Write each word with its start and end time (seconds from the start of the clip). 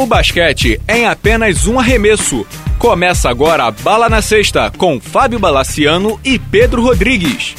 O 0.00 0.06
basquete 0.06 0.80
é 0.88 1.00
em 1.00 1.04
apenas 1.04 1.66
um 1.66 1.78
arremesso. 1.78 2.46
Começa 2.78 3.28
agora 3.28 3.64
a 3.64 3.70
Bala 3.70 4.08
na 4.08 4.22
Sexta 4.22 4.72
com 4.78 4.98
Fábio 4.98 5.38
Balaciano 5.38 6.18
e 6.24 6.38
Pedro 6.38 6.80
Rodrigues. 6.80 7.54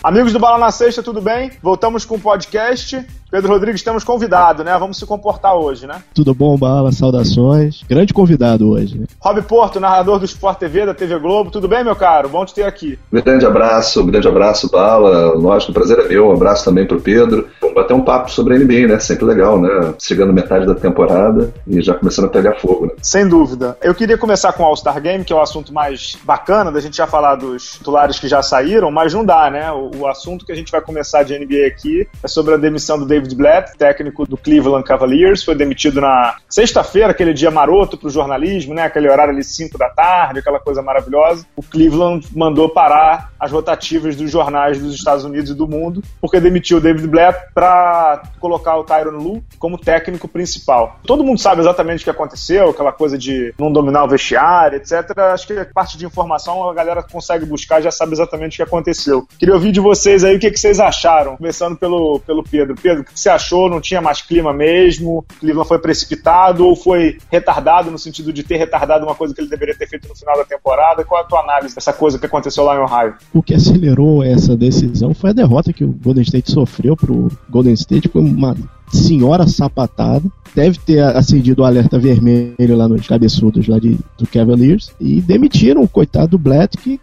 Amigos 0.00 0.32
do 0.32 0.38
Bala 0.38 0.58
na 0.58 0.70
Sexta, 0.70 1.02
tudo 1.02 1.20
bem? 1.20 1.50
Voltamos 1.60 2.04
com 2.04 2.14
o 2.14 2.20
podcast. 2.20 3.04
Pedro 3.30 3.52
Rodrigues, 3.52 3.82
temos 3.82 4.04
convidado, 4.04 4.64
né? 4.64 4.74
Vamos 4.78 4.96
se 4.96 5.04
comportar 5.04 5.54
hoje, 5.54 5.86
né? 5.86 6.02
Tudo 6.14 6.32
bom, 6.32 6.56
Bala? 6.56 6.90
Saudações. 6.92 7.82
Grande 7.86 8.14
convidado 8.14 8.70
hoje. 8.70 8.96
Né? 8.96 9.06
Rob 9.20 9.42
Porto, 9.42 9.78
narrador 9.78 10.18
do 10.18 10.24
Sport 10.24 10.58
TV, 10.58 10.86
da 10.86 10.94
TV 10.94 11.18
Globo. 11.18 11.50
Tudo 11.50 11.68
bem, 11.68 11.84
meu 11.84 11.94
caro? 11.94 12.30
Bom 12.30 12.46
te 12.46 12.54
ter 12.54 12.62
aqui. 12.62 12.98
Grande 13.12 13.44
abraço, 13.44 14.02
grande 14.04 14.26
abraço, 14.26 14.70
Bala. 14.70 15.34
Lógico, 15.34 15.72
o 15.72 15.74
prazer 15.74 15.98
é 15.98 16.08
meu. 16.08 16.28
Um 16.28 16.32
abraço 16.32 16.64
também 16.64 16.86
pro 16.86 17.00
Pedro. 17.00 17.48
Vamos 17.68 17.74
bater 17.74 17.94
um 17.94 18.04
papo 18.04 18.30
sobre 18.30 18.54
a 18.54 18.58
NBA, 18.58 18.86
né? 18.86 18.98
Sempre 18.98 19.26
legal, 19.26 19.60
né? 19.60 19.94
Chegando 19.98 20.32
metade 20.32 20.66
da 20.66 20.74
temporada 20.74 21.52
e 21.66 21.80
já 21.82 21.94
começando 21.94 22.26
a 22.26 22.28
pegar 22.28 22.54
fogo, 22.54 22.86
né? 22.86 22.92
Sem 23.02 23.28
dúvida. 23.28 23.76
Eu 23.82 23.94
queria 23.94 24.16
começar 24.16 24.52
com 24.52 24.62
o 24.62 24.66
All-Star 24.66 25.00
Game, 25.00 25.24
que 25.24 25.32
é 25.32 25.36
o 25.36 25.40
assunto 25.40 25.72
mais 25.72 26.16
bacana 26.24 26.72
da 26.72 26.80
gente 26.80 26.96
já 26.96 27.06
falar 27.06 27.36
dos 27.36 27.72
titulares 27.72 28.18
que 28.18 28.28
já 28.28 28.42
saíram, 28.42 28.90
mas 28.90 29.12
não 29.12 29.24
dá, 29.24 29.50
né? 29.50 29.70
O, 29.72 29.90
o 29.98 30.06
assunto 30.06 30.46
que 30.46 30.52
a 30.52 30.54
gente 30.54 30.72
vai 30.72 30.80
começar 30.80 31.22
de 31.22 31.38
NBA 31.38 31.66
aqui 31.66 32.08
é 32.22 32.28
sobre 32.28 32.54
a 32.54 32.56
demissão 32.56 32.98
do 32.98 33.06
David 33.06 33.34
Blatt, 33.34 33.76
técnico 33.76 34.26
do 34.26 34.36
Cleveland 34.36 34.84
Cavaliers, 34.84 35.44
foi 35.44 35.54
demitido 35.54 36.00
na 36.00 36.36
sexta-feira, 36.48 37.10
aquele 37.10 37.34
dia 37.34 37.50
maroto 37.50 37.96
para 37.98 38.08
o 38.08 38.10
jornalismo, 38.10 38.74
né? 38.74 38.84
Aquele 38.84 39.10
horário 39.10 39.32
ali 39.32 39.44
5 39.44 39.76
da 39.76 39.90
tarde, 39.90 40.40
aquela 40.40 40.58
coisa 40.58 40.82
maravilhosa. 40.82 41.44
O 41.56 41.62
Cleveland 41.62 42.26
mandou 42.34 42.68
parar 42.68 43.30
as 43.38 43.52
rotativas 43.52 44.16
dos 44.16 44.30
jornais 44.30 44.80
dos 44.80 44.94
Estados 44.94 45.24
Unidos 45.24 45.50
e 45.50 45.54
do 45.54 45.68
mundo, 45.68 46.02
porque 46.20 46.40
demitiu 46.40 46.78
o 46.78 46.80
David 46.80 47.06
Blatt 47.06 47.36
para 47.58 48.22
colocar 48.38 48.76
o 48.76 48.84
Tyron 48.84 49.18
Lu 49.18 49.42
como 49.58 49.76
técnico 49.76 50.28
principal. 50.28 51.00
Todo 51.04 51.24
mundo 51.24 51.40
sabe 51.40 51.60
exatamente 51.60 52.02
o 52.02 52.04
que 52.04 52.10
aconteceu, 52.10 52.70
aquela 52.70 52.92
coisa 52.92 53.18
de 53.18 53.52
não 53.58 53.72
dominar 53.72 54.04
o 54.04 54.08
vestiário, 54.08 54.76
etc. 54.76 55.18
Acho 55.32 55.48
que 55.48 55.64
parte 55.64 55.98
de 55.98 56.06
informação 56.06 56.70
a 56.70 56.72
galera 56.72 57.02
consegue 57.02 57.44
buscar, 57.44 57.82
já 57.82 57.90
sabe 57.90 58.12
exatamente 58.12 58.52
o 58.52 58.56
que 58.58 58.62
aconteceu. 58.62 59.26
Queria 59.36 59.56
ouvir 59.56 59.72
de 59.72 59.80
vocês 59.80 60.22
aí 60.22 60.36
o 60.36 60.38
que, 60.38 60.52
que 60.52 60.60
vocês 60.60 60.78
acharam, 60.78 61.36
começando 61.36 61.76
pelo, 61.76 62.20
pelo 62.20 62.44
Pedro. 62.44 62.76
Pedro, 62.80 63.02
o 63.02 63.04
que 63.04 63.18
você 63.18 63.28
achou? 63.28 63.68
Não 63.68 63.80
tinha 63.80 64.00
mais 64.00 64.22
clima 64.22 64.52
mesmo? 64.52 65.18
O 65.18 65.22
Cleveland 65.40 65.66
foi 65.66 65.80
precipitado 65.80 66.64
ou 66.64 66.76
foi 66.76 67.18
retardado 67.28 67.90
no 67.90 67.98
sentido 67.98 68.32
de 68.32 68.44
ter 68.44 68.56
retardado 68.56 69.04
uma 69.04 69.16
coisa 69.16 69.34
que 69.34 69.40
ele 69.40 69.50
deveria 69.50 69.76
ter 69.76 69.88
feito 69.88 70.06
no 70.06 70.14
final 70.14 70.36
da 70.36 70.44
temporada? 70.44 71.04
Qual 71.04 71.20
é 71.20 71.24
a 71.24 71.26
tua 71.26 71.40
análise 71.40 71.74
dessa 71.74 71.92
coisa 71.92 72.20
que 72.20 72.26
aconteceu 72.26 72.62
lá 72.62 72.76
em 72.76 72.78
Ohio? 72.78 73.16
O 73.34 73.42
que 73.42 73.52
acelerou 73.52 74.22
essa 74.22 74.56
decisão 74.56 75.12
foi 75.12 75.30
a 75.30 75.32
derrota 75.32 75.72
que 75.72 75.82
o 75.82 75.88
Golden 75.88 76.22
State 76.22 76.52
sofreu 76.52 76.96
pro 76.96 77.28
Golden 77.50 77.74
State 77.74 78.08
com 78.08 78.20
uma 78.20 78.56
senhora 78.90 79.46
sapatada. 79.46 80.24
Deve 80.54 80.78
ter 80.78 81.00
acendido 81.00 81.62
o 81.62 81.64
alerta 81.64 81.98
vermelho 81.98 82.76
lá 82.76 82.88
nos 82.88 83.06
cabeçudos 83.06 83.68
lá 83.68 83.78
de, 83.78 83.98
do 84.16 84.26
Cavaliers. 84.26 84.90
E 85.00 85.20
demitiram 85.20 85.82
o 85.82 85.88
coitado 85.88 86.32
do 86.32 86.38
Blatt, 86.38 86.76
que 86.76 87.00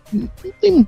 tem, 0.62 0.86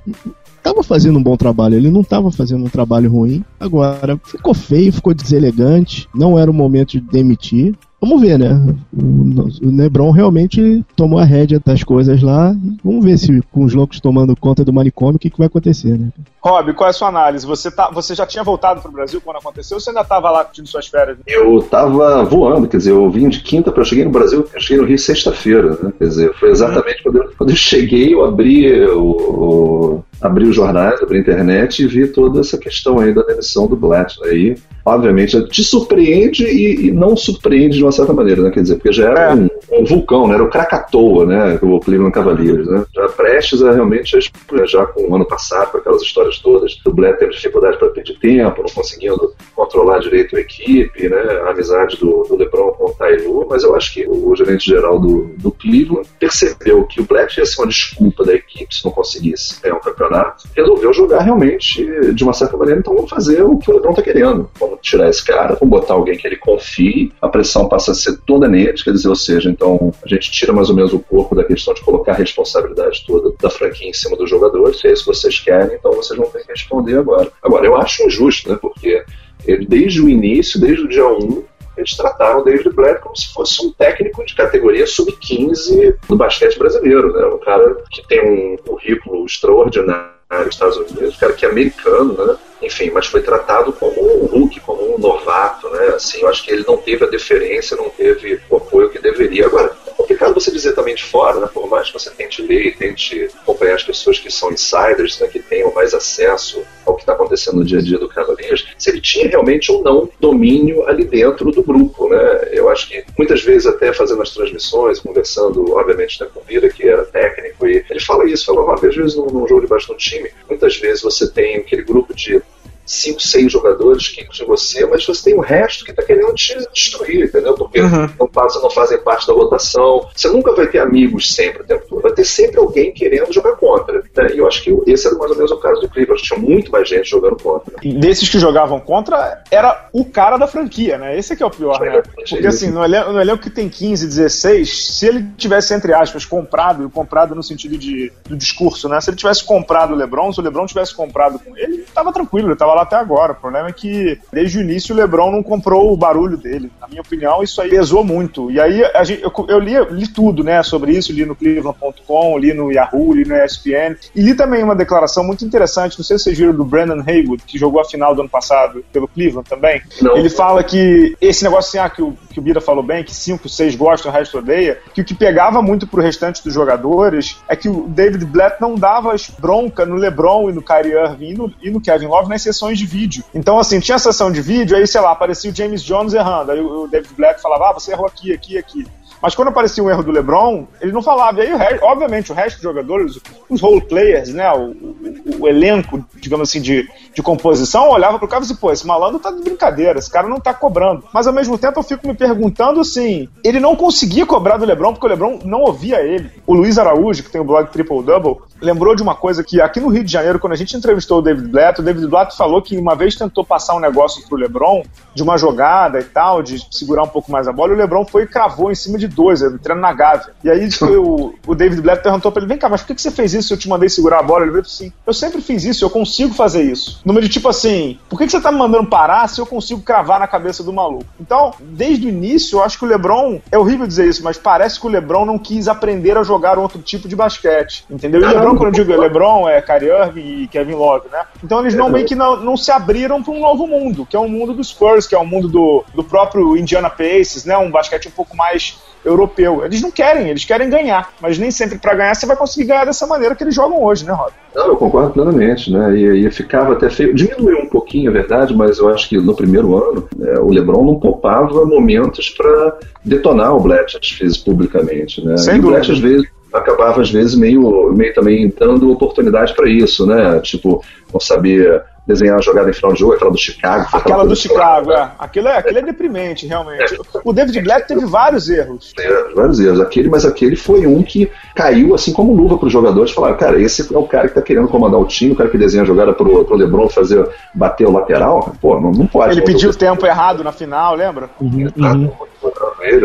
tava 0.62 0.82
fazendo 0.82 1.18
um 1.18 1.22
bom 1.22 1.36
trabalho, 1.36 1.76
ele 1.76 1.90
não 1.90 2.02
tava 2.02 2.30
fazendo 2.30 2.64
um 2.64 2.68
trabalho 2.68 3.10
ruim. 3.10 3.42
Agora, 3.58 4.20
ficou 4.24 4.52
feio, 4.52 4.92
ficou 4.92 5.14
deselegante, 5.14 6.08
não 6.14 6.38
era 6.38 6.50
o 6.50 6.54
momento 6.54 6.92
de 6.92 7.00
demitir. 7.00 7.74
Vamos 8.00 8.20
ver, 8.20 8.38
né? 8.38 8.50
O, 8.92 9.68
Lebron 9.70 10.10
realmente 10.10 10.84
tomou 10.94 11.18
a 11.18 11.24
rédea 11.24 11.60
das 11.64 11.82
coisas 11.82 12.22
lá. 12.22 12.54
Vamos 12.84 13.04
ver 13.04 13.18
se 13.18 13.42
com 13.50 13.64
os 13.64 13.74
loucos 13.74 13.98
tomando 13.98 14.36
conta 14.36 14.64
do 14.64 14.72
manicômio, 14.72 15.16
o 15.16 15.18
que, 15.18 15.30
que 15.30 15.38
vai 15.38 15.48
acontecer, 15.48 15.98
né? 15.98 16.12
Rob, 16.40 16.72
qual 16.72 16.86
é 16.86 16.90
a 16.90 16.92
sua 16.92 17.08
análise? 17.08 17.46
Você, 17.46 17.70
tá, 17.70 17.90
você 17.92 18.14
já 18.14 18.26
tinha 18.26 18.44
voltado 18.44 18.80
para 18.80 18.88
o 18.88 18.92
Brasil 18.92 19.20
quando 19.20 19.38
aconteceu 19.38 19.76
ou 19.76 19.80
você 19.80 19.90
ainda 19.90 20.02
estava 20.02 20.30
lá 20.30 20.44
curtindo 20.44 20.68
suas 20.68 20.86
férias? 20.86 21.18
Eu 21.26 21.58
estava 21.58 22.24
voando, 22.24 22.68
quer 22.68 22.76
dizer, 22.76 22.92
eu 22.92 23.10
vim 23.10 23.28
de 23.28 23.40
quinta 23.40 23.72
para 23.72 23.80
eu 23.82 23.86
cheguei 23.86 24.04
no 24.04 24.10
Brasil, 24.10 24.48
eu 24.52 24.60
cheguei 24.60 24.82
no 24.82 24.88
Rio 24.88 24.98
sexta-feira, 24.98 25.78
né? 25.82 25.92
Quer 25.98 26.04
dizer, 26.04 26.34
foi 26.34 26.50
exatamente 26.50 27.02
quando, 27.02 27.16
eu, 27.18 27.32
quando 27.36 27.50
eu 27.50 27.56
cheguei, 27.56 28.14
eu 28.14 28.24
abri 28.24 28.84
o, 28.86 29.02
o 29.02 30.04
abri 30.20 30.46
os 30.46 30.54
jornais, 30.54 31.00
abri 31.00 31.18
a 31.18 31.20
internet 31.20 31.82
e 31.82 31.86
vi 31.86 32.08
toda 32.08 32.40
essa 32.40 32.58
questão 32.58 32.98
aí 32.98 33.14
da 33.14 33.22
demissão 33.22 33.66
do 33.66 33.76
Blatt. 33.76 34.16
Aí, 34.24 34.56
obviamente, 34.84 35.40
te 35.48 35.62
surpreende 35.62 36.44
e, 36.44 36.88
e, 36.88 36.92
não 36.92 37.16
surpreende 37.16 37.76
de 37.76 37.84
uma 37.84 37.92
certa 37.92 38.12
maneira, 38.12 38.42
né? 38.42 38.50
Quer 38.50 38.62
dizer, 38.62 38.74
porque 38.76 38.92
já 38.92 39.10
era 39.10 39.20
é. 39.30 39.34
um, 39.34 39.48
um, 39.72 39.84
vulcão, 39.84 40.26
né? 40.26 40.34
Era 40.34 40.44
o 40.44 40.50
Krakatoa, 40.50 41.24
né? 41.24 41.58
O 41.62 41.78
Cleveland 41.80 42.12
Cavaliers, 42.12 42.66
né? 42.66 42.84
Já 42.94 43.08
prestes 43.08 43.62
a 43.62 43.72
realmente, 43.72 44.18
já 44.66 44.86
com 44.86 45.08
o 45.08 45.14
ano 45.14 45.26
passado, 45.26 45.70
com 45.70 45.78
aquelas 45.78 46.02
histórias 46.02 46.27
todas, 46.36 46.76
o 46.84 46.92
Blatt 46.92 47.18
teve 47.18 47.32
dificuldade 47.32 47.78
para 47.78 47.88
pedir 47.88 48.18
tempo, 48.18 48.62
não 48.62 48.74
conseguindo 48.74 49.34
controlar 49.54 50.00
direito 50.00 50.36
a 50.36 50.40
equipe, 50.40 51.08
né? 51.08 51.20
A 51.44 51.50
amizade 51.50 51.96
do, 51.96 52.24
do 52.24 52.36
LeBron 52.36 52.72
com 52.72 52.90
o 52.90 52.94
Tailu, 52.94 53.46
mas 53.48 53.62
eu 53.62 53.74
acho 53.74 53.94
que 53.94 54.06
o 54.06 54.34
gerente 54.36 54.66
geral 54.66 54.98
do, 54.98 55.30
do 55.38 55.50
Cleveland 55.52 56.08
percebeu 56.18 56.84
que 56.84 57.00
o 57.00 57.04
Blatt 57.04 57.38
ia 57.38 57.46
ser 57.46 57.60
uma 57.62 57.68
desculpa 57.68 58.24
da 58.24 58.34
equipe 58.34 58.74
se 58.74 58.84
não 58.84 58.92
conseguisse 58.92 59.62
ganhar 59.62 59.76
um 59.76 59.80
campeonato 59.80 60.48
resolveu 60.56 60.92
jogar 60.92 61.20
realmente 61.20 61.84
de 62.12 62.24
uma 62.24 62.32
certa 62.32 62.56
maneira. 62.56 62.80
Então 62.80 62.94
vamos 62.94 63.10
fazer 63.10 63.42
o 63.42 63.58
que 63.58 63.70
o 63.70 63.74
Lebron 63.74 63.90
está 63.90 64.02
querendo. 64.02 64.50
Vamos 64.58 64.78
tirar 64.82 65.08
esse 65.08 65.24
cara, 65.24 65.54
vamos 65.54 65.68
botar 65.68 65.94
alguém 65.94 66.16
que 66.16 66.26
ele 66.26 66.36
confie, 66.36 67.12
a 67.20 67.28
pressão 67.28 67.68
passa 67.68 67.92
a 67.92 67.94
ser 67.94 68.18
toda 68.26 68.48
nele, 68.48 68.72
quer 68.72 68.92
dizer, 68.92 69.08
ou 69.08 69.16
seja, 69.16 69.50
então 69.50 69.92
a 70.04 70.08
gente 70.08 70.30
tira 70.30 70.52
mais 70.52 70.68
ou 70.70 70.76
menos 70.76 70.92
o 70.92 70.98
corpo 70.98 71.34
da 71.34 71.44
questão 71.44 71.74
de 71.74 71.82
colocar 71.82 72.12
a 72.12 72.16
responsabilidade 72.16 73.04
toda 73.06 73.32
da 73.40 73.50
franquia 73.50 73.88
em 73.88 73.92
cima 73.92 74.16
dos 74.16 74.28
jogadores. 74.28 74.80
Se 74.80 74.88
é 74.88 74.92
isso 74.92 75.04
que 75.04 75.14
vocês 75.14 75.38
querem, 75.38 75.76
então 75.76 75.92
vocês 75.92 76.17
vão 76.18 76.30
ter 76.30 76.44
que 76.44 76.52
responder 76.52 76.98
agora. 76.98 77.30
Agora, 77.42 77.66
eu 77.66 77.76
acho 77.76 78.04
injusto, 78.04 78.50
né? 78.50 78.58
Porque 78.60 79.04
ele, 79.46 79.66
desde 79.66 80.00
o 80.02 80.08
início, 80.08 80.60
desde 80.60 80.84
o 80.84 80.88
dia 80.88 81.06
1, 81.06 81.44
eles 81.76 81.96
trataram 81.96 82.40
o 82.40 82.44
David 82.44 82.70
Blatt 82.70 83.00
como 83.00 83.16
se 83.16 83.32
fosse 83.32 83.64
um 83.64 83.72
técnico 83.72 84.24
de 84.24 84.34
categoria 84.34 84.86
sub-15 84.86 85.96
do 86.08 86.16
basquete 86.16 86.58
brasileiro, 86.58 87.12
né? 87.12 87.24
Um 87.26 87.38
cara 87.38 87.76
que 87.90 88.06
tem 88.06 88.20
um 88.20 88.56
currículo 88.56 89.24
extraordinário 89.24 90.17
nos 90.30 90.54
Estados 90.54 90.76
Unidos, 90.76 91.16
cara 91.16 91.32
que 91.32 91.46
é 91.46 91.48
americano, 91.48 92.26
né? 92.26 92.36
Enfim, 92.60 92.90
mas 92.90 93.06
foi 93.06 93.22
tratado 93.22 93.72
como 93.72 94.24
um 94.24 94.26
rookie, 94.26 94.60
como 94.60 94.94
um 94.94 94.98
novato, 94.98 95.70
né? 95.70 95.86
Assim, 95.94 96.20
eu 96.20 96.28
acho 96.28 96.44
que 96.44 96.50
ele 96.50 96.64
não 96.66 96.76
teve 96.76 97.04
a 97.04 97.08
deferência, 97.08 97.76
não 97.76 97.88
teve 97.88 98.40
o 98.50 98.56
apoio 98.56 98.90
que 98.90 98.98
deveria. 98.98 99.46
Agora, 99.46 99.74
é 99.86 99.90
complicado 99.90 100.34
você 100.34 100.50
dizer 100.50 100.72
também 100.74 100.94
de 100.94 101.04
fora, 101.04 101.38
né? 101.40 101.48
Por 101.52 101.68
mais 101.68 101.86
que 101.86 101.92
você 101.94 102.10
tente 102.10 102.42
ler 102.42 102.66
e 102.66 102.72
tente 102.72 103.30
acompanhar 103.42 103.76
as 103.76 103.84
pessoas 103.84 104.18
que 104.18 104.30
são 104.30 104.52
insiders, 104.52 105.20
né? 105.20 105.28
Que 105.28 105.38
tenham 105.38 105.72
mais 105.72 105.94
acesso 105.94 106.62
ao 106.84 106.96
que 106.96 107.02
está 107.02 107.12
acontecendo 107.12 107.58
no 107.58 107.64
dia 107.64 107.78
a 107.78 107.82
dia 107.82 107.98
do 107.98 108.08
Cavaliers, 108.08 108.66
se 108.76 108.90
ele 108.90 109.00
tinha 109.00 109.28
realmente 109.28 109.70
ou 109.70 109.82
não 109.82 110.10
domínio 110.18 110.86
ali 110.88 111.04
dentro 111.04 111.52
do 111.52 111.62
grupo, 111.62 112.08
né? 112.08 112.48
Eu 112.50 112.68
acho 112.68 112.88
que 112.88 113.04
muitas 113.16 113.40
vezes 113.42 113.66
até 113.66 113.92
fazendo 113.92 114.20
as 114.20 114.34
transmissões, 114.34 114.98
conversando, 114.98 115.74
obviamente, 115.76 116.20
né, 116.20 116.28
com 116.34 116.40
o 116.40 116.42
Vira, 116.42 116.68
que 116.68 116.86
era 116.88 117.04
técnico, 117.04 117.37
ele 117.68 118.00
fala 118.00 118.28
isso, 118.28 118.46
fala, 118.46 118.74
às 118.74 118.80
vezes 118.96 119.16
num, 119.16 119.26
num 119.26 119.46
jogo 119.46 119.62
de 119.62 119.66
no 119.88 119.96
time, 119.96 120.30
muitas 120.48 120.76
vezes 120.76 121.02
você 121.02 121.30
tem 121.30 121.56
aquele 121.56 121.82
grupo 121.82 122.14
de 122.14 122.42
cinco, 122.88 123.20
seis 123.20 123.52
jogadores 123.52 124.08
que 124.08 124.28
de 124.28 124.44
você, 124.44 124.84
mas 124.86 125.04
você 125.04 125.30
tem 125.30 125.34
o 125.34 125.40
resto 125.40 125.84
que 125.84 125.90
está 125.90 126.02
querendo 126.02 126.32
te 126.34 126.56
destruir, 126.72 127.26
entendeu? 127.26 127.54
Porque 127.54 127.80
uhum. 127.80 128.08
não, 128.18 128.26
passam, 128.28 128.62
não 128.62 128.70
fazem 128.70 128.98
parte 128.98 129.26
da 129.26 129.32
rotação. 129.32 130.08
Você 130.14 130.28
nunca 130.28 130.54
vai 130.54 130.66
ter 130.66 130.80
amigos 130.80 131.34
sempre 131.34 131.62
o 131.62 131.66
tempo 131.66 131.84
todo. 131.88 132.02
Vai 132.02 132.12
ter 132.12 132.24
sempre 132.24 132.58
alguém 132.58 132.92
querendo 132.92 133.32
jogar 133.32 133.52
contra. 133.56 134.02
Né? 134.16 134.34
E 134.34 134.38
eu 134.38 134.46
acho 134.46 134.62
que 134.62 134.76
esse 134.86 135.06
era 135.06 135.16
mais 135.16 135.30
ou 135.30 135.36
menos 135.36 135.50
o 135.50 135.56
caso 135.58 135.80
do 135.80 135.88
Clippers. 135.88 136.22
Tinha 136.22 136.38
muito 136.38 136.70
mais 136.70 136.88
gente 136.88 137.08
jogando 137.08 137.36
contra. 137.36 137.74
E 137.82 137.92
desses 137.92 138.28
que 138.28 138.38
jogavam 138.38 138.80
contra, 138.80 139.42
era 139.50 139.88
o 139.92 140.04
cara 140.04 140.36
da 140.36 140.46
franquia, 140.46 140.98
né? 140.98 141.18
Esse 141.18 141.32
é 141.32 141.36
que 141.36 141.42
é 141.42 141.46
o 141.46 141.50
pior, 141.50 141.78
né? 141.80 142.02
Porque 142.02 142.46
assim, 142.46 142.70
no 142.70 142.84
elenco, 142.84 143.12
no 143.12 143.20
elenco 143.20 143.42
que 143.42 143.50
tem 143.50 143.68
15, 143.68 144.06
16, 144.06 144.96
se 144.96 145.06
ele 145.06 145.26
tivesse, 145.36 145.74
entre 145.74 145.92
aspas, 145.92 146.24
comprado, 146.24 146.88
comprado 146.90 147.34
no 147.34 147.42
sentido 147.42 147.76
de, 147.76 148.12
do 148.24 148.36
discurso, 148.36 148.88
né? 148.88 149.00
Se 149.00 149.10
ele 149.10 149.16
tivesse 149.16 149.44
comprado 149.44 149.92
o 149.92 149.96
LeBron, 149.96 150.32
se 150.32 150.40
o 150.40 150.42
LeBron 150.42 150.66
tivesse 150.66 150.94
comprado 150.94 151.38
com 151.38 151.56
ele, 151.56 151.68
ele 151.68 151.86
tava 151.94 152.12
tranquilo, 152.12 152.48
ele 152.48 152.56
tava 152.56 152.74
lá 152.78 152.82
até 152.82 152.96
agora. 152.96 153.32
O 153.32 153.36
problema 153.36 153.68
é 153.68 153.72
que, 153.72 154.18
desde 154.32 154.58
o 154.58 154.60
início, 154.60 154.94
o 154.94 154.98
LeBron 154.98 155.30
não 155.30 155.42
comprou 155.42 155.92
o 155.92 155.96
barulho 155.96 156.36
dele. 156.36 156.70
Na 156.80 156.88
minha 156.88 157.02
opinião, 157.02 157.42
isso 157.42 157.60
aí 157.60 157.70
pesou 157.70 158.04
muito. 158.04 158.50
E 158.50 158.60
aí, 158.60 158.82
gente, 159.04 159.22
eu, 159.22 159.32
eu 159.48 159.58
li, 159.58 159.74
li, 159.90 160.08
tudo, 160.08 160.42
né, 160.42 160.62
sobre 160.62 160.92
isso, 160.92 161.12
li 161.12 161.24
no 161.24 161.36
Cleveland.com, 161.36 162.38
li 162.38 162.54
no 162.54 162.72
Yahoo, 162.72 163.12
li 163.12 163.24
no 163.24 163.36
ESPN, 163.36 163.96
e 164.14 164.22
li 164.22 164.34
também 164.34 164.62
uma 164.62 164.74
declaração 164.74 165.24
muito 165.24 165.44
interessante, 165.44 165.98
não 165.98 166.04
sei 166.04 166.18
se 166.18 166.24
vocês 166.24 166.38
viram, 166.38 166.54
do 166.54 166.64
Brandon 166.64 167.02
Haywood, 167.06 167.42
que 167.46 167.58
jogou 167.58 167.80
a 167.80 167.84
final 167.84 168.14
do 168.14 168.22
ano 168.22 168.30
passado 168.30 168.84
pelo 168.92 169.08
Cleveland 169.08 169.48
também. 169.48 169.82
Não. 170.00 170.16
Ele 170.16 170.28
fala 170.28 170.62
que 170.62 171.16
esse 171.20 171.44
negócio 171.44 171.68
assim, 171.68 171.78
ah, 171.78 171.90
que 171.90 172.02
o, 172.02 172.16
que 172.30 172.38
o 172.38 172.42
Bira 172.42 172.60
falou 172.60 172.82
bem, 172.82 173.04
que 173.04 173.14
5, 173.14 173.48
6 173.48 173.76
gostam, 173.76 174.10
o 174.10 174.14
resto 174.14 174.38
odeia, 174.38 174.78
que 174.94 175.00
o 175.00 175.04
que 175.04 175.14
pegava 175.14 175.60
muito 175.60 175.86
pro 175.86 176.02
restante 176.02 176.42
dos 176.42 176.54
jogadores 176.54 177.38
é 177.48 177.56
que 177.56 177.68
o 177.68 177.88
David 177.88 178.24
Blatt 178.24 178.60
não 178.60 178.74
dava 178.74 179.14
bronca 179.38 179.84
no 179.84 179.96
LeBron 179.96 180.50
e 180.50 180.52
no 180.52 180.62
Kyrie 180.62 180.92
Irving 180.92 181.30
e 181.30 181.34
no, 181.34 181.52
e 181.62 181.70
no 181.70 181.80
Kevin 181.80 182.06
Love 182.06 182.28
nas 182.28 182.42
sessões 182.42 182.67
de 182.76 182.86
vídeo. 182.86 183.24
Então, 183.34 183.58
assim, 183.58 183.80
tinha 183.80 183.96
a 183.96 183.98
sessão 183.98 184.30
de 184.30 184.42
vídeo, 184.42 184.76
aí, 184.76 184.86
sei 184.86 185.00
lá, 185.00 185.12
aparecia 185.12 185.50
o 185.50 185.54
James 185.54 185.82
Jones 185.82 186.12
errando. 186.12 186.52
Aí 186.52 186.60
o 186.60 186.86
David 186.86 187.14
Black 187.14 187.40
falava, 187.40 187.70
ah, 187.70 187.72
você 187.72 187.92
errou 187.92 188.06
aqui, 188.06 188.32
aqui, 188.32 188.58
aqui. 188.58 188.86
Mas 189.20 189.34
quando 189.34 189.48
aparecia 189.48 189.82
um 189.82 189.90
erro 189.90 190.02
do 190.02 190.12
LeBron, 190.12 190.66
ele 190.80 190.92
não 190.92 191.02
falava. 191.02 191.42
E 191.42 191.48
aí, 191.48 191.78
obviamente, 191.82 192.30
o 192.30 192.34
resto 192.34 192.56
dos 192.56 192.62
jogadores, 192.62 193.18
os 193.48 193.60
role 193.60 193.80
players, 193.80 194.32
né, 194.32 194.50
o, 194.52 194.70
o, 194.70 195.40
o 195.40 195.48
elenco, 195.48 196.04
digamos 196.16 196.48
assim, 196.48 196.60
de, 196.60 196.88
de 197.12 197.22
composição, 197.22 197.90
olhava 197.90 198.18
pro 198.18 198.28
cara 198.28 198.44
e 198.44 198.46
disse, 198.46 198.60
pô, 198.60 198.70
esse 198.70 198.86
malandro 198.86 199.18
tá 199.18 199.30
de 199.30 199.42
brincadeira, 199.42 199.98
esse 199.98 200.10
cara 200.10 200.28
não 200.28 200.38
tá 200.38 200.54
cobrando. 200.54 201.04
Mas 201.12 201.26
ao 201.26 201.32
mesmo 201.32 201.58
tempo 201.58 201.78
eu 201.78 201.82
fico 201.82 202.06
me 202.06 202.14
perguntando 202.14 202.80
assim, 202.80 203.28
ele 203.42 203.58
não 203.58 203.74
conseguia 203.74 204.24
cobrar 204.24 204.56
do 204.56 204.64
LeBron 204.64 204.92
porque 204.92 205.06
o 205.06 205.10
LeBron 205.10 205.40
não 205.44 205.62
ouvia 205.62 206.00
ele. 206.00 206.30
O 206.46 206.54
Luiz 206.54 206.78
Araújo, 206.78 207.22
que 207.24 207.30
tem 207.30 207.40
o 207.40 207.44
blog 207.44 207.70
Triple 207.70 208.02
Double, 208.02 208.36
lembrou 208.60 208.94
de 208.94 209.02
uma 209.02 209.14
coisa 209.14 209.42
que 209.42 209.60
aqui 209.60 209.80
no 209.80 209.88
Rio 209.88 210.04
de 210.04 210.12
Janeiro, 210.12 210.38
quando 210.38 210.52
a 210.52 210.56
gente 210.56 210.76
entrevistou 210.76 211.18
o 211.18 211.22
David 211.22 211.48
Blatt, 211.48 211.78
o 211.80 211.82
David 211.82 212.06
Blatt 212.06 212.36
falou 212.36 212.62
que 212.62 212.76
uma 212.76 212.94
vez 212.94 213.14
tentou 213.16 213.44
passar 213.44 213.74
um 213.74 213.80
negócio 213.80 214.26
pro 214.28 214.36
LeBron, 214.36 214.82
de 215.14 215.22
uma 215.22 215.36
jogada 215.36 215.98
e 216.00 216.04
tal, 216.04 216.42
de 216.42 216.64
segurar 216.70 217.02
um 217.02 217.08
pouco 217.08 217.30
mais 217.30 217.48
a 217.48 217.52
bola, 217.52 217.72
e 217.72 217.74
o 217.74 217.78
LeBron 217.78 218.04
foi 218.04 218.22
e 218.22 218.26
cravou 218.26 218.70
em 218.70 218.74
cima 218.74 218.98
de 218.98 219.08
dois, 219.08 219.42
entrando 219.42 219.80
na 219.80 219.92
Gávea. 219.92 220.32
E 220.42 220.50
aí 220.50 220.68
o, 220.82 221.34
o 221.46 221.54
David 221.54 221.82
Blatt 221.82 222.02
perguntou 222.02 222.30
pra 222.30 222.40
ele, 222.40 222.48
vem 222.48 222.58
cá, 222.58 222.68
mas 222.68 222.82
por 222.82 222.94
que 222.94 223.02
você 223.02 223.10
fez 223.10 223.34
isso 223.34 223.48
se 223.48 223.54
eu 223.54 223.58
te 223.58 223.68
mandei 223.68 223.88
segurar 223.88 224.20
a 224.20 224.22
bola? 224.22 224.46
Ele 224.46 224.62
disse 224.62 224.84
assim, 224.84 224.92
eu 225.06 225.12
sempre 225.12 225.40
fiz 225.40 225.64
isso, 225.64 225.84
eu 225.84 225.90
consigo 225.90 226.34
fazer 226.34 226.62
isso. 226.62 227.00
Número 227.04 227.26
de 227.26 227.32
tipo 227.32 227.48
assim, 227.48 227.98
por 228.08 228.18
que 228.18 228.28
você 228.28 228.40
tá 228.40 228.52
me 228.52 228.58
mandando 228.58 228.88
parar 228.88 229.28
se 229.28 229.40
eu 229.40 229.46
consigo 229.46 229.80
cravar 229.80 230.20
na 230.20 230.26
cabeça 230.26 230.62
do 230.62 230.72
maluco? 230.72 231.06
Então, 231.20 231.52
desde 231.60 232.06
o 232.06 232.08
início, 232.08 232.58
eu 232.58 232.62
acho 232.62 232.78
que 232.78 232.84
o 232.84 232.88
LeBron, 232.88 233.40
é 233.50 233.58
horrível 233.58 233.86
dizer 233.86 234.08
isso, 234.08 234.22
mas 234.22 234.38
parece 234.38 234.80
que 234.80 234.86
o 234.86 234.90
LeBron 234.90 235.24
não 235.24 235.38
quis 235.38 235.68
aprender 235.68 236.16
a 236.16 236.22
jogar 236.22 236.58
outro 236.58 236.80
tipo 236.80 237.08
de 237.08 237.16
basquete, 237.16 237.84
entendeu? 237.90 238.20
E 238.20 238.24
o 238.24 238.28
LeBron, 238.48 238.56
quando 238.56 238.78
eu 238.78 238.84
digo 238.84 239.00
LeBron, 239.00 239.48
é 239.48 239.60
Kyrie 239.60 239.90
Irving 239.90 240.42
e 240.42 240.48
Kevin 240.48 240.74
Love, 240.74 241.08
né? 241.10 241.22
Então 241.42 241.60
eles 241.60 241.74
não 241.74 241.88
meio 241.88 242.06
que 242.06 242.14
não, 242.14 242.36
não 242.42 242.56
se 242.56 242.70
abriram 242.70 243.22
para 243.22 243.32
um 243.32 243.40
novo 243.40 243.66
mundo, 243.66 244.06
que 244.06 244.16
é 244.16 244.18
o 244.18 244.28
mundo 244.28 244.52
dos 244.52 244.68
Spurs, 244.68 245.06
que 245.06 245.14
é 245.14 245.18
o 245.18 245.26
mundo 245.26 245.48
do, 245.48 245.84
do 245.94 246.04
próprio 246.04 246.56
Indiana 246.56 246.90
Pacers, 246.90 247.44
né? 247.44 247.56
Um 247.56 247.70
basquete 247.70 248.08
um 248.08 248.12
pouco 248.12 248.36
mais 248.36 248.78
europeu. 249.04 249.64
Eles 249.64 249.80
não 249.80 249.90
querem, 249.90 250.28
eles 250.28 250.44
querem 250.44 250.68
ganhar, 250.68 251.12
mas 251.20 251.38
nem 251.38 251.50
sempre 251.50 251.78
para 251.78 251.94
ganhar 251.94 252.14
você 252.14 252.26
vai 252.26 252.36
conseguir 252.36 252.66
ganhar 252.66 252.84
dessa 252.84 253.06
maneira 253.06 253.34
que 253.34 253.44
eles 253.44 253.54
jogam 253.54 253.82
hoje, 253.82 254.04
né, 254.04 254.12
Rob? 254.12 254.32
Não, 254.54 254.66
eu 254.66 254.76
concordo 254.76 255.12
plenamente, 255.12 255.72
né? 255.72 255.96
E, 255.96 256.26
e 256.26 256.30
ficava 256.30 256.72
até 256.72 256.90
feio. 256.90 257.14
Diminuiu 257.14 257.58
um 257.58 257.68
pouquinho, 257.68 258.10
é 258.10 258.12
verdade, 258.12 258.54
mas 258.56 258.78
eu 258.78 258.88
acho 258.88 259.08
que 259.08 259.18
no 259.18 259.34
primeiro 259.34 259.76
ano 259.76 260.08
é, 260.20 260.38
o 260.40 260.50
LeBron 260.50 260.84
não 260.84 260.98
poupava 260.98 261.64
momentos 261.64 262.30
para 262.30 262.78
detonar 263.04 263.54
o 263.54 263.60
Bletch 263.60 263.98
publicamente, 264.44 265.24
né? 265.24 265.36
Sem 265.36 265.56
e 265.56 265.60
dúvida. 265.60 265.68
o 265.68 265.80
Bletch, 265.80 265.90
às 265.90 265.98
vezes, 265.98 266.28
acabava 266.52 267.00
às 267.00 267.10
vezes 267.10 267.34
meio, 267.34 267.92
meio 267.92 268.14
também 268.14 268.52
dando 268.58 268.90
oportunidade 268.90 269.54
para 269.54 269.68
isso, 269.68 270.06
né? 270.06 270.40
Tipo, 270.40 270.82
não 271.12 271.20
sabia 271.20 271.84
desenhar 272.08 272.38
a 272.38 272.40
jogada 272.40 272.70
em 272.70 272.72
final 272.72 272.94
de 272.94 273.00
jogo, 273.00 273.12
aquela 273.12 273.30
do 273.30 273.38
Chicago. 273.38 273.86
Aquela 273.92 274.26
do 274.26 274.34
Chicago, 274.34 274.92
é. 274.92 275.10
Aquilo 275.18 275.48
é, 275.48 275.58
aquilo 275.58 275.78
é 275.78 275.82
deprimente, 275.82 276.46
realmente. 276.46 276.94
É. 276.94 277.20
O 277.22 277.34
David 277.34 277.60
Black 277.60 277.86
teve 277.86 278.06
vários 278.06 278.48
erros. 278.48 278.94
É, 278.98 279.34
vários 279.34 279.60
erros. 279.60 279.78
Aquele, 279.78 280.08
mas 280.08 280.24
aquele 280.24 280.56
foi 280.56 280.86
um 280.86 281.02
que 281.02 281.30
caiu 281.54 281.94
assim 281.94 282.12
como 282.14 282.34
luva 282.34 282.56
para 282.56 282.66
os 282.66 282.72
jogadores. 282.72 283.12
Falaram, 283.12 283.36
cara, 283.36 283.60
esse 283.60 283.94
é 283.94 283.98
o 283.98 284.04
cara 284.04 284.24
que 284.24 284.30
está 284.30 284.40
querendo 284.40 284.68
comandar 284.68 284.98
o 284.98 285.04
time, 285.04 285.32
o 285.32 285.36
cara 285.36 285.50
que 285.50 285.58
desenha 285.58 285.82
a 285.82 285.86
jogada 285.86 286.14
pro, 286.14 286.44
pro 286.46 286.56
LeBron 286.56 286.88
fazer, 286.88 287.28
bater 287.54 287.86
o 287.86 287.92
lateral. 287.92 288.54
Pô, 288.58 288.80
não, 288.80 288.90
não 288.90 289.06
pode. 289.06 289.34
Ele 289.34 289.42
pediu 289.42 289.68
o 289.68 289.74
tempo 289.74 290.06
errado 290.06 290.42
na 290.42 290.50
final, 290.50 290.94
lembra? 290.94 291.28
Uhum, 291.38 291.70
uhum. 291.76 292.10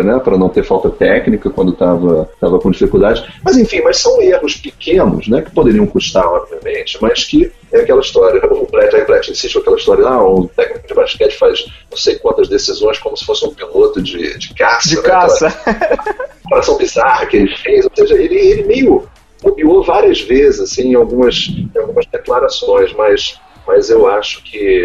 Né, 0.04 0.20
para 0.20 0.38
não 0.38 0.48
ter 0.48 0.64
falta 0.64 0.90
técnica 0.90 1.50
quando 1.50 1.74
estava 1.74 2.30
tava 2.40 2.60
com 2.60 2.72
dificuldade. 2.72 3.26
Mas 3.44 3.58
enfim, 3.58 3.82
mas 3.84 3.98
são 3.98 4.22
erros 4.22 4.56
pequenos, 4.56 5.28
né, 5.28 5.42
que 5.42 5.52
poderiam 5.52 5.88
custar, 5.88 6.26
obviamente, 6.26 6.98
mas 7.02 7.26
que 7.26 7.52
é 7.74 7.82
aquela 7.82 8.02
história. 8.02 8.42
O 8.46 8.68
Brett, 8.68 8.96
aí 8.96 9.06
Brett 9.06 9.32
insiste 9.32 9.54
com 9.54 9.60
aquela 9.60 9.78
história, 9.78 10.06
ah, 10.06 10.24
um 10.24 10.48
técnico 10.48 10.88
de 10.88 10.94
basquete 10.94 11.38
faz 11.38 11.66
não 11.90 11.98
sei 11.98 12.16
quantas 12.16 12.48
decisões 12.48 13.00
como 13.00 13.18
se 13.18 13.26
fosse 13.26 13.46
um 13.46 13.54
piloto 13.54 14.02
de, 14.02 14.38
de 14.38 14.54
caça. 14.54 14.90
De 14.90 14.96
né, 14.98 15.02
caça. 15.02 15.50
Comparação 16.44 16.78
bizarra 16.78 17.26
que 17.26 17.38
ele 17.38 17.56
fez, 17.58 17.86
ou 17.86 17.92
seja, 17.96 18.16
ele, 18.16 18.36
ele 18.36 18.64
meio 18.64 19.08
bobeou 19.42 19.84
várias 19.84 20.22
vezes, 20.22 20.62
assim, 20.62 20.92
em 20.92 20.96
algumas, 20.96 21.48
em 21.50 21.70
algumas 21.78 22.06
declarações, 22.06 22.94
mas, 22.94 23.40
mas 23.68 23.90
eu 23.90 24.08
acho 24.08 24.42
que 24.44 24.84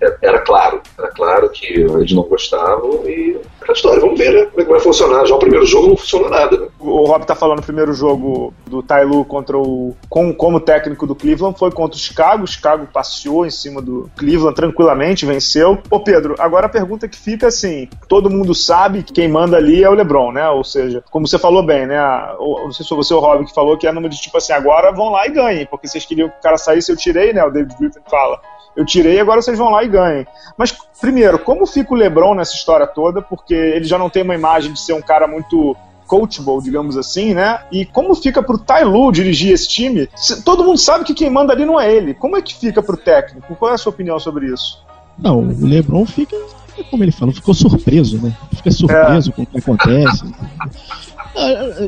era 0.00 0.38
claro, 0.40 0.80
era 0.98 1.08
claro 1.08 1.48
que 1.50 1.66
eles 1.66 2.12
não 2.12 2.22
gostavam 2.22 3.08
e 3.08 3.40
aquela 3.60 3.76
história, 3.76 4.00
vamos 4.00 4.18
ver 4.18 4.32
né, 4.32 4.44
como 4.46 4.60
é 4.60 4.64
que 4.64 4.70
vai 4.70 4.80
funcionar. 4.80 5.26
Já 5.26 5.34
o 5.34 5.38
primeiro 5.38 5.66
jogo 5.66 5.88
não 5.88 5.96
funcionou 5.96 6.30
nada. 6.30 6.56
Né? 6.56 6.68
O 6.78 7.04
Rob 7.04 7.26
tá 7.26 7.34
falando 7.34 7.58
o 7.58 7.62
primeiro 7.64 7.92
jogo 7.92 8.54
do 8.66 8.82
Tailu 8.82 9.24
contra 9.24 9.58
o. 9.58 9.94
Com, 10.08 10.32
como 10.32 10.60
técnico 10.60 11.06
do 11.06 11.14
Cleveland, 11.14 11.58
foi 11.58 11.70
contra 11.70 11.96
o 11.96 12.00
Chicago. 12.00 12.44
O 12.44 12.46
Chicago 12.46 12.86
passeou 12.92 13.44
em 13.44 13.50
cima 13.50 13.82
do 13.82 14.10
Cleveland 14.16 14.54
tranquilamente, 14.54 15.26
venceu. 15.26 15.78
Ô 15.90 16.00
Pedro, 16.00 16.34
agora 16.38 16.66
a 16.66 16.70
pergunta 16.70 17.08
que 17.08 17.16
fica 17.16 17.48
assim: 17.48 17.88
todo 18.08 18.30
mundo 18.30 18.54
sabe 18.54 19.02
que 19.02 19.12
quem 19.12 19.28
manda 19.28 19.56
ali 19.56 19.82
é 19.82 19.90
o 19.90 19.94
Lebron, 19.94 20.32
né? 20.32 20.48
Ou 20.48 20.64
seja, 20.64 21.02
como 21.10 21.26
você 21.26 21.38
falou 21.38 21.62
bem, 21.62 21.86
né? 21.86 21.98
Não 22.38 22.72
sei 22.72 22.86
se 22.86 22.94
você 22.94 23.12
ou 23.12 23.20
o 23.20 23.24
Rob 23.24 23.44
que 23.44 23.54
falou 23.54 23.76
que 23.76 23.86
é 23.86 23.92
número 23.92 24.14
de 24.14 24.20
tipo 24.20 24.38
assim, 24.38 24.52
agora 24.52 24.92
vão 24.92 25.10
lá 25.10 25.26
e 25.26 25.30
ganhem, 25.30 25.66
porque 25.66 25.88
vocês 25.88 26.04
queriam 26.04 26.28
que 26.28 26.38
o 26.38 26.42
cara 26.42 26.56
saísse, 26.56 26.90
eu 26.90 26.96
tirei, 26.96 27.32
né? 27.32 27.44
O 27.44 27.50
David 27.50 27.76
Griffin 27.78 28.00
fala 28.08 28.40
eu 28.76 28.84
tirei, 28.84 29.18
agora 29.20 29.42
vocês 29.42 29.58
vão 29.58 29.70
lá 29.70 29.82
e 29.82 29.88
ganhem. 29.88 30.26
Mas, 30.56 30.76
primeiro, 31.00 31.38
como 31.38 31.66
fica 31.66 31.92
o 31.92 31.96
LeBron 31.96 32.34
nessa 32.34 32.54
história 32.54 32.86
toda? 32.86 33.20
Porque 33.22 33.54
ele 33.54 33.84
já 33.84 33.98
não 33.98 34.10
tem 34.10 34.22
uma 34.22 34.34
imagem 34.34 34.72
de 34.72 34.80
ser 34.80 34.92
um 34.92 35.02
cara 35.02 35.26
muito 35.26 35.76
coachable, 36.06 36.62
digamos 36.62 36.96
assim, 36.96 37.34
né? 37.34 37.60
E 37.70 37.84
como 37.84 38.14
fica 38.14 38.42
pro 38.42 38.58
Tai 38.58 38.84
Lu 38.84 39.12
dirigir 39.12 39.52
esse 39.52 39.68
time? 39.68 40.08
Todo 40.44 40.64
mundo 40.64 40.78
sabe 40.78 41.04
que 41.04 41.14
quem 41.14 41.28
manda 41.28 41.52
ali 41.52 41.66
não 41.66 41.78
é 41.78 41.94
ele. 41.94 42.14
Como 42.14 42.36
é 42.36 42.42
que 42.42 42.54
fica 42.54 42.82
pro 42.82 42.96
técnico? 42.96 43.54
Qual 43.56 43.70
é 43.70 43.74
a 43.74 43.78
sua 43.78 43.90
opinião 43.90 44.18
sobre 44.18 44.46
isso? 44.46 44.82
Não, 45.18 45.40
o 45.40 45.66
LeBron 45.66 46.06
fica, 46.06 46.36
como 46.90 47.04
ele 47.04 47.12
falou, 47.12 47.34
ficou 47.34 47.52
surpreso, 47.52 48.20
né? 48.22 48.34
Fica 48.54 48.70
surpreso 48.70 49.30
é. 49.30 49.32
com 49.32 49.42
o 49.42 49.46
que 49.46 49.58
acontece. 49.58 50.24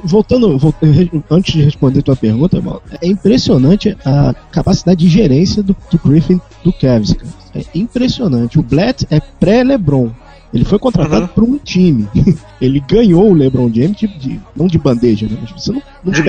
Voltando, 0.04 0.56
voltando, 0.58 1.24
antes 1.30 1.54
de 1.54 1.62
responder 1.62 2.02
tua 2.02 2.16
pergunta, 2.16 2.62
é 3.00 3.06
impressionante 3.06 3.96
a 4.04 4.34
capacidade 4.52 5.00
de 5.00 5.08
gerência 5.08 5.62
do, 5.62 5.76
do 5.90 5.98
Griffin 5.98 6.40
do 6.62 6.72
Cavs. 6.72 7.16
É 7.54 7.64
impressionante. 7.74 8.58
O 8.58 8.62
Blatt 8.62 9.06
é 9.10 9.20
pré-LeBron. 9.20 10.10
Ele 10.52 10.64
foi 10.64 10.78
contratado 10.78 11.22
uhum. 11.22 11.28
por 11.28 11.44
um 11.44 11.58
time. 11.58 12.08
Ele 12.60 12.80
ganhou 12.80 13.30
o 13.30 13.34
LeBron 13.34 13.70
James 13.72 13.96
de, 13.96 14.06
de, 14.06 14.40
não 14.54 14.66
de 14.66 14.78
bandeja, 14.78 15.26
né? 15.26 15.36
Você 15.56 15.72
não, 15.72 15.82
não 16.04 16.12
de 16.12 16.22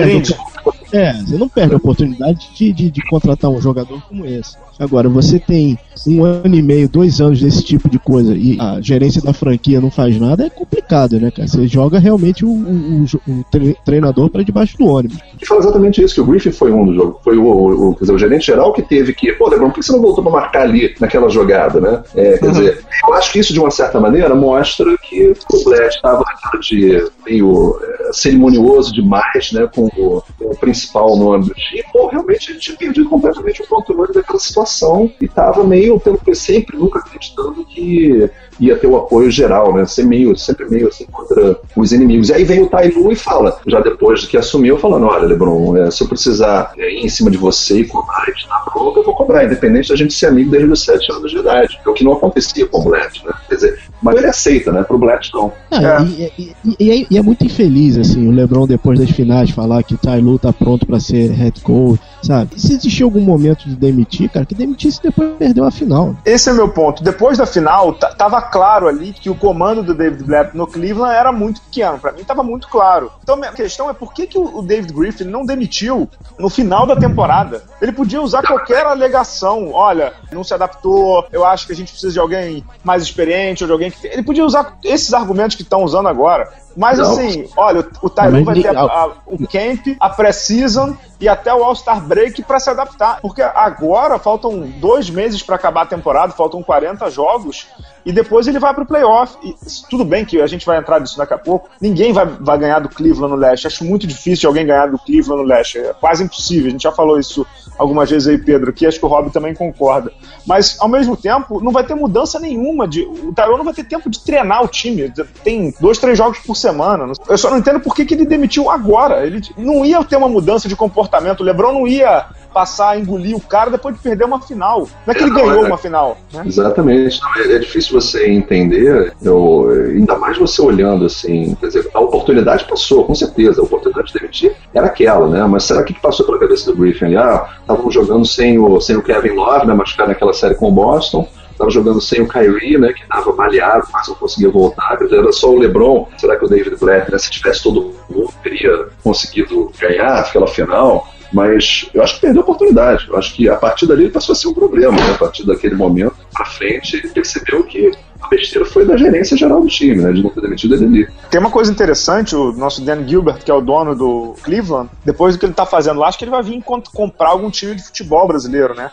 é, 0.92 1.12
você 1.14 1.36
não 1.36 1.48
perde 1.48 1.74
a 1.74 1.76
oportunidade 1.76 2.48
de, 2.54 2.72
de, 2.72 2.90
de 2.90 3.08
contratar 3.08 3.50
um 3.50 3.60
jogador 3.60 4.00
como 4.08 4.26
esse. 4.26 4.56
Agora, 4.78 5.08
você 5.08 5.38
tem 5.38 5.78
um 6.06 6.24
ano 6.24 6.54
e 6.54 6.62
meio, 6.62 6.88
dois 6.88 7.20
anos 7.20 7.40
desse 7.40 7.62
tipo 7.62 7.88
de 7.88 7.98
coisa 7.98 8.34
e 8.34 8.58
a 8.60 8.80
gerência 8.80 9.22
da 9.22 9.32
franquia 9.32 9.80
não 9.80 9.90
faz 9.90 10.18
nada, 10.18 10.46
é 10.46 10.50
complicado, 10.50 11.20
né, 11.20 11.30
cara? 11.30 11.46
Você 11.46 11.66
joga 11.66 11.98
realmente 11.98 12.44
o, 12.44 12.50
o, 12.50 13.04
o 13.04 13.74
treinador 13.84 14.28
para 14.30 14.42
debaixo 14.42 14.76
do 14.76 14.86
ônibus. 14.86 15.18
E 15.40 15.46
foi 15.46 15.58
exatamente 15.58 16.02
isso, 16.02 16.14
que 16.14 16.20
o 16.20 16.24
Griffin 16.24 16.52
foi 16.52 16.72
um 16.72 16.86
do 16.86 16.94
jogo. 16.94 17.20
Foi 17.22 17.36
o, 17.36 17.90
o, 17.90 17.96
dizer, 17.98 18.12
o 18.12 18.18
gerente 18.18 18.46
geral 18.46 18.72
que 18.72 18.82
teve 18.82 19.14
que, 19.14 19.32
pô, 19.32 19.48
Lebron, 19.48 19.68
por 19.68 19.74
que 19.74 19.82
você 19.82 19.92
não 19.92 20.00
voltou 20.00 20.24
para 20.24 20.32
marcar 20.32 20.62
ali 20.62 20.94
naquela 21.00 21.28
jogada, 21.28 21.80
né? 21.80 22.02
É, 22.14 22.38
quer 22.38 22.46
uhum. 22.46 22.52
dizer, 22.52 22.84
eu 23.06 23.14
acho 23.14 23.32
que 23.32 23.38
isso, 23.38 23.52
de 23.52 23.60
uma 23.60 23.70
certa 23.70 24.00
maneira, 24.00 24.34
mostra 24.34 24.86
que 24.98 25.32
o 25.52 25.64
Blatt 25.64 25.94
estava 25.94 26.24
de 26.60 27.04
meio 27.24 27.78
é, 27.82 28.12
cerimonioso 28.12 28.92
demais, 28.92 29.52
né, 29.52 29.68
com 29.74 29.88
o, 29.96 30.22
o 30.40 30.56
principal 30.56 30.81
nome 31.16 31.46
do 31.46 31.54
time. 31.54 31.82
Pô, 31.92 32.06
realmente 32.08 32.50
ele 32.50 32.58
tinha 32.58 32.76
perdido 32.76 33.08
completamente 33.08 33.62
o 33.62 33.66
controle 33.66 34.12
daquela 34.12 34.38
situação 34.38 35.10
e 35.20 35.24
estava 35.24 35.64
meio, 35.64 35.98
pelo 36.00 36.18
que 36.18 36.34
sempre, 36.34 36.76
nunca 36.76 36.98
acreditando 36.98 37.64
que 37.64 38.30
ia 38.60 38.76
ter 38.76 38.86
o 38.86 38.96
apoio 38.96 39.30
geral, 39.30 39.74
né? 39.74 39.84
Ser 39.86 40.04
meio, 40.04 40.36
sempre 40.36 40.68
meio 40.68 40.88
assim 40.88 41.06
contra 41.06 41.58
os 41.76 41.92
inimigos. 41.92 42.28
E 42.28 42.34
aí 42.34 42.44
vem 42.44 42.62
o 42.62 42.68
Tailu 42.68 43.12
e 43.12 43.16
fala, 43.16 43.60
já 43.66 43.80
depois 43.80 44.20
de 44.20 44.26
que 44.28 44.36
assumiu, 44.36 44.78
falando: 44.78 45.06
olha, 45.06 45.26
Lebron, 45.26 45.76
é, 45.76 45.90
se 45.90 46.02
eu 46.02 46.08
precisar 46.08 46.72
é, 46.76 46.92
ir 46.92 47.04
em 47.04 47.08
cima 47.08 47.30
de 47.30 47.36
você 47.36 47.80
e 47.80 47.86
cobrar 47.86 48.28
e 48.28 48.34
te 48.34 48.48
dar 48.48 48.64
bronca, 48.72 49.00
eu 49.00 49.04
vou 49.04 49.14
cobrar, 49.14 49.44
independente 49.44 49.88
da 49.88 49.96
gente 49.96 50.14
ser 50.14 50.26
amigo 50.26 50.50
desde 50.50 50.70
os 50.70 50.84
7 50.84 51.12
anos 51.12 51.30
de 51.30 51.38
idade. 51.38 51.78
O 51.86 51.92
que 51.92 52.04
não 52.04 52.12
acontecia 52.12 52.66
com 52.66 52.78
o 52.78 52.84
Blatt, 52.84 53.24
né? 53.24 53.32
Quer 53.48 53.54
dizer, 53.54 53.80
mas 54.02 54.16
ele 54.16 54.26
aceita, 54.26 54.72
né? 54.72 54.82
Pro 54.82 54.98
Blatt 54.98 55.30
não. 55.32 55.52
Ah, 55.70 56.02
é. 56.02 56.30
E, 56.36 56.54
e, 56.64 56.76
e, 56.78 57.06
e, 57.10 57.16
é 57.16 57.22
muito 57.22 57.44
infeliz, 57.44 57.96
assim, 57.96 58.26
o 58.26 58.32
Lebron 58.32 58.66
depois 58.66 58.98
das 58.98 59.10
finais 59.10 59.50
falar 59.50 59.82
que 59.82 59.96
Tailu 59.96 60.38
tá 60.38 60.52
pronto 60.52 60.84
para 60.86 60.98
ser 60.98 61.30
head 61.30 61.60
coach, 61.60 62.00
sabe? 62.22 62.56
E 62.56 62.60
se 62.60 62.74
existir 62.74 63.02
algum 63.02 63.20
momento 63.20 63.68
de 63.68 63.74
demitir, 63.74 64.30
cara, 64.30 64.46
que 64.46 64.54
demitisse 64.54 65.02
depois 65.02 65.32
perdeu 65.38 65.64
a 65.64 65.70
final. 65.70 66.14
Esse 66.24 66.50
é 66.50 66.52
meu 66.52 66.68
ponto. 66.68 67.02
Depois 67.02 67.38
da 67.38 67.46
final, 67.46 67.92
tava 67.92 68.40
claro 68.40 68.88
ali 68.88 69.12
que 69.12 69.28
o 69.28 69.34
comando 69.34 69.82
do 69.82 69.94
David 69.94 70.24
Blatt 70.24 70.54
no 70.54 70.66
Cleveland 70.66 71.14
era 71.14 71.32
muito 71.32 71.60
pequeno. 71.62 71.98
Para 71.98 72.12
mim 72.12 72.20
estava 72.20 72.42
muito 72.42 72.68
claro. 72.68 73.10
Então 73.22 73.42
a 73.42 73.52
questão 73.52 73.90
é 73.90 73.92
por 73.92 74.12
que, 74.12 74.26
que 74.26 74.38
o 74.38 74.62
David 74.62 74.92
Griffin 74.92 75.24
não 75.24 75.44
demitiu 75.44 76.08
no 76.38 76.48
final 76.48 76.86
da 76.86 76.96
temporada? 76.96 77.62
Ele 77.80 77.92
podia 77.92 78.20
usar 78.20 78.42
qualquer 78.42 78.86
alegação. 78.86 79.72
Olha, 79.72 80.12
não 80.30 80.44
se 80.44 80.54
adaptou, 80.54 81.26
eu 81.32 81.44
acho 81.44 81.66
que 81.66 81.72
a 81.72 81.76
gente 81.76 81.90
precisa 81.90 82.12
de 82.12 82.18
alguém 82.18 82.64
mais 82.84 83.02
experiente 83.02 83.64
ou 83.64 83.66
de 83.66 83.72
alguém 83.72 83.90
que. 83.90 84.06
Ele 84.06 84.22
podia 84.22 84.44
usar 84.44 84.78
esses 84.84 85.12
argumentos 85.12 85.56
que 85.56 85.62
estão 85.62 85.82
usando 85.82 86.08
agora. 86.08 86.48
Mas 86.76 86.98
não. 86.98 87.12
assim, 87.12 87.48
olha, 87.56 87.86
o 88.02 88.08
Tyron 88.08 88.44
vai 88.44 88.60
ter 88.60 88.76
a, 88.76 88.80
a, 88.80 89.10
o 89.26 89.38
camp, 89.46 89.96
a 90.00 90.08
pré-season 90.08 90.96
e 91.20 91.28
até 91.28 91.54
o 91.54 91.62
All-Star 91.62 92.00
Break 92.00 92.42
para 92.42 92.58
se 92.58 92.70
adaptar. 92.70 93.20
Porque 93.20 93.42
agora 93.42 94.18
faltam 94.18 94.60
dois 94.60 95.08
meses 95.10 95.42
para 95.42 95.56
acabar 95.56 95.82
a 95.82 95.86
temporada, 95.86 96.32
faltam 96.32 96.62
40 96.62 97.10
jogos 97.10 97.68
e 98.04 98.12
depois 98.12 98.46
ele 98.46 98.58
vai 98.58 98.74
para 98.74 98.82
o 98.82 98.86
playoff. 98.86 99.36
E, 99.42 99.54
tudo 99.88 100.04
bem 100.04 100.24
que 100.24 100.40
a 100.40 100.46
gente 100.46 100.66
vai 100.66 100.78
entrar 100.78 101.00
nisso 101.00 101.16
daqui 101.16 101.34
a 101.34 101.38
pouco. 101.38 101.68
Ninguém 101.80 102.12
vai, 102.12 102.26
vai 102.26 102.58
ganhar 102.58 102.80
do 102.80 102.88
Cleveland 102.88 103.34
no 103.34 103.40
leste. 103.40 103.66
Acho 103.66 103.84
muito 103.84 104.06
difícil 104.06 104.48
alguém 104.48 104.66
ganhar 104.66 104.90
do 104.90 104.98
Cleveland 104.98 105.42
no 105.42 105.48
leste. 105.48 105.78
É 105.78 105.94
quase 105.94 106.24
impossível. 106.24 106.68
A 106.68 106.70
gente 106.70 106.82
já 106.82 106.92
falou 106.92 107.18
isso 107.18 107.46
algumas 107.78 108.10
vezes 108.10 108.28
aí, 108.28 108.38
Pedro, 108.38 108.70
aqui. 108.70 108.86
Acho 108.86 108.98
que 108.98 109.04
o 109.04 109.08
Rob 109.08 109.30
também 109.30 109.54
concorda. 109.54 110.12
Mas, 110.46 110.76
ao 110.80 110.88
mesmo 110.88 111.16
tempo, 111.16 111.62
não 111.62 111.72
vai 111.72 111.84
ter 111.84 111.94
mudança 111.94 112.38
nenhuma. 112.38 112.86
De, 112.86 113.02
o 113.02 113.32
Tyrone 113.32 113.58
não 113.58 113.64
vai 113.64 113.74
ter 113.74 113.84
tempo 113.84 114.08
de 114.10 114.20
treinar 114.20 114.62
o 114.62 114.68
time. 114.68 115.12
Tem 115.42 115.74
dois, 115.80 115.98
três 115.98 116.16
jogos 116.16 116.38
por 116.38 116.56
semana. 116.56 117.12
Eu 117.28 117.38
só 117.38 117.50
não 117.50 117.58
entendo 117.58 117.80
por 117.80 117.94
que, 117.94 118.04
que 118.04 118.14
ele 118.14 118.26
demitiu 118.26 118.70
agora. 118.70 119.26
Ele 119.26 119.40
não 119.56 119.84
ia 119.84 120.02
ter 120.04 120.16
uma 120.16 120.28
mudança 120.28 120.68
de 120.68 120.76
comportamento. 120.76 121.40
O 121.40 121.44
LeBron 121.44 121.72
não 121.72 121.86
ia 121.86 122.26
passar 122.52 122.90
a 122.90 122.98
engolir 122.98 123.36
o 123.36 123.40
cara 123.40 123.70
depois 123.70 123.94
de 123.96 124.02
perder 124.02 124.24
uma 124.24 124.40
final. 124.40 124.88
Não 125.06 125.12
é 125.12 125.14
que 125.14 125.22
ele 125.22 125.30
ganhou 125.30 125.64
é, 125.64 125.66
uma 125.66 125.78
final. 125.78 126.18
Né? 126.32 126.42
Exatamente. 126.46 127.20
É, 127.36 127.54
é, 127.54 127.58
difícil 127.58 128.00
você 128.00 128.30
entender, 128.30 129.14
eu, 129.22 129.68
ainda 129.88 130.16
mais 130.16 130.38
você 130.38 130.60
olhando 130.60 131.06
assim. 131.06 131.54
Quer 131.56 131.66
dizer, 131.66 131.90
a 131.92 132.00
oportunidade 132.00 132.64
passou, 132.64 133.04
com 133.04 133.14
certeza. 133.14 133.60
A 133.60 133.64
oportunidade 133.64 134.12
de 134.12 134.18
demitir 134.18 134.54
era 134.74 134.86
aquela, 134.86 135.28
né? 135.28 135.44
Mas 135.44 135.64
será 135.64 135.82
que 135.82 135.94
passou 135.94 136.26
pela 136.26 136.38
cabeça 136.38 136.70
do 136.70 136.76
Griffin? 136.76 137.14
Ah, 137.16 137.48
estavam 137.60 137.90
jogando 137.90 138.26
sem 138.26 138.58
o, 138.58 138.80
sem 138.80 138.96
o 138.96 139.02
Kevin 139.02 139.30
Love, 139.30 139.66
né? 139.66 139.74
Machucado 139.74 140.10
naquela 140.10 140.32
série 140.32 140.54
com 140.54 140.68
o 140.68 140.72
Boston 140.72 141.26
estava 141.62 141.70
jogando 141.70 142.00
sem 142.00 142.20
o 142.20 142.28
Kyrie, 142.28 142.78
né, 142.78 142.92
que 142.92 143.02
estava 143.02 143.32
baleado, 143.32 143.86
mas 143.92 144.08
não 144.08 144.14
conseguia 144.16 144.50
voltar. 144.50 144.98
Era 145.00 145.32
só 145.32 145.50
o 145.50 145.58
LeBron. 145.58 146.08
Será 146.18 146.36
que 146.36 146.44
o 146.44 146.48
David 146.48 146.76
Black, 146.76 147.10
né, 147.10 147.18
se 147.18 147.30
tivesse 147.30 147.62
todo 147.62 147.94
mundo, 148.10 148.32
teria 148.42 148.88
conseguido 149.02 149.70
ganhar 149.78 150.20
aquela 150.20 150.46
final? 150.46 151.08
Mas 151.32 151.88
eu 151.94 152.02
acho 152.02 152.14
que 152.14 152.20
perdeu 152.20 152.42
a 152.42 152.44
oportunidade. 152.44 153.08
Eu 153.08 153.16
acho 153.16 153.34
que 153.34 153.48
a 153.48 153.56
partir 153.56 153.86
dali 153.86 154.04
ele 154.04 154.12
passou 154.12 154.32
a 154.32 154.36
ser 154.36 154.48
um 154.48 154.54
problema. 154.54 154.96
Né? 154.96 155.12
A 155.12 155.18
partir 155.18 155.46
daquele 155.46 155.74
momento 155.74 156.14
para 156.32 156.44
frente, 156.46 156.96
ele 156.96 157.08
percebeu 157.08 157.64
que 157.64 157.92
a 158.22 158.28
besteira 158.28 158.64
foi 158.64 158.86
da 158.86 158.96
gerência 158.96 159.36
geral 159.36 159.60
do 159.60 159.66
time, 159.66 160.02
né? 160.02 160.12
De 160.12 160.22
não 160.22 160.30
ter 160.30 160.40
demitido 160.40 160.74
ele 160.74 160.84
ali. 160.84 161.08
Tem 161.30 161.40
uma 161.40 161.50
coisa 161.50 161.70
interessante, 161.70 162.36
o 162.36 162.52
nosso 162.52 162.80
Dan 162.82 163.06
Gilbert, 163.06 163.44
que 163.44 163.50
é 163.50 163.54
o 163.54 163.60
dono 163.60 163.94
do 163.94 164.34
Cleveland, 164.42 164.88
depois 165.04 165.34
do 165.34 165.40
que 165.40 165.46
ele 165.46 165.52
tá 165.52 165.66
fazendo 165.66 165.98
lá, 165.98 166.08
acho 166.08 166.18
que 166.18 166.24
ele 166.24 166.30
vai 166.30 166.42
vir 166.42 166.62
comprar 166.94 167.30
algum 167.30 167.50
time 167.50 167.74
de 167.74 167.82
futebol 167.82 168.26
brasileiro, 168.26 168.74
né? 168.74 168.90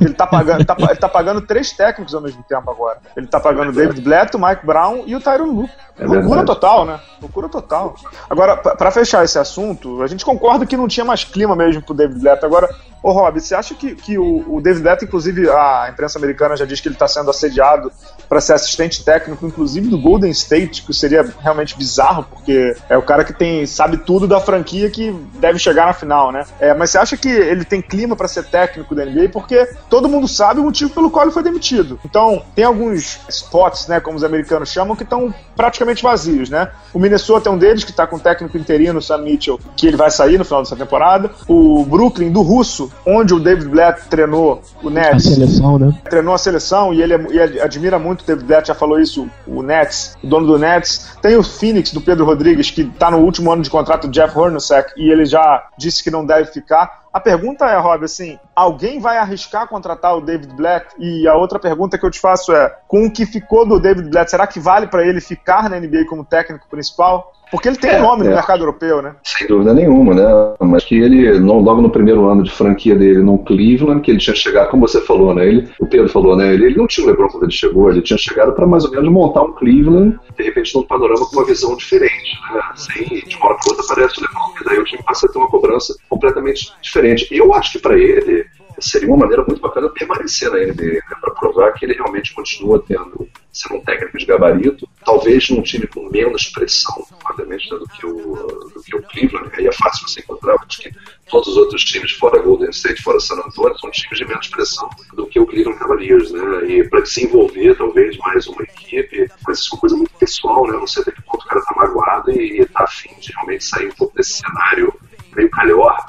Ele 0.00 0.14
tá 0.14 0.26
pagando, 0.26 0.64
tá, 0.64 0.76
ele 0.78 0.96
tá 0.96 1.08
pagando 1.08 1.40
três 1.42 1.72
técnicos 1.72 2.14
ao 2.14 2.20
mesmo 2.20 2.42
tempo 2.48 2.68
agora. 2.70 2.98
Ele 3.16 3.26
tá 3.26 3.38
pagando 3.38 3.70
o 3.70 3.72
David 3.72 4.00
Blatt, 4.00 4.34
o 4.34 4.40
Mike 4.40 4.66
Brown 4.66 5.04
e 5.06 5.14
o 5.14 5.20
Tyron 5.20 5.46
Lu. 5.46 5.68
É 5.96 6.06
Loucura 6.06 6.44
total, 6.44 6.86
né? 6.86 6.98
Loucura 7.20 7.48
total. 7.48 7.94
Agora, 8.28 8.56
para 8.56 8.90
fechar 8.90 9.24
esse 9.24 9.38
assunto, 9.38 10.02
a 10.02 10.06
gente 10.06 10.24
concorda 10.24 10.66
que 10.66 10.76
não 10.76 10.88
tinha 10.88 11.04
mais 11.04 11.22
clima 11.24 11.54
mesmo 11.54 11.82
pro 11.82 11.94
David 11.94 12.18
Blatt. 12.18 12.44
Agora, 12.44 12.68
Ô 13.02 13.12
Rob, 13.12 13.40
você 13.40 13.54
acha 13.54 13.74
que, 13.74 13.94
que 13.94 14.18
o, 14.18 14.56
o 14.56 14.60
David 14.60 14.82
Blatt, 14.82 15.04
inclusive 15.04 15.48
a 15.48 15.88
imprensa 15.90 16.18
americana 16.18 16.56
já 16.56 16.66
diz 16.66 16.80
que 16.80 16.88
ele 16.88 16.94
está 16.94 17.08
sendo 17.08 17.30
assediado 17.30 17.90
para 18.28 18.40
ser 18.40 18.52
assistente 18.52 19.02
técnico, 19.02 19.46
inclusive 19.46 19.88
do 19.88 19.98
Golden 19.98 20.30
State, 20.30 20.82
que 20.82 20.92
seria 20.92 21.26
realmente 21.40 21.76
bizarro, 21.76 22.24
porque 22.24 22.76
é 22.88 22.96
o 22.96 23.02
cara 23.02 23.24
que 23.24 23.32
tem 23.32 23.64
sabe 23.66 23.96
tudo 23.98 24.26
da 24.26 24.38
franquia 24.38 24.90
que 24.90 25.10
deve 25.40 25.58
chegar 25.58 25.86
na 25.86 25.94
final, 25.94 26.30
né? 26.30 26.44
É, 26.60 26.74
mas 26.74 26.90
você 26.90 26.98
acha 26.98 27.16
que 27.16 27.28
ele 27.28 27.64
tem 27.64 27.80
clima 27.80 28.14
para 28.14 28.28
ser 28.28 28.44
técnico 28.44 28.94
da 28.94 29.04
NBA? 29.04 29.30
Porque 29.32 29.66
todo 29.88 30.08
mundo 30.08 30.28
sabe 30.28 30.60
o 30.60 30.64
motivo 30.64 30.90
pelo 30.90 31.10
qual 31.10 31.24
ele 31.24 31.32
foi 31.32 31.42
demitido. 31.42 31.98
Então, 32.04 32.42
tem 32.54 32.64
alguns 32.64 33.18
spots, 33.28 33.86
né, 33.86 33.98
como 33.98 34.16
os 34.16 34.24
americanos 34.24 34.70
chamam, 34.70 34.94
que 34.94 35.04
estão 35.04 35.34
praticamente 35.56 36.02
vazios, 36.02 36.50
né? 36.50 36.70
O 36.92 36.98
Minnesota 36.98 37.48
é 37.48 37.52
um 37.52 37.58
deles, 37.58 37.84
que 37.84 37.90
está 37.90 38.06
com 38.06 38.16
o 38.16 38.20
técnico 38.20 38.56
interino, 38.58 39.00
Sam 39.00 39.18
Mitchell, 39.18 39.58
que 39.76 39.86
ele 39.86 39.96
vai 39.96 40.10
sair 40.10 40.38
no 40.38 40.44
final 40.44 40.62
dessa 40.62 40.76
temporada. 40.76 41.30
O 41.48 41.84
Brooklyn, 41.84 42.30
do 42.30 42.42
Russo, 42.42 42.89
onde 43.06 43.34
o 43.34 43.40
David 43.40 43.68
Blatt 43.68 44.08
treinou 44.08 44.62
o 44.82 44.90
Nets. 44.90 45.26
A 45.26 45.30
seleção, 45.34 45.78
né? 45.78 45.92
Treinou 46.08 46.34
a 46.34 46.38
seleção 46.38 46.92
e 46.92 47.02
ele, 47.02 47.14
é, 47.14 47.16
ele 47.16 47.60
admira 47.60 47.98
muito 47.98 48.22
o 48.22 48.26
David 48.26 48.46
Blatt, 48.46 48.68
já 48.68 48.74
falou 48.74 49.00
isso, 49.00 49.28
o 49.46 49.62
Nets, 49.62 50.16
o 50.22 50.26
dono 50.26 50.46
do 50.46 50.58
Nets. 50.58 51.16
Tem 51.22 51.36
o 51.36 51.42
Phoenix, 51.42 51.92
do 51.92 52.00
Pedro 52.00 52.24
Rodrigues, 52.24 52.70
que 52.70 52.82
está 52.82 53.10
no 53.10 53.18
último 53.18 53.50
ano 53.52 53.62
de 53.62 53.70
contrato 53.70 54.06
do 54.06 54.12
Jeff 54.12 54.36
Hornacek 54.38 54.92
e 54.96 55.10
ele 55.10 55.24
já 55.24 55.68
disse 55.76 56.02
que 56.02 56.10
não 56.10 56.24
deve 56.24 56.50
ficar. 56.52 57.00
A 57.12 57.18
pergunta 57.18 57.64
é, 57.66 57.76
Rob, 57.76 58.04
assim, 58.04 58.38
alguém 58.54 59.00
vai 59.00 59.18
arriscar 59.18 59.66
contratar 59.66 60.16
o 60.16 60.20
David 60.20 60.54
Blatt? 60.54 60.86
E 60.98 61.26
a 61.26 61.34
outra 61.34 61.58
pergunta 61.58 61.98
que 61.98 62.06
eu 62.06 62.10
te 62.10 62.20
faço 62.20 62.52
é, 62.52 62.72
com 62.86 63.04
o 63.04 63.10
que 63.10 63.26
ficou 63.26 63.66
do 63.66 63.80
David 63.80 64.08
Blatt, 64.08 64.30
será 64.30 64.46
que 64.46 64.60
vale 64.60 64.86
para 64.86 65.04
ele 65.04 65.20
ficar 65.20 65.68
na 65.68 65.80
NBA 65.80 66.04
como 66.08 66.24
técnico 66.24 66.68
principal? 66.70 67.32
Porque 67.50 67.68
ele 67.68 67.76
tem 67.76 67.90
é, 67.90 68.00
nome 68.00 68.22
é. 68.22 68.28
no 68.28 68.34
mercado 68.34 68.60
europeu, 68.60 69.02
né? 69.02 69.14
Sem 69.24 69.46
dúvida 69.46 69.74
nenhuma, 69.74 70.14
né? 70.14 70.54
Mas 70.60 70.84
que 70.84 70.98
ele, 70.98 71.38
logo 71.38 71.80
no 71.80 71.90
primeiro 71.90 72.28
ano 72.28 72.42
de 72.42 72.50
franquia 72.50 72.94
dele 72.94 73.22
no 73.22 73.38
Cleveland, 73.38 74.00
que 74.02 74.10
ele 74.10 74.20
tinha 74.20 74.36
chegado, 74.36 74.70
como 74.70 74.86
você 74.86 75.00
falou, 75.00 75.34
né? 75.34 75.46
Ele, 75.46 75.68
o 75.80 75.86
Pedro 75.86 76.08
falou, 76.08 76.36
né? 76.36 76.54
Ele, 76.54 76.66
ele 76.66 76.76
não 76.76 76.86
tinha 76.86 77.06
o 77.06 77.10
LeBron 77.10 77.28
quando 77.28 77.44
ele 77.44 77.52
chegou, 77.52 77.90
ele 77.90 78.02
tinha 78.02 78.18
chegado 78.18 78.52
para 78.52 78.66
mais 78.66 78.84
ou 78.84 78.90
menos 78.90 79.10
montar 79.10 79.42
um 79.42 79.52
Cleveland, 79.52 80.18
de 80.36 80.44
repente, 80.44 80.74
num 80.74 80.82
panorama 80.82 81.26
com 81.26 81.36
uma 81.36 81.46
visão 81.46 81.76
diferente, 81.76 82.38
né? 82.52 82.60
Assim, 82.72 83.04
de 83.04 83.36
uma 83.36 83.46
hora 83.46 83.56
para 83.56 83.72
outra 83.72 83.84
aparece 83.84 84.20
o 84.20 84.22
LeBron, 84.22 84.52
e 84.60 84.64
daí 84.64 84.78
o 84.78 84.84
time 84.84 85.02
passa 85.02 85.26
a 85.26 85.32
ter 85.32 85.38
uma 85.38 85.48
cobrança 85.48 85.94
completamente 86.08 86.72
diferente. 86.80 87.26
E 87.32 87.38
eu 87.38 87.52
acho 87.54 87.72
que 87.72 87.78
para 87.78 87.98
ele 87.98 88.46
seria 88.80 89.08
uma 89.08 89.18
maneira 89.18 89.44
muito 89.44 89.60
bacana 89.60 89.88
permanecer 89.88 90.50
na 90.50 90.58
NBA, 90.58 90.94
né? 90.94 91.16
para 91.20 91.34
provar 91.34 91.72
que 91.72 91.84
ele 91.84 91.94
realmente 91.94 92.34
continua 92.34 92.82
tendo 92.86 93.28
ser 93.52 93.72
um 93.74 93.80
técnico 93.80 94.16
de 94.16 94.26
gabarito, 94.26 94.88
talvez 95.04 95.50
num 95.50 95.62
time 95.62 95.86
com 95.86 96.08
menos 96.08 96.46
pressão, 96.46 97.04
obviamente, 97.24 97.70
né, 97.70 97.78
do, 97.78 97.88
que 97.88 98.06
o, 98.06 98.34
do 98.74 98.82
que 98.82 98.96
o 98.96 99.02
Cleveland, 99.02 99.50
aí 99.54 99.66
é 99.66 99.72
fácil 99.72 100.06
você 100.06 100.20
encontrar, 100.20 100.54
acho 100.54 100.82
que 100.82 100.92
todos 101.28 101.48
os 101.48 101.56
outros 101.56 101.84
times, 101.84 102.12
fora 102.12 102.40
Golden 102.40 102.70
State, 102.70 103.02
fora 103.02 103.18
San 103.18 103.36
Antonio, 103.36 103.76
são 103.78 103.90
times 103.90 104.18
de 104.18 104.24
menos 104.24 104.48
pressão 104.48 104.88
do 105.14 105.26
que 105.26 105.40
o 105.40 105.46
Cleveland 105.46 105.78
Cavaliers, 105.78 106.30
né, 106.30 106.64
e 106.68 106.88
para 106.88 107.00
desenvolver 107.00 107.76
talvez 107.76 108.16
mais 108.18 108.46
uma 108.46 108.62
equipe, 108.62 109.28
mas 109.46 109.58
isso 109.58 109.70
é 109.70 109.74
uma 109.74 109.80
coisa 109.80 109.96
muito 109.96 110.12
pessoal, 110.12 110.66
né, 110.66 110.72
não 110.74 110.86
sei 110.86 111.02
até 111.02 111.12
que 111.12 111.22
ponto 111.22 111.44
o 111.44 111.48
cara 111.48 111.62
tá 111.62 111.74
magoado 111.76 112.30
e, 112.30 112.60
está 112.60 112.84
afim 112.84 113.10
de 113.20 113.32
realmente 113.32 113.64
sair 113.64 113.88
um 113.88 113.94
pouco 113.94 114.16
desse 114.16 114.34
cenário 114.34 114.94
meio 115.34 115.50
calhor, 115.50 115.92
né, 115.92 115.99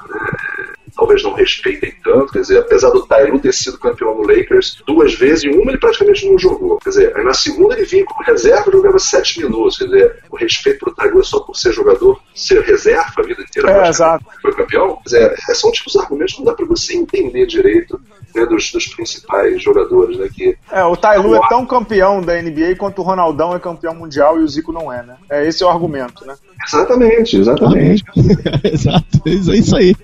talvez 1.12 1.24
não 1.24 1.34
respeitem 1.34 1.94
tanto. 2.04 2.32
Quer 2.32 2.42
dizer, 2.42 2.60
apesar 2.60 2.90
do 2.90 3.06
Tyron 3.06 3.38
ter 3.40 3.54
sido 3.54 3.78
campeão 3.78 4.16
no 4.16 4.28
Lakers 4.28 4.82
duas 4.86 5.14
vezes, 5.14 5.44
e 5.44 5.50
uma 5.50 5.72
ele 5.72 5.80
praticamente 5.80 6.28
não 6.28 6.38
jogou. 6.38 6.78
Quer 6.80 6.90
dizer, 6.90 7.18
aí 7.18 7.24
na 7.24 7.34
segunda 7.34 7.76
ele 7.76 7.86
vinha 7.86 8.06
como 8.06 8.24
reserva 8.24 8.70
e 8.70 8.72
jogava 8.72 9.00
sete 9.00 9.40
minutos. 9.42 9.78
Quer 9.78 9.86
dizer, 9.86 10.24
o 10.30 10.36
respeito 10.36 10.80
pro 10.80 10.96
Tyron 10.96 11.20
é 11.20 11.24
só 11.24 11.40
por 11.40 11.56
ser 11.56 11.74
jogador, 11.74 12.22
ser 12.34 12.62
reserva 12.62 13.14
a 13.18 13.24
vida 13.24 13.42
inteira. 13.42 13.72
É, 13.72 13.90
exato. 13.90 14.26
Foi 14.42 14.54
campeão. 14.54 14.96
Quer 14.98 15.04
dizer, 15.04 15.36
é, 15.50 15.54
são 15.54 15.72
tipos 15.72 15.94
de 15.94 16.00
argumentos 16.00 16.34
que 16.34 16.40
não 16.40 16.46
dá 16.46 16.54
para 16.54 16.66
você 16.66 16.96
entender 16.96 17.46
direito. 17.46 18.00
Né, 18.34 18.46
dos, 18.46 18.72
dos, 18.72 18.88
principais 18.88 19.62
jogadores 19.62 20.18
né, 20.18 20.28
que 20.34 20.56
É, 20.72 20.84
o 20.84 20.96
Tailu 20.96 21.36
é 21.36 21.48
tão 21.50 21.66
campeão 21.66 22.22
da 22.22 22.42
NBA 22.42 22.76
quanto 22.78 23.00
o 23.00 23.04
Ronaldão 23.04 23.56
é 23.56 23.60
campeão 23.60 23.94
mundial 23.94 24.40
e 24.40 24.44
o 24.44 24.48
Zico 24.48 24.72
não 24.72 24.92
é, 24.92 25.04
né? 25.04 25.16
É, 25.30 25.48
esse 25.48 25.64
é 25.64 25.66
o 25.66 25.70
argumento, 25.70 26.26
né? 26.26 26.36
Exatamente, 26.68 27.38
exatamente. 27.38 28.04
Exato, 28.64 29.22
é 29.26 29.30
isso 29.30 29.76
aí. 29.76 29.96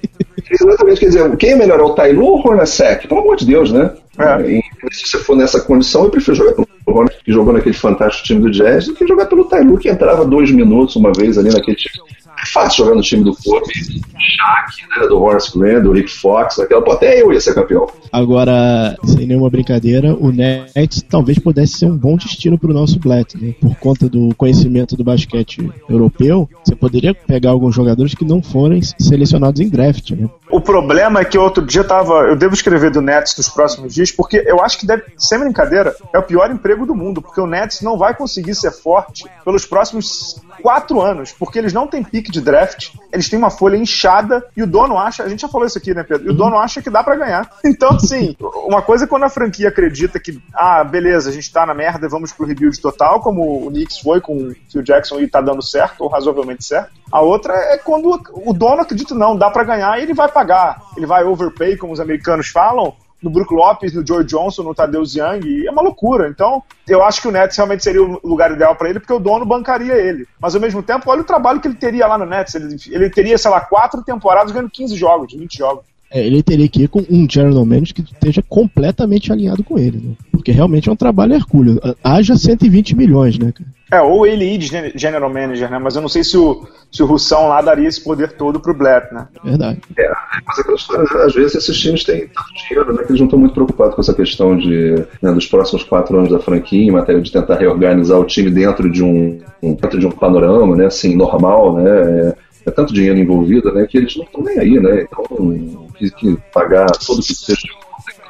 Exatamente, 0.49 0.99
quer 0.99 1.07
dizer, 1.07 1.37
quem 1.37 1.51
é 1.51 1.55
melhor, 1.55 1.79
é 1.79 1.83
o 1.83 1.93
Tailu 1.93 2.25
ou 2.25 2.37
o 2.37 2.47
Hornacek? 2.47 3.07
Pelo 3.07 3.21
amor 3.21 3.35
de 3.35 3.45
Deus, 3.45 3.71
né? 3.71 3.93
É. 4.17 4.61
Se 4.91 5.07
você 5.07 5.17
for 5.19 5.35
nessa 5.35 5.61
condição, 5.61 6.03
eu 6.03 6.09
prefiro 6.09 6.35
jogar 6.35 6.53
pelo 6.53 6.67
Hornacek, 6.85 7.23
que 7.23 7.31
jogou 7.31 7.53
naquele 7.53 7.75
fantástico 7.75 8.25
time 8.25 8.41
do 8.41 8.51
Jazz, 8.51 8.87
do 8.87 8.93
que 8.93 9.07
jogar 9.07 9.25
pelo 9.25 9.45
Tailu, 9.45 9.77
que 9.77 9.89
entrava 9.89 10.25
dois 10.25 10.51
minutos 10.51 10.95
uma 10.95 11.11
vez 11.11 11.37
ali 11.37 11.49
naquele 11.49 11.77
time 11.77 12.07
é 12.41 12.45
fácil 12.45 12.85
jogar 12.85 12.95
no 12.95 13.01
time 13.01 13.23
do 13.23 13.35
Kobe, 13.35 13.73
Shaq, 13.73 14.99
né, 14.99 15.07
do 15.07 15.21
Horace 15.21 15.57
Grant, 15.57 15.83
do 15.83 15.91
Rick 15.91 16.11
Fox, 16.11 16.59
aquela, 16.59 16.81
pô, 16.81 16.91
até 16.91 17.21
eu 17.21 17.33
ia 17.33 17.41
ser 17.41 17.53
campeão. 17.53 17.87
Agora, 18.11 18.95
sem 19.03 19.25
nenhuma 19.25 19.49
brincadeira, 19.49 20.15
o 20.15 20.31
Nets 20.31 21.03
talvez 21.09 21.39
pudesse 21.39 21.79
ser 21.79 21.85
um 21.87 21.97
bom 21.97 22.15
destino 22.15 22.57
para 22.57 22.69
o 22.69 22.73
nosso 22.73 22.99
Blatt, 22.99 23.35
né? 23.35 23.53
Por 23.59 23.75
conta 23.75 24.07
do 24.07 24.33
conhecimento 24.35 24.95
do 24.95 25.03
basquete 25.03 25.69
europeu, 25.89 26.49
você 26.63 26.75
poderia 26.75 27.13
pegar 27.13 27.51
alguns 27.51 27.75
jogadores 27.75 28.13
que 28.13 28.25
não 28.25 28.41
forem 28.41 28.81
selecionados 28.81 29.59
em 29.59 29.69
draft, 29.69 30.11
né? 30.11 30.29
O 30.49 30.61
problema 30.61 31.19
é 31.19 31.25
que 31.25 31.37
outro 31.37 31.65
dia 31.65 31.83
tava. 31.83 32.27
Eu 32.27 32.35
devo 32.35 32.53
escrever 32.53 32.91
do 32.91 33.01
Nets 33.01 33.35
nos 33.37 33.49
próximos 33.49 33.93
dias, 33.93 34.11
porque 34.11 34.43
eu 34.45 34.61
acho 34.61 34.79
que 34.79 34.87
deve, 34.87 35.03
sem 35.17 35.39
brincadeira, 35.39 35.95
é 36.13 36.19
o 36.19 36.23
pior 36.23 36.49
emprego 36.51 36.85
do 36.85 36.95
mundo, 36.95 37.21
porque 37.21 37.41
o 37.41 37.47
Nets 37.47 37.81
não 37.81 37.97
vai 37.97 38.15
conseguir 38.15 38.55
ser 38.55 38.71
forte 38.71 39.25
pelos 39.43 39.65
próximos 39.65 40.41
quatro 40.61 41.01
anos, 41.01 41.33
porque 41.37 41.59
eles 41.59 41.73
não 41.73 41.87
têm 41.87 42.03
pique 42.03 42.26
de 42.31 42.41
draft, 42.41 42.89
eles 43.11 43.29
têm 43.29 43.39
uma 43.39 43.49
folha 43.49 43.77
inchada 43.77 44.45
e 44.55 44.63
o 44.63 44.67
dono 44.67 44.97
acha, 44.97 45.23
a 45.23 45.29
gente 45.29 45.41
já 45.41 45.47
falou 45.47 45.67
isso 45.67 45.77
aqui, 45.77 45.93
né, 45.93 46.03
Pedro? 46.03 46.27
E 46.27 46.29
o 46.29 46.33
dono 46.33 46.57
acha 46.57 46.81
que 46.81 46.89
dá 46.89 47.03
para 47.03 47.15
ganhar. 47.15 47.49
Então, 47.77 47.89
assim, 47.89 48.35
uma 48.65 48.81
coisa 48.81 49.03
é 49.03 49.07
quando 49.07 49.23
a 49.23 49.29
franquia 49.29 49.67
acredita 49.67 50.19
que, 50.19 50.41
ah, 50.53 50.83
beleza, 50.83 51.29
a 51.29 51.33
gente 51.33 51.51
tá 51.51 51.65
na 51.65 51.73
merda 51.73 52.07
e 52.07 52.09
vamos 52.09 52.31
pro 52.31 52.45
rebuild 52.45 52.79
total, 52.81 53.19
como 53.19 53.67
o 53.67 53.69
Knicks 53.69 53.99
foi 53.99 54.19
com 54.19 54.35
o 54.35 54.55
Phil 54.71 54.81
Jackson 54.81 55.19
e 55.19 55.27
tá 55.27 55.41
dando 55.41 55.61
certo, 55.61 56.01
ou 56.01 56.09
razoavelmente 56.09 56.63
certo. 56.63 56.91
A 57.11 57.21
outra 57.21 57.53
é 57.53 57.77
quando 57.77 58.19
o 58.31 58.53
dono 58.53 58.81
acredita, 58.81 59.13
não, 59.13 59.37
dá 59.37 59.51
para 59.51 59.63
ganhar 59.63 59.99
e 59.99 60.03
ele 60.03 60.13
vai 60.13 60.27
pagar. 60.27 60.81
Ele 60.95 61.05
vai 61.05 61.23
overpay, 61.23 61.77
como 61.77 61.93
os 61.93 61.99
americanos 61.99 62.47
falam, 62.47 62.95
no 63.21 63.29
Brook 63.29 63.53
Lopes, 63.53 63.93
no 63.93 64.05
George 64.05 64.27
Johnson, 64.27 64.63
no 64.63 64.75
Tadeu 64.75 65.03
e 65.43 65.67
é 65.67 65.71
uma 65.71 65.81
loucura. 65.81 66.29
Então, 66.29 66.61
eu 66.87 67.03
acho 67.03 67.21
que 67.21 67.27
o 67.27 67.31
Nets 67.31 67.57
realmente 67.57 67.83
seria 67.83 68.03
o 68.03 68.19
lugar 68.23 68.51
ideal 68.51 68.75
para 68.75 68.89
ele, 68.89 68.99
porque 68.99 69.13
o 69.13 69.19
dono 69.19 69.45
bancaria 69.45 69.93
ele. 69.93 70.27
Mas 70.39 70.55
ao 70.55 70.61
mesmo 70.61 70.83
tempo, 70.83 71.09
olha 71.09 71.21
o 71.21 71.25
trabalho 71.25 71.59
que 71.59 71.67
ele 71.67 71.75
teria 71.75 72.07
lá 72.07 72.17
no 72.17 72.25
Nets. 72.25 72.55
Ele, 72.55 72.75
ele 72.89 73.09
teria, 73.09 73.37
sei 73.37 73.49
lá, 73.49 73.61
quatro 73.61 74.03
temporadas 74.03 74.51
ganhando 74.51 74.69
15 74.69 74.95
jogos, 74.95 75.33
20 75.33 75.57
jogos. 75.57 75.85
É, 76.09 76.25
ele 76.25 76.41
teria 76.41 76.69
que 76.69 76.83
ir 76.83 76.87
com 76.87 77.03
um 77.09 77.27
general 77.29 77.65
manager 77.65 77.95
que 77.95 78.01
esteja 78.01 78.41
completamente 78.41 79.31
alinhado 79.31 79.63
com 79.63 79.77
ele, 79.77 79.97
né? 79.97 80.15
Porque 80.31 80.51
realmente 80.51 80.87
é 80.87 80.91
um 80.91 80.95
trabalho 80.95 81.33
hercúleo. 81.33 81.81
Haja 82.01 82.37
120 82.37 82.95
milhões, 82.95 83.37
né, 83.37 83.51
cara? 83.51 83.76
É, 83.91 84.01
ou 84.01 84.27
ele 84.27 84.45
ir 84.45 84.57
de 84.57 84.67
general 84.95 85.29
manager, 85.29 85.71
né? 85.71 85.79
Mas 85.79 85.95
eu 85.95 86.01
não 86.01 86.09
sei 86.09 86.23
se 86.23 86.37
o, 86.37 86.67
se 86.91 87.01
o 87.01 87.05
Russão 87.05 87.47
lá 87.47 87.61
daria 87.61 87.87
esse 87.87 88.03
poder 88.03 88.33
todo 88.33 88.59
pro 88.59 88.73
Blatt, 88.73 89.13
né? 89.13 89.27
Verdade. 89.43 89.79
É, 89.97 90.11
mas 90.45 90.59
aquela 90.59 90.75
história, 90.75 91.25
às 91.25 91.33
vezes 91.33 91.55
esses 91.55 91.77
times 91.77 92.03
têm 92.03 92.27
tanto 92.27 92.53
dinheiro, 92.67 92.93
né? 92.93 93.03
Que 93.03 93.11
eles 93.11 93.19
não 93.19 93.27
estão 93.27 93.39
muito 93.39 93.53
preocupados 93.53 93.95
com 93.95 94.01
essa 94.01 94.13
questão 94.13 94.57
de, 94.57 95.05
né, 95.21 95.31
dos 95.31 95.47
próximos 95.47 95.83
quatro 95.83 96.17
anos 96.17 96.31
da 96.31 96.39
franquia, 96.39 96.83
em 96.83 96.91
matéria 96.91 97.21
de 97.21 97.31
tentar 97.31 97.55
reorganizar 97.55 98.19
o 98.19 98.25
time 98.25 98.49
dentro 98.49 98.91
de 98.91 99.03
um, 99.03 99.39
dentro 99.61 99.99
de 99.99 100.05
um 100.05 100.11
panorama, 100.11 100.75
né? 100.75 100.87
Assim, 100.87 101.15
normal, 101.15 101.77
né? 101.77 101.89
É, 101.89 102.35
é 102.65 102.71
tanto 102.71 102.93
dinheiro 102.93 103.17
envolvido, 103.17 103.71
né? 103.73 103.87
Que 103.87 103.99
eles 103.99 104.17
não 104.17 104.25
estão 104.25 104.43
nem 104.43 104.59
aí, 104.59 104.79
né? 104.79 105.03
Então, 105.03 105.87
que, 105.97 106.11
que 106.11 106.37
pagar 106.53 106.87
todo 106.91 107.19
o 107.19 107.23
que 107.23 107.33
seja 107.33 107.67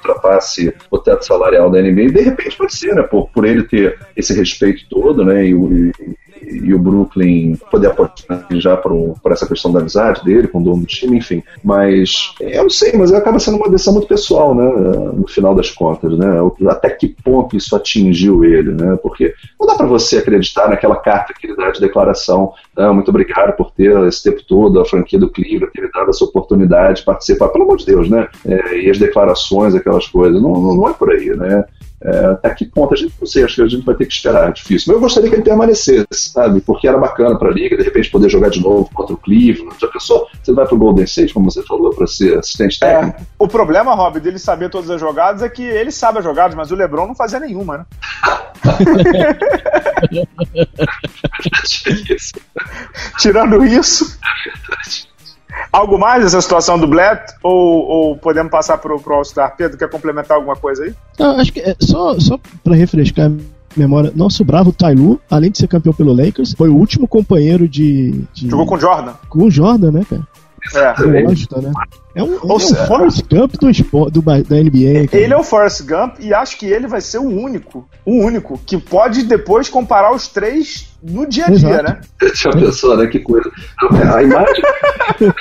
ultrapasse 0.08 0.74
o 0.90 0.98
teto 0.98 1.26
salarial 1.26 1.70
da 1.70 1.82
NBA, 1.82 2.12
de 2.12 2.22
repente 2.22 2.58
pode 2.58 2.74
ser, 2.74 2.96
né? 2.96 3.04
Por, 3.04 3.30
por 3.30 3.46
ele 3.46 3.64
ter 3.64 4.00
esse 4.16 4.34
respeito 4.34 4.88
todo, 4.90 5.24
né? 5.24 5.46
E, 5.46 5.52
e, 5.52 5.92
e 6.42 6.74
o 6.74 6.80
Brooklyn 6.80 7.56
poder 7.72 7.88
apostar 7.88 8.46
já 8.52 8.78
por, 8.78 9.16
essa 9.32 9.48
questão 9.48 9.72
da 9.72 9.80
amizade 9.80 10.24
dele 10.24 10.48
com 10.48 10.60
o 10.60 10.64
dono 10.64 10.82
do 10.82 10.86
time, 10.86 11.18
enfim. 11.18 11.44
Mas 11.64 12.34
eu 12.40 12.64
não 12.64 12.70
sei, 12.70 12.94
mas 12.94 13.14
acaba 13.14 13.40
sendo 13.40 13.58
uma 13.58 13.70
decisão 13.70 13.94
muito 13.94 14.08
pessoal, 14.08 14.56
né? 14.56 14.64
No 15.14 15.28
final 15.28 15.54
das 15.56 15.70
contas, 15.72 16.18
né? 16.18 16.28
Até 16.68 16.90
que 16.90 17.08
ponto 17.08 17.56
isso 17.56 17.76
atingiu 17.76 18.44
ele, 18.44 18.72
né? 18.72 18.98
Porque 19.02 19.34
não 19.60 19.68
dá 19.68 19.76
para 19.76 19.88
você 19.88 20.18
acreditar 20.18 20.70
naquela 20.70 20.96
carta 20.96 21.34
que 21.34 21.48
ele 21.48 21.56
dá 21.56 21.72
de 21.72 21.80
declaração. 21.80 22.54
Ah, 22.76 22.94
muito 22.94 23.10
obrigado 23.10 23.56
por 23.56 23.72
ter 23.72 23.96
esse 24.08 24.24
tempo 24.24 24.44
todo 24.48 24.80
a 24.80 24.86
franquia 24.86 25.20
do 25.20 25.30
Cleveland, 25.30 25.72
ter 25.74 25.90
dado 25.92 26.10
essa 26.10 26.24
oportunidade 26.24 27.00
de 27.00 27.06
participar. 27.06 27.50
Pelo 27.50 27.66
amor 27.66 27.78
de 27.78 27.86
Deus, 27.86 28.10
né? 28.10 28.28
É, 28.46 28.80
e 28.80 28.90
as 28.90 28.98
declarações, 28.98 29.76
aquelas 29.76 30.08
coisas. 30.08 30.42
Não, 30.42 30.54
não, 30.54 30.76
não 30.76 30.90
é 30.90 30.94
por 30.94 31.12
aí, 31.12 31.30
né? 31.36 31.66
É, 32.00 32.26
até 32.28 32.52
que 32.52 32.66
ponto? 32.66 32.94
A 32.94 32.98
gente 32.98 33.14
não 33.20 33.28
sei, 33.28 33.44
acho 33.44 33.56
que 33.56 33.62
a 33.64 33.68
gente 33.68 33.86
vai 33.86 33.96
ter 33.96 34.06
que 34.06 34.14
esperar, 34.14 34.50
é 34.50 34.52
difícil. 34.52 34.86
Mas 34.88 34.96
eu 34.96 35.02
gostaria 35.02 35.30
que 35.30 35.36
ele 35.36 35.44
permanecesse, 35.44 36.06
sabe? 36.12 36.62
Porque 36.62 36.88
era 36.88 36.98
bacana 36.98 37.38
para 37.38 37.50
a 37.50 37.52
liga, 37.52 37.76
de 37.76 37.84
repente 37.84 38.12
poder 38.12 38.30
jogar 38.30 38.50
de 38.50 38.62
novo 38.62 38.90
contra 38.94 39.16
o 39.16 39.18
Cleveland. 39.18 39.76
Já 39.80 39.88
pensou? 39.88 40.28
Você 40.42 40.54
vai 40.54 40.66
para 40.66 40.76
o 40.76 40.78
Golden 40.78 41.06
State, 41.06 41.34
como 41.34 41.50
você 41.50 41.64
falou, 41.64 41.94
para 41.94 42.06
ser 42.06 42.38
assistente 42.38 42.78
é, 42.84 42.94
técnico? 42.94 43.22
É, 43.22 43.26
o 43.40 43.48
problema, 43.48 43.96
Rob, 43.96 44.20
dele 44.20 44.38
saber 44.38 44.70
todas 44.70 44.90
as 44.90 45.00
jogadas 45.00 45.42
é 45.42 45.50
que 45.50 45.64
ele 45.64 45.92
sabe 45.92 46.20
as 46.20 46.24
jogadas, 46.24 46.56
mas 46.56 46.72
o 46.72 46.76
LeBron 46.76 47.08
não 47.08 47.16
fazia 47.16 47.40
nenhuma, 47.40 47.80
né? 47.80 47.86
Tirando 53.18 53.66
isso. 53.66 54.18
É 54.24 54.50
verdade. 54.50 55.08
Algo 55.72 55.98
mais 55.98 56.24
dessa 56.24 56.42
situação 56.42 56.80
do 56.80 56.88
Blatt? 56.88 57.34
Ou, 57.44 57.86
ou 57.86 58.18
podemos 58.18 58.52
passar 58.52 58.78
para 58.78 58.96
o 58.96 59.14
All-Star? 59.14 59.56
Pedro, 59.56 59.78
quer 59.78 59.90
complementar 59.90 60.38
alguma 60.38 60.56
coisa 60.56 60.84
aí? 60.84 60.94
Não, 61.20 61.40
acho 61.40 61.54
que 61.54 61.60
é 61.60 61.76
só, 61.80 62.20
só 62.20 62.40
para 62.64 62.76
refrescar 62.76 63.32
memória, 63.76 64.12
nosso 64.16 64.44
bravo 64.44 64.72
Tailu, 64.72 65.20
além 65.30 65.52
de 65.52 65.60
ser 65.60 65.68
campeão 65.68 65.94
pelo 65.94 66.14
Lakers, 66.14 66.54
foi 66.54 66.70
o 66.70 66.76
último 66.76 67.08
companheiro 67.08 67.68
de. 67.68 68.24
de... 68.34 68.50
Jogou 68.50 68.66
com 68.66 68.80
Jordan. 68.80 69.14
Com 69.30 69.44
o 69.44 69.52
Jordan, 69.52 69.92
né, 69.92 70.06
cara? 70.10 70.28
É. 70.76 71.22
Lógico, 71.24 71.62
né? 71.62 71.72
É 72.16 72.24
um, 72.24 72.40
Ou 72.42 72.58
é 72.58 72.60
seja, 72.60 72.84
um 72.84 72.88
Forrest 72.88 73.22
Gump 73.30 73.54
do, 73.54 74.10
do, 74.10 74.22
da 74.22 74.56
NBA. 74.56 75.08
Cara. 75.08 75.24
Ele 75.24 75.34
é 75.34 75.38
o 75.38 75.44
Forrest 75.44 75.82
Gump 75.84 76.16
e 76.20 76.34
acho 76.34 76.58
que 76.58 76.66
ele 76.66 76.88
vai 76.88 77.00
ser 77.00 77.20
o 77.20 77.28
único, 77.28 77.88
o 78.06 78.24
único, 78.24 78.60
que 78.66 78.78
pode 78.78 79.24
depois 79.24 79.70
comparar 79.70 80.14
os 80.14 80.28
três 80.28 80.90
no 81.02 81.28
dia 81.28 81.46
a 81.46 81.50
dia, 81.50 81.70
Exato. 81.70 81.84
né? 81.84 82.02
Já 82.34 82.50
pensou, 82.52 82.98
né? 82.98 83.08
Que 83.08 83.20
coisa. 83.20 83.52
A 84.14 84.24
imagem. 84.24 84.64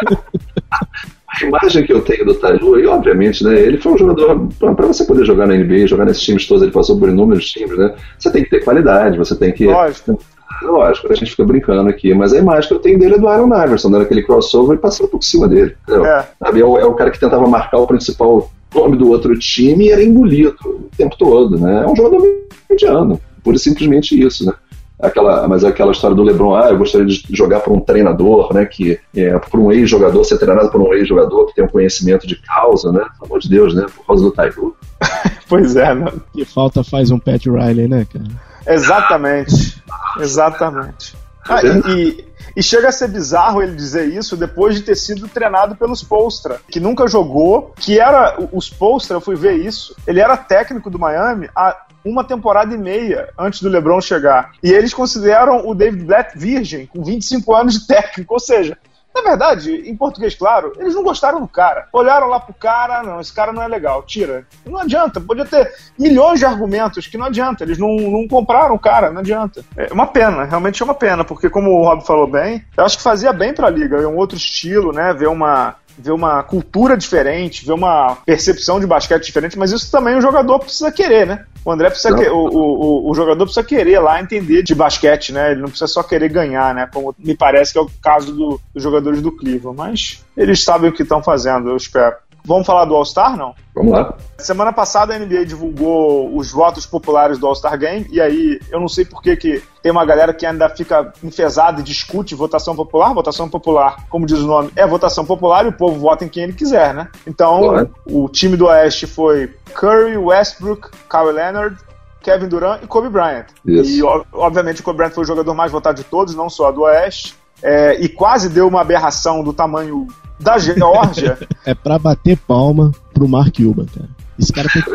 a 1.42 1.47
imagem 1.47 1.85
que 1.85 1.92
eu 1.92 2.00
tenho 2.02 2.25
do 2.25 2.35
Taju, 2.35 2.78
e 2.78 2.87
obviamente, 2.87 3.45
né, 3.45 3.59
ele 3.59 3.78
foi 3.78 3.92
um 3.92 3.99
jogador, 3.99 4.49
para 4.59 4.87
você 4.87 5.04
poder 5.04 5.25
jogar 5.25 5.47
na 5.47 5.54
NBA, 5.54 5.87
jogar 5.87 6.04
nesses 6.04 6.23
times 6.23 6.47
todos, 6.47 6.62
ele 6.62 6.73
passou 6.73 6.99
por 6.99 7.09
inúmeros 7.09 7.50
times, 7.50 7.76
né, 7.76 7.95
você 8.18 8.30
tem 8.30 8.45
que 8.45 8.50
ter 8.50 8.64
qualidade, 8.64 9.18
você 9.18 9.37
tem 9.37 9.52
que 9.52 9.66
Lógico. 9.66 10.18
Lógico, 10.63 11.13
a 11.13 11.15
gente 11.15 11.31
fica 11.31 11.45
brincando 11.45 11.89
aqui, 11.89 12.15
mas 12.15 12.33
a 12.33 12.39
imagem 12.39 12.69
que 12.69 12.75
eu 12.75 12.79
tenho 12.79 12.99
dele 12.99 13.15
é 13.15 13.19
do 13.19 13.29
Aaron 13.29 13.47
Iverson, 13.65 13.91
dando 13.91 14.03
aquele 14.03 14.23
crossover 14.23 14.77
e 14.77 14.81
passando 14.81 15.09
por 15.09 15.23
cima 15.23 15.49
dele. 15.49 15.75
É. 15.89 16.25
É, 16.45 16.65
o, 16.65 16.79
é 16.79 16.85
o 16.85 16.95
cara 16.95 17.11
que 17.11 17.21
tentava 17.21 17.47
marcar 17.47 17.79
o 17.79 17.87
principal 17.87 18.51
nome 18.75 18.97
do 18.97 19.09
outro 19.09 19.38
time 19.38 19.87
e 19.87 19.90
era 19.90 20.03
engolido 20.03 20.57
o 20.64 20.90
tempo 20.97 21.16
todo, 21.16 21.59
né? 21.59 21.83
É 21.85 21.87
um 21.87 21.97
jogador 21.97 22.23
mediano, 22.69 23.21
pura 23.42 23.57
e 23.57 23.61
simplesmente 23.61 24.21
isso, 24.21 24.45
né? 24.45 24.53
Aquela, 24.99 25.47
mas 25.47 25.62
é 25.62 25.69
aquela 25.69 25.92
história 25.92 26.16
do 26.16 26.23
LeBron, 26.23 26.55
ah, 26.55 26.71
eu 26.71 26.79
gostaria 26.79 27.07
de 27.07 27.23
jogar 27.31 27.61
por 27.61 27.71
um 27.71 27.81
treinador, 27.81 28.55
né, 28.55 28.64
que 28.64 28.99
é, 29.14 29.38
por 29.38 29.61
um 29.61 29.71
ex-jogador, 29.71 30.25
ser 30.25 30.38
treinado 30.38 30.71
por 30.71 30.81
um 30.81 30.95
ex-jogador 30.95 31.47
que 31.47 31.55
tem 31.55 31.64
um 31.64 31.69
conhecimento 31.69 32.27
de 32.27 32.37
causa, 32.37 32.90
né, 32.90 33.01
pelo 33.01 33.27
amor 33.27 33.38
de 33.38 33.51
Deus, 33.51 33.75
né, 33.75 33.85
por 33.95 34.07
causa 34.07 34.25
do 34.25 34.31
Taibu. 34.31 34.75
pois 35.51 35.77
é, 35.77 35.95
né? 35.95 36.11
Que 36.33 36.47
falta 36.47 36.83
faz 36.83 37.11
um 37.11 37.19
Pat 37.19 37.45
Riley, 37.45 37.87
né, 37.87 38.07
cara? 38.11 38.25
Exatamente. 38.66 39.83
Exatamente. 40.18 41.14
Ah, 41.48 41.61
e, 41.64 42.24
e, 42.57 42.62
chega 42.62 42.88
a 42.88 42.92
ser 42.92 43.09
bizarro 43.09 43.62
ele 43.62 43.76
dizer 43.76 44.07
isso 44.07 44.37
depois 44.37 44.74
de 44.74 44.83
ter 44.83 44.96
sido 44.96 45.29
treinado 45.29 45.76
pelos 45.76 46.02
Postra, 46.02 46.61
que 46.68 46.81
nunca 46.81 47.07
jogou, 47.07 47.72
que 47.76 48.00
era. 48.00 48.37
Os 48.52 48.68
Postra, 48.68 49.16
eu 49.16 49.20
fui 49.20 49.37
ver 49.37 49.55
isso, 49.55 49.94
ele 50.07 50.20
era 50.20 50.37
técnico 50.37 50.90
do 50.90 50.98
Miami 50.98 51.48
há 51.55 51.87
uma 52.05 52.24
temporada 52.24 52.74
e 52.74 52.79
meia 52.79 53.29
antes 53.38 53.61
do 53.61 53.68
LeBron 53.68 54.00
chegar. 54.00 54.52
E 54.62 54.70
eles 54.70 54.94
consideram 54.94 55.68
o 55.68 55.74
David 55.74 56.05
Blatt 56.05 56.37
virgem, 56.37 56.87
com 56.87 57.02
25 57.02 57.55
anos 57.55 57.74
de 57.74 57.87
técnico, 57.87 58.35
ou 58.35 58.40
seja, 58.40 58.76
na 59.16 59.22
verdade, 59.22 59.72
em 59.72 59.96
português 59.96 60.35
claro, 60.35 60.72
eles 60.79 60.94
não 60.94 61.02
gostaram 61.02 61.40
do 61.40 61.48
cara. 61.48 61.88
Olharam 61.92 62.29
lá 62.29 62.38
pro 62.38 62.52
cara, 62.52 63.02
não, 63.02 63.18
esse 63.18 63.33
cara 63.33 63.50
não 63.50 63.62
é 63.62 63.68
legal, 63.68 64.02
tira. 64.02 64.46
Não 64.64 64.79
adianta, 64.79 65.20
podia 65.20 65.46
ter 65.46 65.72
milhões 65.98 66.38
de 66.38 66.44
argumentos 66.44 67.07
que 67.07 67.16
não 67.16 67.26
adianta, 67.26 67.64
eles 67.64 67.79
não, 67.79 67.96
não 67.96 68.29
compraram 68.29 68.74
o 68.74 68.79
cara, 68.79 69.11
não 69.11 69.20
adianta. 69.20 69.64
É 69.76 69.92
uma 69.92 70.07
pena, 70.07 70.44
realmente 70.44 70.83
é 70.83 70.85
uma 70.85 70.94
pena, 70.94 71.24
porque 71.24 71.48
como 71.48 71.70
o 71.70 71.85
Rob 71.85 72.05
falou 72.05 72.26
bem, 72.26 72.64
eu 72.76 72.85
acho 72.85 72.98
que 72.98 73.02
fazia 73.02 73.33
bem 73.33 73.55
pra 73.55 73.70
liga, 73.70 73.96
é 73.96 74.07
um 74.07 74.16
outro 74.16 74.37
estilo, 74.37 74.92
né, 74.92 75.14
ver 75.14 75.29
uma 75.29 75.76
ver 75.98 76.12
uma 76.12 76.42
cultura 76.42 76.96
diferente, 76.96 77.64
ver 77.64 77.72
uma 77.72 78.16
percepção 78.24 78.78
de 78.78 78.87
basquete 78.87 79.24
diferente, 79.24 79.59
mas 79.59 79.72
isso 79.72 79.90
também 79.90 80.16
o 80.16 80.20
jogador 80.20 80.59
precisa 80.59 80.90
querer, 80.92 81.26
né? 81.26 81.44
O 81.64 81.72
André 81.72 81.90
precisa 81.90 82.14
que, 82.14 82.28
o, 82.28 82.37
o, 82.37 83.11
o, 83.11 83.14
jogador 83.14 83.44
precisa 83.44 83.66
querer 83.66 83.98
lá 83.98 84.20
entender 84.20 84.62
de 84.62 84.74
basquete, 84.74 85.32
né? 85.32 85.50
Ele 85.50 85.61
não 85.61 85.68
precisa 85.68 85.88
só 85.88 86.02
querer 86.02 86.28
ganhar, 86.28 86.72
né? 86.74 86.88
Como 86.92 87.14
me 87.18 87.37
parece 87.37 87.72
que 87.72 87.78
é 87.78 87.82
o 87.82 87.90
caso 88.00 88.32
do, 88.32 88.61
dos 88.72 88.82
jogadores 88.82 89.20
do 89.20 89.32
Cleveland. 89.32 89.76
Mas 89.76 90.24
eles 90.37 90.62
sabem 90.62 90.90
o 90.90 90.92
que 90.92 91.02
estão 91.02 91.22
fazendo, 91.22 91.70
eu 91.70 91.76
espero. 91.76 92.14
Vamos 92.46 92.64
falar 92.64 92.85
do 92.85 92.94
All-Star, 92.94 93.37
não? 93.37 93.54
Vamos 93.74 93.92
lá. 93.92 94.14
Semana 94.38 94.72
passada 94.72 95.12
a 95.12 95.18
NBA 95.18 95.44
divulgou 95.46 96.37
os 96.37 96.52
votos 96.52 96.87
populares 96.87 97.38
do 97.38 97.46
All-Star 97.46 97.76
Game, 97.76 98.06
e 98.11 98.20
aí 98.20 98.61
eu 98.70 98.78
não 98.78 98.87
sei 98.87 99.04
por 99.04 99.20
que, 99.20 99.37
que 99.37 99.62
tem 99.82 99.90
uma 99.90 100.04
galera 100.04 100.32
que 100.32 100.46
ainda 100.46 100.68
fica 100.68 101.12
enfesada 101.24 101.80
e 101.80 101.85
discute 101.85 102.37
votação 102.37 102.76
popular. 102.76 103.12
Votação 103.12 103.48
popular, 103.48 104.06
como 104.09 104.26
diz 104.26 104.38
o 104.38 104.46
nome, 104.46 104.70
é 104.76 104.87
votação 104.87 105.24
popular 105.24 105.64
e 105.64 105.68
o 105.68 105.72
povo 105.72 105.98
vota 105.98 106.24
em 106.24 106.28
quem 106.28 106.44
ele 106.44 106.52
quiser, 106.52 106.94
né? 106.94 107.09
Então, 107.26 107.90
o 108.06 108.28
time 108.28 108.56
do 108.56 108.66
Oeste 108.66 109.06
foi 109.06 109.52
Curry, 109.74 110.16
Westbrook, 110.16 110.90
Kawhi 111.09 111.32
Leonard, 111.32 111.76
Kevin 112.22 112.48
Durant 112.48 112.82
e 112.82 112.87
Kobe 112.87 113.09
Bryant. 113.09 113.46
Isso. 113.64 113.90
E, 113.90 114.02
obviamente, 114.32 114.80
o 114.80 114.85
Kobe 114.85 114.98
Bryant 114.98 115.12
foi 115.12 115.24
o 115.24 115.26
jogador 115.26 115.54
mais 115.54 115.72
votado 115.72 115.96
de 115.96 116.04
todos, 116.04 116.35
não 116.35 116.48
só 116.48 116.70
do 116.70 116.82
Oeste. 116.82 117.37
É, 117.62 117.99
e 118.01 118.09
quase 118.09 118.49
deu 118.49 118.69
uma 118.69 118.81
aberração 118.81 119.42
do 119.42 119.53
tamanho 119.53 120.07
da 120.38 120.59
Geórgia. 120.59 121.38
é 121.64 121.75
pra 121.75 121.99
bater 121.99 122.37
palma 122.37 122.92
pro 123.12 123.29
Mark 123.29 123.57
Cuban, 123.57 123.87
cara. 123.87 124.09
Esse 124.38 124.53
cara 124.53 124.69
tem 124.69 124.83
que. 124.83 124.90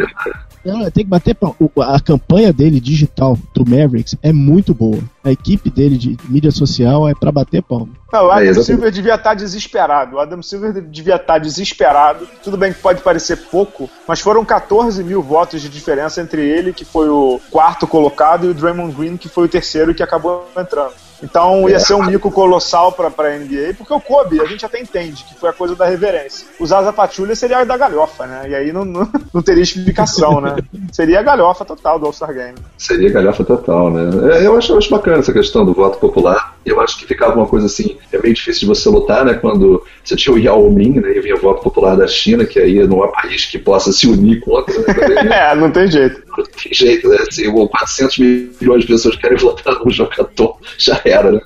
Não, 0.64 0.92
tem 0.92 1.04
que 1.04 1.10
bater 1.10 1.34
palma. 1.34 1.56
A 1.80 2.00
campanha 2.00 2.54
dele 2.54 2.80
digital 2.80 3.36
do 3.52 3.66
Mavericks 3.68 4.16
é 4.22 4.32
muito 4.32 4.76
boa. 4.76 5.00
A 5.24 5.32
equipe 5.32 5.72
dele 5.72 5.98
de 5.98 6.16
mídia 6.30 6.52
social 6.52 7.10
é 7.10 7.16
para 7.16 7.32
bater 7.32 7.64
palma. 7.64 7.90
Não, 8.14 8.28
o 8.28 8.32
Adam 8.32 8.48
é, 8.48 8.54
Silver 8.54 8.92
devia 8.92 9.16
estar 9.16 9.32
tá 9.32 9.34
desesperado. 9.34 10.18
O 10.18 10.20
Adam 10.20 10.42
Silver 10.44 10.74
devia 10.74 11.16
estar 11.16 11.34
tá 11.34 11.40
desesperado. 11.40 12.28
Tudo 12.44 12.58
bem 12.58 12.72
que 12.72 12.80
pode 12.80 13.02
parecer 13.02 13.38
pouco, 13.50 13.90
mas 14.08 14.20
foram 14.20 14.46
14 14.46 15.04
mil 15.04 15.24
votos 15.24 15.62
de 15.62 15.70
diferença 15.70 16.22
entre 16.22 16.48
ele, 16.48 16.74
que 16.74 16.86
foi 16.86 17.10
o 17.10 17.42
quarto 17.50 17.88
colocado, 17.88 18.46
e 18.46 18.50
o 18.50 18.54
Draymond 18.54 18.94
Green, 18.96 19.18
que 19.18 19.30
foi 19.30 19.46
o 19.46 19.50
terceiro 19.50 19.96
que 19.96 20.04
acabou 20.04 20.48
entrando. 20.56 20.94
Então 21.24 21.70
ia 21.70 21.80
ser 21.80 21.94
um 21.94 22.06
mico 22.06 22.32
colossal 22.32 22.92
pra, 22.92 23.10
pra 23.10 23.38
NBA, 23.38 23.76
porque 23.78 23.94
o 23.94 24.00
Kobe 24.00 24.42
a 24.42 24.46
gente 24.46 24.66
até 24.66 24.80
entende 24.80 25.24
que 25.24 25.40
foi 25.40 25.50
a 25.50 25.54
coisa 25.54 25.76
da 25.76 25.86
reverência. 25.86 26.48
Usar 26.60 26.80
a 26.80 26.84
Zapatulha 26.84 27.36
seria 27.36 27.60
a 27.60 27.64
da 27.64 27.78
galhofa, 27.78 28.26
né? 28.26 28.50
E 28.50 28.56
aí 28.56 28.72
não, 28.72 28.84
não, 28.84 29.08
não 29.34 29.42
teria 29.42 29.64
explicação, 29.64 30.42
né? 30.42 30.56
Seria 30.92 31.20
a 31.20 31.24
galhofa 31.24 31.64
total 31.64 32.00
do 32.00 32.06
All-Star 32.08 32.34
Game. 32.34 32.56
Seria 32.78 33.10
a 33.10 33.14
galhofa 33.14 33.44
total, 33.44 33.92
né? 33.92 34.36
É, 34.36 34.46
eu 34.46 34.58
acho, 34.58 34.74
eu 34.74 34.78
acho 34.78 34.90
bacana 34.90 35.20
essa 35.20 35.34
questão 35.34 35.66
do 35.66 35.74
voto 35.74 36.00
popular. 36.00 36.56
Eu 36.66 36.80
acho 36.80 36.98
que 36.98 37.06
ficava 37.06 37.36
uma 37.36 37.48
coisa 37.48 37.66
assim, 37.66 37.98
é 38.12 38.18
meio 38.20 38.34
difícil 38.34 38.62
de 38.62 38.66
você 38.68 38.90
lutar, 38.90 39.26
né? 39.26 39.34
Quando 39.36 39.84
você 40.04 40.16
tinha 40.16 40.34
o 40.34 40.40
Yao 40.40 40.70
Ming, 40.70 41.00
né? 41.00 41.16
E 41.16 41.20
vinha 41.20 41.36
voto 41.36 41.62
popular 41.62 41.96
da 41.96 42.08
China, 42.08 42.46
que 42.46 42.60
aí 42.60 42.86
não 42.88 43.04
há 43.04 43.08
país 43.08 43.46
que 43.46 43.58
possa 43.58 43.92
se 43.92 44.08
unir 44.08 44.40
contra. 44.42 44.74
Né? 44.80 45.30
é, 45.52 45.56
não 45.56 45.72
tem 45.72 45.88
jeito. 45.90 46.22
Não 46.44 46.64
tem 46.64 46.74
jeito, 46.74 47.08
né? 47.08 47.18
Assim, 47.28 47.52
400 47.52 48.18
milhões 48.18 48.82
de 48.82 48.88
pessoas 48.88 49.16
querem 49.16 49.38
votar 49.38 49.80
num 49.84 49.90
jogador, 49.90 50.58
já 50.78 51.02
era, 51.06 51.32
né? 51.32 51.42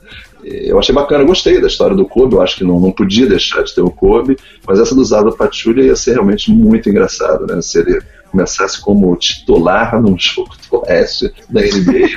eu 0.47 0.77
achei 0.77 0.93
bacana, 0.93 1.23
eu 1.23 1.27
gostei 1.27 1.59
da 1.59 1.65
história 1.65 1.95
do 1.95 2.05
Kobe, 2.05 2.35
eu 2.35 2.41
acho 2.41 2.57
que 2.57 2.63
não, 2.63 2.79
não 2.79 2.91
podia 2.91 3.25
deixar 3.25 3.63
de 3.63 3.73
ter 3.73 3.81
o 3.81 3.89
Kobe, 3.89 4.37
mas 4.67 4.79
essa 4.79 4.93
do 4.93 5.03
Zaba 5.03 5.31
Patrulha 5.31 5.81
ia 5.81 5.95
ser 5.95 6.13
realmente 6.13 6.51
muito 6.51 6.87
engraçado, 6.87 7.47
né? 7.47 7.59
Se 7.63 7.79
ele 7.79 7.99
começasse 8.29 8.79
como 8.79 9.15
titular 9.15 9.99
num 9.99 10.15
jogo 10.19 10.51
do 10.69 10.81
Oeste 10.81 11.33
da 11.49 11.61
NBA. 11.61 12.09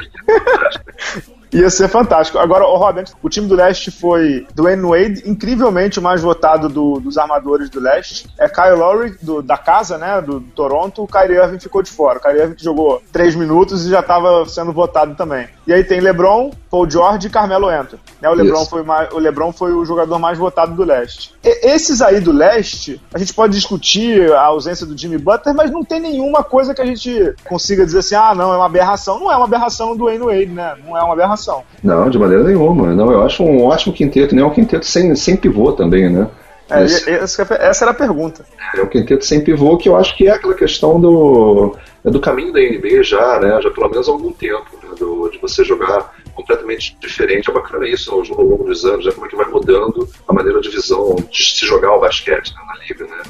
Ia 1.52 1.70
ser 1.70 1.88
fantástico. 1.88 2.38
Agora, 2.38 2.64
o 2.64 2.76
Robin, 2.76 3.04
o 3.22 3.28
time 3.28 3.46
do 3.46 3.54
leste 3.54 3.90
foi 3.90 4.46
Dwayne 4.54 4.82
Wade, 4.82 5.22
incrivelmente 5.26 5.98
o 5.98 6.02
mais 6.02 6.20
votado 6.20 6.68
do, 6.68 7.00
dos 7.00 7.16
armadores 7.16 7.70
do 7.70 7.80
leste. 7.80 8.28
É 8.38 8.48
Kyle 8.48 8.76
Lowry, 8.76 9.16
do, 9.22 9.42
da 9.42 9.56
casa, 9.56 9.96
né, 9.96 10.20
do, 10.20 10.40
do 10.40 10.50
Toronto. 10.50 11.02
O 11.02 11.08
Kyrie 11.08 11.38
Irving 11.38 11.58
ficou 11.58 11.82
de 11.82 11.90
fora. 11.90 12.18
O 12.18 12.22
Kyrie 12.22 12.42
Irving 12.42 12.58
jogou 12.58 13.02
três 13.12 13.34
minutos 13.34 13.86
e 13.86 13.90
já 13.90 14.00
estava 14.00 14.44
sendo 14.46 14.72
votado 14.72 15.14
também. 15.14 15.48
E 15.68 15.72
aí 15.74 15.84
tem 15.84 16.00
LeBron, 16.00 16.50
Paul 16.70 16.90
George 16.90 17.26
e 17.26 17.30
Carmelo 17.30 17.68
Anthony. 17.68 18.00
Né, 18.22 18.30
o, 18.30 18.32
LeBron 18.32 18.64
foi 18.64 18.82
mais, 18.82 19.12
o 19.12 19.18
LeBron 19.18 19.52
foi 19.52 19.70
o 19.74 19.84
jogador 19.84 20.18
mais 20.18 20.38
votado 20.38 20.74
do 20.74 20.82
leste. 20.82 21.34
E, 21.44 21.74
esses 21.74 22.00
aí 22.00 22.20
do 22.20 22.32
leste, 22.32 22.98
a 23.12 23.18
gente 23.18 23.34
pode 23.34 23.52
discutir 23.52 24.32
a 24.32 24.44
ausência 24.44 24.86
do 24.86 24.96
Jimmy 24.96 25.18
Butler, 25.18 25.54
mas 25.54 25.70
não 25.70 25.84
tem 25.84 26.00
nenhuma 26.00 26.42
coisa 26.42 26.74
que 26.74 26.80
a 26.80 26.86
gente 26.86 27.34
consiga 27.46 27.84
dizer 27.84 27.98
assim, 27.98 28.14
ah, 28.14 28.34
não, 28.34 28.50
é 28.50 28.56
uma 28.56 28.64
aberração. 28.64 29.20
Não 29.20 29.30
é 29.30 29.36
uma 29.36 29.44
aberração 29.44 29.90
do 29.90 29.98
Dwayne 29.98 30.24
Wade, 30.24 30.46
né? 30.46 30.74
Não 30.86 30.96
é 30.96 31.02
uma 31.02 31.12
aberração 31.12 31.62
não, 31.84 32.08
de 32.08 32.18
maneira 32.18 32.44
nenhuma. 32.44 32.94
Não, 32.94 33.12
eu 33.12 33.22
acho 33.22 33.42
um 33.42 33.62
ótimo 33.64 33.92
quinteto, 33.92 34.34
né? 34.34 34.42
Um 34.42 34.50
quinteto 34.50 34.86
sem, 34.86 35.14
sem 35.14 35.36
pivô 35.36 35.72
também, 35.72 36.08
né? 36.08 36.28
É, 36.70 36.84
essa 37.22 37.84
era 37.84 37.90
a 37.90 37.94
pergunta. 37.94 38.44
É 38.74 38.82
um 38.82 38.86
quinteto 38.86 39.24
sem 39.24 39.42
pivô 39.42 39.76
que 39.76 39.88
eu 39.88 39.96
acho 39.96 40.16
que 40.16 40.28
é 40.28 40.32
aquela 40.32 40.54
questão 40.54 41.00
do, 41.00 41.76
é 42.04 42.10
do 42.10 42.20
caminho 42.20 42.52
da 42.52 42.60
NBA 42.60 43.02
já, 43.02 43.40
né? 43.40 43.60
Já 43.62 43.70
pelo 43.70 43.88
menos 43.88 44.08
há 44.08 44.12
algum 44.12 44.32
tempo, 44.32 44.66
né? 44.82 44.90
do, 44.98 45.28
de 45.30 45.38
você 45.38 45.64
jogar 45.64 46.14
completamente 46.34 46.96
diferente. 47.00 47.50
É 47.50 47.52
bacana 47.52 47.88
isso 47.88 48.12
ao, 48.12 48.20
ao 48.20 48.44
longo 48.44 48.64
dos 48.64 48.84
anos, 48.84 49.04
já 49.04 49.12
como 49.12 49.26
é 49.26 49.28
que 49.28 49.36
vai 49.36 49.46
mudando 49.46 50.08
a 50.26 50.32
maneira 50.32 50.60
de 50.60 50.68
visão 50.68 51.16
de 51.30 51.42
se 51.42 51.66
jogar 51.66 51.94
o 51.94 52.00
basquete 52.00 52.54
né, 52.54 52.60
na 52.66 52.84
liga, 52.84 53.04
né? 53.06 53.22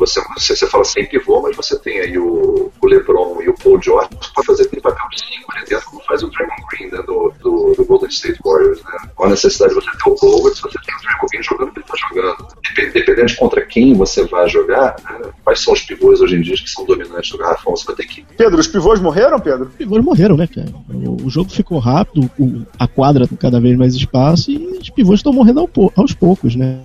Você, 0.00 0.20
você, 0.34 0.56
você 0.56 0.66
fala 0.66 0.84
sem 0.84 1.06
pivô, 1.06 1.42
mas 1.42 1.54
você 1.54 1.78
tem 1.78 2.00
aí 2.00 2.18
o, 2.18 2.72
o 2.80 2.86
LeBron 2.86 3.40
e 3.42 3.48
o 3.48 3.54
Paul 3.54 3.80
George 3.80 4.08
para 4.34 4.44
fazer 4.44 4.64
aquele 4.64 4.80
papel 4.80 5.06
de 5.10 5.20
5 5.20 5.52
ali 5.52 5.64
dentro, 5.66 5.86
como 5.90 6.02
faz 6.04 6.22
o 6.22 6.30
Draymond 6.30 6.62
Green 6.70 6.90
né, 6.90 7.02
do, 7.06 7.32
do, 7.40 7.74
do, 7.76 7.84
Golden 7.84 8.08
State 8.08 8.40
Warriors. 8.44 8.82
Né? 8.82 9.10
Com 9.14 9.24
a 9.24 9.28
necessidade 9.28 9.74
de 9.74 9.80
você 9.80 9.90
ter 9.90 10.10
o 10.10 10.14
Bogut, 10.16 10.60
você 10.60 10.78
tem 10.78 10.94
o 10.94 11.02
Draymond 11.02 11.26
Green 11.30 11.42
jogando 11.42 11.72
ele 11.76 11.84
está 11.84 11.94
jogando. 12.08 12.60
Dependendo 12.92 13.26
de 13.26 13.36
contra 13.36 13.66
quem 13.66 13.94
você 13.94 14.24
vai 14.24 14.48
jogar, 14.48 14.96
né, 15.04 15.30
quais 15.44 15.60
são 15.60 15.72
os 15.72 15.82
pivôs 15.82 16.20
hoje 16.20 16.36
em 16.36 16.40
dia 16.40 16.54
que 16.54 16.68
são 16.68 16.84
dominantes 16.84 17.30
do 17.30 17.38
garrafão, 17.38 17.76
você 17.76 17.84
vai 17.84 17.96
ter 17.96 18.06
que. 18.06 18.24
Pedro, 18.36 18.58
os 18.58 18.66
pivôs 18.66 19.00
morreram, 19.00 19.38
Pedro? 19.40 19.66
Os 19.66 19.74
pivôs 19.74 20.04
morreram, 20.04 20.36
né, 20.36 20.46
cara? 20.46 20.72
O, 20.88 21.26
o 21.26 21.30
jogo 21.30 21.50
ficou 21.50 21.78
rápido, 21.78 22.30
o, 22.38 22.62
a 22.78 22.86
quadra 22.86 23.26
com 23.26 23.36
cada 23.36 23.60
vez 23.60 23.76
mais 23.76 23.94
espaço 23.94 24.50
e 24.50 24.56
os 24.80 24.90
pivôs 24.90 25.20
estão 25.20 25.32
morrendo 25.32 25.68
aos 25.96 26.14
poucos, 26.14 26.54
né? 26.54 26.80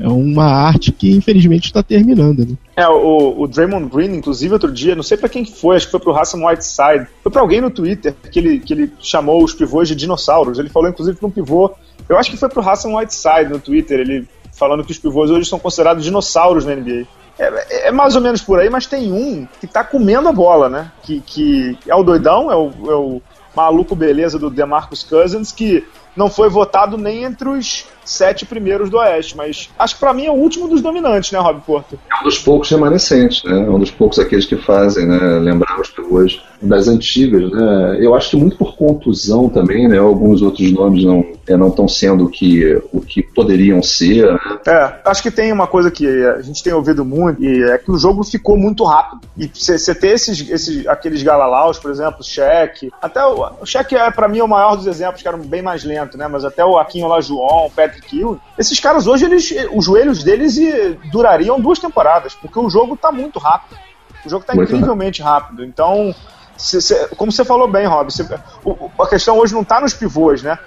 É 0.00 0.08
uma 0.08 0.44
arte 0.44 0.92
que 0.92 1.10
infelizmente 1.10 1.64
está 1.64 1.82
terminando, 1.82 2.46
né? 2.46 2.56
É, 2.76 2.88
o, 2.88 3.42
o 3.42 3.46
Draymond 3.46 3.90
Green, 3.90 4.14
inclusive, 4.14 4.54
outro 4.54 4.72
dia, 4.72 4.94
não 4.94 5.02
sei 5.02 5.16
para 5.16 5.28
quem 5.28 5.44
foi, 5.44 5.76
acho 5.76 5.86
que 5.86 5.90
foi 5.90 6.00
pro 6.00 6.16
Hassan 6.16 6.44
Whiteside, 6.44 7.06
foi 7.22 7.30
para 7.30 7.42
alguém 7.42 7.60
no 7.60 7.70
Twitter 7.70 8.14
que 8.30 8.38
ele, 8.38 8.60
que 8.60 8.72
ele 8.72 8.92
chamou 9.00 9.42
os 9.42 9.52
pivôs 9.52 9.88
de 9.88 9.94
dinossauros. 9.94 10.58
Ele 10.58 10.68
falou, 10.68 10.88
inclusive, 10.88 11.18
que 11.18 11.26
um 11.26 11.30
pivô. 11.30 11.72
Eu 12.08 12.16
acho 12.16 12.30
que 12.30 12.36
foi 12.36 12.48
pro 12.48 12.62
Hassan 12.62 12.94
Whiteside 12.94 13.50
no 13.50 13.58
Twitter, 13.58 14.00
ele 14.00 14.26
falando 14.52 14.84
que 14.84 14.92
os 14.92 14.98
pivôs 14.98 15.30
hoje 15.30 15.48
são 15.48 15.58
considerados 15.58 16.04
dinossauros 16.04 16.64
na 16.64 16.74
NBA. 16.74 17.06
É, 17.38 17.88
é, 17.88 17.92
mais 17.92 18.14
ou 18.14 18.20
menos 18.20 18.42
por 18.42 18.58
aí, 18.58 18.68
mas 18.68 18.86
tem 18.86 19.12
um 19.12 19.48
que 19.60 19.66
tá 19.66 19.82
comendo 19.82 20.28
a 20.28 20.32
bola, 20.32 20.68
né? 20.68 20.92
Que, 21.02 21.20
que 21.20 21.78
é 21.88 21.94
o 21.94 22.02
doidão, 22.02 22.50
é 22.52 22.56
o, 22.56 22.70
é 22.86 22.94
o 22.94 23.22
maluco 23.56 23.96
beleza 23.96 24.38
do 24.38 24.50
DeMarcus 24.50 25.02
Cousins, 25.02 25.50
que 25.50 25.84
não 26.16 26.28
foi 26.28 26.48
votado 26.48 26.96
nem 26.96 27.24
entre 27.24 27.48
os 27.48 27.86
sete 28.04 28.44
primeiros 28.44 28.90
do 28.90 28.98
Oeste, 28.98 29.36
mas 29.36 29.70
acho 29.78 29.94
que 29.94 30.00
para 30.00 30.12
mim 30.12 30.26
é 30.26 30.30
o 30.30 30.34
último 30.34 30.68
dos 30.68 30.82
dominantes, 30.82 31.30
né, 31.30 31.38
Rob 31.38 31.60
Porto? 31.60 31.98
É 32.10 32.20
um 32.20 32.24
dos 32.24 32.38
poucos 32.38 32.68
remanescentes, 32.70 33.44
né? 33.44 33.64
É 33.64 33.70
um 33.70 33.78
dos 33.78 33.90
poucos 33.90 34.18
aqueles 34.18 34.46
que 34.46 34.56
fazem, 34.56 35.06
né, 35.06 35.18
lembrar 35.38 35.80
os 35.80 35.90
pivôs 35.90 36.42
das 36.60 36.88
antigas, 36.88 37.50
né? 37.50 37.98
Eu 38.00 38.14
acho 38.14 38.30
que 38.30 38.36
muito 38.36 38.56
por 38.56 38.76
contusão 38.76 39.48
também, 39.48 39.88
né? 39.88 39.98
Alguns 39.98 40.42
outros 40.42 40.70
nomes 40.72 41.04
não 41.04 41.24
é, 41.46 41.56
não 41.56 41.68
estão 41.68 41.88
sendo 41.88 42.24
o 42.24 42.30
que, 42.30 42.80
o 42.92 43.00
que 43.00 43.22
poderiam 43.22 43.82
ser. 43.82 44.32
Né? 44.32 44.38
É, 44.66 44.94
acho 45.04 45.22
que 45.22 45.30
tem 45.30 45.52
uma 45.52 45.66
coisa 45.66 45.90
que 45.90 46.06
a 46.06 46.42
gente 46.42 46.62
tem 46.62 46.72
ouvido 46.72 47.04
muito, 47.04 47.42
e 47.42 47.64
é 47.64 47.78
que 47.78 47.90
o 47.90 47.98
jogo 47.98 48.22
ficou 48.22 48.56
muito 48.56 48.84
rápido. 48.84 49.22
E 49.36 49.50
você 49.52 49.94
ter 49.94 50.08
esses, 50.08 50.48
esses, 50.48 50.86
aqueles 50.86 51.22
galalaus, 51.22 51.78
por 51.78 51.90
exemplo, 51.90 52.20
o 52.20 52.24
Shaq, 52.24 52.90
até 53.00 53.24
o, 53.24 53.52
o 53.62 53.66
Shaq 53.66 53.94
é 53.96 54.10
para 54.10 54.28
mim 54.28 54.40
o 54.40 54.48
maior 54.48 54.76
dos 54.76 54.86
exemplos, 54.86 55.22
que 55.22 55.28
era 55.28 55.36
bem 55.36 55.62
mais 55.62 55.82
lento, 56.00 56.16
né? 56.16 56.26
Mas 56.28 56.44
até 56.44 56.64
o 56.64 56.78
Aquinho 56.78 57.06
Olajuwon, 57.06 57.66
o 57.66 57.70
Patrick 57.70 58.18
Ewing, 58.18 58.40
esses 58.58 58.78
caras 58.80 59.06
hoje, 59.06 59.24
eles, 59.24 59.54
os 59.72 59.84
joelhos 59.84 60.22
deles 60.24 60.56
durariam 61.10 61.60
duas 61.60 61.78
temporadas, 61.78 62.34
porque 62.34 62.58
o 62.58 62.70
jogo 62.70 62.96
tá 62.96 63.12
muito 63.12 63.38
rápido. 63.38 63.78
O 64.24 64.28
jogo 64.28 64.44
tá 64.44 64.54
muito 64.54 64.72
incrivelmente 64.74 65.22
rápido. 65.22 65.64
Então, 65.64 66.14
Cê, 66.60 66.78
cê, 66.78 67.08
como 67.16 67.32
você 67.32 67.42
falou 67.42 67.66
bem, 67.66 67.86
Rob, 67.86 68.12
cê, 68.12 68.22
o, 68.62 68.90
a 69.02 69.08
questão 69.08 69.38
hoje 69.38 69.54
não 69.54 69.62
está 69.62 69.80
nos 69.80 69.94
pivôs, 69.94 70.42
né? 70.42 70.58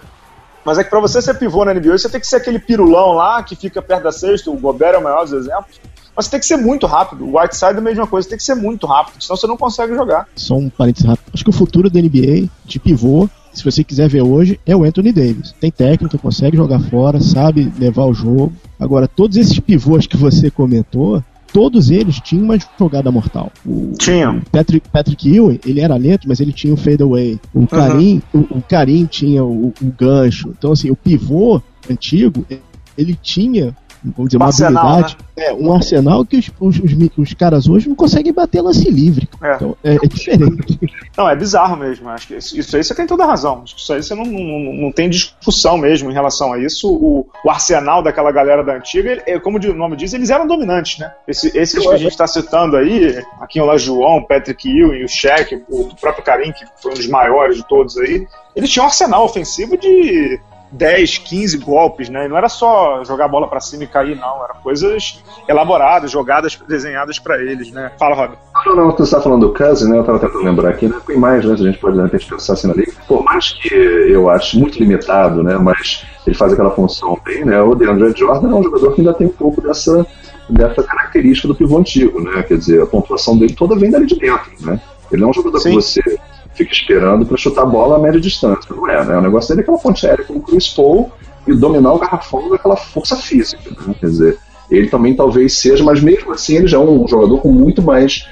Mas 0.66 0.78
é 0.78 0.84
que 0.84 0.90
para 0.90 1.00
você 1.00 1.22
ser 1.22 1.36
pivô 1.36 1.64
na 1.64 1.74
NBA, 1.74 1.98
você 1.98 2.10
tem 2.10 2.20
que 2.20 2.26
ser 2.26 2.38
aquele 2.38 2.58
pirulão 2.58 3.12
lá 3.12 3.44
que 3.44 3.56
fica 3.56 3.82
perto 3.82 4.04
da 4.04 4.12
cesta, 4.12 4.50
o 4.50 4.58
Gobert 4.58 4.96
é 4.96 4.98
o 4.98 5.04
maior 5.04 5.24
dos 5.24 5.34
exemplos. 5.34 5.80
Mas 6.16 6.26
você 6.26 6.32
tem 6.32 6.40
que 6.40 6.46
ser 6.46 6.58
muito 6.58 6.88
rápido. 6.88 7.26
O 7.26 7.40
Whiteside 7.40 7.76
é 7.76 7.78
a 7.78 7.82
mesma 7.82 8.08
coisa, 8.08 8.28
tem 8.28 8.38
que 8.38 8.44
ser 8.44 8.56
muito 8.56 8.88
rápido, 8.88 9.22
senão 9.22 9.36
você 9.36 9.48
não 9.48 9.58
consegue 9.58 9.94
jogar. 9.94 10.28
Só 10.36 10.56
um 10.56 10.70
parênteses 10.70 11.08
rápido. 11.08 11.26
Acho 11.34 11.44
que 11.44 11.50
o 11.50 11.54
futuro 11.54 11.90
da 11.90 12.00
NBA, 12.00 12.50
de 12.66 12.80
pivô, 12.80 13.28
se 13.54 13.64
você 13.64 13.84
quiser 13.84 14.10
ver 14.10 14.22
hoje, 14.22 14.60
é 14.66 14.76
o 14.76 14.84
Anthony 14.84 15.12
Davis. 15.12 15.54
Tem 15.60 15.72
técnica, 15.72 16.18
consegue 16.18 16.58
jogar 16.58 16.80
fora, 16.80 17.20
sabe 17.20 17.72
levar 17.80 18.06
o 18.06 18.14
jogo. 18.14 18.54
Agora, 18.80 19.08
todos 19.08 19.38
esses 19.38 19.60
pivôs 19.60 20.08
que 20.08 20.18
você 20.18 20.50
comentou, 20.50 21.24
todos 21.54 21.92
eles 21.92 22.20
tinham 22.20 22.46
uma 22.46 22.58
jogada 22.80 23.12
mortal. 23.12 23.52
O, 23.66 23.94
Tinham. 23.98 24.42
Patrick, 24.52 24.90
Patrick 24.90 25.30
Ewing, 25.30 25.60
ele 25.66 25.80
era 25.80 25.96
lento, 25.96 26.28
mas 26.28 26.40
ele 26.40 26.52
tinha 26.52 26.74
o 26.74 26.78
fadeaway. 26.78 27.40
O 27.54 27.68
Karim, 27.68 28.22
uhum. 28.34 28.48
o, 28.52 28.58
o 28.58 28.62
Karim 28.62 29.06
tinha 29.06 29.44
o, 29.44 29.68
o 29.68 29.86
gancho. 29.98 30.50
Então, 30.58 30.72
assim, 30.72 30.90
o 30.90 30.96
pivô 30.96 31.62
antigo, 31.90 32.46
ele 32.98 33.18
tinha 33.22 33.76
vamos 34.04 34.30
dizer, 34.30 34.38
um 34.38 34.42
uma 34.42 34.48
arsenal, 34.48 34.88
habilidade, 34.88 35.18
né? 35.38 35.46
é, 35.46 35.54
um 35.54 35.74
arsenal 35.74 36.26
que 36.26 36.38
os, 36.38 36.52
os, 36.60 36.80
os, 36.80 37.18
os, 37.18 37.34
caras 37.34 37.68
hoje 37.68 37.88
não 37.88 37.96
conseguem 37.96 38.34
bater 38.34 38.62
lance 38.62 38.90
livre. 38.90 39.30
É. 39.42 39.56
Então, 39.56 39.78
é, 39.84 39.96
é, 39.96 40.00
diferente. 40.00 40.80
Não, 41.16 41.30
é 41.30 41.36
bizarro 41.36 41.78
mesmo. 41.78 42.10
Acho 42.10 42.28
que 42.28 42.36
isso 42.36 42.76
aí 42.76 42.84
você 42.84 42.96
tem 42.96 43.06
toda 43.06 43.24
a 43.24 43.28
razão. 43.28 43.64
Isso 43.66 43.94
aí 43.94 44.02
você 44.02 44.16
não, 44.16 44.26
não, 44.26 44.74
não 44.74 44.92
tem 44.92 45.08
discussão 45.08 45.78
mesmo 45.78 46.10
em 46.10 46.14
relação 46.14 46.52
a 46.54 46.58
isso. 46.58 46.92
O, 46.92 47.28
o 47.46 47.50
arsenal 47.52 48.02
daquela 48.02 48.32
galera 48.32 48.64
da 48.64 48.76
antiga, 48.76 49.22
é, 49.28 49.40
como 49.40 49.60
o 49.60 49.74
nome 49.74 49.96
diz, 49.96 50.12
eles 50.14 50.32
eram 50.32 50.48
dominantes, 50.48 50.98
né? 50.98 51.14
Esse, 51.28 51.56
esses 51.56 51.80
que 51.80 51.94
a 51.94 51.98
gente 51.98 52.12
está 52.12 52.26
citando 52.26 52.76
aí, 52.78 53.24
aqui 53.40 53.62
o 53.62 53.78
João, 53.78 54.24
Patrick 54.24 54.68
Ewing, 54.68 55.04
o 55.04 55.08
o, 55.70 55.82
o 55.82 55.96
próprio 55.96 56.24
Karim, 56.24 56.52
que 56.52 56.66
foi 56.82 56.92
um 56.92 56.96
dos 56.96 57.08
maiores 57.08 57.58
de 57.58 57.68
todos 57.68 57.96
aí, 57.98 58.28
eles 58.56 58.72
tinham 58.72 58.86
um 58.86 58.88
arsenal 58.88 59.24
ofensivo 59.24 59.78
de 59.78 60.40
10, 60.74 61.20
15 61.20 61.58
golpes, 61.60 62.10
né? 62.10 62.28
Não 62.28 62.36
era 62.36 62.50
só 62.50 63.04
jogar 63.04 63.26
a 63.26 63.28
bola 63.28 63.48
para 63.48 63.60
cima 63.60 63.84
e 63.84 63.88
cair, 63.88 64.16
não. 64.16 64.44
Eram 64.44 64.56
coisas 64.62 65.24
elaboradas, 65.48 66.10
jogadas 66.10 66.60
desenhadas 66.68 67.20
para 67.20 67.42
eles, 67.42 67.72
né? 67.72 67.92
Fala, 68.00 68.16
Rob. 68.16 68.34
Não, 68.66 68.76
não, 68.76 68.92
você 68.92 69.04
está 69.04 69.22
falando 69.22 69.48
do 69.48 69.54
Kazi, 69.54 69.90
né? 69.90 69.98
Eu 69.98 70.02
estava 70.02 70.20
tentando 70.20 70.44
lembrar 70.44 70.70
aqui, 70.70 70.88
né? 70.88 71.00
Tem 71.06 71.18
mais, 71.18 71.46
né? 71.46 71.54
A 71.54 71.58
gente 71.58 71.78
pode 71.78 71.96
de 71.96 72.02
repente 72.02 72.28
pensar 72.28 72.54
assim 72.54 72.68
na 72.68 72.74
liga. 72.74 72.92
Por 73.08 73.24
mais 73.24 73.54
que 73.54 73.74
eu 73.74 74.30
acho 74.30 74.60
muito 74.60 74.80
limitado, 74.80 75.44
né? 75.44 75.58
Mas 75.58 76.06
ele 76.26 76.36
faz 76.36 76.52
aquela 76.52 76.72
função 76.72 77.20
bem, 77.24 77.46
né? 77.46 77.62
O 77.62 77.76
DeAndre 77.76 78.12
Jordan 78.18 78.50
é 78.50 78.56
um 78.56 78.64
jogador 78.64 78.94
que 78.94 79.02
ainda 79.02 79.14
tem 79.14 79.28
um 79.28 79.32
pouco 79.32 79.62
dessa, 79.62 80.06
dessa 80.50 80.82
característica 80.82 81.48
do 81.48 81.56
pivô 81.56 81.78
antigo, 81.78 82.20
né? 82.20 82.42
Quer 82.44 82.58
dizer, 82.58 82.82
a 82.82 82.88
pontuação 82.88 83.38
dele 83.38 83.54
toda 83.54 83.76
vem 83.76 83.92
dali 83.92 84.08
de 84.08 84.18
dentro, 84.18 84.52
né? 84.62 84.82
Ele 85.12 85.24
é 85.24 85.28
um 85.28 85.34
jogador 85.34 85.60
Sim. 85.60 85.70
que 85.70 85.76
você 85.76 86.02
fica 86.54 86.72
esperando 86.72 87.26
para 87.26 87.38
chutar 87.38 87.64
a 87.64 87.66
bola 87.66 87.96
a 87.96 88.00
média 88.00 88.20
distância. 88.20 88.74
Não 88.76 88.88
é, 88.90 89.04
né? 89.04 89.18
O 89.18 89.22
negócio 89.22 89.50
dele 89.50 89.62
é 89.62 89.64
aquela 89.64 89.78
ponte 89.78 90.06
aérea 90.06 90.26
com 90.26 90.36
o 90.36 90.42
Chris 90.42 90.70
Paul 90.70 91.12
e 91.48 91.54
dominar 91.54 91.94
o 91.94 92.00
garrafão 92.00 92.50
daquela 92.50 92.76
força 92.76 93.16
física. 93.16 93.70
Né? 93.70 93.96
Quer 94.00 94.08
dizer, 94.08 94.38
ele 94.70 94.90
também 94.90 95.16
talvez 95.16 95.60
seja, 95.60 95.84
mas 95.84 96.02
mesmo 96.02 96.32
assim 96.32 96.58
ele 96.58 96.68
já 96.68 96.78
é 96.78 96.82
um 96.82 97.08
jogador 97.08 97.40
com 97.40 97.52
muito 97.52 97.82
mais 97.82 98.28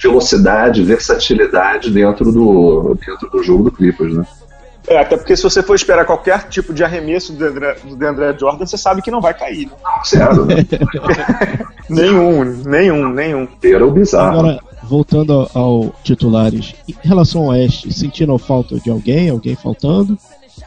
velocidade, 0.00 0.82
versatilidade 0.82 1.90
dentro 1.90 2.32
do, 2.32 2.96
dentro 3.06 3.30
do 3.30 3.42
jogo 3.42 3.64
do 3.64 3.72
Clippers, 3.72 4.14
né? 4.14 4.26
É, 4.88 4.98
até 4.98 5.16
porque 5.16 5.36
se 5.36 5.44
você 5.44 5.62
for 5.62 5.76
esperar 5.76 6.04
qualquer 6.04 6.48
tipo 6.48 6.74
de 6.74 6.82
arremesso 6.82 7.32
do 7.32 7.44
André, 7.44 7.76
do 7.84 8.06
André 8.06 8.36
Jordan, 8.38 8.66
você 8.66 8.76
sabe 8.76 9.00
que 9.00 9.12
não 9.12 9.20
vai 9.20 9.32
cair. 9.32 9.66
Né? 9.66 9.72
Não, 9.82 10.04
zero. 10.04 10.44
Né? 10.44 10.56
nenhum, 11.88 12.44
nenhum, 12.44 13.08
nenhum. 13.08 13.48
Era 13.62 13.86
o 13.86 13.92
bizarro. 13.92 14.40
Agora, 14.40 14.58
voltando 14.84 15.32
ao, 15.32 15.50
ao, 15.54 15.94
titulares, 16.02 16.74
em 16.88 16.96
relação 17.02 17.42
ao 17.42 17.48
Oeste, 17.48 17.92
sentiram 17.92 18.38
falta 18.38 18.78
de 18.78 18.90
alguém? 18.90 19.30
Alguém 19.30 19.54
faltando? 19.54 20.18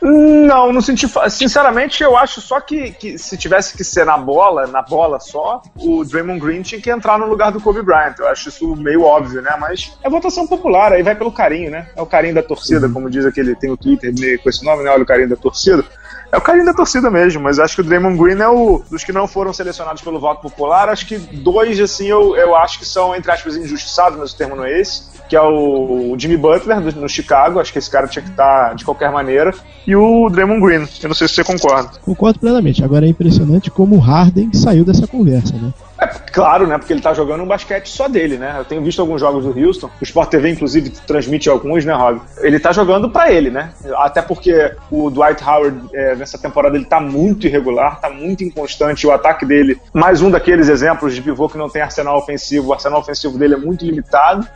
Não, 0.01 0.73
não 0.73 0.82
senti. 0.82 1.08
Sinceramente, 1.30 2.04
eu 2.04 2.17
acho 2.17 2.41
só 2.41 2.60
que, 2.60 2.91
que 2.91 3.17
se 3.17 3.38
tivesse 3.38 3.75
que 3.75 3.84
ser 3.84 4.06
na 4.06 4.17
bola, 4.17 4.67
na 4.67 4.82
bola 4.82 5.19
só, 5.19 5.62
o 5.75 6.04
Draymond 6.04 6.39
Green 6.39 6.62
tinha 6.62 6.82
que 6.82 6.89
entrar 6.89 7.17
no 7.17 7.28
lugar 7.28 7.51
do 7.51 7.62
Kobe 7.62 7.82
Bryant. 7.82 8.15
Eu 8.19 8.28
acho 8.28 8.49
isso 8.49 8.75
meio 8.75 9.04
óbvio, 9.04 9.41
né? 9.41 9.56
Mas 9.60 9.97
é 10.04 10.10
votação 10.10 10.47
popular, 10.47 10.91
aí 10.91 11.04
vai 11.04 11.15
pelo 11.15 11.32
carinho, 11.32 11.71
né? 11.71 11.88
É 11.95 12.01
o 12.01 12.06
carinho 12.06 12.36
da 12.36 12.43
torcida, 12.43 12.88
uhum. 12.88 12.93
como 12.93 13.10
diz 13.10 13.25
aquele, 13.25 13.56
tem 13.56 13.71
o 13.71 13.78
Twitter 13.78 14.13
com 14.41 14.49
esse 14.49 14.63
nome, 14.63 14.84
né? 14.84 14.89
Olha 14.89 15.04
o 15.04 15.08
carinho 15.08 15.30
da 15.30 15.36
torcida. 15.36 15.84
É 16.32 16.38
o 16.38 16.42
carinho 16.42 16.66
da 16.66 16.74
torcida 16.74 17.10
mesmo, 17.10 17.42
mas 17.42 17.60
acho 17.60 17.76
que 17.76 17.82
o 17.82 17.84
Draymond 17.84 18.18
Green 18.18 18.42
é 18.42 18.48
o 18.48 18.82
dos 18.90 19.04
que 19.04 19.14
não 19.14 19.28
foram 19.28 19.54
selecionados 19.54 20.02
pelo 20.02 20.20
voto 20.20 20.42
popular. 20.42 20.90
Acho 20.90 21.06
que 21.08 21.18
dois, 21.18 21.80
assim, 21.80 22.08
eu, 22.08 22.36
eu 22.36 22.56
acho 22.56 22.80
que 22.80 22.86
são, 22.86 23.16
entre 23.16 23.32
aspas, 23.32 23.56
injustiçados, 23.56 24.18
mas 24.18 24.32
o 24.32 24.38
termo 24.38 24.56
não 24.56 24.66
é 24.66 24.80
esse 24.80 25.16
que 25.28 25.36
é 25.36 25.42
o 25.42 26.16
Jimmy 26.18 26.38
Butler 26.38 26.96
no 26.96 27.10
Chicago, 27.10 27.60
acho 27.60 27.72
que 27.72 27.80
esse 27.80 27.90
cara 27.90 28.08
tinha 28.08 28.24
que 28.24 28.30
estar 28.30 28.76
de 28.76 28.86
qualquer 28.86 29.12
maneira, 29.12 29.54
e 29.86 29.96
o 29.96 30.30
Draymond 30.30 30.62
Green. 30.62 30.88
Eu 31.02 31.08
não 31.08 31.16
sei 31.16 31.28
se 31.28 31.36
você 31.36 31.44
concorda. 31.44 31.92
Concordo 32.04 32.40
plenamente. 32.40 32.84
Agora 32.84 33.06
é 33.06 33.10
impressionante 33.10 33.72
como 33.72 33.96
o 33.96 34.00
Harden 34.00 34.54
saiu 34.54 34.86
dessa 34.86 35.08
conversa, 35.08 35.56
né? 35.56 35.74
É, 36.00 36.08
claro, 36.32 36.68
né? 36.68 36.78
Porque 36.78 36.94
ele 36.94 37.02
tá 37.02 37.14
jogando 37.14 37.44
um 37.44 37.48
basquete 37.48 37.88
só 37.90 38.08
dele, 38.08 38.38
né? 38.38 38.56
Eu 38.58 38.66
tenho 38.66 38.82
visto 38.82 39.02
alguns 39.02 39.22
jogos 39.22 39.46
do 39.46 39.60
Houston. 39.60 39.90
O 40.00 40.04
Sport 40.04 40.30
TV, 40.30 40.50
inclusive, 40.50 40.90
transmite 40.90 41.50
alguns, 41.50 41.86
né, 41.86 41.94
Rob? 41.94 42.22
Ele 42.40 42.60
tá 42.60 42.72
jogando 42.72 43.10
para 43.10 43.32
ele, 43.32 43.50
né? 43.50 43.72
Até 43.98 44.22
porque 44.22 44.76
o 44.92 45.10
Dwight 45.10 45.44
Howard, 45.44 45.90
é, 45.94 46.16
nessa 46.16 46.38
temporada, 46.38 46.76
ele 46.76 46.86
tá 46.86 47.00
muito 47.00 47.48
irregular, 47.48 48.00
tá 48.00 48.10
muito 48.10 48.44
inconstante. 48.44 49.08
O 49.08 49.12
ataque 49.12 49.46
dele, 49.46 49.80
mais 49.94 50.22
um 50.22 50.30
daqueles 50.30 50.70
exemplos 50.70 51.14
de 51.16 51.22
pivô 51.22 51.48
que 51.48 51.58
não 51.58 51.70
tem 51.70 51.82
arsenal 51.82 52.18
ofensivo. 52.18 52.70
O 52.70 52.74
arsenal 52.74 53.00
ofensivo 53.00 53.38
dele 53.38 53.56
é 53.56 53.58
muito 53.58 53.86
limitado. 53.86 54.48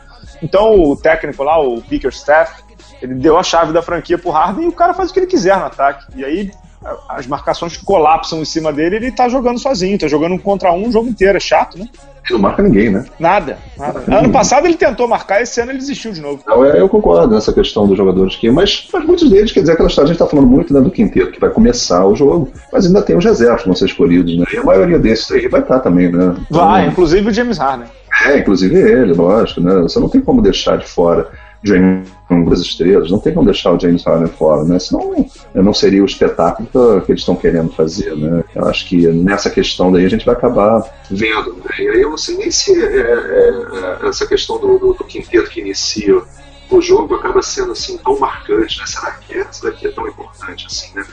Então 0.42 0.80
o 0.80 0.96
técnico 0.96 1.42
lá, 1.42 1.60
o 1.60 1.80
Bickerstaff, 1.80 2.62
ele 3.02 3.14
deu 3.14 3.38
a 3.38 3.42
chave 3.42 3.72
da 3.72 3.82
franquia 3.82 4.18
pro 4.18 4.30
Harden 4.30 4.64
e 4.64 4.68
o 4.68 4.72
cara 4.72 4.94
faz 4.94 5.10
o 5.10 5.12
que 5.12 5.20
ele 5.20 5.26
quiser 5.26 5.56
no 5.56 5.64
ataque. 5.64 6.06
E 6.16 6.24
aí 6.24 6.50
as 7.08 7.26
marcações 7.26 7.76
colapsam 7.76 8.40
em 8.40 8.44
cima 8.44 8.72
dele 8.72 8.96
ele 8.96 9.12
tá 9.12 9.28
jogando 9.28 9.58
sozinho, 9.58 9.98
tá 9.98 10.08
jogando 10.08 10.32
um 10.32 10.38
contra 10.38 10.72
um 10.72 10.88
o 10.88 10.92
jogo 10.92 11.08
inteiro, 11.08 11.36
é 11.36 11.40
chato, 11.40 11.78
né? 11.78 11.86
Ele 12.24 12.34
não 12.34 12.38
marca 12.38 12.62
ninguém, 12.62 12.90
né? 12.90 13.04
Nada, 13.18 13.58
nada. 13.76 14.02
Ano 14.06 14.30
passado 14.30 14.66
ele 14.66 14.76
tentou 14.76 15.06
marcar, 15.06 15.42
esse 15.42 15.60
ano 15.60 15.72
ele 15.72 15.78
desistiu 15.78 16.12
de 16.12 16.20
novo. 16.20 16.42
Não, 16.46 16.64
eu 16.64 16.88
concordo 16.88 17.34
nessa 17.34 17.52
questão 17.52 17.86
dos 17.86 17.96
jogadores 17.96 18.34
aqui, 18.34 18.50
mas, 18.50 18.88
mas 18.92 19.04
muitos 19.04 19.28
deles, 19.28 19.52
quer 19.52 19.60
dizer, 19.60 19.72
aquela 19.72 19.88
história, 19.88 20.08
a 20.08 20.12
gente 20.12 20.18
tá 20.18 20.26
falando 20.26 20.46
muito 20.46 20.72
né, 20.72 20.80
do 20.80 20.90
quinteiro, 20.90 21.30
que 21.30 21.40
vai 21.40 21.50
começar 21.50 22.06
o 22.06 22.14
jogo, 22.14 22.50
mas 22.72 22.86
ainda 22.86 23.02
tem 23.02 23.16
os 23.16 23.24
reservas 23.24 23.62
que 23.62 23.68
vão 23.68 23.76
ser 23.76 23.86
escolhidos, 23.86 24.36
né? 24.36 24.44
E 24.52 24.56
a 24.56 24.64
maioria 24.64 24.98
desses 24.98 25.30
aí 25.32 25.48
vai 25.48 25.60
estar 25.60 25.74
tá 25.74 25.80
também, 25.80 26.10
né? 26.10 26.36
Então, 26.48 26.66
vai, 26.66 26.86
inclusive 26.86 27.28
o 27.28 27.32
James 27.32 27.58
Harden. 27.58 27.88
É, 28.24 28.38
inclusive 28.38 28.74
ele, 28.76 29.12
lógico, 29.12 29.60
né? 29.60 29.74
Você 29.82 29.98
não 29.98 30.08
tem 30.08 30.20
como 30.20 30.42
deixar 30.42 30.76
de 30.76 30.86
fora 30.86 31.28
James 31.62 32.08
das 32.48 32.60
estrelas, 32.60 33.10
não 33.10 33.18
tem 33.18 33.34
como 33.34 33.44
deixar 33.44 33.72
o 33.72 33.78
James 33.78 34.04
Harden 34.04 34.28
fora, 34.28 34.64
né? 34.64 34.78
Senão 34.78 35.26
não 35.54 35.74
seria 35.74 36.02
o 36.02 36.06
espetáculo 36.06 36.68
que 37.02 37.12
eles 37.12 37.20
estão 37.22 37.36
querendo 37.36 37.70
fazer, 37.72 38.16
né? 38.16 38.44
Eu 38.54 38.66
acho 38.66 38.86
que 38.86 39.06
nessa 39.08 39.50
questão 39.50 39.92
daí 39.92 40.04
a 40.04 40.08
gente 40.08 40.24
vai 40.24 40.34
acabar 40.34 40.82
vendo, 41.10 41.56
né? 41.56 41.70
E 41.78 41.88
aí 41.88 42.00
eu 42.00 42.10
não 42.10 42.18
sei 42.18 42.36
nem 42.36 42.50
se 42.50 42.72
é, 42.72 42.86
é, 42.86 44.04
é, 44.04 44.08
essa 44.08 44.26
questão 44.26 44.58
do, 44.58 44.78
do, 44.78 44.94
do, 44.94 45.04
quinteto 45.04 45.50
que 45.50 45.60
inicia 45.60 46.22
o 46.70 46.80
jogo 46.80 47.16
acaba 47.16 47.42
sendo 47.42 47.72
assim 47.72 47.98
tão 47.98 48.18
marcante, 48.18 48.78
né? 48.78 48.86
Será 48.86 49.10
que 49.12 49.36
essa 49.36 49.68
daqui 49.68 49.88
é 49.88 49.90
tão 49.90 50.06
importante 50.06 50.66
assim, 50.66 50.94
né? 50.94 51.04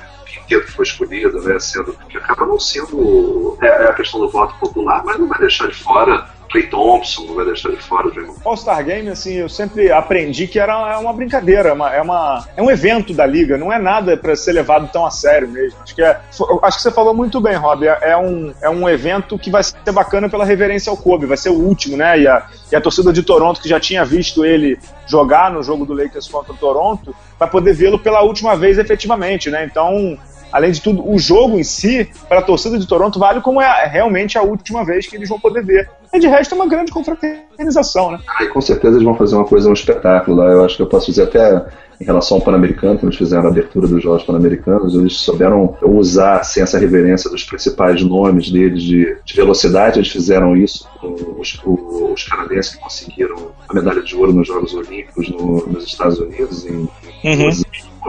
quinteto 0.47 0.71
foi 0.71 0.85
escolhido, 0.85 1.41
né, 1.41 1.59
sendo 1.59 1.93
que 2.09 2.17
acaba 2.17 2.45
não 2.45 2.59
sendo 2.59 3.57
é, 3.61 3.67
é, 3.67 3.89
a 3.89 3.93
questão 3.93 4.19
do 4.19 4.29
voto 4.29 4.55
popular, 4.59 5.03
mas 5.03 5.19
não 5.19 5.27
vai 5.27 5.39
deixar 5.39 5.67
de 5.67 5.75
fora 5.75 6.29
Clay 6.57 6.63
Thompson, 6.67 7.25
não 7.25 7.35
vai 7.35 7.45
deixar 7.45 7.69
de 7.69 7.81
fora 7.81 8.07
o. 8.07 8.35
All-Star 8.43 8.83
Game, 8.83 9.09
assim, 9.09 9.35
eu 9.35 9.49
sempre 9.49 9.91
aprendi 9.91 10.47
que 10.47 10.59
era 10.59 10.73
é 10.93 10.97
uma 10.97 11.13
brincadeira, 11.13 11.69
é 11.69 11.73
uma, 11.73 11.95
é, 11.95 12.01
uma, 12.01 12.47
é 12.57 12.61
um 12.61 12.71
evento 12.71 13.13
da 13.13 13.25
liga, 13.25 13.57
não 13.57 13.71
é 13.71 13.77
nada 13.77 14.17
para 14.17 14.35
ser 14.35 14.53
levado 14.53 14.89
tão 14.91 15.05
a 15.05 15.11
sério 15.11 15.47
mesmo. 15.47 15.77
Acho 15.83 15.93
que, 15.93 16.01
é, 16.01 16.19
acho 16.63 16.77
que 16.77 16.83
você 16.83 16.91
falou 16.91 17.13
muito 17.13 17.39
bem, 17.39 17.55
Rob. 17.55 17.85
É, 17.85 17.99
é, 18.01 18.17
um, 18.17 18.53
é 18.61 18.69
um 18.69 18.89
evento 18.89 19.37
que 19.37 19.51
vai 19.51 19.63
ser 19.63 19.91
bacana 19.91 20.29
pela 20.29 20.45
reverência 20.45 20.89
ao 20.89 20.97
Kobe, 20.97 21.25
vai 21.25 21.37
ser 21.37 21.49
o 21.49 21.59
último, 21.59 21.95
né? 21.95 22.19
E 22.19 22.27
a, 22.27 22.47
e 22.71 22.75
a 22.75 22.81
torcida 22.81 23.13
de 23.13 23.21
Toronto, 23.21 23.61
que 23.61 23.69
já 23.69 23.79
tinha 23.79 24.03
visto 24.03 24.43
ele 24.43 24.79
jogar 25.05 25.51
no 25.51 25.61
jogo 25.61 25.85
do 25.85 25.93
Lakers 25.93 26.27
contra 26.27 26.53
o 26.53 26.57
Toronto, 26.57 27.15
vai 27.37 27.49
poder 27.49 27.73
vê-lo 27.73 27.99
pela 27.99 28.21
última 28.21 28.55
vez 28.55 28.77
efetivamente, 28.77 29.49
né? 29.51 29.63
Então, 29.63 30.17
além 30.51 30.71
de 30.71 30.81
tudo, 30.81 31.09
o 31.09 31.17
jogo 31.17 31.57
em 31.57 31.63
si, 31.63 32.09
para 32.27 32.39
a 32.39 32.41
torcida 32.41 32.77
de 32.77 32.87
Toronto, 32.87 33.19
vale 33.19 33.41
como 33.41 33.61
é 33.61 33.85
realmente 33.85 34.37
a 34.37 34.41
última 34.41 34.83
vez 34.85 35.07
que 35.07 35.15
eles 35.15 35.29
vão 35.29 35.39
poder 35.39 35.63
ver. 35.63 35.89
E 36.13 36.19
de 36.19 36.27
resto 36.27 36.53
é 36.53 36.55
uma 36.55 36.67
grande 36.67 36.91
confraternização, 36.91 38.11
né? 38.11 38.19
Com 38.53 38.61
certeza 38.61 38.95
eles 38.95 39.03
vão 39.03 39.15
fazer 39.15 39.35
uma 39.35 39.45
coisa, 39.45 39.69
um 39.69 39.73
espetáculo 39.73 40.37
lá. 40.37 40.45
Eu 40.45 40.65
acho 40.65 40.77
que 40.77 40.81
eu 40.81 40.87
posso 40.87 41.07
dizer 41.07 41.23
até 41.23 41.65
em 41.99 42.03
relação 42.03 42.37
ao 42.37 42.43
Pan-Americano, 42.43 42.99
que 42.99 43.05
eles 43.05 43.15
fizeram 43.15 43.45
a 43.45 43.47
abertura 43.47 43.87
dos 43.87 44.01
Jogos 44.01 44.23
Pan-Americanos, 44.23 44.93
eles 44.93 45.13
souberam 45.13 45.75
usar 45.81 46.41
assim, 46.41 46.61
essa 46.61 46.77
reverência 46.77 47.29
dos 47.29 47.43
principais 47.43 48.03
nomes 48.03 48.51
deles 48.51 48.83
de, 48.83 49.17
de 49.25 49.33
velocidade, 49.33 49.99
eles 49.99 50.11
fizeram 50.11 50.55
isso 50.55 50.87
com 50.99 51.15
os, 51.39 51.59
os, 51.65 52.23
canadenses 52.23 52.75
que 52.75 52.81
conseguiram 52.81 53.51
a 53.67 53.73
medalha 53.73 54.01
de 54.01 54.15
ouro 54.15 54.31
nos 54.31 54.47
Jogos 54.47 54.73
Olímpicos 54.73 55.29
no, 55.29 55.65
nos 55.67 55.85
Estados 55.85 56.19
Unidos, 56.19 56.65
em, 56.65 56.87
uhum. 57.23 57.51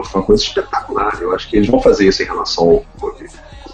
foi 0.03 0.21
uma 0.21 0.25
coisa 0.25 0.43
espetacular. 0.43 1.17
Eu 1.21 1.33
acho 1.33 1.49
que 1.49 1.57
eles 1.57 1.67
vão 1.67 1.81
fazer 1.81 2.07
isso 2.07 2.21
em 2.21 2.25
relação 2.25 2.69
ao 2.69 2.85
Kobe 2.99 3.27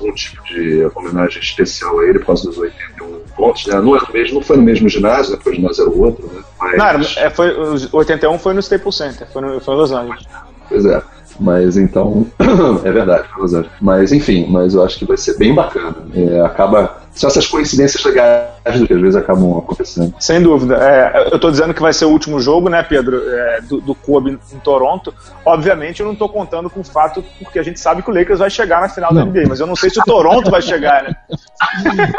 algum 0.06 0.14
tipo 0.14 0.44
de 0.44 0.90
homenagem 0.96 1.42
especial 1.42 2.00
a 2.00 2.06
ele 2.06 2.20
por 2.20 2.28
causa 2.28 2.48
dos 2.48 2.58
81 2.58 3.20
pontos, 3.36 3.66
né? 3.66 3.82
Não, 3.82 3.96
é 3.96 4.02
mesmo, 4.14 4.36
não 4.36 4.42
foi 4.42 4.58
no 4.58 4.64
mesmo 4.64 4.88
ginásio, 4.88 5.32
né? 5.32 5.38
Porque 5.38 5.50
o 5.50 5.56
ginásio 5.56 5.84
era 5.84 5.92
o 5.92 6.02
outro, 6.02 6.28
né? 6.28 6.42
Mas... 6.60 6.78
Não, 6.78 6.86
era, 6.86 7.02
é, 7.18 7.30
foi, 7.30 7.54
81 7.92 8.40
foi 8.40 8.54
no 8.54 8.60
Staples 8.60 8.96
Center, 8.96 9.28
foi, 9.32 9.42
no, 9.42 9.60
foi 9.60 9.74
em 9.74 9.78
Los 9.78 9.92
Angeles. 9.92 10.24
Pois 10.70 10.86
é. 10.86 11.02
Mas 11.40 11.76
então, 11.76 12.26
é 12.84 12.92
verdade, 12.92 13.28
foi 13.34 13.42
Los 13.42 13.54
Angeles. 13.54 13.76
Mas 13.82 14.12
enfim, 14.12 14.48
mas 14.50 14.74
eu 14.74 14.84
acho 14.84 14.98
que 14.98 15.06
vai 15.06 15.18
ser 15.18 15.38
bem 15.38 15.54
bacana. 15.54 15.96
É, 16.14 16.42
acaba 16.42 17.05
são 17.16 17.30
essas 17.30 17.48
coincidências 17.48 18.04
legais 18.04 18.50
que 18.86 18.94
às 18.94 19.02
vezes 19.02 19.16
acabam 19.16 19.58
acontecendo. 19.58 20.14
Sem 20.20 20.42
dúvida. 20.42 20.76
É, 20.76 21.30
eu 21.32 21.36
estou 21.36 21.50
dizendo 21.50 21.74
que 21.74 21.82
vai 21.82 21.94
ser 21.94 22.06
o 22.06 22.10
último 22.10 22.40
jogo, 22.40 22.70
né, 22.70 22.84
Pedro, 22.84 23.22
é, 23.30 23.62
do, 23.62 23.80
do 23.80 23.96
Kobe 23.96 24.38
em 24.54 24.60
Toronto. 24.60 25.14
Obviamente, 25.46 26.02
eu 26.02 26.06
não 26.06 26.14
estou 26.14 26.28
contando 26.28 26.70
com 26.70 26.82
o 26.82 26.84
fato, 26.84 27.24
porque 27.40 27.58
a 27.58 27.64
gente 27.64 27.80
sabe 27.80 28.04
que 28.04 28.10
o 28.12 28.14
Lakers 28.14 28.40
vai 28.40 28.50
chegar 28.50 28.82
na 28.82 28.90
final 28.90 29.14
não. 29.14 29.24
da 29.24 29.32
NBA, 29.32 29.48
mas 29.48 29.60
eu 29.60 29.68
não 29.68 29.76
sei 29.76 29.90
se 29.90 30.00
o 30.00 30.04
Toronto 30.04 30.52
vai 30.52 30.62
chegar, 30.62 31.04
né? 31.04 31.16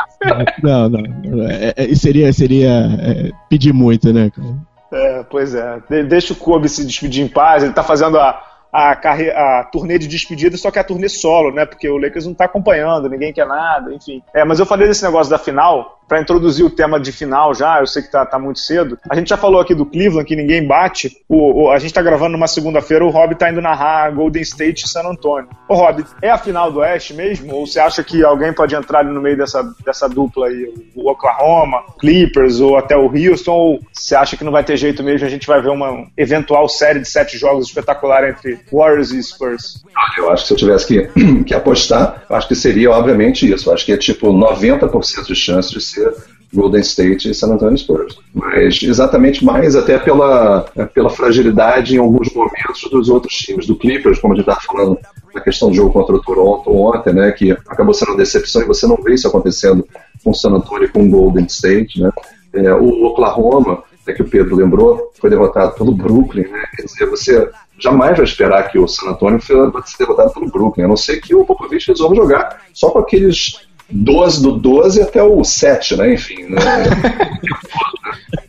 Não, 0.62 0.88
não. 0.88 1.48
É, 1.48 1.74
é, 1.76 1.94
seria 1.94 2.32
seria 2.32 2.70
é, 3.00 3.30
pedir 3.48 3.72
muito, 3.72 4.12
né, 4.12 4.30
cara? 4.30 4.56
É, 4.92 5.22
pois 5.24 5.54
é. 5.54 5.78
De, 5.88 6.02
deixa 6.04 6.32
o 6.32 6.36
Kobe 6.36 6.68
se 6.68 6.84
despedir 6.84 7.24
em 7.24 7.28
paz. 7.28 7.62
Ele 7.62 7.70
está 7.70 7.82
fazendo 7.82 8.18
a 8.18 8.42
a, 8.72 8.94
carre... 8.94 9.30
a 9.30 9.64
turnê 9.64 9.98
de 9.98 10.06
despedida, 10.06 10.56
só 10.56 10.70
que 10.70 10.78
é 10.78 10.82
a 10.82 10.84
turnê 10.84 11.08
solo, 11.08 11.52
né? 11.52 11.64
Porque 11.64 11.88
o 11.88 11.96
Lakers 11.96 12.26
não 12.26 12.34
tá 12.34 12.44
acompanhando, 12.44 13.08
ninguém 13.08 13.32
quer 13.32 13.46
nada, 13.46 13.92
enfim. 13.92 14.22
É, 14.34 14.44
mas 14.44 14.58
eu 14.58 14.66
falei 14.66 14.86
desse 14.88 15.04
negócio 15.04 15.30
da 15.30 15.38
final, 15.38 15.96
para 16.08 16.20
introduzir 16.20 16.64
o 16.64 16.70
tema 16.70 17.00
de 17.00 17.10
final 17.12 17.54
já, 17.54 17.80
eu 17.80 17.86
sei 17.86 18.02
que 18.02 18.10
tá, 18.10 18.24
tá, 18.24 18.38
muito 18.38 18.60
cedo. 18.60 18.98
A 19.08 19.14
gente 19.14 19.28
já 19.28 19.36
falou 19.36 19.60
aqui 19.60 19.74
do 19.74 19.84
Cleveland, 19.84 20.26
que 20.26 20.36
ninguém 20.36 20.64
bate. 20.64 21.16
O, 21.28 21.64
o 21.64 21.70
a 21.70 21.78
gente 21.78 21.92
tá 21.92 22.02
gravando 22.02 22.32
numa 22.32 22.46
segunda-feira, 22.46 23.04
o 23.04 23.10
Rob 23.10 23.34
tá 23.34 23.50
indo 23.50 23.60
narrar 23.60 24.10
Golden 24.14 24.42
State 24.42 24.84
e 24.84 24.88
San 24.88 25.02
Antonio. 25.02 25.48
Ô 25.68 25.74
Rob, 25.74 26.04
é 26.22 26.30
a 26.30 26.38
final 26.38 26.70
do 26.70 26.80
Oeste 26.80 27.12
mesmo? 27.12 27.54
Ou 27.54 27.66
você 27.66 27.80
acha 27.80 28.02
que 28.04 28.24
alguém 28.24 28.52
pode 28.52 28.74
entrar 28.74 29.04
no 29.04 29.20
meio 29.20 29.36
dessa, 29.36 29.62
dessa 29.84 30.08
dupla 30.08 30.46
aí? 30.46 30.72
O 30.94 31.10
Oklahoma, 31.10 31.82
Clippers 31.98 32.60
ou 32.60 32.76
até 32.76 32.96
o 32.96 33.10
Houston? 33.10 33.52
Ou 33.52 33.80
você 33.92 34.14
acha 34.14 34.36
que 34.36 34.44
não 34.44 34.52
vai 34.52 34.62
ter 34.62 34.76
jeito 34.76 35.02
mesmo? 35.02 35.26
A 35.26 35.30
gente 35.30 35.46
vai 35.46 35.60
ver 35.60 35.70
uma 35.70 36.06
eventual 36.16 36.68
série 36.68 37.00
de 37.00 37.08
sete 37.08 37.36
jogos 37.36 37.66
espetacular 37.66 38.28
entre 38.28 38.55
Warriors 38.72 39.10
e 39.12 39.22
Spurs? 39.22 39.82
Eu 40.16 40.30
acho 40.30 40.42
que 40.42 40.48
se 40.48 40.54
eu 40.54 40.58
tivesse 40.58 40.86
que, 40.86 41.08
que 41.44 41.54
apostar, 41.54 42.24
acho 42.28 42.48
que 42.48 42.54
seria 42.54 42.90
obviamente 42.90 43.50
isso. 43.50 43.68
Eu 43.68 43.74
acho 43.74 43.84
que 43.84 43.92
é 43.92 43.96
tipo 43.96 44.32
90% 44.32 45.26
de 45.26 45.34
chance 45.34 45.70
de 45.70 45.80
ser 45.80 46.12
Golden 46.52 46.80
State 46.80 47.30
e 47.30 47.34
San 47.34 47.52
Antonio 47.52 47.76
Spurs. 47.76 48.18
Mas 48.34 48.82
exatamente 48.82 49.44
mais 49.44 49.76
até 49.76 49.98
pela, 49.98 50.62
pela 50.94 51.10
fragilidade 51.10 51.94
em 51.94 51.98
alguns 51.98 52.32
momentos 52.32 52.88
dos 52.90 53.08
outros 53.08 53.34
times, 53.34 53.66
do 53.66 53.76
Clippers, 53.76 54.18
como 54.18 54.34
a 54.34 54.36
gente 54.36 54.48
estava 54.48 54.60
falando 54.60 54.98
na 55.34 55.40
questão 55.40 55.68
do 55.68 55.74
jogo 55.74 55.92
contra 55.92 56.14
o 56.14 56.20
Toronto 56.20 56.70
ontem, 56.74 57.12
né, 57.12 57.30
que 57.32 57.50
acabou 57.50 57.92
sendo 57.92 58.12
uma 58.12 58.18
decepção 58.18 58.62
e 58.62 58.66
você 58.66 58.86
não 58.86 58.96
vê 58.96 59.14
isso 59.14 59.28
acontecendo 59.28 59.86
com 60.24 60.32
San 60.32 60.50
Antonio 60.50 60.84
e 60.84 60.88
com 60.88 61.08
Golden 61.10 61.46
State, 61.46 62.00
né. 62.00 62.10
É, 62.54 62.72
o 62.72 63.04
Oklahoma, 63.04 63.82
é 64.06 64.12
que 64.12 64.22
o 64.22 64.28
Pedro 64.28 64.56
lembrou, 64.56 65.10
foi 65.20 65.28
derrotado 65.28 65.74
pelo 65.74 65.92
Brooklyn, 65.92 66.48
né, 66.48 66.64
quer 66.74 66.84
dizer, 66.84 67.06
você 67.06 67.50
jamais 67.78 68.16
vai 68.16 68.24
esperar 68.24 68.70
que 68.70 68.78
o 68.78 68.88
San 68.88 69.10
Antonio 69.10 69.40
fosse 69.40 69.98
derrotado 69.98 70.32
pelo 70.32 70.50
Brooklyn, 70.50 70.84
a 70.84 70.88
não 70.88 70.96
ser 70.96 71.20
que 71.20 71.34
o 71.34 71.44
Popovich 71.44 71.88
resolva 71.88 72.14
jogar 72.14 72.62
só 72.72 72.90
com 72.90 72.98
aqueles 72.98 73.66
12 73.90 74.42
do 74.42 74.52
12 74.58 75.02
até 75.02 75.22
o 75.22 75.42
7, 75.44 75.96
né? 75.96 76.14
Enfim. 76.14 76.44
Né? 76.44 76.60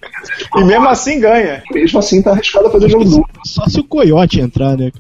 e 0.56 0.64
mesmo 0.64 0.88
assim 0.88 1.20
ganha. 1.20 1.64
Mesmo 1.72 2.00
assim 2.00 2.22
tá 2.22 2.32
arriscado 2.32 2.68
a 2.68 2.72
fazer 2.72 2.90
jogo 2.90 3.06
duplo. 3.06 3.28
Só 3.46 3.66
se 3.66 3.80
o 3.80 3.84
Coyote 3.84 4.40
entrar, 4.40 4.78
né? 4.78 4.92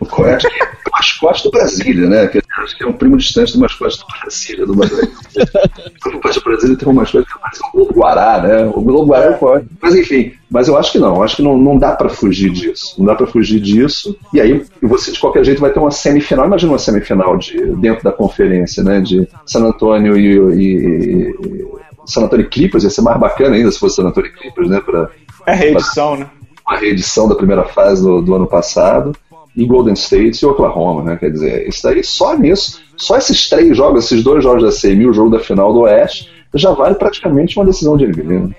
o 0.00 0.06
Coyote 0.06 0.46
é 0.46 0.64
o 0.64 0.90
mascote 0.92 1.44
do 1.44 1.50
Brasília, 1.50 2.08
né? 2.08 2.30
Acho 2.58 2.76
que 2.76 2.84
é 2.84 2.86
um 2.86 2.92
primo 2.92 3.16
distante 3.16 3.52
do 3.52 3.60
mascote 3.60 3.98
do 3.98 4.06
Brasília, 4.20 4.66
do 4.66 4.74
Brasília. 4.74 5.08
o 6.06 6.10
mascote 6.12 6.38
do 6.38 6.44
Brasília 6.44 6.76
tem 6.76 6.88
um 6.88 6.92
mascote 6.92 7.26
que 7.26 7.38
parece 7.38 7.60
um 7.66 7.70
Globo 7.72 7.94
Guará, 7.94 8.42
né? 8.42 8.72
O 8.74 8.80
Globo 8.80 9.06
Guará 9.06 9.32
pode. 9.32 9.66
Mas 9.80 9.94
enfim, 9.94 10.32
mas 10.50 10.68
eu 10.68 10.76
acho 10.78 10.92
que 10.92 10.98
não. 10.98 11.16
Eu 11.16 11.22
acho 11.22 11.36
que 11.36 11.42
não, 11.42 11.56
não 11.58 11.78
dá 11.78 11.92
para 11.92 12.08
fugir 12.08 12.50
disso. 12.50 12.94
Não 12.98 13.06
dá 13.06 13.14
para 13.14 13.26
fugir 13.26 13.60
disso. 13.60 14.16
E 14.32 14.40
aí 14.40 14.64
você, 14.82 15.12
de 15.12 15.18
qualquer 15.18 15.44
jeito, 15.44 15.60
vai 15.60 15.72
ter 15.72 15.78
uma 15.78 15.90
semifinal. 15.90 16.46
Imagina 16.46 16.72
uma 16.72 16.78
semifinal 16.78 17.36
de, 17.36 17.58
dentro 17.76 18.02
da 18.02 18.12
conferência, 18.12 18.82
né? 18.82 19.00
De 19.00 19.28
San 19.44 19.64
Antonio 19.64 20.16
e, 20.16 20.36
e, 20.54 21.30
e 21.30 21.87
San 22.08 22.22
Antonio 22.22 22.48
Clippers. 22.48 22.84
Ia 22.84 22.90
ser 22.90 23.02
mais 23.02 23.18
bacana 23.18 23.56
ainda 23.56 23.70
se 23.70 23.78
fosse 23.78 23.96
San 23.96 24.08
Antonio 24.08 24.32
Clippers, 24.32 24.68
né? 24.68 24.80
Pra, 24.80 25.08
é 25.46 25.54
reedição, 25.54 26.16
né? 26.16 26.28
Uma 26.66 26.78
reedição 26.78 27.28
da 27.28 27.34
primeira 27.34 27.64
fase 27.64 28.02
do, 28.02 28.20
do 28.20 28.34
ano 28.34 28.46
passado 28.46 29.12
e 29.56 29.64
Golden 29.64 29.94
State 29.94 30.42
e 30.42 30.46
Oklahoma, 30.46 31.02
né? 31.02 31.16
Quer 31.16 31.30
dizer, 31.30 31.68
isso 31.68 31.82
daí 31.82 32.04
só 32.04 32.36
nisso, 32.36 32.80
só 32.96 33.16
esses 33.16 33.48
três 33.48 33.76
jogos, 33.76 34.04
esses 34.04 34.22
dois 34.22 34.42
jogos 34.42 34.62
da 34.62 34.88
e 34.88 35.06
o 35.06 35.12
jogo 35.12 35.30
da 35.30 35.38
final 35.38 35.72
do 35.72 35.80
Oeste, 35.80 36.30
já 36.54 36.72
vale 36.72 36.94
praticamente 36.94 37.58
uma 37.58 37.66
decisão 37.66 37.96
de 37.96 38.06
NBA. 38.06 38.40
Né? 38.40 38.54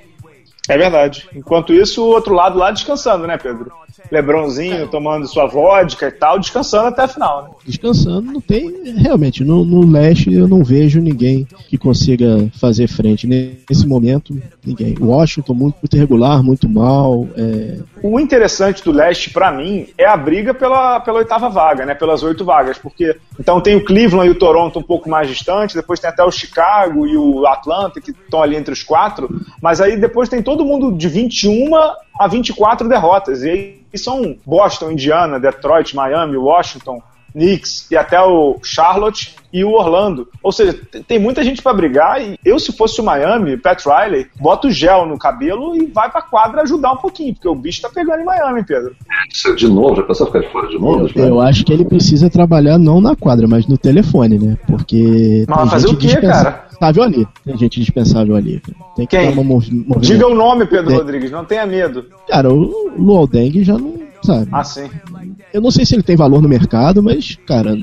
É 0.70 0.78
verdade. 0.78 1.28
Enquanto 1.36 1.74
isso, 1.74 2.04
o 2.04 2.10
outro 2.10 2.34
lado 2.34 2.58
lá 2.58 2.70
descansando, 2.70 3.26
né, 3.26 3.38
Pedro? 3.38 3.72
Lebronzinho 4.12 4.88
tomando 4.88 5.28
sua 5.28 5.46
vodka 5.46 6.08
e 6.08 6.12
tal, 6.12 6.40
descansando 6.40 6.88
até 6.88 7.04
a 7.04 7.08
final, 7.08 7.44
né? 7.44 7.50
Descansando, 7.66 8.32
não 8.32 8.42
tem. 8.42 8.94
Realmente, 8.96 9.44
no, 9.44 9.66
no 9.66 9.86
leste 9.86 10.34
eu 10.34 10.48
não 10.48 10.64
vejo 10.64 11.02
ninguém 11.02 11.48
que 11.68 11.78
consiga 11.78 12.48
fazer 12.60 12.88
frente. 12.88 13.28
Nesse 13.28 13.88
momento, 13.88 14.40
ninguém. 14.66 14.96
Washington, 15.00 15.54
muito, 15.54 15.76
muito 15.82 15.96
irregular, 15.96 16.44
muito 16.44 16.70
mal. 16.70 17.28
É... 17.36 17.80
O 18.02 18.20
interessante 18.20 18.84
do 18.84 18.92
leste, 18.92 19.32
para 19.32 19.52
mim, 19.52 19.88
é 19.98 20.06
a 20.06 20.16
briga 20.16 20.54
pela, 20.54 21.00
pela 21.00 21.20
oitava 21.20 21.50
vaga, 21.50 21.86
né? 21.86 21.94
Pelas 21.94 22.24
oito 22.24 22.46
vagas. 22.46 22.78
Porque 22.78 23.16
então 23.40 23.60
tem 23.60 23.76
o 23.76 23.84
Cleveland 23.84 24.28
e 24.28 24.32
o 24.32 24.40
Toronto 24.40 24.80
um 24.80 24.84
pouco 24.84 25.10
mais 25.10 25.28
distantes, 25.28 25.76
depois 25.76 26.00
tem 26.00 26.10
até 26.10 26.24
o 26.24 26.32
Chicago 26.32 27.06
e 27.08 27.18
o 27.18 27.46
Atlanta, 27.46 28.00
que 28.00 28.12
estão 28.12 28.42
ali 28.42 28.56
entre 28.56 28.74
os 28.74 28.84
quatro. 28.84 29.30
Mas 29.62 29.82
aí 29.82 29.98
depois 29.98 30.30
tem 30.30 30.42
todo 30.42 30.59
mundo 30.66 30.92
de 30.92 31.08
21 31.08 31.76
a 32.20 32.28
24 32.28 32.88
derrotas. 32.88 33.44
E 33.44 33.50
aí 33.50 33.80
são 33.96 34.36
Boston, 34.46 34.92
Indiana, 34.92 35.40
Detroit, 35.40 35.96
Miami, 35.96 36.38
Washington, 36.38 37.02
Knicks 37.34 37.90
e 37.92 37.98
até 37.98 38.20
o 38.22 38.58
Charlotte 38.64 39.36
e 39.52 39.64
o 39.64 39.72
Orlando. 39.72 40.28
Ou 40.44 40.52
seja, 40.52 40.80
tem 41.08 41.20
muita 41.20 41.44
gente 41.44 41.62
para 41.62 41.74
brigar 41.74 42.22
e 42.22 42.38
eu, 42.46 42.60
se 42.60 42.72
fosse 42.72 43.02
o 43.02 43.04
Miami, 43.04 43.58
Pat 43.58 43.84
Riley, 43.86 44.28
bota 44.40 44.68
o 44.68 44.72
gel 44.72 45.06
no 45.06 45.18
cabelo 45.18 45.76
e 45.76 45.88
vai 45.88 46.10
pra 46.10 46.22
quadra 46.22 46.62
ajudar 46.62 46.94
um 46.94 46.98
pouquinho, 46.98 47.34
porque 47.34 47.48
o 47.48 47.56
bicho 47.56 47.82
tá 47.82 47.90
pegando 47.90 48.22
em 48.22 48.26
Miami, 48.26 48.64
Pedro. 48.64 48.96
De 49.56 49.68
novo, 49.68 49.96
já 49.96 50.04
pensou 50.04 50.28
ficar 50.28 50.40
de 50.40 50.52
fora 50.52 50.68
de 50.68 50.78
novo? 50.78 51.10
Eu, 51.16 51.26
eu, 51.26 51.42
acho 51.42 51.66
que 51.66 51.74
ele 51.74 51.86
precisa 51.86 52.30
trabalhar 52.30 52.78
não 52.78 53.02
na 53.02 53.16
quadra, 53.16 53.48
mas 53.48 53.68
no 53.68 53.78
telefone, 53.78 54.38
né? 54.38 54.58
Porque. 54.68 55.46
Mas 55.48 55.70
fazer 55.70 55.88
o 55.88 55.98
quê, 55.98 56.18
cara? 56.18 56.69
Dispensável 56.80 57.04
ali. 57.04 57.28
Tem 57.46 57.58
gente 57.58 57.80
dispensável 57.80 58.36
ali. 58.36 58.62
Tem 58.96 59.06
que 59.06 59.18
Quem? 59.18 59.32
Uma 59.32 59.44
mov 59.44 59.66
Diga 60.00 60.28
o 60.28 60.36
nome, 60.36 60.66
Pedro 60.66 60.96
Rodrigues, 60.96 61.30
não 61.30 61.44
tenha 61.44 61.66
medo. 61.66 62.06
Cara, 62.28 62.50
o 62.52 62.92
Luol 62.98 63.28
Deng 63.28 63.64
já 63.64 63.78
não. 63.78 64.00
Sabe? 64.24 64.48
Ah, 64.52 64.64
sim. 64.64 64.90
Eu 65.54 65.62
não 65.62 65.72
sei 65.72 65.86
se 65.86 65.96
ele 65.96 66.04
tem 66.04 66.16
valor 66.16 66.42
no 66.42 66.50
mercado, 66.50 67.02
mas, 67.02 67.38
cara, 67.46 67.76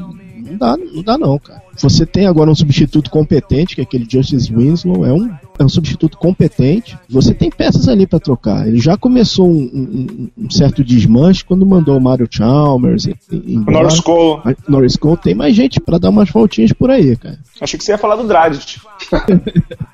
não 0.56 0.76
dá, 0.76 0.76
não 0.76 1.02
dá 1.02 1.18
não, 1.18 1.38
cara. 1.38 1.62
Você 1.78 2.06
tem 2.06 2.26
agora 2.26 2.50
um 2.50 2.54
substituto 2.54 3.10
competente, 3.10 3.74
que 3.74 3.80
é 3.82 3.84
aquele 3.84 4.06
Justice 4.08 4.52
Winslow, 4.52 5.04
é 5.04 5.12
um, 5.12 5.30
é 5.58 5.64
um 5.64 5.68
substituto 5.68 6.16
competente. 6.16 6.98
Você 7.08 7.34
tem 7.34 7.50
peças 7.50 7.86
ali 7.88 8.06
para 8.06 8.18
trocar. 8.18 8.66
Ele 8.66 8.78
já 8.78 8.96
começou 8.96 9.46
um, 9.46 9.60
um, 9.62 10.30
um, 10.38 10.50
certo 10.50 10.82
desmanche 10.82 11.44
quando 11.44 11.66
mandou 11.66 11.96
o 11.96 12.00
Mario 12.00 12.26
Chalmers. 12.30 13.06
Embora. 13.30 13.82
Norris 13.82 14.00
Cole. 14.00 14.56
Norris 14.66 14.96
Cole. 14.96 15.18
Tem 15.18 15.34
mais 15.34 15.54
gente 15.54 15.78
para 15.78 15.98
dar 15.98 16.08
umas 16.08 16.30
voltinhas 16.30 16.72
por 16.72 16.90
aí, 16.90 17.14
cara. 17.16 17.38
Achei 17.60 17.78
que 17.78 17.84
você 17.84 17.92
ia 17.92 17.98
falar 17.98 18.16
do 18.16 18.26
Dragic. 18.26 18.80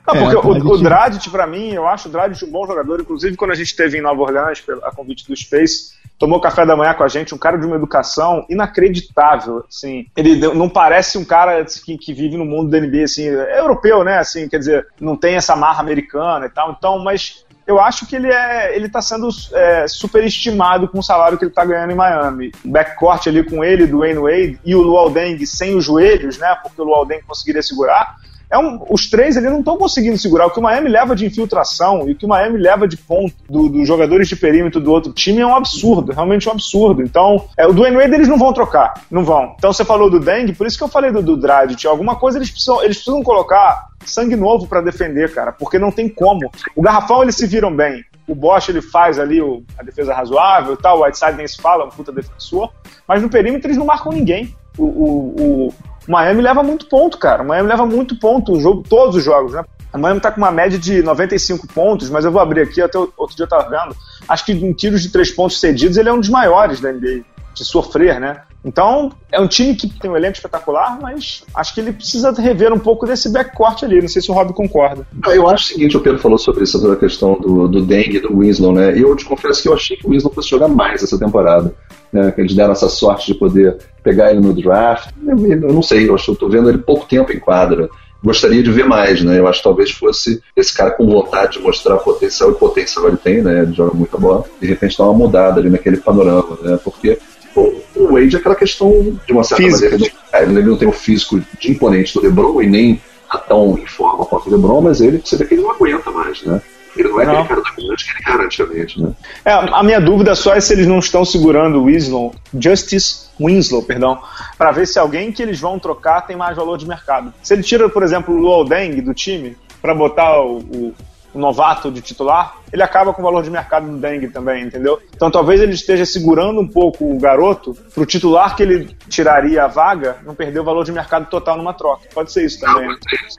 Não, 0.07 0.15
porque 0.15 0.37
é, 0.37 0.39
o, 0.39 0.75
o 0.75 0.79
Dragic, 0.79 1.29
pra 1.31 1.47
mim, 1.47 1.71
eu 1.71 1.87
acho 1.89 2.09
o 2.09 2.13
Dragic 2.13 2.45
um 2.45 2.51
bom 2.51 2.67
jogador. 2.67 3.01
Inclusive, 3.01 3.37
quando 3.37 3.53
a 3.53 3.57
gente 3.57 3.67
esteve 3.67 3.99
em 3.99 4.03
Nova 4.03 4.23
Orleans, 4.23 4.63
a 4.85 4.95
convite 4.95 5.27
do 5.27 5.37
Space, 5.37 5.93
tomou 6.23 6.39
café 6.39 6.65
da 6.65 6.77
manhã 6.77 6.95
com 6.95 7.03
a 7.03 7.09
gente, 7.09 7.35
um 7.35 7.39
cara 7.39 7.59
de 7.59 7.67
uma 7.67 7.75
educação 7.75 8.47
inacreditável, 8.49 9.65
assim. 9.69 10.07
Ele 10.17 10.37
não 10.55 10.69
parece 10.69 11.19
um 11.19 11.25
cara 11.25 11.65
que, 11.65 11.99
que 11.99 12.15
vive 12.15 12.37
no 12.37 12.45
mundo 12.45 12.71
da 12.71 12.79
NBA, 12.79 13.03
assim, 13.03 13.27
é 13.27 13.59
europeu, 13.59 14.05
né, 14.05 14.19
assim, 14.19 14.49
quer 14.49 14.59
dizer, 14.59 14.87
não 15.01 15.17
tem 15.17 15.35
essa 15.35 15.57
marra 15.57 15.81
americana 15.81 16.47
e 16.47 16.49
tal, 16.49 16.77
então, 16.79 17.01
mas 17.01 17.45
eu 17.67 17.81
acho 17.81 18.07
que 18.07 18.15
ele 18.15 18.29
é 18.29 18.77
ele 18.77 18.87
está 18.87 19.03
sendo 19.03 19.31
é, 19.53 19.89
superestimado 19.89 20.87
com 20.87 21.01
o 21.01 21.03
salário 21.03 21.37
que 21.37 21.43
ele 21.43 21.51
está 21.51 21.65
ganhando 21.65 21.91
em 21.91 21.97
Miami. 21.97 22.53
Backcourt 22.65 23.27
ali 23.27 23.43
com 23.43 23.65
ele, 23.65 23.89
do 23.89 23.99
Wayne 23.99 24.21
Wade, 24.21 24.61
e 24.65 24.77
o 24.77 24.81
Luol 24.81 25.11
Deng 25.11 25.45
sem 25.45 25.75
os 25.75 25.85
joelhos, 25.85 26.39
né, 26.39 26.57
porque 26.63 26.81
o 26.81 26.85
Luol 26.85 27.05
Deng 27.05 27.23
conseguiria 27.27 27.65
segurar, 27.65 28.15
é 28.53 28.59
um, 28.59 28.85
os 28.91 29.09
três 29.09 29.35
ali 29.37 29.49
não 29.49 29.61
estão 29.61 29.79
conseguindo 29.79 30.19
segurar. 30.19 30.47
O 30.47 30.51
que 30.51 30.59
o 30.59 30.63
Miami 30.63 30.91
leva 30.91 31.17
de 31.17 31.25
infiltração 31.25 32.07
e 32.07 32.13
o 32.13 32.15
que 32.15 32.27
o 32.27 32.29
Miami 32.29 32.59
leva 32.59 32.87
de 32.87 32.99
ponto 32.99 33.35
dos 33.49 33.73
do 33.73 33.85
jogadores 33.87 34.29
de 34.29 34.37
perímetro 34.37 34.79
do 34.79 34.93
outro 34.93 35.11
time 35.11 35.41
é 35.41 35.47
um 35.47 35.57
absurdo, 35.57 36.13
realmente 36.13 36.47
um 36.49 36.53
absurdo. 36.53 37.03
Então, 37.03 37.47
é, 37.57 37.67
o 37.67 37.73
Dwayne 37.73 37.97
Wade 37.97 38.13
eles 38.13 38.29
não 38.29 38.39
vão 38.39 38.53
trocar, 38.53 38.93
não 39.11 39.25
vão. 39.25 39.55
Então 39.57 39.73
você 39.73 39.87
falou 39.87 40.11
do 40.11 40.21
Deng, 40.21 40.53
por 40.53 40.67
isso 40.67 40.77
que 40.77 40.85
eu 40.85 40.89
falei 40.89 41.11
do, 41.11 41.23
do 41.23 41.35
Dragic. 41.35 41.87
Alguma 41.87 42.17
coisa 42.17 42.37
eles 42.37 42.51
precisam, 42.51 42.83
eles 42.85 42.99
precisam 42.99 43.23
colocar 43.23 43.89
sangue 44.05 44.37
novo 44.37 44.67
para 44.67 44.83
defender, 44.83 45.33
cara, 45.33 45.53
porque 45.53 45.79
não 45.79 45.91
tem 45.91 46.07
como. 46.09 46.51
O 46.77 46.83
garrafão 46.83 47.23
eles 47.23 47.37
se 47.37 47.47
viram 47.47 47.75
bem. 47.75 48.05
O 48.29 48.35
Bosch 48.35 48.69
ele 48.69 48.83
faz 48.83 49.19
ali 49.19 49.41
o, 49.41 49.63
a 49.79 49.83
defesa 49.83 50.15
razoável, 50.15 50.77
tal. 50.77 50.99
O 50.99 51.05
Whiteside 51.05 51.37
nem 51.37 51.49
se 51.49 51.57
fala, 51.61 51.87
um 51.87 51.89
puta 51.89 52.13
defensor. 52.13 52.71
Mas 53.09 53.23
no 53.23 53.31
perímetro 53.31 53.69
eles 53.69 53.79
não 53.79 53.87
marcam 53.87 54.13
ninguém. 54.13 54.55
O, 54.77 54.85
o, 54.85 55.75
o 56.07 56.13
Miami 56.13 56.43
leva 56.43 56.63
muito 56.63 56.87
ponto, 56.87 57.19
cara. 57.19 57.43
O 57.43 57.47
Miami 57.47 57.69
leva 57.69 57.87
muito 57.87 58.17
ponto, 58.17 58.53
o 58.53 58.61
jogo, 58.61 58.85
todos 58.89 59.17
os 59.17 59.25
jogos, 59.25 59.53
né? 59.53 59.65
O 59.93 59.99
Miami 59.99 60.21
tá 60.21 60.33
com 60.33 60.39
uma 60.39 60.51
média 60.51 60.79
de 60.79 61.03
95 61.03 61.67
pontos, 61.69 62.09
mas 62.09 62.25
eu 62.25 62.33
vou 62.33 62.41
abrir 62.41 62.63
aqui, 62.63 62.81
até 62.81 62.99
outro 62.99 63.37
dia 63.37 63.45
eu 63.45 63.49
tava 63.49 63.69
vendo. 63.69 63.95
Acho 64.27 64.45
que 64.45 64.53
em 64.53 64.73
tiros 64.73 65.03
de 65.03 65.11
três 65.11 65.31
pontos 65.31 65.61
cedidos 65.61 65.97
ele 65.97 66.09
é 66.09 66.13
um 66.13 66.21
dos 66.21 66.31
maiores 66.31 66.81
da 66.81 66.91
NBA, 66.91 67.23
de 67.55 67.65
sofrer, 67.65 68.21
né? 68.21 68.43
Então, 68.65 69.11
é 69.31 69.41
um 69.41 69.49
time 69.49 69.75
que 69.75 69.89
tem 69.89 70.11
um 70.11 70.17
elenco 70.17 70.37
espetacular, 70.37 70.99
mas 71.01 71.45
acho 71.55 71.75
que 71.75 71.81
ele 71.81 71.93
precisa 71.93 72.31
rever 72.33 72.73
um 72.73 72.79
pouco 72.79 73.07
desse 73.07 73.29
backcourt 73.29 73.83
ali. 73.83 74.01
Não 74.01 74.09
sei 74.09 74.23
se 74.23 74.31
o 74.31 74.35
Rob 74.35 74.53
concorda. 74.53 75.07
Eu 75.27 75.49
acho 75.49 75.65
o 75.65 75.69
seguinte, 75.69 75.97
o 75.97 76.01
Pedro 76.01 76.21
falou 76.21 76.39
sobre 76.39 76.63
isso, 76.63 76.79
sobre 76.79 76.97
a 76.97 77.01
questão 77.01 77.35
do, 77.41 77.67
do 77.67 77.83
Deng 77.83 78.17
e 78.17 78.21
do 78.21 78.39
Winslow, 78.39 78.73
né? 78.73 78.97
Eu 78.97 79.17
te 79.17 79.25
confesso 79.25 79.63
que 79.63 79.69
eu 79.69 79.75
achei 79.75 79.97
que 79.97 80.07
o 80.07 80.11
Winslow 80.11 80.33
fosse 80.33 80.51
jogar 80.51 80.69
mais 80.69 81.03
essa 81.03 81.19
temporada. 81.19 81.75
Né? 82.13 82.31
Que 82.31 82.41
eles 82.41 82.55
deram 82.55 82.73
essa 82.73 82.89
sorte 82.89 83.33
de 83.33 83.39
poder 83.39 83.79
pegar 84.03 84.31
ele 84.31 84.41
no 84.41 84.53
draft. 84.53 85.11
Eu, 85.27 85.47
eu 85.47 85.73
não 85.73 85.83
sei, 85.83 86.09
eu 86.09 86.17
tô 86.37 86.49
vendo 86.49 86.69
ele 86.69 86.79
pouco 86.79 87.07
tempo 87.07 87.33
em 87.33 87.41
quadra 87.41 87.89
gostaria 88.23 88.63
de 88.63 88.71
ver 88.71 88.85
mais, 88.85 89.23
né? 89.23 89.39
Eu 89.39 89.49
acho 89.49 89.59
que 89.59 89.65
talvez 89.65 89.91
fosse 89.91 90.41
esse 90.55 90.73
cara 90.73 90.93
com 90.93 91.07
vontade 91.07 91.55
de 91.55 91.59
mostrar 91.59 91.97
potencial, 91.97 92.53
e 92.53 92.55
potencial 92.55 93.09
ele 93.09 93.17
tem, 93.17 93.43
né? 93.43 93.63
Ele 93.63 93.73
joga 93.73 93.95
muita 93.95 94.17
bola. 94.17 94.45
De 94.61 94.67
repente 94.67 94.97
dá 94.97 95.05
uma 95.05 95.15
mudada 95.15 95.61
ali 95.61 95.69
naquele 95.69 95.97
panorama, 95.97 96.57
né? 96.63 96.79
Porque 96.83 97.19
o 97.55 98.13
Wade 98.13 98.37
é 98.37 98.39
aquela 98.39 98.55
questão, 98.55 99.19
de 99.27 99.33
uma 99.33 99.45
certa 99.45 99.63
maneira, 99.63 99.95
ele, 99.95 100.13
é, 100.33 100.43
ele 100.43 100.63
não 100.63 100.77
tem 100.77 100.89
o 100.89 100.93
físico 100.93 101.41
de 101.59 101.71
imponente 101.71 102.15
do 102.15 102.23
LeBron 102.23 102.63
e 102.63 102.67
nem 102.67 103.01
tá 103.31 103.39
tão 103.39 103.79
em 103.79 103.87
forma 103.87 104.25
quanto 104.25 104.49
o 104.49 104.51
LeBron, 104.51 104.81
mas 104.81 105.01
ele, 105.01 105.21
você 105.25 105.37
vê 105.37 105.45
que 105.45 105.55
ele 105.55 105.63
não 105.63 105.71
aguenta 105.71 106.11
mais, 106.11 106.43
né? 106.43 106.61
Ele 106.97 107.09
não 107.09 107.21
é 107.21 107.25
não. 107.25 107.33
aquele 107.41 107.49
cara 107.49 107.63
dominante 107.63 108.05
que 108.05 108.23
ele 108.23 108.35
era 108.35 108.45
antigamente, 108.45 109.01
né? 109.01 109.13
É, 109.45 109.53
a 109.53 109.83
minha 109.83 110.01
dúvida 110.01 110.35
só 110.35 110.55
é 110.55 110.61
se 110.61 110.73
eles 110.75 110.87
não 110.87 110.99
estão 110.99 111.25
segurando 111.25 111.81
o 111.81 111.87
Winslow, 111.87 112.35
Justice 112.59 113.29
Winslow, 113.41 113.83
perdão, 113.83 114.21
para 114.59 114.73
ver 114.73 114.87
se 114.87 114.99
alguém 114.99 115.33
que 115.33 115.43
eles 115.43 115.59
vão 115.59 115.79
trocar 115.79 116.23
tem 116.23 116.37
mais 116.37 116.57
valor 116.57 116.77
de 116.77 116.87
mercado. 116.87 117.33
Se 117.43 117.55
ele 117.55 117.63
tira, 117.63 117.89
por 117.89 118.03
exemplo, 118.03 118.35
o 118.35 118.39
Luol 118.39 118.65
Deng 118.65 119.01
do 119.01 119.15
time 119.15 119.57
para 119.81 119.95
botar 119.95 120.41
o, 120.43 120.59
o, 120.59 120.95
o 121.33 121.39
novato 121.39 121.91
de 121.91 122.03
titular, 122.03 122.62
ele 122.73 122.83
acaba 122.83 123.13
com 123.13 123.21
o 123.21 123.25
valor 123.25 123.43
de 123.43 123.51
mercado 123.51 123.89
do 123.89 123.99
dengue 123.99 124.29
também, 124.29 124.65
entendeu? 124.65 124.99
Então 125.15 125.31
talvez 125.31 125.61
ele 125.61 125.73
esteja 125.73 126.07
segurando 126.07 126.61
um 126.61 126.67
pouco 126.67 127.05
o 127.05 127.19
garoto 127.19 127.77
para 127.95 128.03
o 128.03 128.07
titular 128.07 128.57
que 128.57 128.63
ele 128.63 128.97
tiraria 129.09 129.65
a 129.65 129.69
vaga 129.69 130.17
não 130.25 130.35
perder 130.35 130.61
o 130.61 130.65
valor 130.65 130.85
de 130.85 130.93
mercado 130.93 131.27
total 131.27 131.57
numa 131.57 131.75
troca. 131.75 132.03
Pode 132.15 132.33
ser 132.33 132.47
isso 132.47 132.61
também. 132.61 132.89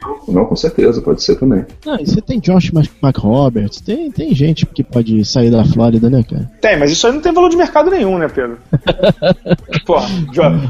Não, 0.02 0.20
não 0.28 0.46
com 0.46 0.56
certeza, 0.56 1.02
pode 1.02 1.24
ser 1.24 1.36
também. 1.36 1.66
Não, 1.86 2.00
e 2.00 2.06
você 2.06 2.22
tem 2.22 2.40
Josh 2.40 2.72
McRoberts, 3.02 3.82
tem, 3.82 4.12
tem 4.12 4.34
gente 4.36 4.66
que 4.66 4.84
pode 4.84 5.26
sair 5.26 5.50
da 5.50 5.66
Flórida, 5.66 6.10
né, 6.10 6.24
cara? 6.24 6.52
Tem, 6.62 6.78
mas 6.78 6.92
isso 6.92 7.08
aí 7.08 7.14
não 7.14 7.22
tem 7.22 7.34
valor 7.34 7.50
de 7.50 7.58
mercado 7.58 7.90
nenhum, 7.90 8.18
né, 8.18 8.28
Pedro? 8.28 8.58
Porra, 9.86 10.08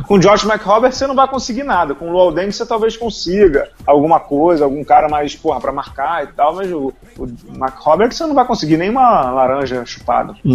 com 0.08 0.20
Josh 0.20 0.44
McRoberts 0.46 0.98
você 0.98 1.08
não 1.08 1.16
vai 1.16 1.28
conseguir 1.28 1.64
nada. 1.64 1.94
Com 1.94 2.10
o 2.10 2.12
Luol 2.12 2.34
você 2.34 2.66
talvez 2.66 2.96
consiga 2.96 3.70
alguma 3.86 4.20
coisa, 4.20 4.64
algum 4.64 4.84
cara 4.84 5.10
mais, 5.10 5.36
porra, 5.36 5.60
pra 5.60 5.72
marcar 5.72 6.24
e 6.24 6.28
tal, 6.28 6.56
mas 6.56 6.72
o, 6.72 6.94
o 7.18 7.26
McRoberts 7.56 8.18
você 8.18 8.26
não 8.26 8.34
vai 8.34 8.46
conseguir 8.46 8.53
conseguir 8.54 8.78
nem 8.78 8.90
uma 8.90 9.32
laranja 9.32 9.84
chupada. 9.86 10.36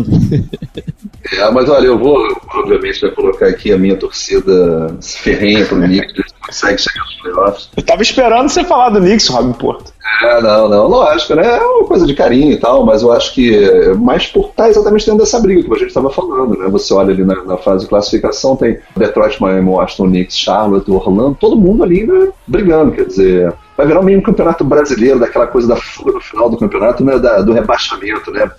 é, 1.33 1.51
mas 1.51 1.69
olha, 1.69 1.87
eu 1.87 1.99
vou, 1.99 2.17
obviamente, 2.55 3.01
vai 3.01 3.11
colocar 3.11 3.49
aqui 3.49 3.73
a 3.73 3.79
minha 3.79 3.97
torcida 3.97 4.97
ferrenha 5.01 5.65
pro 5.67 5.77
Knicks, 5.77 6.33
consegue 6.49 6.81
chegar 6.81 7.05
nos 7.05 7.15
playoffs. 7.17 7.71
Eu 7.77 7.83
tava 7.83 8.03
esperando 8.03 8.49
você 8.49 8.65
falar 8.65 8.91
do 8.91 9.01
Knicks, 9.01 9.29
Robin 9.29 9.53
Porto. 9.53 9.93
É, 10.23 10.41
não, 10.41 10.69
não, 10.69 10.89
lógico, 10.89 11.35
né? 11.35 11.47
É 11.47 11.61
uma 11.61 11.87
coisa 11.87 12.07
de 12.07 12.15
carinho 12.15 12.53
e 12.53 12.57
tal, 12.57 12.85
mas 12.85 13.03
eu 13.03 13.13
acho 13.13 13.35
que 13.35 13.95
mais 13.99 14.27
por 14.27 14.47
estar 14.47 14.65
tá 14.65 14.69
exatamente 14.71 15.05
dentro 15.05 15.21
dessa 15.21 15.39
briga 15.39 15.63
que 15.63 15.73
a 15.73 15.79
gente 15.79 15.89
estava 15.89 16.11
falando, 16.11 16.59
né? 16.59 16.69
Você 16.71 16.93
olha 16.95 17.13
ali 17.13 17.25
na, 17.25 17.45
na, 17.45 17.57
fase 17.59 17.85
de 17.85 17.89
classificação, 17.89 18.57
tem 18.57 18.79
Detroit, 18.97 19.41
Miami, 19.41 19.69
Washington, 19.69 20.07
Knicks, 20.07 20.37
Charlotte, 20.37 20.91
Orlando, 20.91 21.37
todo 21.39 21.57
mundo 21.57 21.85
ali 21.85 22.07
né, 22.07 22.31
brigando, 22.47 22.93
quer 22.93 23.07
dizer, 23.07 23.55
vai 23.77 23.87
virar 23.87 24.03
meio 24.03 24.19
um 24.19 24.23
campeonato 24.23 24.65
brasileiro, 24.65 25.21
daquela 25.21 25.47
coisa 25.47 25.69
da 25.69 25.77
fuga 25.77 26.13
no 26.13 26.21
final 26.21 26.51
do 26.51 26.57
campeonato, 26.57 27.05
né? 27.05 27.19
Da, 27.19 27.43
do 27.43 27.53
rebaixamento, 27.53 28.31
né? 28.33 28.51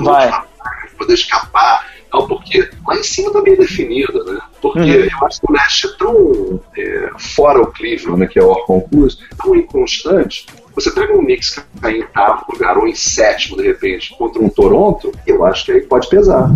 Vai. 0.00 0.30
Poder 0.96 1.14
escapar 1.14 1.84
tal, 2.12 2.28
porque 2.28 2.68
lá 2.86 2.96
em 2.96 3.02
cima 3.02 3.32
tá 3.32 3.40
bem 3.40 3.56
definido, 3.56 4.22
né? 4.24 4.38
Porque 4.60 4.78
uhum. 4.78 4.86
eu 4.86 5.26
acho 5.26 5.40
que 5.40 5.50
o 5.50 5.52
Nash 5.52 5.84
é 5.84 5.96
tão 5.96 6.60
é, 6.76 7.10
fora 7.18 7.60
o 7.60 7.66
Cleveland, 7.66 8.20
né, 8.20 8.26
que 8.26 8.38
é 8.38 8.44
o 8.44 8.54
concurso, 8.54 9.18
tão 9.42 9.56
inconstante. 9.56 10.46
Você 10.74 10.90
pega 10.90 11.14
um 11.14 11.24
Knicks 11.24 11.50
que 11.50 11.80
cai 11.80 11.96
em 11.96 12.02
oitavo 12.02 12.44
lugar 12.52 12.78
ou 12.78 12.86
em 12.86 12.94
sétimo, 12.94 13.56
de 13.56 13.64
repente, 13.64 14.14
contra 14.16 14.42
um 14.42 14.48
Toronto, 14.48 15.10
eu 15.26 15.44
acho 15.44 15.64
que 15.64 15.72
aí 15.72 15.80
pode 15.80 16.08
pesar. 16.08 16.50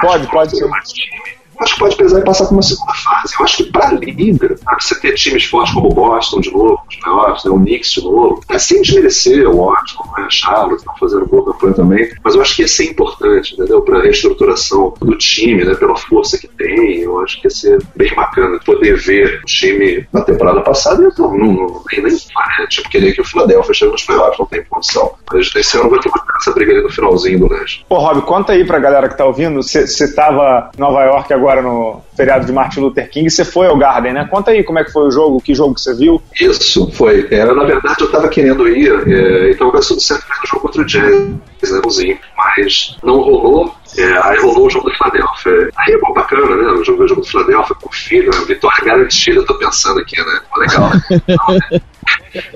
Pode, 0.00 0.26
pode 0.28 0.56
ser. 0.56 0.66
Mais 0.66 0.92
time, 0.92 1.20
acho 1.62 1.74
que 1.74 1.80
pode 1.80 1.96
pesar 1.96 2.20
e 2.20 2.24
passar 2.24 2.46
para 2.46 2.54
uma 2.54 2.62
segunda 2.62 2.92
fase. 2.94 3.34
Eu 3.38 3.44
acho 3.44 3.56
que 3.58 3.64
para 3.64 3.92
líder, 3.92 4.58
você 4.80 4.94
ter 5.00 5.14
times 5.14 5.44
fortes 5.44 5.74
como 5.74 5.88
o 5.88 5.94
Boston 5.94 6.40
de 6.40 6.50
novo, 6.50 6.80
os 6.88 6.96
playoffs, 6.96 7.44
né, 7.44 7.50
o 7.50 7.58
Knicks 7.58 7.92
de 7.92 8.02
novo, 8.02 8.42
é 8.48 8.58
sem 8.58 8.82
desmerecer 8.82 9.48
o 9.48 9.56
Washington, 9.56 10.04
né, 10.16 10.26
Charlotte, 10.30 10.78
estão 10.78 10.96
fazendo 10.96 11.26
boa 11.26 11.52
campanha 11.52 11.74
também, 11.74 12.12
mas 12.22 12.34
eu 12.34 12.42
acho 12.42 12.56
que 12.56 12.62
ia 12.62 12.68
ser 12.68 12.90
importante, 12.90 13.54
entendeu? 13.54 13.82
Para 13.82 13.98
a 13.98 14.02
reestruturação 14.02 14.94
do 15.00 15.16
time, 15.16 15.64
né, 15.64 15.74
pela 15.74 15.96
força 15.96 16.38
que 16.38 16.48
tem, 16.48 17.00
eu 17.00 17.20
acho 17.20 17.40
que 17.40 17.46
ia 17.46 17.50
ser 17.50 17.82
bem 17.96 18.14
bacana 18.14 18.58
poder 18.64 18.96
ver 18.96 19.40
o 19.42 19.46
time 19.46 20.06
na 20.12 20.22
temporada 20.22 20.60
passada, 20.60 21.08
então 21.12 21.36
não, 21.36 21.52
não, 21.52 21.82
nem, 21.92 22.02
nem 22.02 22.12
né, 22.12 22.66
tipo, 22.68 22.88
querer 22.88 23.12
que 23.12 23.20
o 23.20 23.24
Philadelphia 23.24 23.74
chegue 23.74 23.92
nos 23.92 24.02
playoffs, 24.02 24.38
não 24.38 24.46
tem 24.46 24.64
condição. 24.64 25.12
Mas 25.32 25.54
esse 25.54 25.78
ano 25.78 25.90
vai 25.90 26.00
ter 26.00 26.10
essa 26.40 26.52
briga 26.52 26.72
ali 26.72 26.82
no 26.82 26.90
finalzinho 26.90 27.38
do 27.40 27.48
Leste. 27.48 27.84
Pô, 27.88 27.98
Rob, 27.98 28.22
conta 28.22 28.52
aí 28.52 28.64
pra 28.64 28.78
galera 28.78 29.08
que 29.08 29.16
tá 29.16 29.24
ouvindo, 29.24 29.62
você 29.62 29.82
estava 29.82 30.70
em 30.76 30.80
Nova 30.80 31.02
York 31.04 31.32
agora 31.32 31.51
agora 31.52 31.62
no 31.62 32.02
feriado 32.16 32.46
de 32.46 32.52
Martin 32.52 32.80
Luther 32.80 33.10
King, 33.10 33.28
você 33.28 33.44
foi 33.44 33.66
ao 33.66 33.76
Garden, 33.76 34.14
né? 34.14 34.26
Conta 34.30 34.50
aí 34.50 34.64
como 34.64 34.78
é 34.78 34.84
que 34.84 34.92
foi 34.92 35.06
o 35.06 35.10
jogo, 35.10 35.40
que 35.40 35.54
jogo 35.54 35.74
que 35.74 35.80
você 35.80 35.94
viu. 35.94 36.20
Isso, 36.40 36.90
foi. 36.92 37.28
Era, 37.30 37.54
na 37.54 37.64
verdade, 37.64 38.00
eu 38.00 38.06
estava 38.06 38.28
querendo 38.28 38.66
ir, 38.68 38.90
é, 39.08 39.50
então 39.50 39.70
eu 39.72 39.80
tudo 39.80 40.00
certo 40.00 40.26
para 40.26 40.42
o 40.42 40.46
jogo 40.46 40.62
contra 40.62 40.82
o 40.82 40.86
Jazz, 40.86 41.12
né, 41.20 42.18
mas 42.36 42.96
não 43.02 43.20
rolou. 43.20 43.74
É, 43.96 44.18
aí 44.24 44.38
rolou 44.40 44.66
o 44.66 44.70
jogo 44.70 44.88
do 44.88 44.96
Philadelphia. 44.96 45.70
Aí 45.76 45.94
é 45.94 45.98
bom, 45.98 46.12
bacana, 46.12 46.56
né? 46.56 46.72
O 46.72 46.84
jogo, 46.84 47.04
o 47.04 47.08
jogo 47.08 47.20
do 47.20 47.26
Philadelphia 47.26 47.76
com 47.76 47.88
o 47.88 47.92
filho, 47.92 48.30
né? 48.30 48.44
vitória 48.46 48.84
garantida, 48.84 49.44
tô 49.44 49.54
pensando 49.54 50.00
aqui, 50.00 50.18
né? 50.18 50.40
Legal. 50.56 50.90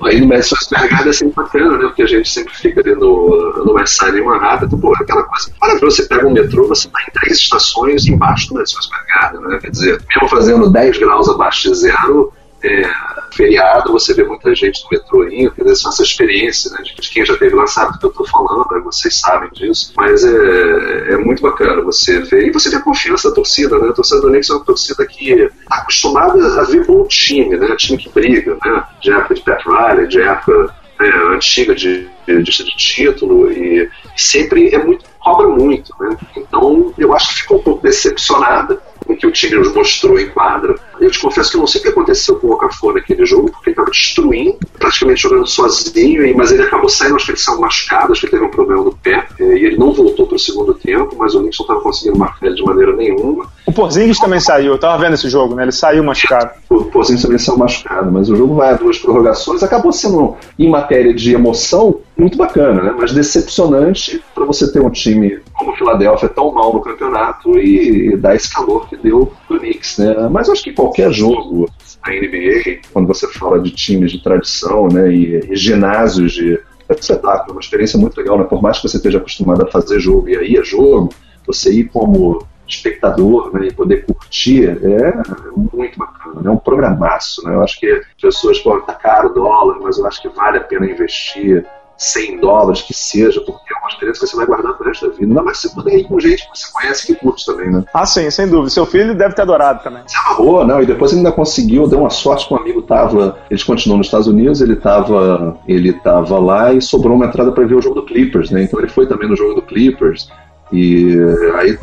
Aí 0.03 0.19
no 0.19 0.27
Madison 0.27 0.55
Square 0.55 0.89
Garden 0.89 1.09
é 1.09 1.13
sempre 1.13 1.35
bacana, 1.35 1.77
né? 1.77 1.85
Porque 1.85 2.01
a 2.01 2.07
gente 2.07 2.29
sempre 2.29 2.53
fica 2.55 2.81
ali 2.81 2.95
no, 2.95 3.63
no 3.63 3.73
West 3.73 3.99
Side 3.99 4.17
em 4.17 4.23
Manhattan, 4.23 4.65
então, 4.65 4.79
pô, 4.79 4.93
aquela 4.95 5.23
coisa. 5.23 5.51
Olha, 5.61 5.79
você 5.79 6.03
pega 6.03 6.27
um 6.27 6.33
metrô, 6.33 6.67
você 6.67 6.89
tá 6.89 6.99
em 7.07 7.11
três 7.11 7.37
estações 7.37 8.07
embaixo 8.07 8.49
do 8.49 8.55
Madison 8.55 8.81
Square 8.81 9.39
né? 9.47 9.59
Quer 9.61 9.69
dizer, 9.69 10.01
mesmo 10.09 10.29
fazendo 10.29 10.71
10 10.71 10.97
graus 10.97 11.29
abaixo 11.29 11.69
de 11.69 11.75
zero, 11.75 12.33
é, 12.67 12.91
feriado, 13.33 13.91
você 13.91 14.13
vê 14.13 14.23
muita 14.23 14.53
gente 14.53 14.83
no 14.83 14.89
metrô 14.91 15.27
indo, 15.27 15.51
quer 15.51 15.63
dizer, 15.63 15.87
essa 15.87 16.03
experiência, 16.03 16.71
né, 16.71 16.83
de 16.83 17.09
quem 17.09 17.25
já 17.25 17.37
teve 17.37 17.55
lá 17.55 17.67
sabe 17.67 17.93
do 17.93 17.99
que 17.99 18.05
eu 18.05 18.09
estou 18.09 18.27
falando, 18.27 18.65
né, 18.71 18.81
vocês 18.83 19.19
sabem 19.19 19.49
disso, 19.51 19.93
mas 19.95 20.23
é, 20.23 21.13
é 21.13 21.17
muito 21.17 21.41
bacana 21.41 21.81
você 21.81 22.19
ver, 22.19 22.47
e 22.47 22.51
você 22.51 22.69
vê 22.69 22.77
a 22.77 22.81
confiança 22.81 23.29
da 23.29 23.35
torcida, 23.35 23.77
né, 23.79 23.89
a 23.89 23.93
torcida 23.93 24.21
do 24.21 24.29
Knicks 24.29 24.49
é 24.49 24.53
uma 24.53 24.65
torcida 24.65 25.05
que 25.05 25.31
está 25.31 25.75
acostumada 25.75 26.61
a 26.61 26.63
ver 26.63 26.85
bom 26.85 27.05
time, 27.07 27.55
né, 27.55 27.75
time 27.75 27.97
que 27.97 28.09
briga, 28.09 28.57
né, 28.65 28.83
de 29.01 29.11
época 29.11 29.35
de 29.35 29.41
Pat 29.41 29.63
Riley, 29.65 30.07
de 30.07 30.21
época 30.21 30.75
né, 30.99 31.11
antiga 31.33 31.75
de, 31.75 32.07
de, 32.25 32.43
de, 32.43 32.75
título, 32.75 33.51
e 33.51 33.89
sempre 34.15 34.73
é 34.73 34.83
muito, 34.83 35.05
cobra 35.19 35.47
muito, 35.47 35.93
né, 35.99 36.17
então 36.35 36.93
eu 36.97 37.13
acho 37.13 37.29
que 37.29 37.41
ficou 37.41 37.59
um 37.59 37.63
pouco 37.63 37.83
decepcionada 37.83 38.81
com 39.05 39.13
o 39.13 39.17
que 39.17 39.27
o 39.27 39.31
time 39.31 39.55
nos 39.55 39.73
mostrou 39.73 40.19
em 40.19 40.29
quadra. 40.29 40.75
Eu 40.99 41.11
te 41.11 41.19
confesso 41.19 41.51
que 41.51 41.57
eu 41.57 41.59
não 41.59 41.67
sei 41.67 41.81
o 41.81 41.83
que 41.83 41.89
aconteceu 41.89 42.35
com 42.35 42.47
o 42.47 42.51
Okafor 42.53 42.93
naquele 42.93 43.25
jogo, 43.25 43.51
porque 43.51 43.69
ele 43.69 43.73
estava 43.73 43.91
destruindo, 43.91 44.57
praticamente 44.77 45.21
jogando 45.21 45.47
sozinho, 45.47 46.37
mas 46.37 46.51
ele 46.51 46.63
acabou 46.63 46.89
saindo, 46.89 47.15
acho 47.15 47.25
que 47.25 47.31
ele 47.31 47.39
saiu 47.39 47.59
machucado, 47.59 48.11
acho 48.11 48.21
que 48.21 48.27
ele 48.27 48.31
teve 48.31 48.45
um 48.45 48.51
problema 48.51 48.83
no 48.83 48.91
pé, 48.91 49.27
e 49.39 49.65
ele 49.65 49.77
não 49.77 49.93
voltou 49.93 50.27
para 50.27 50.35
o 50.35 50.39
segundo 50.39 50.73
tempo, 50.73 51.15
mas 51.17 51.35
o 51.35 51.41
Nixon 51.41 51.63
estava 51.63 51.81
conseguindo 51.81 52.17
marcar 52.17 52.47
ele 52.47 52.55
de 52.55 52.63
maneira 52.63 52.95
nenhuma. 52.95 53.47
O 53.65 53.73
Porzingis 53.73 54.19
também 54.19 54.39
saiu, 54.39 54.73
eu 54.73 54.79
tava 54.79 55.01
vendo 55.03 55.13
esse 55.13 55.29
jogo, 55.29 55.53
né? 55.55 55.63
Ele 55.63 55.71
saiu 55.71 56.03
machucado. 56.03 56.51
O 56.69 56.85
Porzingis 56.85 57.23
também 57.23 57.37
saiu 57.37 57.57
machucado, 57.57 58.11
mas 58.11 58.29
o 58.29 58.35
jogo 58.35 58.55
vai 58.55 58.71
a 58.71 58.73
duas 58.73 58.97
prorrogações, 58.97 59.61
acabou 59.61 59.91
sendo, 59.91 60.35
em 60.57 60.69
matéria 60.69 61.13
de 61.13 61.33
emoção, 61.33 61.99
muito 62.17 62.37
bacana, 62.37 62.81
né? 62.81 62.95
Mas 62.97 63.13
decepcionante 63.13 64.23
para 64.33 64.45
você 64.45 64.71
ter 64.71 64.81
um 64.81 64.89
time 64.89 65.39
como 65.53 65.71
o 65.71 65.75
Philadelphia 65.75 66.29
tão 66.29 66.51
mal 66.51 66.73
no 66.73 66.81
campeonato 66.81 67.57
e, 67.59 68.15
dar 68.17 68.35
esse 68.35 68.51
calor 68.53 68.87
que 68.89 68.97
deu 68.97 69.31
pro 69.47 69.59
Knicks, 69.59 69.97
né? 69.97 70.27
Mas 70.31 70.49
acho 70.49 70.63
que 70.63 70.71
qualquer 70.87 71.11
jogo 71.11 71.69
na 72.05 72.13
NBA, 72.13 72.81
quando 72.93 73.07
você 73.07 73.27
fala 73.27 73.59
de 73.59 73.71
times 73.71 74.11
de 74.11 74.23
tradição, 74.23 74.87
né? 74.87 75.11
E, 75.11 75.51
e 75.51 75.55
ginásios 75.55 76.33
de 76.33 76.59
espetáculo, 76.89 77.53
uma 77.53 77.59
experiência 77.59 77.99
muito 77.99 78.17
legal, 78.17 78.37
né? 78.37 78.45
Por 78.45 78.61
mais 78.61 78.77
que 78.77 78.87
você 78.87 78.97
esteja 78.97 79.17
acostumado 79.17 79.63
a 79.63 79.67
fazer 79.67 79.99
jogo 79.99 80.29
e 80.29 80.37
aí 80.37 80.55
é 80.55 80.63
jogo, 80.63 81.13
você 81.45 81.71
ir 81.71 81.89
como 81.89 82.45
espectador 82.67 83.53
né, 83.53 83.67
e 83.67 83.73
poder 83.73 84.05
curtir 84.05 84.65
é 84.65 85.13
muito 85.55 85.97
bacana, 85.97 86.41
é 86.45 86.49
um 86.49 86.57
programaço. 86.57 87.41
Né? 87.45 87.55
Eu 87.55 87.63
acho 87.63 87.79
que 87.79 87.89
as 87.89 88.21
pessoas 88.21 88.59
podem 88.59 88.81
estar 88.81 88.95
caro 88.95 89.29
o 89.29 89.33
dólar, 89.33 89.79
mas 89.81 89.97
eu 89.97 90.05
acho 90.05 90.21
que 90.21 90.27
vale 90.27 90.57
a 90.57 90.61
pena 90.61 90.85
investir 90.85 91.65
100 91.97 92.39
dólares 92.39 92.81
que 92.81 92.93
seja, 92.93 93.41
porque 93.41 93.73
é 93.73 93.79
uma 93.79 93.89
experiência 93.89 94.21
que 94.21 94.27
você 94.27 94.35
vai 94.35 94.45
guardar 94.45 94.73
pro 94.73 94.87
resto 94.87 95.07
da 95.07 95.13
vida. 95.13 95.25
Ainda 95.25 95.43
mais 95.43 95.57
se 95.59 95.73
você 95.73 95.97
ir 95.97 96.03
com 96.03 96.19
gente 96.19 96.43
que 96.43 96.57
você 96.57 96.71
conhece 96.71 97.07
que 97.07 97.15
curte 97.15 97.45
também, 97.45 97.71
né? 97.71 97.83
Ah, 97.93 98.05
sim, 98.05 98.29
sem 98.29 98.47
dúvida. 98.47 98.69
Seu 98.69 98.85
filho 98.85 99.15
deve 99.15 99.33
ter 99.33 99.41
adorado 99.41 99.83
também. 99.83 100.03
Se 100.05 100.15
amarrou, 100.17 100.65
não, 100.65 100.81
e 100.81 100.85
depois 100.85 101.11
ele 101.11 101.19
ainda 101.19 101.31
conseguiu, 101.31 101.87
deu 101.87 101.99
uma 101.99 102.09
sorte 102.09 102.47
que 102.47 102.53
um 102.53 102.57
amigo 102.57 102.81
tava. 102.81 103.39
Eles 103.49 103.63
continuam 103.63 103.97
nos 103.97 104.07
Estados 104.07 104.27
Unidos, 104.27 104.61
ele 104.61 104.75
tava, 104.75 105.59
ele 105.67 105.93
tava 105.93 106.37
lá 106.39 106.73
e 106.73 106.81
sobrou 106.81 107.15
uma 107.15 107.25
entrada 107.25 107.51
para 107.51 107.65
ver 107.65 107.75
o 107.75 107.81
jogo 107.81 107.95
do 107.95 108.05
Clippers, 108.05 108.51
né? 108.51 108.63
Então 108.63 108.79
ele 108.79 108.89
foi 108.89 109.07
também 109.07 109.27
no 109.27 109.35
jogo 109.35 109.55
do 109.55 109.61
Clippers. 109.61 110.29
E 110.71 111.15
aí, 111.55 111.77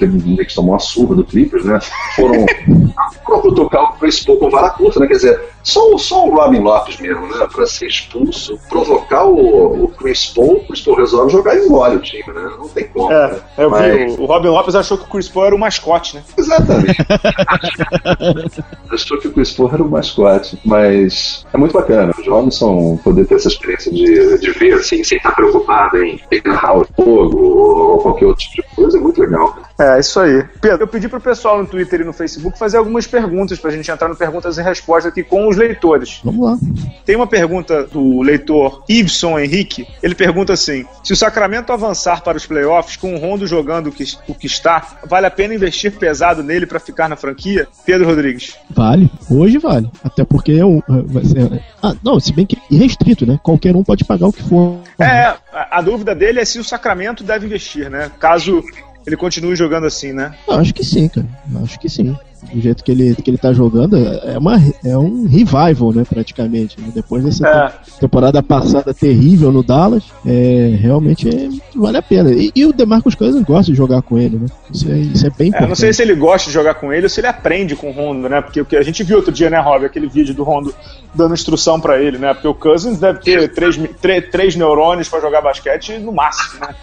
teve 0.00 0.16
um 0.16 0.36
que 0.36 0.54
tomou 0.54 0.72
uma 0.72 0.78
surra 0.78 1.14
do 1.14 1.24
Clippers, 1.24 1.64
né? 1.64 1.78
Foram, 2.16 2.46
foram 3.24 3.54
tocar 3.54 3.82
o 3.82 3.92
Chris 3.98 4.24
Paul 4.24 4.38
com 4.38 4.50
vara 4.50 4.70
curta, 4.70 4.98
né? 4.98 5.06
Quer 5.06 5.14
dizer, 5.14 5.40
só, 5.62 5.96
só 5.98 6.26
o 6.26 6.34
Robin 6.34 6.60
Lopes 6.60 6.98
mesmo, 6.98 7.26
né? 7.26 7.46
Pra 7.52 7.66
ser 7.66 7.86
expulso, 7.86 8.58
provocar 8.68 9.24
o, 9.24 9.84
o 9.84 9.88
Chris 9.88 10.26
Paul, 10.26 10.56
o 10.56 10.66
Chris 10.66 10.80
Paul 10.80 10.96
resolve 10.96 11.32
jogar 11.32 11.56
e 11.56 11.66
engole 11.66 11.96
o 11.96 12.00
time, 12.00 12.32
né? 12.32 12.50
Não 12.58 12.68
tem 12.68 12.88
como. 12.88 13.12
É, 13.12 13.32
né? 13.32 13.40
eu 13.58 13.70
Mas... 13.70 13.94
vi, 13.94 14.20
o, 14.20 14.22
o 14.22 14.26
Robin 14.26 14.48
Lopes 14.48 14.74
achou 14.74 14.96
que 14.98 15.04
o 15.04 15.08
Chris 15.08 15.28
Paul 15.28 15.46
era 15.46 15.54
o 15.54 15.58
mascote, 15.58 16.16
né? 16.16 16.22
Exatamente. 16.36 16.96
achou 18.90 19.18
que 19.18 19.28
o 19.28 19.32
Chris 19.32 19.52
Paul 19.52 19.70
era 19.72 19.82
o 19.82 19.90
mascote, 19.90 20.58
mas 20.64 21.46
é 21.52 21.58
muito 21.58 21.72
bacana. 21.72 22.12
Os 22.18 22.26
Robinson 22.26 22.98
poder 23.04 23.26
ter 23.26 23.36
essa 23.36 23.48
experiência 23.48 23.92
de, 23.92 24.38
de 24.38 24.50
ver, 24.52 24.74
assim, 24.74 25.04
sem 25.04 25.18
estar 25.18 25.32
preocupado 25.32 26.02
em 26.02 26.18
pegar 26.28 26.76
o 26.76 26.86
fogo 26.96 27.38
ou 27.38 27.98
qualquer 27.98 28.26
outro 28.26 28.44
tipo 28.44 28.68
de 28.68 28.76
coisa, 28.76 28.98
é 28.98 29.00
muito 29.00 29.20
legal. 29.20 29.56
É, 29.78 29.98
isso 29.98 30.20
aí. 30.20 30.44
Pedro, 30.60 30.82
eu 30.82 30.88
pedi 30.88 31.08
pro 31.08 31.20
pessoal 31.20 31.58
no 31.58 31.66
Twitter 31.66 32.00
e 32.00 32.04
no 32.04 32.12
Facebook 32.12 32.58
fazer 32.58 32.76
algumas 32.76 33.06
perguntas 33.06 33.58
pra 33.58 33.70
gente 33.70 33.90
entrar 33.90 34.08
no 34.08 34.16
perguntas 34.16 34.58
e 34.58 34.62
respostas 34.62 35.10
aqui 35.10 35.22
com 35.22 35.49
os 35.50 35.56
leitores. 35.56 36.20
Vamos 36.24 36.44
lá. 36.44 36.58
Tem 37.04 37.16
uma 37.16 37.26
pergunta 37.26 37.84
do 37.84 38.22
leitor 38.22 38.84
Ibson 38.88 39.38
Henrique. 39.38 39.86
Ele 40.02 40.14
pergunta 40.14 40.52
assim: 40.52 40.84
se 41.02 41.12
o 41.12 41.16
Sacramento 41.16 41.72
avançar 41.72 42.22
para 42.22 42.36
os 42.36 42.46
playoffs 42.46 42.96
com 42.96 43.14
o 43.14 43.18
Rondo 43.18 43.46
jogando 43.46 43.88
o 43.88 43.92
que, 43.92 44.04
o 44.28 44.34
que 44.34 44.46
está, 44.46 44.98
vale 45.06 45.26
a 45.26 45.30
pena 45.30 45.54
investir 45.54 45.92
pesado 45.92 46.42
nele 46.42 46.66
para 46.66 46.80
ficar 46.80 47.08
na 47.08 47.16
franquia? 47.16 47.68
Pedro 47.84 48.06
Rodrigues. 48.06 48.56
Vale. 48.70 49.10
Hoje 49.30 49.58
vale. 49.58 49.90
Até 50.02 50.24
porque 50.24 50.52
é 50.52 50.64
um. 50.64 50.78
É, 50.78 51.60
ah, 51.82 51.94
não, 52.02 52.18
se 52.18 52.32
bem 52.32 52.46
que 52.46 52.56
é 52.56 52.74
irrestrito, 52.74 53.26
né? 53.26 53.38
Qualquer 53.42 53.74
um 53.74 53.82
pode 53.82 54.04
pagar 54.04 54.28
o 54.28 54.32
que 54.32 54.42
for. 54.42 54.80
É, 54.98 55.34
a, 55.52 55.78
a 55.78 55.82
dúvida 55.82 56.14
dele 56.14 56.40
é 56.40 56.44
se 56.44 56.58
o 56.58 56.64
Sacramento 56.64 57.24
deve 57.24 57.46
investir, 57.46 57.90
né? 57.90 58.10
Caso 58.18 58.62
ele 59.06 59.16
continue 59.16 59.56
jogando 59.56 59.86
assim, 59.86 60.12
né? 60.12 60.34
Eu 60.46 60.54
acho 60.54 60.74
que 60.74 60.84
sim, 60.84 61.08
cara. 61.08 61.26
Eu 61.52 61.64
acho 61.64 61.78
que 61.78 61.88
sim 61.88 62.16
do 62.52 62.60
jeito 62.60 62.82
que 62.82 62.90
ele, 62.90 63.14
que 63.14 63.30
ele 63.30 63.38
tá 63.38 63.52
jogando, 63.52 63.96
é, 63.96 64.38
uma, 64.38 64.56
é 64.84 64.96
um 64.96 65.26
revival, 65.26 65.92
né, 65.92 66.04
praticamente. 66.08 66.80
Né? 66.80 66.90
Depois 66.94 67.24
dessa 67.24 67.46
é. 67.48 68.00
temporada 68.00 68.42
passada 68.42 68.94
terrível 68.94 69.52
no 69.52 69.62
Dallas, 69.62 70.04
é, 70.24 70.76
realmente 70.80 71.28
é, 71.28 71.48
vale 71.76 71.98
a 71.98 72.02
pena. 72.02 72.30
E, 72.32 72.50
e 72.54 72.64
o 72.64 72.72
DeMarcus 72.72 73.14
Cousins 73.14 73.44
gosta 73.44 73.70
de 73.70 73.76
jogar 73.76 74.02
com 74.02 74.18
ele, 74.18 74.38
né? 74.38 74.46
Isso 74.72 74.90
é, 74.90 74.98
isso 74.98 75.26
é 75.26 75.30
bem 75.30 75.48
importante. 75.48 75.66
É, 75.66 75.68
não 75.68 75.76
sei 75.76 75.92
se 75.92 76.02
ele 76.02 76.14
gosta 76.14 76.48
de 76.48 76.54
jogar 76.54 76.74
com 76.74 76.92
ele 76.92 77.04
ou 77.04 77.10
se 77.10 77.20
ele 77.20 77.26
aprende 77.26 77.76
com 77.76 77.90
o 77.90 77.92
Rondo, 77.92 78.28
né? 78.28 78.40
Porque 78.40 78.60
o 78.60 78.64
que 78.64 78.76
a 78.76 78.82
gente 78.82 79.02
viu 79.02 79.16
outro 79.16 79.32
dia, 79.32 79.50
né, 79.50 79.58
Rob, 79.58 79.84
aquele 79.84 80.08
vídeo 80.08 80.34
do 80.34 80.42
Rondo 80.42 80.74
dando 81.14 81.34
instrução 81.34 81.80
para 81.80 82.00
ele, 82.00 82.18
né? 82.18 82.32
Porque 82.32 82.48
o 82.48 82.54
Cousins 82.54 82.98
deve 82.98 83.20
ter 83.20 83.52
três, 83.52 83.78
três, 84.00 84.30
três 84.30 84.56
neurônios 84.56 85.08
para 85.08 85.20
jogar 85.20 85.40
basquete 85.40 85.98
no 85.98 86.12
máximo, 86.12 86.60
né? 86.60 86.74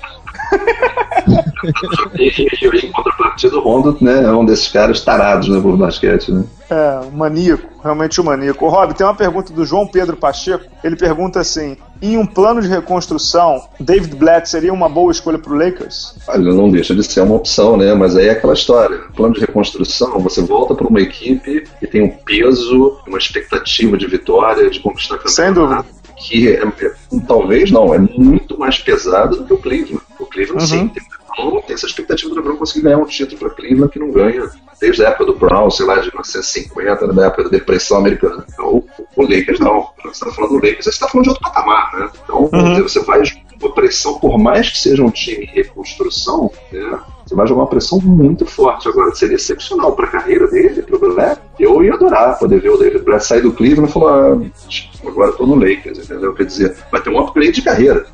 e, 2.17 2.47
e, 2.61 2.85
em 2.85 2.91
contrapartida, 2.91 3.57
o 3.57 3.61
Rondo 3.61 3.97
né, 4.01 4.23
é 4.23 4.31
um 4.31 4.45
desses 4.45 4.67
caras 4.67 5.01
tarados 5.01 5.49
né, 5.49 5.59
por 5.59 5.75
basquete. 5.77 6.31
Né? 6.31 6.43
É, 6.69 6.99
maníaco, 7.13 7.65
realmente 7.81 8.19
um 8.19 8.25
maníaco. 8.25 8.67
Rob, 8.67 8.93
tem 8.93 9.05
uma 9.05 9.15
pergunta 9.15 9.53
do 9.53 9.65
João 9.65 9.87
Pedro 9.87 10.17
Pacheco. 10.17 10.65
Ele 10.83 10.95
pergunta 10.95 11.39
assim: 11.39 11.77
em 12.01 12.17
um 12.17 12.25
plano 12.25 12.61
de 12.61 12.67
reconstrução, 12.67 13.61
David 13.79 14.15
Blatt 14.15 14.49
seria 14.49 14.73
uma 14.73 14.89
boa 14.89 15.11
escolha 15.11 15.37
para 15.37 15.53
o 15.53 15.57
Lakers? 15.57 16.15
Olha, 16.27 16.53
não 16.53 16.69
deixa 16.69 16.93
de 16.93 17.03
ser 17.03 17.21
uma 17.21 17.35
opção, 17.35 17.77
né? 17.77 17.93
Mas 17.93 18.15
aí 18.15 18.27
é 18.27 18.31
aquela 18.31 18.53
história. 18.53 18.99
Plano 19.15 19.33
de 19.33 19.39
reconstrução, 19.39 20.19
você 20.19 20.41
volta 20.41 20.75
para 20.75 20.87
uma 20.87 20.99
equipe 20.99 21.63
que 21.79 21.87
tem 21.87 22.03
um 22.03 22.09
peso, 22.09 22.97
uma 23.07 23.17
expectativa 23.17 23.97
de 23.97 24.07
vitória, 24.07 24.69
de 24.69 24.79
conquistar 24.81 25.17
campeonato. 25.17 25.35
Sem 25.35 25.53
dúvida. 25.53 25.85
Que 26.17 26.49
é, 26.49 26.63
é, 26.63 26.95
talvez 27.27 27.69
não, 27.71 27.93
é 27.93 27.99
muito 27.99 28.57
mais 28.57 28.79
pesado 28.79 29.37
do 29.37 29.45
que 29.45 29.53
o 29.53 29.57
Cleveland. 29.57 30.01
O 30.19 30.25
Cleveland, 30.25 30.63
uhum. 30.63 30.67
sim, 30.67 30.87
tem, 30.87 31.03
não 31.37 31.61
tem 31.61 31.75
essa 31.75 31.85
expectativa 31.85 32.29
do 32.29 32.35
LeBron 32.35 32.57
conseguir 32.57 32.85
ganhar 32.85 32.97
um 32.97 33.05
título 33.05 33.37
para 33.37 33.49
Cleveland 33.51 33.91
que 33.91 33.99
não 33.99 34.11
ganha 34.11 34.49
desde 34.79 35.05
a 35.05 35.09
época 35.09 35.25
do 35.25 35.35
Brown, 35.35 35.69
sei 35.69 35.85
lá, 35.85 35.95
de 35.95 36.07
1950, 36.07 37.13
da 37.13 37.25
época 37.27 37.43
da 37.43 37.49
depressão 37.49 37.97
americana. 37.97 38.45
Então, 38.51 38.83
o 39.15 39.21
Lakers 39.21 39.59
não. 39.59 39.89
Você 40.03 40.09
está 40.09 40.31
falando 40.31 40.51
do 40.51 40.55
Lakers, 40.55 40.85
você 40.85 40.89
está 40.89 41.07
falando 41.07 41.25
de 41.25 41.29
outro 41.29 41.43
patamar, 41.43 41.93
né? 41.93 42.09
Então, 42.23 42.49
uhum. 42.51 42.81
você 42.81 43.03
faz 43.03 43.35
uma 43.59 43.73
pressão, 43.73 44.19
por 44.19 44.37
mais 44.37 44.69
que 44.69 44.77
seja 44.77 45.03
um 45.03 45.11
time 45.11 45.45
em 45.45 45.47
reconstrução, 45.47 46.51
né? 46.71 46.99
Você 47.27 47.35
vai 47.35 47.45
jogar 47.45 47.61
uma 47.63 47.67
pressão 47.67 47.99
muito 47.99 48.45
forte. 48.45 48.87
Agora, 48.87 49.13
seria 49.13 49.35
excepcional 49.35 49.95
para 49.95 50.05
a 50.05 50.09
carreira 50.11 50.47
dele, 50.47 50.81
para 50.81 50.95
o 50.95 51.13
Black. 51.13 51.41
Eu 51.59 51.83
ia 51.83 51.93
adorar 51.93 52.39
poder 52.39 52.61
ver 52.61 52.69
o 52.69 52.77
David 52.77 53.03
Black 53.03 53.25
sair 53.25 53.41
do 53.41 53.51
Cleveland 53.51 53.89
e 53.89 53.93
falar: 53.93 54.33
ah, 54.33 55.07
agora 55.07 55.31
estou 55.31 55.45
no 55.45 55.55
Lakers, 55.55 55.99
entendeu? 55.99 56.33
Quer 56.33 56.45
dizer, 56.45 56.75
vai 56.91 57.01
ter 57.01 57.09
um 57.09 57.19
upgrade 57.19 57.51
de 57.51 57.61
carreira 57.61 58.05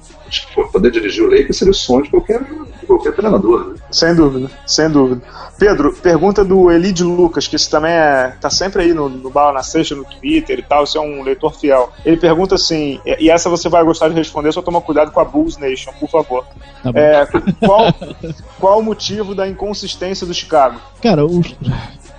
poder 0.72 0.92
dirigir 0.92 1.24
o 1.24 1.30
Lakers 1.30 1.58
seria 1.58 1.72
o 1.72 1.76
sonho 1.76 2.04
de 2.04 2.10
qualquer, 2.10 2.42
de 2.84 2.88
qualquer 2.88 3.14
treinador. 3.14 3.70
Né? 3.70 3.76
Sem 3.92 4.14
dúvida, 4.16 4.52
sem 4.66 4.90
dúvida. 4.90 5.22
Pedro, 5.58 5.94
pergunta 5.94 6.44
do 6.44 6.70
Elide 6.72 7.04
Lucas, 7.04 7.48
que 7.48 7.56
isso 7.56 7.70
também 7.70 7.92
é, 7.92 8.34
tá 8.40 8.50
sempre 8.50 8.84
aí 8.84 8.94
no, 8.94 9.10
no 9.10 9.30
Bala 9.30 9.54
na 9.54 9.64
Sexta, 9.64 9.96
no 9.96 10.04
Twitter 10.04 10.60
e 10.60 10.64
tal, 10.64 10.86
você 10.86 10.98
é 10.98 11.02
um 11.02 11.24
leitor 11.24 11.54
fiel. 11.54 11.92
Ele 12.06 12.18
pergunta 12.18 12.56
assim, 12.56 13.00
e 13.06 13.30
essa 13.30 13.50
você 13.50 13.70
vai 13.70 13.84
gostar 13.84 14.10
de 14.10 14.16
responder, 14.16 14.52
só 14.52 14.62
toma 14.62 14.82
cuidado 14.82 15.12
com 15.12 15.20
a 15.20 15.26
Bulls 15.26 15.58
Nation, 15.58 15.92
por 16.00 16.10
favor. 16.10 16.46
Tá 16.84 16.92
é, 16.96 17.26
qual, 17.66 17.94
qual 18.60 18.80
o 18.80 18.84
motivo 18.84 19.34
da 19.34 19.48
inconsistência 19.48 20.28
do 20.28 20.34
Chicago? 20.34 20.80
Cara, 21.02 21.26
os, 21.26 21.56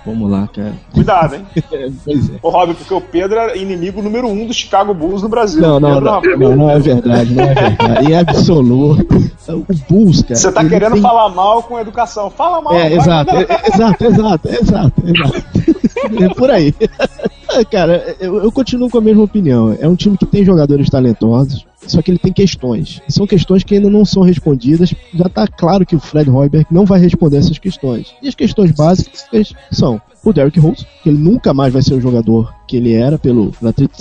Vamos 0.05 0.29
lá, 0.29 0.47
cara. 0.47 0.73
Cuidado, 0.93 1.35
hein? 1.35 1.45
é, 1.71 1.89
pois 2.05 2.29
é. 2.29 2.33
Ô, 2.41 2.49
Rob, 2.49 2.75
porque 2.75 2.93
o 2.93 3.01
Pedro 3.01 3.39
é 3.39 3.57
inimigo 3.57 4.01
número 4.01 4.27
um 4.27 4.45
do 4.45 4.53
Chicago 4.53 4.93
Bulls 4.93 5.23
no 5.23 5.29
Brasil. 5.29 5.61
Não, 5.61 5.79
não, 5.79 5.99
não, 5.99 6.21
não, 6.21 6.55
não, 6.55 6.69
é 6.69 6.79
verdade, 6.79 7.33
não 7.33 7.43
é 7.43 7.53
verdade. 7.53 8.11
Em 8.11 8.15
absoluto. 8.15 9.15
O 9.47 9.65
Bulls, 9.89 10.21
cara. 10.21 10.35
Você 10.35 10.51
tá 10.51 10.63
querendo 10.67 10.93
tem... 10.93 11.01
falar 11.01 11.29
mal 11.29 11.63
com 11.63 11.79
educação. 11.79 12.29
Fala 12.29 12.61
mal. 12.61 12.73
É, 12.73 12.93
exato, 12.93 13.31
é, 13.35 13.41
exato, 13.73 14.05
exato, 14.05 14.49
exato, 14.49 15.03
exato. 15.05 16.23
É 16.23 16.33
por 16.33 16.49
aí. 16.51 16.73
Cara, 17.63 18.15
eu, 18.19 18.37
eu 18.43 18.51
continuo 18.51 18.89
com 18.89 18.97
a 18.97 19.01
mesma 19.01 19.23
opinião. 19.23 19.75
É 19.79 19.87
um 19.87 19.95
time 19.95 20.17
que 20.17 20.25
tem 20.25 20.43
jogadores 20.43 20.89
talentosos 20.89 21.65
só 21.87 22.01
que 22.01 22.11
ele 22.11 22.17
tem 22.17 22.33
questões. 22.33 23.01
E 23.07 23.13
são 23.13 23.27
questões 23.27 23.63
que 23.63 23.75
ainda 23.75 23.89
não 23.89 24.03
são 24.03 24.23
respondidas. 24.23 24.93
Já 25.13 25.25
está 25.27 25.47
claro 25.47 25.85
que 25.85 25.95
o 25.95 25.99
Fred 25.99 26.29
Hoiberg 26.29 26.65
não 26.71 26.85
vai 26.85 26.99
responder 26.99 27.37
essas 27.37 27.57
questões. 27.57 28.13
E 28.21 28.27
as 28.27 28.35
questões 28.35 28.71
básicas 28.71 29.53
são 29.71 30.01
o 30.23 30.33
Derrick 30.33 30.59
Rose, 30.59 30.85
que 31.03 31.09
ele 31.09 31.19
nunca 31.19 31.53
mais 31.53 31.71
vai 31.71 31.83
ser 31.83 31.93
o 31.93 32.01
jogador 32.01 32.51
que 32.67 32.77
ele 32.77 32.93
era 32.93 33.19
pela 33.19 33.51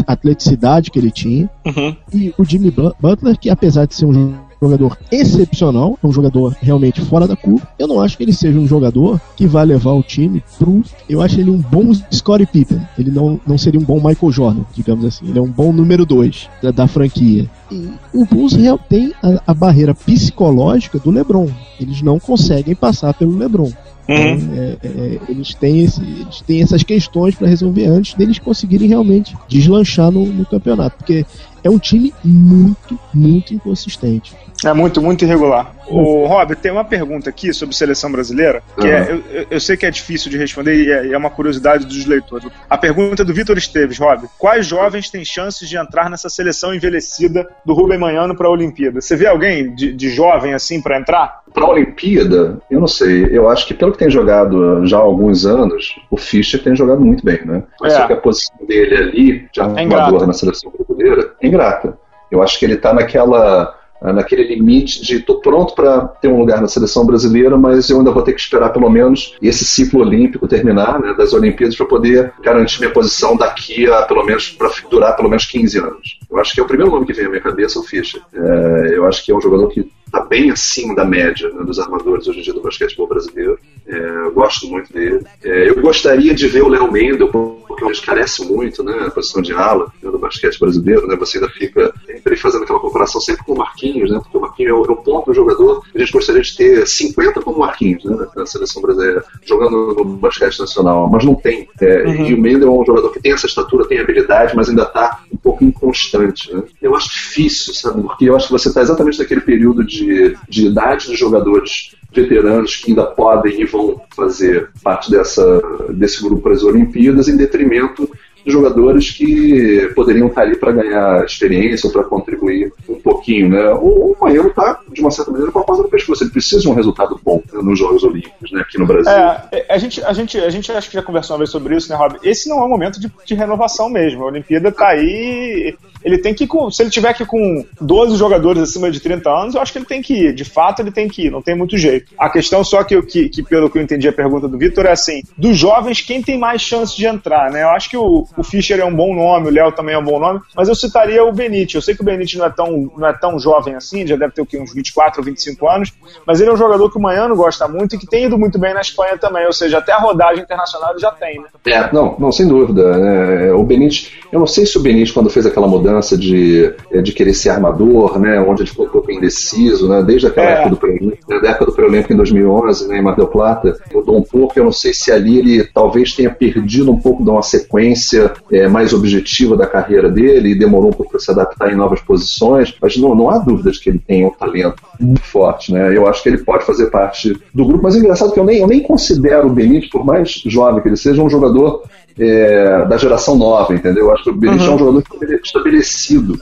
atleticidade 0.06 0.90
que 0.90 0.98
ele 0.98 1.10
tinha, 1.10 1.50
uhum. 1.66 1.94
e 2.14 2.32
o 2.38 2.44
Jimmy 2.44 2.70
Butler, 2.70 3.38
que 3.38 3.50
apesar 3.50 3.84
de 3.84 3.94
ser 3.94 4.06
um 4.06 4.34
jogador 4.64 4.98
excepcional, 5.10 5.98
um 6.02 6.12
jogador 6.12 6.56
realmente 6.60 7.00
fora 7.00 7.26
da 7.26 7.36
curva. 7.36 7.66
Eu 7.78 7.86
não 7.86 8.00
acho 8.00 8.16
que 8.16 8.22
ele 8.22 8.32
seja 8.32 8.58
um 8.58 8.66
jogador 8.66 9.20
que 9.36 9.46
vai 9.46 9.64
levar 9.64 9.92
o 9.92 10.02
time 10.02 10.42
pro. 10.58 10.82
Eu 11.08 11.20
acho 11.22 11.40
ele 11.40 11.50
um 11.50 11.58
bom 11.58 11.92
Scottie 12.12 12.46
Pippen. 12.46 12.80
Ele 12.98 13.10
não, 13.10 13.40
não 13.46 13.58
seria 13.58 13.80
um 13.80 13.84
bom 13.84 13.96
Michael 13.96 14.32
Jordan, 14.32 14.62
digamos 14.74 15.04
assim. 15.04 15.28
Ele 15.28 15.38
é 15.38 15.42
um 15.42 15.50
bom 15.50 15.72
número 15.72 16.04
2 16.06 16.48
da, 16.62 16.70
da, 16.70 16.86
franquia. 16.86 17.48
E 17.70 17.90
o 18.12 18.24
Bulls 18.24 18.54
tem 18.88 19.12
a, 19.22 19.42
a 19.46 19.54
barreira 19.54 19.94
psicológica 19.94 20.98
do 20.98 21.10
LeBron. 21.10 21.48
Eles 21.80 22.02
não 22.02 22.18
conseguem 22.18 22.74
passar 22.74 23.14
pelo 23.14 23.36
LeBron. 23.36 23.70
Uhum. 24.08 24.14
Então, 24.16 24.54
é, 24.56 24.78
é, 24.82 25.20
eles, 25.28 25.54
têm 25.54 25.80
esse, 25.80 26.02
eles 26.02 26.40
têm 26.42 26.62
essas 26.62 26.82
questões 26.82 27.34
para 27.34 27.48
resolver 27.48 27.86
antes 27.86 28.14
deles 28.14 28.38
conseguirem 28.38 28.88
realmente 28.88 29.36
deslanchar 29.48 30.10
no, 30.10 30.26
no 30.26 30.44
campeonato. 30.44 30.98
Porque 30.98 31.24
é 31.64 31.70
um 31.70 31.78
time 31.78 32.14
muito, 32.22 33.00
muito 33.12 33.54
inconsistente. 33.54 34.36
É 34.64 34.72
muito, 34.72 35.00
muito 35.00 35.24
irregular. 35.24 35.74
O 35.86 36.26
Rob, 36.26 36.54
tem 36.56 36.72
uma 36.72 36.84
pergunta 36.84 37.28
aqui 37.30 37.52
sobre 37.52 37.74
seleção 37.74 38.10
brasileira, 38.10 38.62
que 38.78 38.86
uhum. 38.86 38.92
é, 38.92 39.12
eu, 39.12 39.46
eu, 39.50 39.60
sei 39.60 39.76
que 39.76 39.86
é 39.86 39.90
difícil 39.90 40.30
de 40.30 40.38
responder 40.38 40.74
e 40.74 40.90
é, 40.90 41.12
é 41.12 41.16
uma 41.16 41.30
curiosidade 41.30 41.84
dos 41.84 42.06
leitores. 42.06 42.48
A 42.68 42.78
pergunta 42.78 43.22
é 43.22 43.24
do 43.24 43.34
Vitor 43.34 43.56
Esteves, 43.58 43.98
Rob. 43.98 44.26
Quais 44.38 44.66
jovens 44.66 45.10
têm 45.10 45.24
chances 45.24 45.68
de 45.68 45.76
entrar 45.76 46.08
nessa 46.08 46.28
seleção 46.28 46.74
envelhecida 46.74 47.46
do 47.64 47.74
Rubem 47.74 47.98
Manhano 47.98 48.34
para 48.34 48.46
a 48.46 48.50
Olimpíada? 48.50 49.00
Você 49.00 49.16
vê 49.16 49.26
alguém 49.26 49.74
de, 49.74 49.92
de 49.92 50.08
jovem 50.10 50.54
assim 50.54 50.80
para 50.80 50.98
entrar? 50.98 51.42
Para 51.52 51.64
a 51.64 51.70
Olimpíada, 51.70 52.58
eu 52.70 52.80
não 52.80 52.88
sei. 52.88 53.28
Eu 53.30 53.48
acho 53.48 53.66
que 53.66 53.74
pelo 53.74 53.92
que 53.92 53.98
tem 53.98 54.10
jogado 54.10 54.86
já 54.86 54.96
há 54.96 55.02
alguns 55.02 55.44
anos, 55.46 55.94
o 56.10 56.16
Fischer 56.16 56.62
tem 56.62 56.74
jogado 56.74 57.00
muito 57.00 57.24
bem, 57.24 57.44
né? 57.44 57.62
É. 57.84 57.90
só 57.90 58.06
que 58.06 58.12
a 58.12 58.16
posição 58.16 58.56
dele 58.66 58.96
ali, 58.96 59.48
de 59.52 59.60
armador 59.60 60.22
é 60.22 60.26
na 60.26 60.32
seleção 60.32 60.72
brasileira, 60.72 61.32
é 61.40 61.46
ingrata. 61.46 61.96
Eu 62.30 62.42
acho 62.42 62.58
que 62.58 62.64
ele 62.64 62.74
está 62.74 62.92
naquela 62.92 63.74
naquele 64.12 64.44
limite 64.44 65.02
de 65.02 65.16
estou 65.16 65.40
pronto 65.40 65.74
para 65.74 66.02
ter 66.06 66.28
um 66.28 66.38
lugar 66.38 66.60
na 66.60 66.68
seleção 66.68 67.06
brasileira, 67.06 67.56
mas 67.56 67.88
eu 67.88 67.98
ainda 67.98 68.10
vou 68.10 68.22
ter 68.22 68.32
que 68.32 68.40
esperar 68.40 68.70
pelo 68.70 68.90
menos 68.90 69.36
esse 69.40 69.64
ciclo 69.64 70.00
olímpico 70.00 70.46
terminar, 70.46 71.00
né, 71.00 71.14
das 71.14 71.32
Olimpíadas, 71.32 71.76
para 71.76 71.86
poder 71.86 72.32
garantir 72.42 72.80
minha 72.80 72.92
posição 72.92 73.36
daqui 73.36 73.90
a 73.90 74.02
pelo 74.02 74.24
menos 74.24 74.50
para 74.50 74.70
durar 74.90 75.16
pelo 75.16 75.28
menos 75.28 75.46
15 75.46 75.78
anos. 75.78 76.18
Eu 76.34 76.40
acho 76.40 76.52
que 76.52 76.60
é 76.60 76.62
o 76.64 76.66
primeiro 76.66 76.90
nome 76.90 77.06
que 77.06 77.12
vem 77.12 77.26
à 77.26 77.28
minha 77.28 77.40
cabeça, 77.40 77.78
o 77.78 77.84
Fischer. 77.84 78.20
É, 78.32 78.96
eu 78.96 79.06
acho 79.06 79.24
que 79.24 79.30
é 79.30 79.34
um 79.34 79.40
jogador 79.40 79.68
que 79.68 79.88
está 80.04 80.20
bem 80.20 80.50
acima 80.50 80.94
da 80.94 81.04
média 81.04 81.48
né, 81.48 81.64
dos 81.64 81.78
armadores 81.78 82.26
hoje 82.26 82.40
em 82.40 82.42
dia 82.42 82.52
do 82.52 82.60
basquetebol 82.60 83.06
brasileiro. 83.06 83.58
É, 83.86 83.96
eu 83.96 84.32
gosto 84.32 84.66
muito 84.66 84.92
dele. 84.92 85.24
É, 85.42 85.68
eu 85.68 85.80
gostaria 85.80 86.34
de 86.34 86.46
ver 86.48 86.62
o 86.62 86.68
Léo 86.68 86.90
Mendel, 86.90 87.28
porque 87.28 87.84
ele 87.84 88.00
carece 88.00 88.44
muito, 88.44 88.82
né, 88.82 89.06
a 89.06 89.10
posição 89.10 89.42
de 89.42 89.52
ala 89.52 89.92
né, 90.02 90.10
do 90.10 90.18
basquete 90.18 90.58
brasileiro, 90.58 91.06
né, 91.06 91.16
você 91.16 91.38
ainda 91.38 91.50
fica 91.50 91.92
sempre 92.06 92.36
fazendo 92.36 92.64
aquela 92.64 92.78
comparação 92.78 93.20
sempre 93.20 93.44
com 93.44 93.52
o 93.52 93.58
Marquinhos, 93.58 94.10
né, 94.10 94.20
porque 94.22 94.36
o 94.36 94.40
Marquinhos 94.40 94.70
é 94.70 94.74
o, 94.74 94.84
é 94.84 94.90
o 94.92 94.96
ponto 94.96 95.26
do 95.26 95.34
jogador, 95.34 95.82
a 95.94 95.98
gente 95.98 96.12
gostaria 96.12 96.42
de 96.42 96.56
ter 96.56 96.86
50 96.86 97.42
como 97.42 97.58
Marquinhos, 97.58 98.04
né, 98.04 98.26
na 98.36 98.46
seleção 98.46 98.80
brasileira, 98.80 99.24
jogando 99.44 99.94
no 99.94 100.04
basquete 100.16 100.58
nacional, 100.60 101.08
mas 101.08 101.24
não 101.24 101.34
tem. 101.34 101.68
É, 101.80 102.04
uhum. 102.04 102.26
E 102.26 102.34
o 102.34 102.40
Mendel 102.40 102.68
é 102.68 102.70
um 102.70 102.86
jogador 102.86 103.10
que 103.10 103.20
tem 103.20 103.32
essa 103.32 103.46
estatura, 103.46 103.86
tem 103.86 103.98
habilidade, 103.98 104.54
mas 104.54 104.68
ainda 104.68 104.82
está 104.82 105.20
um 105.32 105.36
pouco 105.36 105.64
inconstante. 105.64 106.23
Né. 106.52 106.62
Eu 106.80 106.94
acho 106.94 107.08
difícil, 107.10 107.74
sabe, 107.74 108.02
porque 108.02 108.28
eu 108.28 108.36
acho 108.36 108.46
que 108.46 108.52
você 108.52 108.68
está 108.68 108.80
exatamente 108.80 109.18
naquele 109.18 109.40
período 109.40 109.84
de, 109.84 110.36
de 110.48 110.66
idade 110.66 111.08
dos 111.08 111.18
jogadores 111.18 111.94
veteranos 112.12 112.76
que 112.76 112.90
ainda 112.90 113.04
podem 113.04 113.60
e 113.60 113.64
vão 113.64 114.00
fazer 114.14 114.70
parte 114.82 115.10
dessa, 115.10 115.60
desse 115.90 116.22
grupo 116.22 116.42
para 116.42 116.52
as 116.52 116.62
Olimpíadas, 116.62 117.28
em 117.28 117.36
detrimento 117.36 118.08
de 118.44 118.52
jogadores 118.52 119.10
que 119.10 119.90
poderiam 119.94 120.28
estar 120.28 120.42
ali 120.42 120.56
para 120.56 120.72
ganhar 120.72 121.24
experiência 121.24 121.86
ou 121.86 121.92
para 121.92 122.04
contribuir 122.04 122.72
um 122.88 123.00
pouquinho. 123.00 123.48
Né? 123.48 123.70
O, 123.72 124.12
o 124.12 124.16
Miami 124.20 124.50
está, 124.50 124.80
de 124.92 125.00
uma 125.00 125.10
certa 125.10 125.30
maneira, 125.30 125.50
com 125.50 125.60
a 125.60 125.76
no 125.76 125.88
pescoço. 125.88 126.22
Ele 126.22 126.30
precisa 126.30 126.60
de 126.60 126.68
um 126.68 126.74
resultado 126.74 127.18
bom 127.24 127.42
né, 127.52 127.60
nos 127.62 127.78
Jogos 127.78 128.04
Olímpicos 128.04 128.52
né, 128.52 128.60
aqui 128.60 128.78
no 128.78 128.86
Brasil. 128.86 129.10
É, 129.10 129.66
a, 129.70 129.78
gente, 129.78 130.04
a, 130.04 130.12
gente, 130.12 130.38
a 130.38 130.50
gente 130.50 130.70
acho 130.70 130.90
que 130.90 130.94
já 130.94 131.02
conversou 131.02 131.34
uma 131.34 131.38
vez 131.38 131.50
sobre 131.50 131.74
isso, 131.74 131.90
né, 131.90 131.96
Rob? 131.96 132.18
Esse 132.22 132.48
não 132.48 132.58
é 132.58 132.64
um 132.64 132.68
momento 132.68 133.00
de, 133.00 133.10
de 133.24 133.34
renovação 133.34 133.88
mesmo. 133.88 134.22
A 134.22 134.26
Olimpíada 134.26 134.68
está 134.68 134.88
aí 134.88 135.74
ele 136.04 136.18
tem 136.18 136.34
que. 136.34 136.46
Se 136.70 136.82
ele 136.82 136.90
tiver 136.90 137.14
que 137.14 137.24
com 137.24 137.64
12 137.80 138.16
jogadores 138.16 138.62
acima 138.62 138.90
de 138.90 139.00
30 139.00 139.30
anos, 139.30 139.54
eu 139.54 139.60
acho 139.60 139.72
que 139.72 139.78
ele 139.78 139.86
tem 139.86 140.02
que 140.02 140.14
ir. 140.14 140.34
De 140.34 140.44
fato, 140.44 140.80
ele 140.80 140.90
tem 140.90 141.08
que 141.08 141.26
ir, 141.26 141.30
não 141.30 141.40
tem 141.40 141.56
muito 141.56 141.78
jeito. 141.78 142.12
A 142.18 142.28
questão 142.28 142.62
só 142.62 142.84
que, 142.84 143.00
que, 143.02 143.28
que 143.28 143.42
pelo 143.42 143.70
que 143.70 143.78
eu 143.78 143.82
entendi 143.82 144.06
a 144.06 144.12
pergunta 144.12 144.46
do 144.46 144.58
Vitor, 144.58 144.86
é 144.86 144.92
assim: 144.92 145.22
dos 145.36 145.56
jovens, 145.56 146.00
quem 146.00 146.22
tem 146.22 146.38
mais 146.38 146.60
chance 146.60 146.94
de 146.96 147.06
entrar, 147.06 147.50
né? 147.50 147.62
Eu 147.62 147.70
acho 147.70 147.88
que 147.88 147.96
o, 147.96 148.26
o 148.36 148.44
Fischer 148.44 148.78
é 148.78 148.84
um 148.84 148.94
bom 148.94 149.14
nome, 149.14 149.48
o 149.48 149.50
Léo 149.50 149.72
também 149.72 149.94
é 149.94 149.98
um 149.98 150.04
bom 150.04 150.20
nome, 150.20 150.40
mas 150.54 150.68
eu 150.68 150.74
citaria 150.74 151.24
o 151.24 151.32
Benite. 151.32 151.76
Eu 151.76 151.82
sei 151.82 151.94
que 151.94 152.02
o 152.02 152.04
Benite 152.04 152.36
não 152.36 152.46
é 152.46 152.50
tão, 152.50 152.90
não 152.96 153.08
é 153.08 153.12
tão 153.12 153.38
jovem 153.38 153.74
assim, 153.74 154.06
já 154.06 154.16
deve 154.16 154.32
ter 154.32 154.42
o 154.42 154.46
quê? 154.46 154.58
uns 154.58 154.74
24 154.74 155.20
ou 155.20 155.24
25 155.24 155.68
anos, 155.68 155.92
mas 156.26 156.40
ele 156.40 156.50
é 156.50 156.52
um 156.52 156.56
jogador 156.56 156.90
que 156.90 156.98
o 156.98 157.00
Manhano 157.00 157.34
gosta 157.34 157.66
muito 157.66 157.96
e 157.96 157.98
que 157.98 158.06
tem 158.06 158.26
ido 158.26 158.38
muito 158.38 158.58
bem 158.58 158.74
na 158.74 158.80
Espanha 158.80 159.16
também, 159.18 159.46
ou 159.46 159.52
seja, 159.52 159.78
até 159.78 159.92
a 159.92 159.98
rodagem 159.98 160.42
internacional 160.42 160.90
ele 160.90 161.00
já 161.00 161.10
tem, 161.10 161.40
né? 161.40 161.46
É, 161.66 161.92
não, 161.92 162.16
não, 162.18 162.30
sem 162.30 162.46
dúvida. 162.46 162.82
É, 162.82 163.52
o 163.52 163.62
Benite, 163.62 164.20
eu 164.30 164.38
não 164.38 164.46
sei 164.46 164.66
se 164.66 164.76
o 164.76 164.82
Benite, 164.82 165.12
quando 165.12 165.30
fez 165.30 165.46
aquela 165.46 165.66
mudança 165.66 165.93
de 166.18 166.72
é, 166.90 167.00
de 167.00 167.12
querer 167.12 167.34
ser 167.34 167.50
armador, 167.50 168.18
né, 168.18 168.40
onde 168.40 168.62
ele 168.62 168.70
ficou 168.70 168.86
um 168.86 168.90
pouco 168.90 169.10
indeciso, 169.10 169.88
né, 169.88 170.02
desde 170.02 170.26
aquela 170.26 170.48
é. 170.48 170.52
época 170.52 170.70
do 170.70 170.76
pré-olímpico, 170.76 171.40
da 171.40 171.50
época 171.50 171.66
do 171.66 171.72
pré-olímpico 171.72 172.12
em 172.12 172.16
2011, 172.16 172.88
né, 172.88 172.98
em 172.98 173.02
Mar 173.02 173.16
del 173.16 173.26
Plata, 173.26 173.76
mudou 173.92 174.16
um 174.16 174.22
pouco, 174.22 174.58
eu 174.58 174.64
não 174.64 174.72
sei 174.72 174.92
se 174.92 175.10
ali 175.10 175.38
ele 175.38 175.64
talvez 175.64 176.14
tenha 176.14 176.30
perdido 176.30 176.90
um 176.90 176.98
pouco 176.98 177.22
de 177.22 177.30
uma 177.30 177.42
sequência 177.42 178.32
é, 178.50 178.68
mais 178.68 178.92
objetiva 178.92 179.56
da 179.56 179.66
carreira 179.66 180.10
dele 180.10 180.50
e 180.50 180.58
demorou 180.58 180.90
um 180.90 180.92
pouco 180.92 181.12
para 181.12 181.20
se 181.20 181.30
adaptar 181.30 181.72
em 181.72 181.76
novas 181.76 182.00
posições, 182.00 182.74
mas 182.80 182.96
não, 182.96 183.14
não 183.14 183.30
há 183.30 183.38
dúvida 183.38 183.70
de 183.70 183.80
que 183.80 183.90
ele 183.90 183.98
tem 183.98 184.24
um 184.24 184.30
talento 184.30 184.82
muito 185.00 185.22
forte, 185.22 185.72
né, 185.72 185.96
eu 185.96 186.06
acho 186.06 186.22
que 186.22 186.28
ele 186.28 186.38
pode 186.38 186.64
fazer 186.64 186.86
parte 186.86 187.36
do 187.52 187.64
grupo, 187.64 187.82
mas 187.82 187.96
é 187.96 187.98
engraçado 187.98 188.32
que 188.32 188.38
eu 188.38 188.44
nem, 188.44 188.58
eu 188.58 188.66
nem 188.66 188.80
considero 188.80 189.48
o 189.48 189.52
Benítez, 189.52 189.90
por 189.90 190.04
mais 190.04 190.42
jovem 190.46 190.82
que 190.82 190.88
ele 190.88 190.96
seja, 190.96 191.22
um 191.22 191.30
jogador 191.30 191.82
é, 192.18 192.84
da 192.86 192.96
geração 192.96 193.36
nova, 193.36 193.74
entendeu? 193.74 194.06
Eu 194.06 194.12
acho 194.12 194.24
que 194.24 194.30
o 194.30 194.34
Benítez 194.34 194.66
uhum. 194.66 194.72
é 194.72 194.74
um 194.74 194.78
jogador 194.78 195.02
estabelecido 195.42 196.38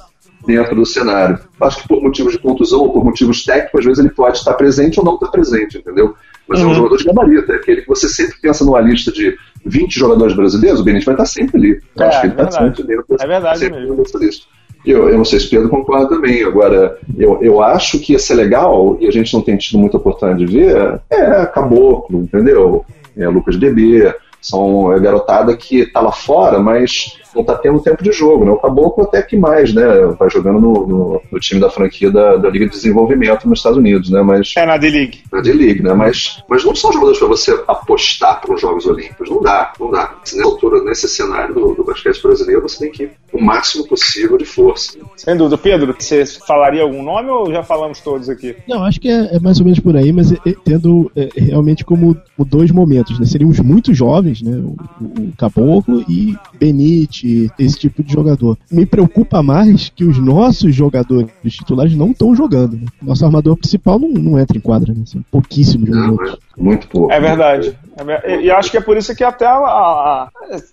dentro 0.46 0.74
do 0.74 0.84
cenário. 0.84 1.38
Acho 1.60 1.82
que 1.82 1.88
por 1.88 2.02
motivos 2.02 2.32
de 2.32 2.38
contusão 2.38 2.80
ou 2.80 2.92
por 2.92 3.04
motivos 3.04 3.44
técnicos, 3.44 3.80
às 3.80 3.84
vezes 3.86 4.04
ele 4.04 4.14
pode 4.14 4.38
estar 4.38 4.54
presente 4.54 4.98
ou 4.98 5.04
não 5.04 5.14
estar 5.14 5.28
presente, 5.28 5.78
entendeu? 5.78 6.14
Mas 6.48 6.58
uhum. 6.58 6.64
é 6.64 6.66
um 6.66 6.70
uhum. 6.70 6.76
jogador 6.76 6.96
de 6.96 7.04
gabarito, 7.04 7.52
é 7.52 7.56
aquele 7.56 7.82
que 7.82 7.88
você 7.88 8.08
sempre 8.08 8.36
pensa 8.40 8.64
numa 8.64 8.80
lista 8.80 9.12
de 9.12 9.36
20 9.64 9.98
jogadores 9.98 10.34
brasileiros, 10.34 10.80
o 10.80 10.84
Benítez 10.84 11.04
vai 11.04 11.14
estar 11.14 11.26
sempre 11.26 11.56
ali. 11.56 11.82
Eu 11.96 12.04
é, 12.04 12.08
acho 12.08 12.20
que 12.20 12.26
ele 12.26 12.34
está 12.34 12.50
sempre 12.50 12.82
dentro 12.82 13.16
é 13.18 13.26
verdade 13.26 13.58
sempre 13.58 13.80
mesmo. 13.80 13.96
nessa 13.96 14.18
lista. 14.18 14.46
Eu, 14.84 15.08
eu 15.08 15.16
não 15.16 15.24
sei 15.24 15.38
se 15.38 15.48
Pedro 15.48 15.68
concorda 15.68 16.08
também. 16.08 16.42
Agora, 16.42 16.98
eu, 17.16 17.38
eu 17.40 17.62
acho 17.62 18.00
que 18.00 18.12
ia 18.12 18.18
ser 18.18 18.34
legal, 18.34 18.96
e 19.00 19.06
a 19.06 19.12
gente 19.12 19.32
não 19.32 19.40
tem 19.40 19.56
tido 19.56 19.78
muita 19.78 19.96
oportunidade 19.96 20.44
de 20.44 20.52
ver, 20.52 21.00
é 21.08 21.46
Caboclo, 21.46 22.22
entendeu? 22.22 22.84
É 23.16 23.28
Lucas 23.28 23.54
Bebê, 23.54 24.12
são 24.42 24.92
é 24.92 24.98
garotada 24.98 25.56
que 25.56 25.86
tá 25.86 26.00
lá 26.00 26.12
fora, 26.12 26.58
mas 26.58 27.16
não 27.34 27.44
tá 27.44 27.54
tendo 27.56 27.80
tempo 27.80 28.02
de 28.02 28.12
jogo, 28.12 28.44
né? 28.44 28.50
O 28.50 28.58
Caboclo 28.58 29.04
até 29.04 29.22
que 29.22 29.36
mais, 29.36 29.72
né? 29.72 29.84
Vai 30.18 30.28
jogando 30.28 30.60
no, 30.60 30.86
no, 30.86 31.22
no 31.30 31.40
time 31.40 31.60
da 31.60 31.70
franquia 31.70 32.10
da, 32.10 32.36
da, 32.36 32.50
Liga 32.50 32.66
de 32.66 32.72
Desenvolvimento 32.72 33.48
nos 33.48 33.60
Estados 33.60 33.78
Unidos, 33.78 34.10
né? 34.10 34.20
Mas, 34.22 34.52
é 34.56 34.66
na 34.66 34.76
D-League. 34.76 35.22
Na 35.32 35.40
D-League, 35.40 35.82
né? 35.82 35.94
Mas, 35.94 36.42
mas 36.48 36.64
não 36.64 36.74
são 36.74 36.92
jogadores 36.92 37.18
para 37.18 37.28
você 37.28 37.52
apostar 37.66 38.40
para 38.40 38.52
os 38.54 38.60
Jogos 38.60 38.84
Olímpicos. 38.84 39.30
Não 39.30 39.40
dá, 39.40 39.72
não 39.78 39.90
dá. 39.90 40.14
Nessa 40.20 40.44
altura, 40.44 40.82
nesse 40.82 41.08
cenário 41.08 41.54
do, 41.54 41.74
do 41.74 41.84
basquete 41.84 42.22
brasileiro, 42.22 42.62
você 42.62 42.80
tem 42.80 42.92
que 42.92 43.10
o 43.32 43.42
máximo 43.42 43.86
possível 43.86 44.36
de 44.36 44.44
força. 44.44 44.98
Sem 45.16 45.36
dúvida. 45.36 45.56
Pedro, 45.56 45.94
você 45.98 46.24
falaria 46.26 46.82
algum 46.82 47.02
nome 47.02 47.30
ou 47.30 47.50
já 47.50 47.62
falamos 47.62 48.00
todos 48.00 48.28
aqui? 48.28 48.54
Não, 48.68 48.84
acho 48.84 49.00
que 49.00 49.08
é, 49.08 49.36
é 49.36 49.40
mais 49.40 49.58
ou 49.58 49.64
menos 49.64 49.80
por 49.80 49.96
aí, 49.96 50.12
mas 50.12 50.32
é, 50.32 50.36
é, 50.46 50.54
tendo 50.64 51.10
é, 51.16 51.28
realmente 51.36 51.84
como, 51.84 52.16
dois 52.38 52.70
momentos, 52.70 53.18
né? 53.18 53.24
Seríamos 53.24 53.58
muito 53.60 53.94
jovens, 53.94 54.42
né? 54.42 54.56
O, 54.56 54.76
o 55.00 55.32
Caboclo 55.38 56.04
e 56.08 56.36
Benite, 56.58 57.50
esse 57.58 57.78
tipo 57.78 58.02
de 58.02 58.12
jogador. 58.12 58.58
Me 58.70 58.84
preocupa 58.84 59.42
mais 59.42 59.88
que 59.88 60.04
os 60.04 60.18
nossos 60.18 60.74
jogadores 60.74 61.30
titulares 61.48 61.96
não 61.96 62.10
estão 62.10 62.34
jogando. 62.34 62.76
Né? 62.76 62.86
Nosso 63.00 63.24
armador 63.24 63.56
principal 63.56 63.98
não, 63.98 64.08
não 64.08 64.38
entra 64.38 64.58
em 64.58 64.60
quadra, 64.60 64.92
né? 64.92 65.02
São 65.06 65.24
pouquíssimos 65.30 65.88
minutos. 65.88 66.36
Muito 66.56 66.86
pouco. 66.88 67.12
É 67.12 67.20
verdade. 67.20 67.78
É, 67.91 67.91
e 68.42 68.50
acho 68.50 68.70
que 68.70 68.76
é 68.76 68.80
por 68.80 68.96
isso 68.96 69.14
que 69.14 69.22
até 69.22 69.44
a, 69.44 69.56
a, 69.56 70.28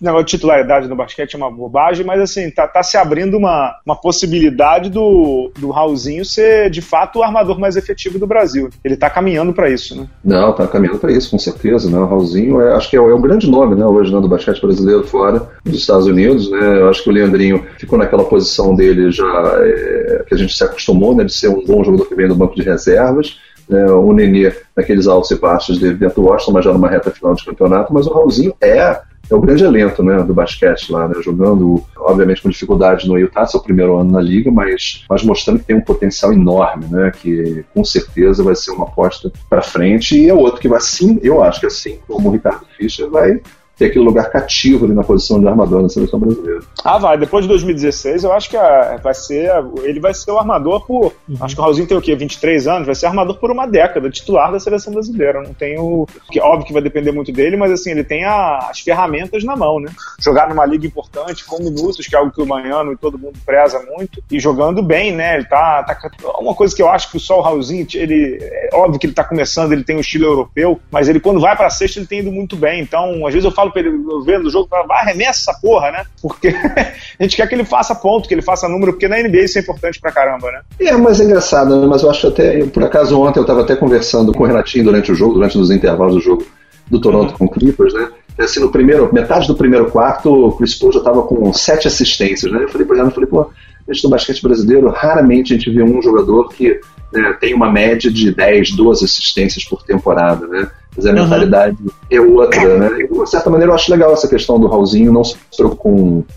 a, 0.06 0.24
titularidade 0.24 0.88
no 0.88 0.96
basquete 0.96 1.34
é 1.34 1.36
uma 1.36 1.50
bobagem, 1.50 2.04
mas 2.04 2.20
assim, 2.20 2.50
tá, 2.50 2.66
tá 2.66 2.82
se 2.82 2.96
abrindo 2.96 3.36
uma, 3.36 3.74
uma 3.84 3.94
possibilidade 3.94 4.88
do, 4.88 5.50
do 5.58 5.70
Raulzinho 5.70 6.24
ser 6.24 6.70
de 6.70 6.80
fato 6.80 7.18
o 7.18 7.22
armador 7.22 7.58
mais 7.58 7.76
efetivo 7.76 8.18
do 8.18 8.26
Brasil. 8.26 8.70
Ele 8.82 8.96
tá 8.96 9.10
caminhando 9.10 9.52
para 9.52 9.68
isso, 9.68 9.96
né? 9.96 10.08
Não, 10.24 10.52
tá 10.54 10.66
caminhando 10.66 10.98
para 10.98 11.12
isso, 11.12 11.30
com 11.30 11.38
certeza. 11.38 11.90
Né? 11.90 11.98
O 11.98 12.06
Raulzinho 12.06 12.60
é, 12.60 12.74
acho 12.74 12.88
que 12.88 12.96
é, 12.96 13.00
é 13.00 13.14
um 13.14 13.20
grande 13.20 13.50
nome 13.50 13.74
né, 13.74 13.84
hoje 13.84 14.12
né, 14.12 14.20
do 14.20 14.28
basquete 14.28 14.60
brasileiro 14.60 15.04
fora 15.04 15.48
dos 15.64 15.80
Estados 15.80 16.06
Unidos. 16.06 16.50
Né? 16.50 16.80
Eu 16.80 16.88
acho 16.88 17.02
que 17.02 17.10
o 17.10 17.12
Leandrinho 17.12 17.66
ficou 17.78 17.98
naquela 17.98 18.24
posição 18.24 18.74
dele 18.74 19.10
já 19.10 19.26
é, 19.58 20.24
que 20.26 20.34
a 20.34 20.38
gente 20.38 20.56
se 20.56 20.64
acostumou 20.64 21.14
né, 21.14 21.24
de 21.24 21.32
ser 21.32 21.48
um 21.48 21.64
bom 21.64 21.84
jogador 21.84 22.06
que 22.06 22.14
vem 22.14 22.28
do 22.28 22.34
banco 22.34 22.54
de 22.54 22.62
reservas 22.62 23.38
né, 23.70 23.86
o 23.86 24.12
Nenê 24.12 24.52
naqueles 24.76 25.06
altos 25.06 25.30
e 25.30 25.36
baixos 25.36 25.78
dele 25.78 25.94
dentro 25.94 26.22
do 26.22 26.28
Washington, 26.28 26.52
mas 26.52 26.64
já 26.64 26.72
numa 26.72 26.88
reta 26.88 27.10
final 27.10 27.34
de 27.34 27.44
campeonato, 27.44 27.92
mas 27.92 28.06
o 28.06 28.12
Raulzinho 28.12 28.54
é, 28.60 28.78
é 28.78 29.34
o 29.34 29.40
grande 29.40 29.64
alento 29.64 30.02
né, 30.02 30.22
do 30.22 30.34
basquete 30.34 30.90
lá, 30.90 31.08
né, 31.08 31.14
jogando, 31.22 31.82
obviamente, 31.96 32.42
com 32.42 32.50
dificuldade 32.50 33.08
no 33.08 33.16
Utah, 33.16 33.46
seu 33.46 33.60
primeiro 33.60 33.96
ano 33.96 34.10
na 34.10 34.20
liga, 34.20 34.50
mas, 34.50 35.04
mas 35.08 35.22
mostrando 35.22 35.60
que 35.60 35.66
tem 35.66 35.76
um 35.76 35.80
potencial 35.80 36.32
enorme, 36.32 36.86
né, 36.90 37.12
que 37.14 37.64
com 37.72 37.84
certeza 37.84 38.42
vai 38.42 38.56
ser 38.56 38.72
uma 38.72 38.84
aposta 38.86 39.30
para 39.48 39.62
frente, 39.62 40.18
e 40.18 40.28
é 40.28 40.34
outro 40.34 40.60
que 40.60 40.68
vai 40.68 40.80
sim, 40.80 41.18
eu 41.22 41.42
acho 41.42 41.60
que 41.60 41.66
assim 41.66 41.98
como 42.06 42.28
o 42.28 42.32
Ricardo 42.32 42.66
Fischer, 42.76 43.08
vai 43.08 43.40
ter 43.80 43.86
aquele 43.86 44.04
lugar 44.04 44.30
cativo 44.30 44.84
ali 44.84 44.92
na 44.92 45.02
posição 45.02 45.40
de 45.40 45.48
armador 45.48 45.80
na 45.80 45.88
seleção 45.88 46.20
brasileira. 46.20 46.60
Ah, 46.84 46.98
vai. 46.98 47.16
Depois 47.16 47.44
de 47.44 47.48
2016, 47.48 48.24
eu 48.24 48.32
acho 48.32 48.50
que 48.50 48.56
a, 48.56 48.98
vai 49.02 49.14
ser. 49.14 49.50
Ele 49.82 49.98
vai 49.98 50.12
ser 50.12 50.30
o 50.30 50.38
armador 50.38 50.86
por. 50.86 51.14
Uhum. 51.26 51.36
Acho 51.40 51.54
que 51.54 51.60
o 51.60 51.64
Raulzinho 51.64 51.88
tem 51.88 51.96
o 51.96 52.02
quê? 52.02 52.14
23 52.14 52.68
anos? 52.68 52.86
Vai 52.86 52.94
ser 52.94 53.06
armador 53.06 53.38
por 53.38 53.50
uma 53.50 53.66
década, 53.66 54.10
titular 54.10 54.52
da 54.52 54.60
seleção 54.60 54.92
brasileira. 54.92 55.42
Não 55.42 55.54
tem 55.54 55.78
o. 55.78 56.06
Que, 56.30 56.38
óbvio 56.40 56.66
que 56.66 56.74
vai 56.74 56.82
depender 56.82 57.10
muito 57.10 57.32
dele, 57.32 57.56
mas 57.56 57.72
assim, 57.72 57.92
ele 57.92 58.04
tem 58.04 58.24
a, 58.24 58.58
as 58.70 58.80
ferramentas 58.80 59.42
na 59.44 59.56
mão, 59.56 59.80
né? 59.80 59.90
Jogar 60.20 60.48
numa 60.48 60.66
liga 60.66 60.86
importante, 60.86 61.44
com 61.44 61.58
minutos, 61.58 62.06
que 62.06 62.14
é 62.14 62.18
algo 62.18 62.30
que 62.30 62.42
o 62.42 62.46
Manhano 62.46 62.92
e 62.92 62.96
todo 62.96 63.18
mundo 63.18 63.38
preza 63.44 63.80
muito, 63.80 64.22
e 64.30 64.38
jogando 64.38 64.82
bem, 64.82 65.12
né? 65.12 65.36
Ele 65.36 65.44
tá. 65.44 65.82
tá 65.82 65.96
uma 66.38 66.54
coisa 66.54 66.74
que 66.74 66.82
eu 66.82 66.88
acho 66.88 67.10
que 67.10 67.18
só 67.18 67.38
o 67.38 67.42
Raulzinho, 67.42 67.86
ele. 67.94 68.38
É 68.40 68.70
óbvio 68.72 68.98
que 68.98 69.06
ele 69.06 69.14
tá 69.14 69.24
começando, 69.24 69.72
ele 69.72 69.84
tem 69.84 69.96
o 69.96 70.00
estilo 70.00 70.26
europeu, 70.26 70.80
mas 70.90 71.08
ele, 71.08 71.20
quando 71.20 71.40
vai 71.40 71.56
pra 71.56 71.70
sexta, 71.70 71.98
ele 71.98 72.06
tem 72.06 72.20
ido 72.20 72.30
muito 72.30 72.56
bem. 72.56 72.80
Então, 72.80 73.26
às 73.26 73.32
vezes 73.32 73.44
eu 73.44 73.52
falo 73.52 73.70
pra 73.70 73.80
ele 73.80 73.90
vendo 74.24 74.46
o 74.46 74.50
jogo, 74.50 74.68
vai, 74.70 75.00
arremessa 75.00 75.50
essa 75.50 75.60
porra, 75.60 75.90
né? 75.90 76.04
Porque 76.20 76.48
a 77.18 77.22
gente 77.22 77.36
quer 77.36 77.48
que 77.48 77.54
ele 77.54 77.64
faça 77.64 77.94
ponto, 77.94 78.28
que 78.28 78.34
ele 78.34 78.42
faça 78.42 78.68
número, 78.68 78.92
porque 78.92 79.08
na 79.08 79.18
NBA 79.18 79.44
isso 79.44 79.58
é 79.58 79.62
importante 79.62 80.00
pra 80.00 80.12
caramba, 80.12 80.50
né? 80.50 80.60
É, 80.80 80.96
mas 80.96 81.20
é 81.20 81.24
engraçado, 81.24 81.80
né? 81.80 81.86
mas 81.86 82.02
eu 82.02 82.10
acho 82.10 82.28
até, 82.28 82.64
por 82.66 82.84
acaso 82.84 83.20
ontem 83.20 83.40
eu 83.40 83.46
tava 83.46 83.62
até 83.62 83.76
conversando 83.76 84.32
com 84.32 84.44
o 84.44 84.46
Renatinho 84.46 84.84
durante 84.84 85.12
o 85.12 85.14
jogo, 85.14 85.34
durante 85.34 85.58
os 85.58 85.70
intervalos 85.70 86.14
do 86.14 86.20
jogo 86.20 86.46
do 86.90 87.00
Toronto 87.00 87.30
uhum. 87.32 87.38
com 87.38 87.44
o 87.44 87.50
Clippers, 87.50 87.94
né? 87.94 88.08
Assim, 88.38 88.60
no 88.60 88.70
primeiro, 88.70 89.12
metade 89.12 89.46
do 89.46 89.54
primeiro 89.54 89.90
quarto, 89.90 90.32
o 90.32 90.52
Chris 90.52 90.74
Paul 90.74 90.92
já 90.92 91.00
tava 91.00 91.22
com 91.22 91.52
sete 91.52 91.86
assistências, 91.86 92.50
né? 92.50 92.64
Eu 92.64 92.68
falei 92.68 92.86
pra 92.86 92.96
ele, 92.96 93.06
eu 93.06 93.10
falei, 93.10 93.28
pô, 93.28 93.50
a 93.88 93.92
gente 93.92 94.04
no 94.04 94.10
basquete 94.10 94.42
brasileiro, 94.42 94.88
raramente 94.88 95.52
a 95.52 95.56
gente 95.56 95.70
vê 95.70 95.82
um 95.82 96.00
jogador 96.00 96.48
que 96.48 96.80
né, 97.12 97.36
tem 97.40 97.54
uma 97.54 97.70
média 97.70 98.10
de 98.10 98.32
10, 98.32 98.76
12 98.76 99.04
assistências 99.04 99.64
por 99.64 99.82
temporada, 99.82 100.46
né? 100.46 100.70
Mas 100.96 101.06
a 101.06 101.10
uhum. 101.10 101.22
mentalidade 101.22 101.76
é 102.10 102.20
outra, 102.20 102.78
né? 102.78 103.00
E, 103.00 103.06
de 103.06 103.12
uma 103.12 103.26
certa 103.26 103.48
maneira, 103.48 103.72
eu 103.72 103.74
acho 103.74 103.90
legal 103.90 104.12
essa 104.12 104.28
questão 104.28 104.58
do 104.58 104.66
Raulzinho 104.66 105.12
não 105.12 105.22
se 105.22 105.36
preocupar 105.56 105.92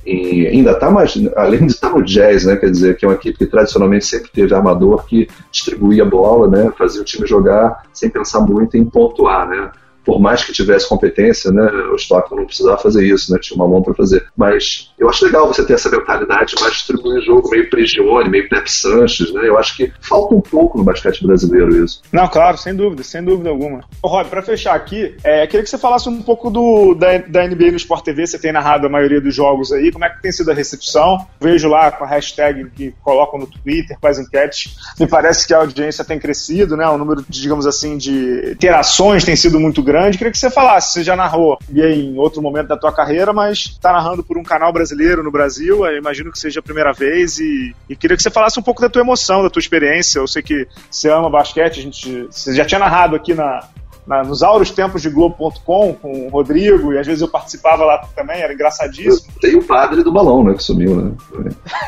em. 0.05 0.47
Ainda 0.47 0.75
tá 0.75 0.91
mais. 0.91 1.19
Além 1.35 1.65
de 1.65 1.73
estar 1.73 1.89
no 1.89 2.03
jazz, 2.03 2.45
né? 2.45 2.55
Quer 2.55 2.69
dizer, 2.69 2.95
que 2.95 3.05
é 3.05 3.07
uma 3.07 3.15
equipe 3.15 3.37
que 3.37 3.45
tradicionalmente 3.47 4.05
sempre 4.05 4.29
teve 4.31 4.53
armador 4.53 5.05
que 5.05 5.27
distribuía 5.51 6.03
a 6.03 6.05
bola, 6.05 6.47
né? 6.47 6.71
Fazia 6.77 7.01
o 7.01 7.05
time 7.05 7.27
jogar 7.27 7.83
sem 7.91 8.09
pensar 8.09 8.41
muito 8.41 8.77
em 8.77 8.85
pontuar, 8.85 9.47
né? 9.47 9.71
Por 10.05 10.19
mais 10.19 10.43
que 10.43 10.53
tivesse 10.53 10.87
competência, 10.87 11.51
né, 11.51 11.63
o 11.91 11.95
Stockton 11.95 12.35
não 12.35 12.45
precisava 12.45 12.77
fazer 12.77 13.05
isso, 13.05 13.31
né, 13.31 13.39
tinha 13.41 13.55
uma 13.55 13.67
mão 13.67 13.81
para 13.81 13.93
fazer. 13.93 14.25
Mas 14.35 14.91
eu 14.97 15.09
acho 15.09 15.25
legal 15.25 15.47
você 15.47 15.65
ter 15.65 15.73
essa 15.73 15.89
mentalidade 15.89 16.55
mais 16.59 16.73
distribuir 16.73 17.23
jogo, 17.23 17.49
meio 17.49 17.69
Prigione, 17.69 18.29
meio 18.29 18.49
Pep 18.49 18.69
Sanches, 18.71 19.33
né, 19.33 19.47
eu 19.47 19.57
acho 19.57 19.75
que 19.75 19.91
falta 20.01 20.35
um 20.35 20.41
pouco 20.41 20.77
no 20.77 20.83
basquete 20.83 21.25
brasileiro 21.25 21.83
isso. 21.83 22.01
Não, 22.11 22.27
claro, 22.27 22.57
sem 22.57 22.75
dúvida, 22.75 23.03
sem 23.03 23.23
dúvida 23.23 23.49
alguma. 23.49 23.83
Ô, 24.01 24.07
Rob, 24.07 24.29
para 24.29 24.41
fechar 24.41 24.75
aqui, 24.75 25.15
é, 25.23 25.47
queria 25.47 25.63
que 25.63 25.69
você 25.69 25.77
falasse 25.77 26.09
um 26.09 26.21
pouco 26.21 26.49
do, 26.49 26.93
da, 26.93 27.17
da 27.17 27.47
NBA 27.47 27.71
no 27.71 27.77
Sport 27.77 28.03
TV, 28.03 28.27
você 28.27 28.39
tem 28.39 28.51
narrado 28.51 28.87
a 28.87 28.89
maioria 28.89 29.21
dos 29.21 29.33
jogos 29.33 29.71
aí, 29.71 29.91
como 29.91 30.05
é 30.05 30.09
que 30.09 30.21
tem 30.21 30.31
sido 30.31 30.51
a 30.51 30.53
recepção? 30.53 31.25
Vejo 31.39 31.69
lá 31.69 31.91
com 31.91 32.03
a 32.03 32.07
hashtag 32.07 32.69
que 32.71 32.93
colocam 33.01 33.39
no 33.39 33.47
Twitter, 33.47 33.97
com 33.99 34.07
as 34.07 34.19
enquetes, 34.19 34.75
me 34.99 35.07
parece 35.07 35.47
que 35.47 35.53
a 35.53 35.57
audiência 35.57 36.03
tem 36.03 36.19
crescido, 36.19 36.75
né, 36.75 36.87
o 36.87 36.97
número, 36.97 37.23
digamos 37.27 37.65
assim, 37.65 37.97
de 37.97 38.51
interações 38.51 39.23
tem 39.23 39.35
sido 39.35 39.59
muito 39.59 39.81
grande, 39.81 39.92
grande. 39.93 40.17
Queria 40.17 40.31
que 40.31 40.37
você 40.39 40.49
falasse, 40.49 40.93
você 40.93 41.03
já 41.03 41.15
narrou 41.15 41.59
em 41.71 42.17
outro 42.17 42.41
momento 42.41 42.67
da 42.67 42.77
tua 42.77 42.91
carreira, 42.91 43.31
mas 43.31 43.59
está 43.59 43.91
narrando 43.91 44.23
por 44.23 44.37
um 44.39 44.43
canal 44.43 44.73
brasileiro 44.73 45.21
no 45.21 45.31
Brasil, 45.31 45.85
eu 45.85 45.97
imagino 45.97 46.31
que 46.31 46.39
seja 46.39 46.59
a 46.59 46.63
primeira 46.63 46.91
vez, 46.91 47.37
e, 47.37 47.75
e, 47.87 47.95
queria 47.95 48.17
que 48.17 48.23
você 48.23 48.31
falasse 48.31 48.59
um 48.59 48.63
pouco 48.63 48.81
da 48.81 48.89
tua 48.89 49.01
emoção, 49.01 49.43
da 49.43 49.49
tua 49.49 49.59
experiência. 49.59 50.17
Eu 50.17 50.27
sei 50.27 50.41
que 50.41 50.67
você 50.89 51.09
ama 51.09 51.29
basquete, 51.29 51.79
a 51.79 51.83
gente, 51.83 52.27
você 52.31 52.55
já 52.55 52.65
tinha 52.65 52.79
narrado 52.79 53.15
aqui 53.15 53.35
na, 53.35 53.67
na, 54.07 54.23
nos 54.23 54.41
auros 54.41 54.71
tempos 54.71 55.01
de 55.01 55.09
Globo.com 55.09 55.93
com 55.93 56.25
o 56.25 56.29
Rodrigo, 56.29 56.93
e 56.93 56.97
às 56.97 57.05
vezes 57.05 57.21
eu 57.21 57.27
participava 57.27 57.85
lá 57.85 57.99
também, 58.15 58.41
era 58.41 58.53
engraçadíssimo. 58.53 59.31
Tem 59.39 59.55
o 59.55 59.63
padre 59.63 60.03
do 60.03 60.11
balão, 60.11 60.43
né, 60.43 60.55
que 60.55 60.63
sumiu, 60.63 60.95
né? 60.95 61.11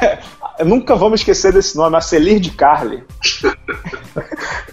nunca 0.63 0.95
vamos 0.95 1.21
esquecer 1.21 1.51
desse 1.51 1.75
nome, 1.75 1.97
Acelir 1.97 2.39
de 2.39 2.51
Carli. 2.51 3.03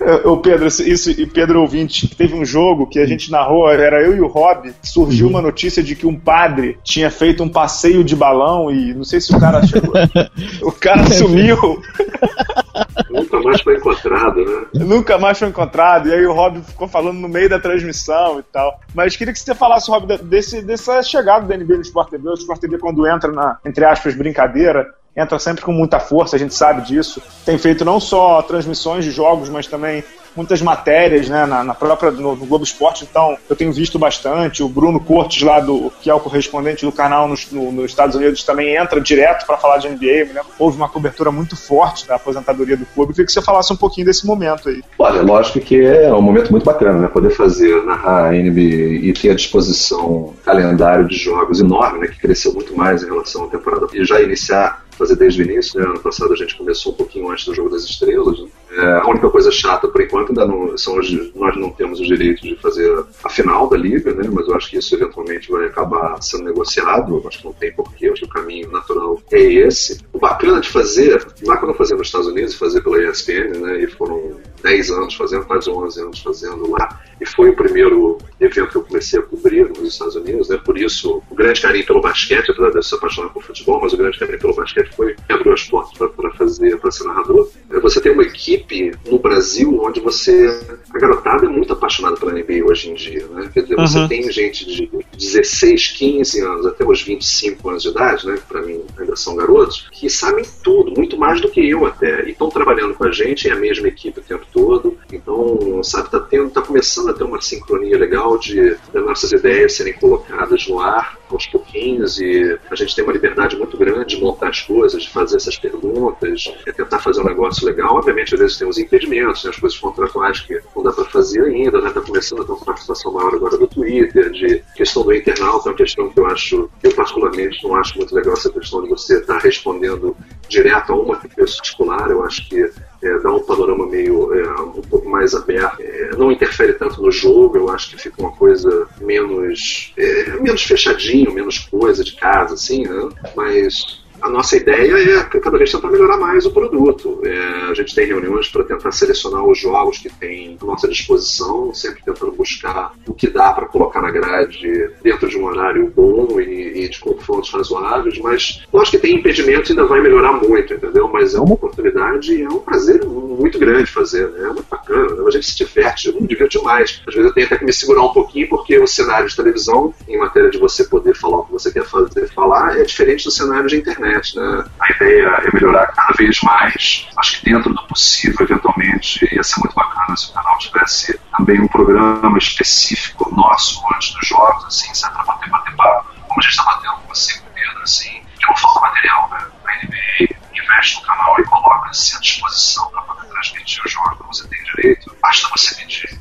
o 0.25 0.37
Pedro, 0.39 0.67
isso, 0.67 1.11
e 1.11 1.27
Pedro 1.27 1.61
ouvinte, 1.61 2.09
teve 2.15 2.35
um 2.35 2.45
jogo 2.45 2.87
que 2.87 2.99
a 2.99 3.07
gente 3.07 3.31
narrou, 3.31 3.71
era 3.71 4.03
eu 4.03 4.17
e 4.17 4.21
o 4.21 4.27
Rob, 4.27 4.73
surgiu 4.83 5.27
uhum. 5.27 5.33
uma 5.33 5.43
notícia 5.43 5.83
de 5.83 5.95
que 5.95 6.07
um 6.07 6.19
padre 6.19 6.79
tinha 6.83 7.11
feito 7.11 7.43
um 7.43 7.49
passeio 7.49 8.05
de 8.05 8.17
balão 8.17 8.71
e 8.71 8.95
não 8.95 9.05
sei 9.05 9.21
se 9.21 9.35
o 9.35 9.41
cara 9.41 9.65
chegou. 9.67 9.93
o 10.63 10.73
cara 10.73 11.07
sumiu. 11.07 11.57
Nunca 13.11 13.41
mais 13.41 13.61
foi 13.61 13.77
encontrado, 13.77 14.45
né? 14.45 14.67
Nunca 14.75 15.19
mais 15.19 15.39
foi 15.39 15.49
encontrado. 15.49 16.09
E 16.09 16.13
aí 16.13 16.27
o 16.27 16.33
Rob 16.33 16.61
ficou 16.63 16.89
falando 16.89 17.19
no 17.19 17.29
meio 17.29 17.49
da 17.49 17.59
transmissão 17.59 18.39
e 18.39 18.43
tal. 18.43 18.81
Mas 18.95 19.17
queria 19.17 19.33
que 19.33 19.39
você 19.39 19.55
falasse, 19.55 19.91
Rob, 19.91 20.17
desse, 20.19 20.63
dessa 20.63 21.03
chegada 21.03 21.47
da 21.47 21.57
NBA 21.57 21.77
no 21.77 21.83
Sport 21.83 22.11
TV. 22.11 22.29
O 22.29 22.35
Sport 22.35 22.61
TV, 22.61 22.79
quando 22.79 23.07
entra 23.07 23.31
na, 23.31 23.59
entre 23.65 23.85
aspas, 23.85 24.15
brincadeira, 24.15 24.87
entra 25.17 25.39
sempre 25.39 25.63
com 25.63 25.73
muita 25.73 26.01
força, 26.01 26.37
a 26.37 26.39
gente 26.39 26.55
sabe 26.55 26.83
disso. 26.83 27.23
Tem 27.45 27.59
feito 27.59 27.85
não 27.85 28.01
só 28.01 28.41
transmissões 28.43 29.05
de 29.05 29.11
jogos, 29.11 29.49
mas 29.49 29.67
também 29.67 30.03
muitas 30.37 30.63
matérias, 30.63 31.29
né, 31.29 31.47
na, 31.47 31.63
na 31.63 31.75
própria 31.75 32.11
no, 32.11 32.35
no, 32.35 32.47
Globo 32.47 32.65
Esporte, 32.65 33.07
então 33.09 33.37
eu 33.49 33.57
tenho 33.57 33.73
visto 33.73 33.99
bastante. 33.99 34.63
O 34.63 34.69
Bruno 34.69 35.01
Cortes 35.01 35.43
lá 35.43 35.61
do 35.61 35.93
que 36.01 36.11
é 36.11 36.15
o 36.15 36.21
correspondente 36.21 36.85
do 36.85 36.93
canal 36.93 37.29
nos, 37.29 37.51
no, 37.51 37.71
nos 37.71 37.91
Estados 37.91 38.17
Unidos 38.17 38.43
também 38.43 38.77
entra 38.77 39.01
direto 39.01 39.47
para 39.47 39.57
falar 39.57 39.79
de 39.79 39.89
NBA. 39.89 40.33
Né? 40.33 40.41
Houve 40.59 40.77
uma 40.77 40.89
cobertura 40.89 41.31
muito 41.31 41.57
forte 41.57 42.07
da 42.07 42.17
aposentadoria 42.17 42.77
do 42.77 42.87
clube. 42.87 43.13
Queria 43.13 43.27
que 43.27 43.33
você 43.33 43.43
falasse 43.43 43.73
um 43.73 43.77
pouquinho 43.77 44.07
desse 44.07 44.27
momento 44.27 44.69
aí. 44.69 44.83
Olha, 44.99 45.23
lógico 45.23 45.61
que 45.61 45.85
é 45.85 46.13
um 46.13 46.23
momento 46.23 46.51
muito 46.51 46.65
bacana, 46.65 46.99
né? 46.99 47.09
Poder 47.09 47.31
fazer 47.31 47.85
narrar 47.85 48.31
a 48.31 48.33
NBA 48.33 48.61
e 49.03 49.13
ter 49.13 49.31
à 49.31 49.35
disposição 49.35 50.13
um 50.13 50.33
calendário 50.45 51.07
de 51.07 51.17
jogos 51.17 51.61
enorme, 51.61 52.01
né? 52.01 52.07
Que 52.09 52.19
cresceu 52.19 52.53
muito 52.55 52.75
mais 52.77 53.03
em 53.03 53.07
relação 53.07 53.45
à 53.45 53.49
temporada 53.49 53.87
e 53.93 54.05
já 54.05 54.21
iniciar 54.21 54.83
fazer 54.97 55.16
desde 55.16 55.43
o 55.43 55.45
início. 55.45 55.80
Né? 55.80 55.86
Ano 55.86 56.01
passado 56.01 56.32
a 56.32 56.36
gente 56.36 56.57
começou 56.57 56.93
um 56.93 56.97
pouquinho 56.97 57.30
antes 57.30 57.45
do 57.45 57.55
Jogo 57.55 57.70
das 57.70 57.84
Estrelas. 57.84 58.38
Né? 58.38 58.49
É, 58.72 58.99
a 58.99 59.07
única 59.07 59.28
coisa 59.30 59.51
chata, 59.51 59.88
por 59.88 60.01
enquanto, 60.01 60.30
ainda 60.30 60.47
não, 60.47 60.76
são 60.76 60.99
os, 60.99 61.34
nós 61.34 61.57
não 61.57 61.70
temos 61.70 62.01
os 62.01 62.07
direitos 62.07 62.43
de 62.43 62.57
fazer 62.57 62.90
a 63.24 63.28
final 63.28 63.68
da 63.68 63.76
Liga, 63.76 64.12
né? 64.14 64.28
mas 64.32 64.47
eu 64.49 64.55
acho 64.55 64.70
que 64.70 64.78
isso 64.78 64.95
eventualmente 64.95 65.51
vai 65.51 65.66
acabar 65.66 66.20
sendo 66.22 66.45
negociado. 66.45 67.16
Eu 67.16 67.28
acho 67.28 67.38
que 67.38 67.45
não 67.45 67.53
tem 67.53 67.72
porquê, 67.72 68.09
acho 68.09 68.22
que 68.22 68.26
o 68.26 68.32
caminho 68.32 68.70
natural 68.70 69.20
é 69.30 69.40
esse. 69.40 70.01
O 70.12 70.18
bacana 70.18 70.61
de 70.61 70.68
fazer, 70.68 71.26
lá 71.43 71.57
quando 71.57 71.72
eu 71.72 71.76
fazia 71.76 71.97
nos 71.97 72.07
Estados 72.07 72.28
Unidos, 72.28 72.55
fazer 72.55 72.82
pela 72.82 73.03
ESPN, 73.03 73.59
né? 73.59 73.82
e 73.82 73.86
foram 73.86 74.36
10 74.63 74.91
anos 74.91 75.15
fazendo, 75.15 75.45
quase 75.45 75.71
11 75.71 76.01
anos 76.01 76.21
fazendo 76.21 76.71
lá, 76.71 77.01
e 77.21 77.27
foi 77.27 77.51
o 77.51 77.57
primeiro 77.57 78.19
evento 78.41 78.71
que 78.71 78.77
eu 78.77 78.83
comecei 78.83 79.19
a 79.19 79.23
cobrir 79.23 79.69
nos 79.69 79.93
Estados 79.93 80.17
Unidos, 80.17 80.49
né? 80.49 80.59
por 80.65 80.77
isso 80.77 81.23
o 81.31 81.35
grande 81.35 81.61
carinho 81.61 81.87
pelo 81.87 82.01
basquete, 82.01 82.51
apesar 82.51 82.71
de 82.71 82.87
ser 82.87 82.97
apaixonado 82.97 83.33
por 83.33 83.43
futebol, 83.43 83.81
mas 83.81 83.93
o 83.93 83.97
grande 83.97 84.19
carinho 84.19 84.39
pelo 84.39 84.55
basquete 84.55 84.95
foi 84.95 85.15
que 85.15 85.33
abriu 85.33 85.53
as 85.53 85.65
portas 85.65 86.11
para 86.11 86.31
fazer, 86.33 86.79
para 86.79 86.91
ser 86.91 87.05
narrador. 87.05 87.49
É, 87.71 87.79
você 87.81 88.01
tem 88.01 88.13
uma 88.13 88.23
equipe 88.23 88.93
no 89.07 89.19
Brasil 89.19 89.81
onde 89.83 90.01
você. 90.01 90.61
A 90.93 90.99
garotada 90.99 91.47
é 91.47 91.49
muito 91.49 91.73
apaixonada 91.73 92.17
pela 92.17 92.33
NBA 92.33 92.65
hoje 92.65 92.91
em 92.91 92.95
dia, 92.95 93.27
né? 93.29 93.51
Quer 93.53 93.63
dizer, 93.63 93.79
uhum. 93.79 93.87
você 93.87 94.09
tem 94.09 94.31
gente 94.31 94.67
de 94.67 94.91
16, 95.17 95.89
15 95.89 96.41
anos 96.41 96.67
até 96.67 96.85
os 96.85 97.03
25 97.03 97.71
anos 97.71 97.83
de 97.83 97.89
idade, 97.89 98.27
né? 98.27 98.39
Para 98.49 98.63
mim 98.63 98.81
ainda 98.99 99.17
são 99.17 99.37
garotos, 99.37 99.89
que 99.93 100.09
sabem 100.11 100.45
tudo, 100.63 100.93
muito 100.97 101.17
mais 101.17 101.41
do 101.41 101.49
que 101.49 101.69
eu 101.69 101.87
até. 101.87 102.25
E 102.27 102.33
estão 102.33 102.49
trabalhando 102.49 102.95
com 102.95 103.05
a 103.05 103.13
gente, 103.13 103.49
é 103.49 103.53
a 103.53 103.57
mesma 103.57 103.89
equipe 103.89 104.21
o 104.21 104.23
tempo 104.23 104.47
todo. 104.53 104.99
Então, 105.13 105.83
sabe, 105.83 106.11
tá, 106.11 106.21
tendo, 106.21 106.51
tá 106.51 106.63
começando 106.63 107.11
a 107.11 107.13
ter 107.13 107.25
uma 107.25 107.41
sincronia 107.41 107.99
legal 107.99 108.39
de, 108.39 108.77
de 108.77 109.01
nossas 109.01 109.33
ideias 109.33 109.75
serem 109.75 109.95
colocadas 109.95 110.67
no 110.69 110.81
ar 110.81 111.19
aos 111.31 111.47
pouquinhos 111.47 112.21
e 112.21 112.59
a 112.71 112.75
gente 112.75 112.95
tem 112.95 113.05
uma 113.05 113.13
liberdade 113.13 113.57
muito 113.57 113.77
grande 113.77 114.17
de 114.17 114.23
montar 114.23 114.49
as 114.49 114.61
coisas, 114.61 115.03
de 115.03 115.11
fazer 115.11 115.37
essas 115.37 115.57
perguntas, 115.57 116.53
é 116.67 116.73
tentar 116.73 116.99
fazer 116.99 117.21
um 117.21 117.25
negócio 117.25 117.67
legal. 117.67 117.97
Obviamente, 117.97 118.35
às 118.35 118.41
vezes 118.41 118.59
tem 118.59 118.69
os 118.69 118.79
impedimentos, 118.79 119.45
né, 119.45 119.51
as 119.51 119.57
coisas 119.57 119.79
contratuais 119.79 120.41
que 120.41 120.61
não 120.77 120.83
dá 120.83 120.93
para 120.93 121.05
fazer 121.07 121.43
ainda, 121.43 121.81
né? 121.81 121.91
Tá 121.91 122.01
começando 122.01 122.43
a 122.43 122.45
ter 122.45 122.53
uma 122.53 122.65
participação 122.65 123.13
maior 123.13 123.35
agora 123.35 123.57
do 123.57 123.67
Twitter, 123.67 124.31
de 124.31 124.63
questão 124.77 125.03
do 125.03 125.15
internauta, 125.15 125.69
é 125.69 125.73
uma 125.73 125.77
questão 125.77 126.11
que 126.11 126.21
eu 126.21 126.27
acho, 126.27 126.71
eu 126.83 126.93
particularmente 126.95 127.63
não 127.65 127.75
acho 127.77 127.97
muito 127.97 128.15
legal 128.15 128.35
essa 128.35 128.51
questão 128.51 128.83
de 128.83 128.89
você 128.89 129.19
estar 129.19 129.35
tá 129.35 129.41
respondendo 129.41 130.17
direto 130.49 130.93
a 130.93 130.97
uma 130.97 131.17
pessoa 131.17 131.63
particular. 131.63 132.11
Eu 132.11 132.25
acho 132.25 132.49
que 132.49 132.71
é, 133.03 133.19
dá 133.19 133.33
um 133.33 133.41
panorama 133.41 133.87
meio 133.87 134.33
é, 134.35 134.61
um 134.61 134.83
pouco 134.83 135.09
mais 135.09 135.35
aberto, 135.35 135.81
é, 135.81 136.11
não 136.17 136.31
interfere 136.31 136.73
tanto 136.75 137.03
no 137.03 137.11
jogo, 137.11 137.57
eu 137.57 137.69
acho 137.71 137.91
que 137.91 138.01
fica 138.01 138.21
uma 138.21 138.33
coisa 138.33 138.87
menos, 139.01 139.93
é, 139.97 140.41
menos 140.41 140.63
fechadinho, 140.63 141.33
menos 141.33 141.59
coisa 141.59 142.05
de 142.05 142.15
casa, 142.15 142.55
assim, 142.55 142.85
né? 142.85 143.09
mas 143.35 144.02
a 144.23 144.29
nossa 144.29 144.57
ideia 144.57 145.18
é 145.18 145.23
cada 145.25 145.59
vez 145.59 145.73
tentar 145.73 145.91
melhorar 145.91 146.16
mais 146.16 146.47
o 146.47 146.53
produto. 146.53 147.20
É, 147.25 147.70
a 147.70 147.75
gente 147.75 147.95
tem 147.95 148.07
reuniões 148.07 148.49
para 148.49 148.62
tentar 148.62 148.93
selecionar 148.93 149.45
os 149.45 149.59
jogos 149.59 149.99
que 149.99 150.09
tem 150.09 150.57
à 150.61 150.64
nossa 150.64 150.87
disposição, 150.87 151.75
sempre 151.75 152.03
tentando 152.05 152.33
buscar 152.33 152.93
o 153.07 153.12
que 153.12 153.29
dá 153.29 153.53
para 153.53 153.66
colocar 153.66 154.01
na 154.01 154.11
grade 154.11 154.91
dentro 155.03 155.29
de 155.29 155.37
um 155.37 155.45
horário 155.45 155.93
bom 155.95 156.41
e, 156.41 156.85
e 156.85 156.89
de 156.89 157.01
confrontos 157.01 157.51
razoáveis, 157.51 158.18
mas 158.18 158.62
lógico 158.73 158.97
que 158.97 159.03
tem 159.03 159.16
impedimentos 159.16 159.70
e 159.70 159.73
ainda 159.73 159.87
vai 159.87 160.01
melhorar 160.01 160.33
muito, 160.35 160.73
entendeu? 160.73 161.09
Mas 161.09 161.35
é 161.35 161.41
uma 161.41 161.55
oportunidade 161.55 162.33
e 162.33 162.43
é 162.43 162.49
um 162.49 162.61
prazer 162.61 163.05
muito 163.05 163.59
grande 163.59 163.91
fazer, 163.91 164.29
né? 164.29 164.45
É 164.45 164.53
muito 164.53 164.66
bacana, 164.70 165.14
né? 165.14 165.25
a 165.27 165.31
gente 165.31 165.47
se 165.47 165.57
diverte, 165.57 166.09
eu 166.09 166.20
me 166.20 166.29
divirto 166.29 166.59
demais. 166.59 167.03
Às 167.07 167.14
vezes 167.14 167.29
eu 167.29 167.35
tenho 167.35 167.47
até 167.47 167.59
que 167.59 167.64
me 167.64 167.73
segurar 167.73 168.03
um 168.03 168.12
pouquinho 168.12 168.49
porque 168.49 168.79
o 168.79 168.87
cenário 168.87 169.29
de 169.29 169.35
televisão, 169.35 169.93
em 170.07 170.18
matéria 170.18 170.51
de 170.51 170.59
você 170.59 170.85
poder 170.85 171.16
falar 171.16 171.39
o 171.39 171.45
que 171.47 171.53
você 171.53 171.73
quer 171.73 171.85
fazer, 171.85 172.29
falar, 172.29 172.79
é 172.79 172.85
diferente 172.85 173.25
do 173.25 173.31
cenário 173.31 173.68
de 173.68 173.77
internet 173.77 174.12
Né? 174.35 174.65
A 174.81 174.93
ideia 174.93 175.29
é 175.45 175.51
melhorar 175.53 175.87
cada 175.89 176.13
vez 176.15 176.41
mais. 176.43 177.07
Acho 177.17 177.41
que 177.41 177.51
dentro 177.51 177.73
do 177.73 177.83
possível, 177.87 178.47
eventualmente, 178.47 179.29
ia 179.35 179.43
ser 179.43 179.61
muito 179.61 179.75
bacana 179.75 180.17
se 180.17 180.31
o 180.31 180.35
canal 180.35 180.59
tivesse 180.59 181.19
também 181.37 181.61
um 181.61 181.69
programa 181.69 182.39
específico 182.39 183.35
nosso 183.35 183.83
antes 183.95 184.13
dos 184.15 184.27
jogos, 184.27 184.65
assim, 184.65 184.93
sabe, 184.95 185.15
para 185.15 185.25
bater, 185.25 185.51
bater 185.51 185.77
papo, 185.77 186.07
como 186.29 186.41
a 186.41 186.43
gente 186.43 186.51
está 186.51 186.65
batendo 186.65 186.95
com 186.95 187.09
você, 187.09 187.39
com 187.39 187.49
o 187.49 187.53
Pedro, 187.53 187.83
assim, 187.83 188.23
que 188.39 188.47
não 188.47 188.57
falta 188.57 188.81
material, 188.81 189.31
né? 189.31 189.47
A 189.67 189.87
NBA 189.87 190.37
investe 190.55 190.97
no 190.97 191.03
canal 191.03 191.39
e 191.39 191.45
coloca-se 191.45 192.17
à 192.17 192.21
disposição 192.21 192.91
para 192.91 193.03
poder 193.03 193.29
transmitir 193.29 193.83
o 193.85 193.89
jogo 193.89 194.17
que 194.17 194.27
você 194.27 194.49
tem 194.49 194.63
direito, 194.65 195.17
basta 195.21 195.49
você 195.49 195.75
pedir. 195.75 196.21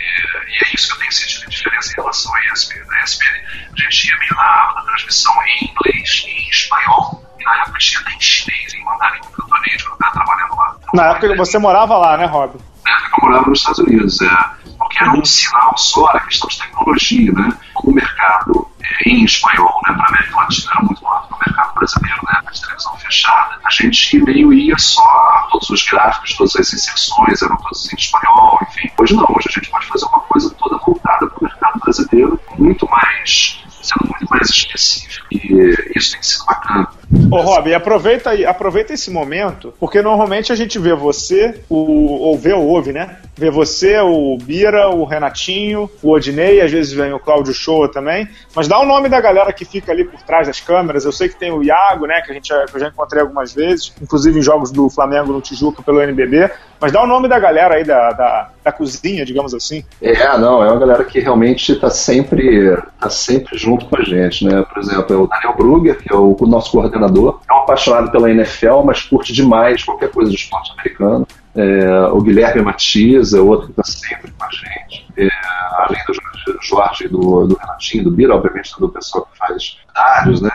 E, 0.00 0.50
e, 0.50 0.64
é 0.64 0.74
isso 0.74 0.88
que 0.88 0.94
eu 0.94 0.98
tenho 1.00 1.12
sentido 1.12 1.40
de 1.42 1.56
diferença 1.56 1.92
em 1.92 1.94
relação 1.96 2.34
à 2.34 2.40
ESPN. 2.52 2.86
Na 2.86 3.04
ESPN, 3.04 3.40
a 3.72 3.82
gente 3.82 4.08
ia 4.08 4.18
meio 4.18 4.34
na, 4.34 4.72
na 4.74 4.82
transmissão 4.82 5.34
em 5.42 5.64
inglês 5.66 6.24
e 6.26 6.30
em 6.30 6.48
espanhol, 6.48 7.24
e 7.38 7.44
na 7.44 7.56
época 7.62 7.78
tinha 7.78 8.00
até 8.00 8.12
em 8.12 8.20
chinês, 8.20 8.74
em 8.74 8.84
mandarim, 8.84 9.20
tornei 9.20 9.78
quando 9.78 9.90
eu 9.90 9.94
estava 9.94 10.12
trabalhando 10.12 10.56
lá. 10.56 10.76
Na 10.94 11.06
época 11.08 11.36
você 11.36 11.58
morava 11.58 11.96
lá, 11.98 12.16
né, 12.16 12.26
Rob? 12.26 12.58
Na 12.84 12.92
época 12.92 13.16
eu 13.18 13.28
morava 13.28 13.50
nos 13.50 13.58
Estados 13.58 13.78
Unidos, 13.80 14.20
é. 14.22 14.60
Porque 14.78 15.02
era 15.02 15.12
um 15.12 15.24
sinal 15.24 15.76
só, 15.76 16.06
a 16.06 16.20
questão 16.20 16.48
de 16.48 16.58
tecnologia, 16.58 17.32
né? 17.32 17.52
O 17.76 17.92
mercado 17.92 18.70
é, 18.82 19.08
em 19.08 19.24
espanhol, 19.24 19.80
né, 19.86 19.94
para 19.94 20.04
a 20.04 20.08
América 20.08 20.36
Latina 20.36 20.70
era 20.74 20.84
muito 20.84 21.06
alto, 21.06 21.30
no 21.30 21.38
mercado 21.46 21.74
brasileiro, 21.74 22.20
né, 22.24 22.50
de 22.52 22.60
televisão 22.60 22.96
fechada, 22.98 23.60
a 23.64 23.70
gente 23.70 24.22
meio 24.24 24.52
ia 24.52 24.78
só, 24.78 25.48
todos 25.50 25.70
os 25.70 25.84
gráficos, 25.84 26.34
todas 26.36 26.56
as 26.56 26.72
inserções 26.72 27.42
eram 27.42 27.56
todos 27.56 27.92
em 27.92 27.96
espanhol. 27.96 28.59
Hoje 28.98 29.14
não, 29.14 29.26
hoje 29.36 29.48
a 29.48 29.52
gente 29.52 29.70
pode 29.70 29.86
fazer 29.86 30.06
uma 30.06 30.20
coisa 30.20 30.50
toda 30.58 30.78
voltada 30.78 31.26
para 31.26 31.38
o 31.38 31.44
mercado 31.44 31.80
brasileiro, 31.80 32.40
muito 32.58 32.88
mais, 32.88 33.62
sendo 33.82 34.08
muito 34.08 34.26
mais 34.28 34.48
específico, 34.48 35.26
e 35.32 35.74
isso 35.96 36.12
tem 36.12 36.22
sido 36.22 36.44
bacana. 36.46 36.88
Ô, 37.30 37.40
Rob, 37.40 37.74
aproveita, 37.74 38.30
aproveita 38.48 38.92
esse 38.92 39.10
momento, 39.10 39.74
porque 39.78 40.00
normalmente 40.00 40.52
a 40.52 40.54
gente 40.54 40.78
vê 40.78 40.94
você, 40.94 41.60
o, 41.68 41.76
ou 41.76 42.38
vê 42.38 42.52
ou 42.52 42.66
ouve, 42.66 42.92
né? 42.92 43.18
Vê 43.40 43.50
você, 43.50 43.98
o 43.98 44.36
Bira, 44.36 44.90
o 44.90 45.02
Renatinho, 45.02 45.88
o 46.02 46.10
Odinei, 46.10 46.60
às 46.60 46.70
vezes 46.70 46.92
vem 46.92 47.10
o 47.14 47.18
Cláudio 47.18 47.54
Show 47.54 47.88
também. 47.88 48.28
Mas 48.54 48.68
dá 48.68 48.78
o 48.78 48.84
nome 48.84 49.08
da 49.08 49.18
galera 49.18 49.50
que 49.50 49.64
fica 49.64 49.90
ali 49.90 50.04
por 50.04 50.20
trás 50.20 50.46
das 50.46 50.60
câmeras. 50.60 51.06
Eu 51.06 51.12
sei 51.12 51.26
que 51.26 51.38
tem 51.38 51.50
o 51.50 51.62
Iago, 51.62 52.04
né? 52.04 52.20
Que 52.20 52.32
a 52.32 52.34
gente 52.34 52.52
que 52.52 52.76
eu 52.76 52.80
já 52.80 52.88
encontrei 52.88 53.22
algumas 53.22 53.54
vezes, 53.54 53.94
inclusive 53.98 54.38
em 54.38 54.42
jogos 54.42 54.70
do 54.70 54.90
Flamengo 54.90 55.32
no 55.32 55.40
Tijuca 55.40 55.82
pelo 55.82 56.02
NBB. 56.02 56.50
Mas 56.78 56.92
dá 56.92 57.02
o 57.02 57.06
nome 57.06 57.28
da 57.28 57.38
galera 57.38 57.76
aí 57.76 57.84
da, 57.84 58.10
da, 58.10 58.50
da 58.62 58.72
cozinha, 58.72 59.24
digamos 59.24 59.54
assim. 59.54 59.86
É, 60.02 60.36
não, 60.36 60.62
é 60.62 60.70
uma 60.70 60.78
galera 60.78 61.02
que 61.04 61.18
realmente 61.18 61.72
está 61.72 61.88
sempre, 61.88 62.76
tá 63.00 63.08
sempre 63.08 63.56
junto 63.56 63.86
com 63.86 63.96
a 63.96 64.02
gente, 64.02 64.44
né? 64.44 64.62
Por 64.70 64.82
exemplo, 64.82 65.14
é 65.14 65.18
o 65.18 65.26
Daniel 65.26 65.56
Brugger, 65.56 65.96
que 65.96 66.12
é 66.12 66.14
o, 66.16 66.36
o 66.38 66.46
nosso 66.46 66.72
coordenador, 66.72 67.40
é 67.48 67.54
um 67.54 67.60
apaixonado 67.60 68.10
pela 68.10 68.30
NFL, 68.30 68.82
mas 68.84 69.00
curte 69.00 69.32
demais 69.32 69.82
qualquer 69.82 70.10
coisa 70.10 70.30
de 70.30 70.36
esporte 70.36 70.72
americano. 70.72 71.26
É, 71.54 72.02
o 72.12 72.20
Guilherme 72.20 72.62
Matias 72.62 73.34
é 73.34 73.40
outro 73.40 73.66
que 73.66 73.80
está 73.80 73.84
sempre 73.84 74.30
com 74.30 74.44
a 74.44 74.48
gente. 74.50 75.06
É, 75.16 75.28
além 75.74 76.00
do 76.06 76.14
Jorge, 76.62 77.08
do, 77.08 77.46
do 77.46 77.56
Renatinho, 77.56 78.04
do 78.04 78.10
Bira, 78.10 78.36
obviamente, 78.36 78.78
do 78.78 78.88
pessoal 78.88 79.26
que 79.26 79.38
faz 79.38 79.76
dários, 79.94 80.40
né? 80.40 80.50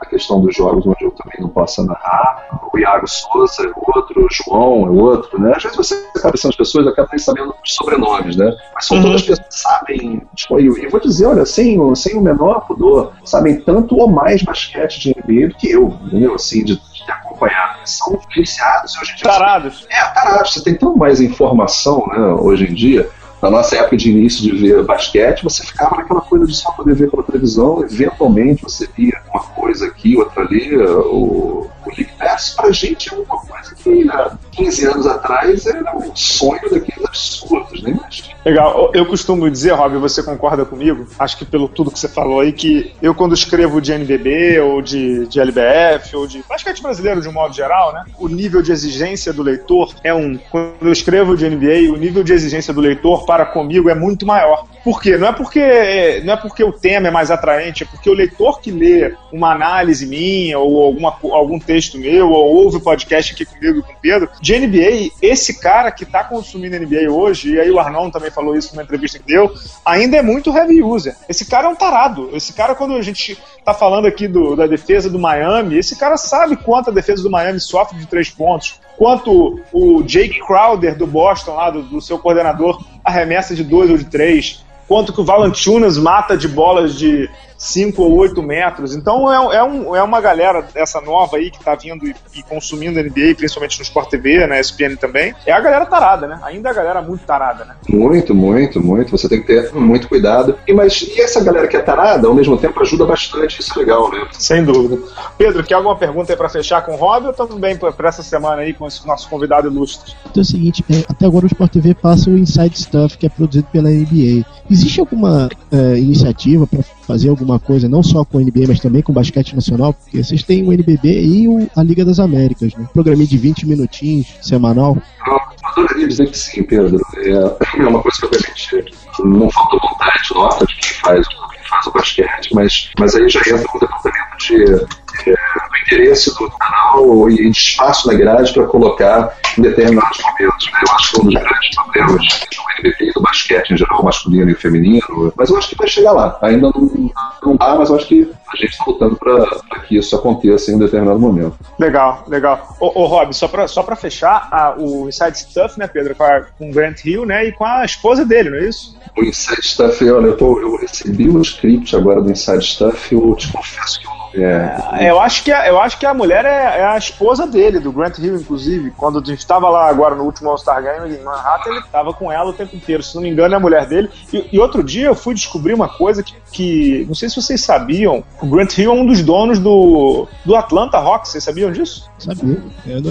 A 0.00 0.06
questão 0.06 0.40
dos 0.40 0.54
jogos 0.54 0.86
onde 0.86 1.02
eu 1.02 1.10
também 1.12 1.38
não 1.40 1.48
posso 1.48 1.82
narrar. 1.84 2.70
O 2.72 2.78
Iago 2.78 3.06
Souza 3.08 3.62
é 3.62 3.72
outro, 3.74 4.26
o 4.26 4.28
João 4.30 4.86
é 4.86 4.90
outro, 4.90 5.40
né? 5.40 5.52
Às 5.56 5.62
vezes 5.62 5.76
você 5.76 5.94
acaba 6.14 6.36
sendo 6.36 6.50
as 6.50 6.56
pessoas, 6.56 6.86
acaba 6.86 7.08
nem 7.10 7.18
sabendo 7.18 7.54
os 7.64 7.74
sobrenomes, 7.74 8.36
né? 8.36 8.54
Mas 8.74 8.86
são 8.86 8.98
uhum. 8.98 9.04
todas 9.04 9.22
pessoas 9.22 9.48
que 9.48 9.54
sabem, 9.54 10.22
tipo, 10.34 10.60
e 10.60 10.88
vou 10.88 11.00
dizer, 11.00 11.26
olha, 11.26 11.46
sem, 11.46 11.94
sem 11.94 12.16
o 12.16 12.20
menor 12.20 12.66
pudor, 12.66 13.12
sabem 13.24 13.60
tanto 13.60 13.96
ou 13.96 14.08
mais 14.08 14.42
basquete 14.42 15.00
de 15.00 15.08
NBA 15.10 15.48
do 15.48 15.54
que 15.54 15.70
eu, 15.70 15.98
entendeu? 16.04 16.34
Assim, 16.34 16.64
de, 16.64 16.78
de 17.04 17.12
acompanhar. 17.12 17.78
São 17.84 18.20
viciados 18.34 18.96
hoje 18.96 19.12
em 19.12 19.16
dia. 19.16 19.24
Tarados. 19.24 19.86
É, 19.90 20.02
tarados. 20.08 20.52
Você 20.52 20.64
tem 20.64 20.76
tão 20.76 20.96
mais 20.96 21.20
informação, 21.20 22.06
né, 22.08 22.18
hoje 22.40 22.64
em 22.70 22.74
dia 22.74 23.10
na 23.44 23.50
nossa 23.50 23.76
época 23.76 23.98
de 23.98 24.10
início 24.10 24.42
de 24.42 24.56
ver 24.56 24.82
basquete, 24.84 25.44
você 25.44 25.62
ficava 25.62 25.96
naquela 25.96 26.22
coisa 26.22 26.46
de 26.46 26.56
só 26.56 26.72
poder 26.72 26.94
ver 26.94 27.10
pela 27.10 27.22
televisão, 27.22 27.84
eventualmente 27.84 28.62
você 28.62 28.88
via 28.96 29.20
uma 29.28 29.42
coisa 29.42 29.86
aqui, 29.86 30.16
outra 30.16 30.44
ali, 30.44 30.74
o, 30.74 31.68
o 31.84 31.88
League 31.88 32.10
Pass, 32.18 32.54
pra 32.56 32.70
gente 32.72 33.12
é 33.12 33.16
uma 33.16 33.26
coisa 33.26 33.74
que 33.74 34.08
há 34.08 34.38
15 34.52 34.86
anos 34.86 35.06
atrás 35.06 35.66
era 35.66 35.94
um 35.94 36.16
sonho 36.16 36.70
daqueles 36.70 37.04
absurdos, 37.04 37.82
mais. 37.82 38.30
Legal. 38.44 38.90
Eu 38.94 39.06
costumo 39.06 39.50
dizer, 39.50 39.72
Rob, 39.72 39.96
você 39.98 40.22
concorda 40.22 40.64
comigo? 40.64 41.06
Acho 41.18 41.38
que 41.38 41.44
pelo 41.44 41.68
tudo 41.68 41.90
que 41.90 41.98
você 41.98 42.08
falou 42.08 42.40
aí, 42.40 42.52
que 42.52 42.92
eu 43.00 43.14
quando 43.14 43.34
escrevo 43.34 43.80
de 43.80 43.92
NBB 43.92 44.60
ou 44.60 44.82
de, 44.82 45.26
de 45.26 45.40
LBF 45.40 46.14
ou 46.14 46.26
de 46.26 46.42
basquete 46.48 46.82
brasileiro 46.82 47.20
de 47.20 47.28
um 47.28 47.32
modo 47.32 47.54
geral, 47.54 47.92
né? 47.92 48.04
O 48.18 48.28
nível 48.28 48.60
de 48.60 48.70
exigência 48.70 49.32
do 49.32 49.42
leitor 49.42 49.94
é 50.02 50.12
um. 50.12 50.38
Quando 50.50 50.74
eu 50.82 50.92
escrevo 50.92 51.36
de 51.36 51.48
NBA, 51.48 51.92
o 51.92 51.96
nível 51.96 52.22
de 52.22 52.32
exigência 52.32 52.72
do 52.72 52.80
leitor 52.80 53.24
para 53.24 53.33
comigo 53.46 53.88
é 53.88 53.94
muito 53.94 54.26
maior. 54.26 54.66
Por 54.84 55.00
quê? 55.00 55.16
Não 55.16 55.28
é 55.28 55.32
porque, 55.32 56.20
não 56.24 56.34
é 56.34 56.36
porque 56.36 56.62
o 56.62 56.70
tema 56.70 57.08
é 57.08 57.10
mais 57.10 57.30
atraente, 57.30 57.84
é 57.84 57.86
porque 57.86 58.10
o 58.10 58.12
leitor 58.12 58.60
que 58.60 58.70
lê 58.70 59.14
uma 59.32 59.50
análise 59.50 60.06
minha 60.06 60.58
ou 60.58 60.84
alguma, 60.84 61.16
algum 61.32 61.58
texto 61.58 61.96
meu 61.96 62.28
ou 62.30 62.54
ouve 62.54 62.76
o 62.76 62.80
podcast 62.80 63.32
aqui 63.32 63.46
comigo 63.46 63.78
e 63.78 63.82
com 63.82 63.92
o 63.92 63.96
Pedro, 64.02 64.28
de 64.42 64.58
NBA, 64.58 65.14
esse 65.22 65.58
cara 65.58 65.90
que 65.90 66.04
está 66.04 66.22
consumindo 66.22 66.78
NBA 66.78 67.10
hoje, 67.10 67.54
e 67.54 67.60
aí 67.60 67.70
o 67.70 67.80
Arnon 67.80 68.10
também 68.10 68.30
falou 68.30 68.54
isso 68.54 68.74
numa 68.74 68.82
entrevista 68.82 69.18
que 69.18 69.24
deu, 69.24 69.50
ainda 69.86 70.18
é 70.18 70.22
muito 70.22 70.54
heavy 70.54 70.82
user. 70.82 71.16
Esse 71.30 71.46
cara 71.46 71.66
é 71.66 71.70
um 71.70 71.76
tarado. 71.76 72.28
Esse 72.34 72.52
cara, 72.52 72.74
quando 72.74 72.94
a 72.94 73.02
gente 73.02 73.38
está 73.64 73.72
falando 73.72 74.06
aqui 74.06 74.28
do, 74.28 74.54
da 74.54 74.66
defesa 74.66 75.08
do 75.08 75.18
Miami, 75.18 75.78
esse 75.78 75.96
cara 75.96 76.18
sabe 76.18 76.54
quanto 76.54 76.90
a 76.90 76.92
defesa 76.92 77.22
do 77.22 77.30
Miami 77.30 77.58
sofre 77.58 77.98
de 77.98 78.06
três 78.06 78.28
pontos, 78.28 78.78
quanto 78.98 79.58
o 79.72 80.02
Jake 80.02 80.38
Crowder 80.46 80.94
do 80.98 81.06
Boston, 81.06 81.54
lá 81.54 81.70
do, 81.70 81.82
do 81.82 82.00
seu 82.00 82.18
coordenador, 82.18 82.84
arremessa 83.02 83.54
de 83.54 83.64
dois 83.64 83.90
ou 83.90 83.96
de 83.96 84.04
três, 84.04 84.62
quanto 84.86 85.14
que 85.14 85.20
o 85.20 85.24
Valanciunas 85.24 85.96
mata 85.96 86.36
de 86.36 86.46
bolas 86.46 86.94
de 86.94 87.28
5 87.64 88.02
ou 88.02 88.16
8 88.18 88.42
metros. 88.42 88.94
Então 88.94 89.32
é, 89.32 89.56
é, 89.56 89.64
um, 89.64 89.96
é 89.96 90.02
uma 90.02 90.20
galera 90.20 90.66
essa 90.74 91.00
nova 91.00 91.38
aí 91.38 91.50
que 91.50 91.58
tá 91.64 91.74
vindo 91.74 92.06
e, 92.06 92.14
e, 92.34 92.42
consumindo 92.42 93.02
NBA, 93.02 93.34
principalmente 93.36 93.78
no 93.78 93.82
Sport 93.82 94.10
TV, 94.10 94.46
na 94.46 94.60
ESPN 94.60 94.96
também. 94.96 95.34
É 95.46 95.52
a 95.52 95.60
galera 95.60 95.86
tarada, 95.86 96.26
né? 96.26 96.38
Ainda 96.42 96.68
é 96.68 96.72
a 96.72 96.74
galera 96.74 97.00
muito 97.00 97.24
tarada, 97.24 97.64
né? 97.64 97.74
Muito, 97.88 98.34
muito, 98.34 98.80
muito. 98.82 99.10
Você 99.10 99.28
tem 99.28 99.40
que 99.40 99.46
ter 99.46 99.72
muito 99.72 100.08
cuidado. 100.08 100.58
E, 100.68 100.74
mas 100.74 101.00
e 101.00 101.20
essa 101.20 101.42
galera 101.42 101.66
que 101.66 101.76
é 101.76 101.80
tarada, 101.80 102.28
ao 102.28 102.34
mesmo 102.34 102.58
tempo, 102.58 102.80
ajuda 102.82 103.06
bastante. 103.06 103.60
Isso 103.60 103.72
é 103.76 103.78
legal, 103.78 104.10
né? 104.10 104.26
Sem 104.32 104.62
dúvida. 104.62 104.98
Pedro, 105.38 105.64
quer 105.64 105.74
alguma 105.74 105.96
pergunta 105.96 106.32
aí 106.32 106.36
pra 106.36 106.50
fechar 106.50 106.84
com 106.84 106.92
o 106.92 106.96
Rob 106.96 107.26
ou 107.26 107.32
também 107.32 107.76
pra 107.76 108.08
essa 108.08 108.22
semana 108.22 108.60
aí 108.60 108.74
com 108.74 108.86
esse 108.86 109.06
nosso 109.06 109.28
convidado 109.28 109.68
ilustre? 109.68 110.14
Então 110.30 110.40
é 110.40 110.42
o 110.42 110.44
seguinte, 110.44 110.84
é, 110.90 111.04
até 111.08 111.24
agora 111.24 111.46
o 111.46 111.48
Sport 111.48 111.72
TV 111.72 111.94
passa 111.94 112.28
o 112.28 112.36
Inside 112.36 112.78
Stuff, 112.78 113.16
que 113.16 113.24
é 113.24 113.28
produzido 113.30 113.66
pela 113.72 113.88
NBA. 113.88 114.44
Existe 114.70 115.00
alguma 115.00 115.48
é, 115.72 115.98
iniciativa 115.98 116.66
para 116.66 116.80
fazer 117.06 117.28
alguma 117.28 117.58
coisa, 117.58 117.88
não 117.88 118.02
só 118.02 118.24
com 118.24 118.38
o 118.38 118.40
NBA, 118.40 118.66
mas 118.68 118.80
também 118.80 119.02
com 119.02 119.12
o 119.12 119.14
basquete 119.14 119.54
nacional, 119.54 119.92
porque 119.92 120.22
vocês 120.22 120.42
têm 120.42 120.66
o 120.66 120.72
NBB 120.72 121.22
e 121.22 121.48
o, 121.48 121.68
a 121.76 121.82
Liga 121.82 122.04
das 122.04 122.18
Américas, 122.18 122.74
né? 122.74 122.88
Programinha 122.92 123.26
de 123.26 123.38
20 123.38 123.66
minutinhos, 123.66 124.26
semanal. 124.42 124.96
Eu 125.26 125.40
adoraria 125.64 126.08
dizer 126.08 126.30
que 126.30 126.38
sim, 126.38 126.62
Pedro. 126.62 127.00
É, 127.16 127.30
é 127.30 127.86
uma 127.86 128.02
coisa 128.02 128.18
que 128.18 128.26
obviamente 128.26 128.94
não 129.24 129.50
falta 129.50 129.76
vontade 129.76 130.34
nossa 130.34 130.66
de 130.66 130.76
quem 130.76 131.00
faz, 131.00 131.28
quem 131.28 131.68
faz 131.68 131.86
o 131.86 131.92
basquete, 131.92 132.54
mas, 132.54 132.90
mas 132.98 133.14
aí 133.14 133.28
já 133.28 133.40
entra 133.40 133.64
no 133.72 133.80
departamento 133.80 134.36
de, 134.38 134.64
de, 134.64 135.03
do 135.24 135.76
interesse 135.86 136.34
do 136.34 136.50
canal 136.50 137.30
e 137.30 137.50
de 137.50 137.56
espaço 137.56 138.08
na 138.08 138.14
grade 138.14 138.52
para 138.52 138.66
colocar 138.66 139.36
em 139.58 139.62
determinados 139.62 140.18
momentos. 140.22 140.66
Né? 140.66 140.80
Eu 140.86 140.94
acho 140.94 141.12
que 141.12 141.20
um 141.20 141.24
dos 141.24 141.34
grandes 141.34 141.74
problemas 141.74 142.12
do 142.12 142.88
NBB 142.88 143.12
do 143.12 143.20
basquete 143.22 143.70
em 143.70 143.76
geral, 143.76 144.02
masculino 144.02 144.50
e 144.50 144.54
feminino, 144.54 145.32
mas 145.36 145.50
eu 145.50 145.56
acho 145.56 145.68
que 145.68 145.76
vai 145.76 145.86
chegar 145.86 146.12
lá. 146.12 146.38
Ainda 146.42 146.70
não, 146.74 147.10
não 147.42 147.56
dá, 147.56 147.74
mas 147.76 147.90
eu 147.90 147.96
acho 147.96 148.06
que 148.06 148.30
a 148.52 148.56
gente 148.56 148.70
está 148.70 148.84
lutando 148.86 149.16
para 149.16 149.80
que 149.80 149.96
isso 149.96 150.14
aconteça 150.16 150.70
em 150.70 150.76
um 150.76 150.78
determinado 150.78 151.18
momento. 151.18 151.56
Legal, 151.78 152.24
legal. 152.28 152.76
Ô, 152.80 153.02
ô 153.02 153.06
Rob, 153.06 153.32
só 153.34 153.48
para 153.48 153.68
só 153.68 153.84
fechar, 153.96 154.48
a, 154.50 154.74
o 154.76 155.08
Inside 155.08 155.38
Stuff, 155.38 155.78
né, 155.78 155.86
Pedro, 155.86 156.14
com, 156.14 156.24
a, 156.24 156.40
com 156.58 156.70
o 156.70 156.72
Grant 156.72 157.04
Hill, 157.04 157.24
né, 157.24 157.46
e 157.46 157.52
com 157.52 157.64
a 157.64 157.84
esposa 157.84 158.24
dele, 158.24 158.50
não 158.50 158.58
é 158.58 158.68
isso? 158.68 158.98
O 159.16 159.22
Inside 159.22 159.62
Stuff, 159.62 160.10
olha, 160.10 160.26
eu, 160.26 160.36
tô, 160.36 160.60
eu 160.60 160.76
recebi 160.76 161.28
o 161.28 161.40
script 161.40 161.94
agora 161.94 162.20
do 162.20 162.30
Inside 162.30 162.64
Stuff, 162.64 163.14
eu 163.14 163.34
te 163.36 163.52
confesso 163.52 164.00
que 164.00 164.06
eu 164.06 164.10
não 164.10 164.23
é, 164.36 165.10
eu, 165.10 165.20
acho 165.20 165.44
que 165.44 165.52
a, 165.52 165.68
eu 165.68 165.78
acho 165.80 165.98
que 165.98 166.04
a 166.04 166.12
mulher 166.12 166.44
é, 166.44 166.80
é, 166.80 166.84
a 166.84 166.98
esposa 166.98 167.46
dele, 167.46 167.78
do 167.78 167.92
Grant 167.92 168.18
Hill, 168.18 168.36
inclusive. 168.36 168.90
Quando 168.96 169.18
a 169.18 169.24
gente 169.24 169.38
estava 169.38 169.68
lá 169.68 169.88
agora 169.88 170.14
no 170.14 170.24
último 170.24 170.50
All-Star 170.50 170.82
Game 170.82 171.14
em 171.14 171.22
Manhattan, 171.22 171.70
ele 171.70 171.78
estava 171.80 172.12
com 172.12 172.32
ela 172.32 172.50
o 172.50 172.52
tempo 172.52 172.74
inteiro. 172.74 173.02
Se 173.02 173.14
não 173.14 173.22
me 173.22 173.30
engano, 173.30 173.54
é 173.54 173.56
a 173.56 173.60
mulher 173.60 173.86
dele. 173.86 174.10
E, 174.32 174.48
e, 174.52 174.58
outro 174.58 174.82
dia 174.82 175.06
eu 175.06 175.14
fui 175.14 175.34
descobrir 175.34 175.72
uma 175.72 175.88
coisa 175.88 176.22
que, 176.22 176.34
que, 176.50 177.04
não 177.06 177.14
sei 177.14 177.28
se 177.28 177.36
vocês 177.36 177.60
sabiam, 177.60 178.24
o 178.42 178.46
Grant 178.46 178.76
Hill 178.76 178.90
é 178.90 178.94
um 178.94 179.06
dos 179.06 179.22
donos 179.22 179.58
do, 179.60 180.26
do 180.44 180.56
Atlanta 180.56 180.98
Hawks. 180.98 181.30
Vocês 181.30 181.44
sabiam 181.44 181.70
disso? 181.70 182.10
Sabia. 182.18 182.62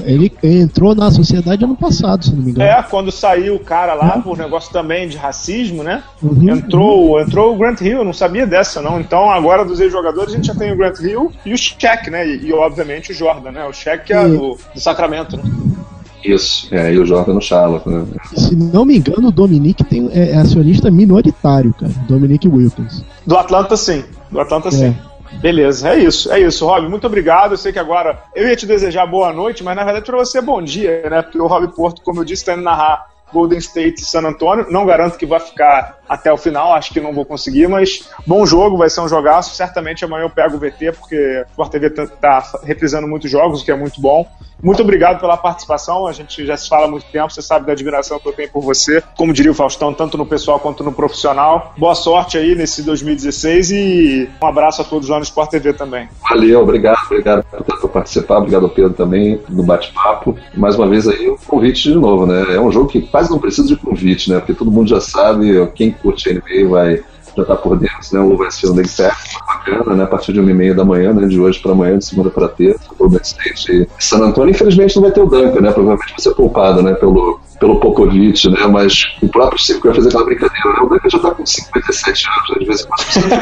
Ele, 0.06 0.32
entrou 0.44 0.94
na 0.94 1.10
sociedade 1.10 1.64
ano 1.64 1.78
passado, 1.78 2.26
se 2.26 2.36
não 2.36 2.44
me 2.44 2.52
engano. 2.52 2.70
É, 2.70 2.84
quando 2.84 3.12
saiu 3.12 3.56
o 3.56 3.60
cara 3.60 3.94
lá, 3.94 4.20
por 4.20 4.38
negócio 4.38 4.72
também 4.74 5.08
de 5.08 5.16
racismo, 5.16 5.84
né? 5.84 6.04
Uhum, 6.22 6.50
entrou, 6.50 7.12
uhum. 7.12 7.20
entrou 7.20 7.54
o 7.54 7.58
Grant 7.58 7.80
Hill, 7.80 8.00
eu 8.00 8.06
não 8.06 8.14
sabia 8.14 8.46
dessa, 8.46 8.82
não. 8.82 9.00
Então 9.00 9.30
agora 9.30 9.64
dos 9.64 9.80
ex-jogadores 9.80 10.34
a 10.34 10.36
gente 10.36 10.48
já 10.48 10.56
tem 10.56 10.72
o 10.72 10.78
Grant 10.78 11.00
Hill 11.00 11.13
Hill 11.14 11.32
e 11.46 11.54
o 11.54 11.58
Shaq, 11.58 12.10
né? 12.10 12.28
E, 12.28 12.48
e, 12.48 12.54
obviamente 12.54 13.12
o 13.12 13.16
Jordan, 13.16 13.52
né? 13.52 13.66
O 13.66 13.74
Shaq 13.74 14.12
é 14.12 14.28
do, 14.28 14.58
do 14.74 14.80
Sacramento, 14.80 15.38
né? 15.38 15.44
Isso, 16.24 16.74
é, 16.74 16.94
e 16.94 16.98
o 16.98 17.06
Jordan 17.06 17.34
no 17.34 17.42
Charlotte, 17.42 17.88
né? 17.88 18.06
Se 18.36 18.56
não 18.56 18.86
me 18.86 18.98
engano, 18.98 19.28
o 19.28 19.32
Dominique 19.32 19.84
tem, 19.84 20.10
é, 20.14 20.32
é 20.32 20.38
acionista 20.38 20.90
minoritário, 20.90 21.74
cara. 21.74 21.92
Dominique 22.08 22.48
Wilkins. 22.48 23.04
Do 23.28 23.38
Atlanta, 23.38 23.76
sim. 23.76 24.06
Do 24.32 24.40
Atlanta, 24.40 24.70
é. 24.70 24.72
sim. 24.72 24.98
Beleza, 25.42 25.90
é 25.90 26.00
isso, 26.00 26.32
é 26.32 26.40
isso, 26.40 26.66
Rob. 26.66 26.88
Muito 26.88 27.08
obrigado. 27.08 27.54
Eu 27.54 27.58
sei 27.58 27.74
que 27.74 27.80
agora 27.80 28.24
eu 28.36 28.48
ia 28.48 28.56
te 28.56 28.66
desejar 28.66 29.06
boa 29.06 29.34
noite, 29.34 29.64
mas 29.64 29.76
na 29.76 29.84
verdade 29.84 30.06
para 30.06 30.18
você 30.18 30.40
bom 30.42 30.62
dia, 30.62 31.10
né? 31.10 31.22
Porque 31.22 31.40
o 31.40 31.48
Rob 31.48 31.68
Porto, 31.76 32.02
como 32.02 32.22
eu 32.22 32.26
disse, 32.26 32.44
está 32.44 32.54
indo 32.54 32.62
narrar 32.62 33.13
Golden 33.34 33.58
State 33.58 34.02
e 34.02 34.06
San 34.06 34.22
Antonio. 34.22 34.68
Não 34.70 34.86
garanto 34.86 35.18
que 35.18 35.26
vai 35.26 35.40
ficar 35.40 35.98
até 36.08 36.32
o 36.32 36.38
final, 36.38 36.74
acho 36.74 36.94
que 36.94 37.02
não 37.02 37.12
vou 37.12 37.26
conseguir, 37.26 37.68
mas 37.68 38.08
bom 38.28 38.46
jogo, 38.46 38.78
vai 38.78 38.90
ser 38.90 39.02
um 39.02 39.08
jogaço. 39.08 39.56
Certamente 39.56 40.06
amanhã 40.06 40.24
eu 40.24 40.30
pego 40.30 40.56
o 40.56 40.60
VT, 40.60 40.92
porque 40.94 41.44
o 41.48 41.52
Sport 41.52 41.72
TV 41.72 41.90
tá, 41.90 42.08
tá 42.08 42.60
reprisando 42.64 43.08
muitos 43.08 43.30
jogos, 43.30 43.62
o 43.62 43.66
que 43.66 43.72
é 43.72 43.76
muito 43.76 44.00
bom. 44.00 44.26
Muito 44.64 44.82
obrigado 44.82 45.20
pela 45.20 45.36
participação. 45.36 46.08
A 46.08 46.14
gente 46.14 46.46
já 46.46 46.56
se 46.56 46.70
fala 46.70 46.86
há 46.86 46.88
muito 46.88 47.06
tempo, 47.12 47.30
você 47.30 47.42
sabe 47.42 47.66
da 47.66 47.74
admiração 47.74 48.18
que 48.18 48.30
eu 48.30 48.32
tenho 48.32 48.50
por 48.50 48.62
você, 48.62 49.04
como 49.18 49.34
diria 49.34 49.52
o 49.52 49.56
Faustão, 49.56 49.94
tanto 49.94 50.18
no 50.18 50.26
pessoal 50.26 50.58
quanto 50.58 50.86
no 50.86 50.94
profissional. 50.94 51.74
Boa 51.78 51.94
sorte 51.96 52.38
aí 52.38 52.56
nesse 52.56 52.82
2016 52.84 53.72
e 53.72 54.30
um 54.42 54.48
abraço 54.48 54.82
a 54.82 54.86
todos 54.86 55.10
lá 55.10 55.18
no 55.18 55.24
Sport 55.24 55.50
TV 55.50 55.74
também. 55.74 56.08
Valeu, 56.30 56.62
obrigado, 56.62 56.98
obrigado 57.06 57.44
por 57.44 57.90
participar, 57.90 58.38
obrigado 58.38 58.64
ao 58.64 58.70
Pedro 58.70 58.94
também 58.94 59.42
do 59.50 59.64
bate-papo. 59.64 60.38
Mais 60.56 60.76
uma 60.76 60.88
vez 60.88 61.10
aí 61.10 61.28
o 61.30 61.38
convite 61.46 61.92
de 61.92 61.96
novo, 61.96 62.26
né? 62.26 62.56
É 62.56 62.60
um 62.62 62.72
jogo 62.72 62.88
que 62.88 63.02
quase 63.02 63.23
não 63.30 63.40
precisa 63.40 63.68
de 63.68 63.76
convite, 63.76 64.30
né? 64.30 64.40
Porque 64.40 64.54
todo 64.54 64.72
mundo 64.72 64.90
já 64.90 65.02
sabe, 65.02 65.66
quem 65.76 65.92
curte 65.92 66.34
NBA 66.34 66.68
vai 66.70 67.04
já 67.36 67.46
tá 67.46 67.56
por 67.56 67.78
dentro, 67.78 67.98
né? 68.12 68.20
O 68.20 68.38
vai 68.38 68.52
ser 68.52 68.70
um 68.70 68.76
League 68.76 68.90
Pass, 68.90 69.38
bacana, 69.48 69.96
né? 69.96 70.04
A 70.04 70.08
partir 70.08 70.34
de 70.34 70.40
uma 70.40 70.52
e 70.52 70.54
meia 70.54 70.74
da 70.74 70.86
manhã, 70.86 71.14
né? 71.14 71.28
De 71.28 71.40
hoje 71.40 71.60
para 71.60 71.72
amanhã, 71.72 71.98
de 71.98 72.06
segunda 72.06 72.30
para 72.30 72.48
terça, 72.48 72.84
Golden 72.98 73.20
State 73.22 73.72
e 73.72 73.88
San 74.00 74.20
Antonio. 74.20 74.52
Infelizmente 74.52 74.96
não 74.96 75.04
vai 75.04 75.12
ter 75.12 75.22
o 75.22 75.26
Duncan, 75.26 75.62
né? 75.62 75.72
Provavelmente 75.72 76.12
vai 76.12 76.20
ser 76.20 76.34
poupado, 76.36 76.82
né? 76.82 76.94
Pelo, 76.94 77.40
pelo 77.60 77.80
Popovic, 77.80 78.50
né? 78.50 78.68
Mas 78.68 79.16
o 79.22 79.28
próprio 79.28 79.60
Chico 79.60 79.88
vai 79.88 79.96
fazer 79.96 80.10
aquela 80.10 80.26
brincadeira, 80.26 80.70
né? 80.70 80.80
O 80.82 80.90
Duncan 80.90 81.10
já 81.10 81.20
tá 81.20 81.32
com 81.32 81.46
57 81.46 82.28
anos, 82.28 82.50
né? 82.50 82.56
De 82.60 82.66
vez 82.66 82.82
em 82.82 82.88
quando. 82.88 83.42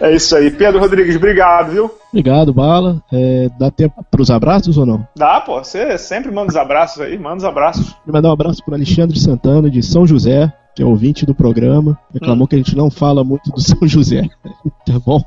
é 0.00 0.14
isso 0.14 0.36
aí. 0.36 0.50
Pedro 0.50 0.80
Rodrigues, 0.80 1.16
obrigado, 1.16 1.72
viu? 1.72 1.90
Obrigado, 2.10 2.52
Bala. 2.52 3.02
É, 3.12 3.50
dá 3.58 3.70
tempo 3.70 4.04
pros 4.10 4.30
abraços 4.30 4.78
ou 4.78 4.86
não? 4.86 5.06
Dá, 5.16 5.40
pô. 5.40 5.58
Você 5.62 5.98
sempre 5.98 6.30
manda 6.30 6.48
os 6.48 6.56
abraços 6.56 7.02
aí, 7.02 7.18
manda 7.18 7.38
os 7.38 7.44
abraços. 7.44 7.94
Vou 8.06 8.14
mandar 8.14 8.30
um 8.30 8.32
abraço 8.32 8.64
pro 8.64 8.74
Alexandre 8.74 9.18
Santana, 9.18 9.68
de 9.68 9.82
São 9.82 10.06
José 10.06 10.52
que 10.76 10.82
é 10.82 10.86
ouvinte 10.86 11.24
do 11.24 11.34
programa, 11.34 11.98
reclamou 12.12 12.44
hum. 12.44 12.46
que 12.46 12.54
a 12.54 12.58
gente 12.58 12.76
não 12.76 12.90
fala 12.90 13.24
muito 13.24 13.50
do 13.50 13.58
São 13.64 13.88
José. 13.88 14.28
tá 14.84 14.98
bom? 15.04 15.22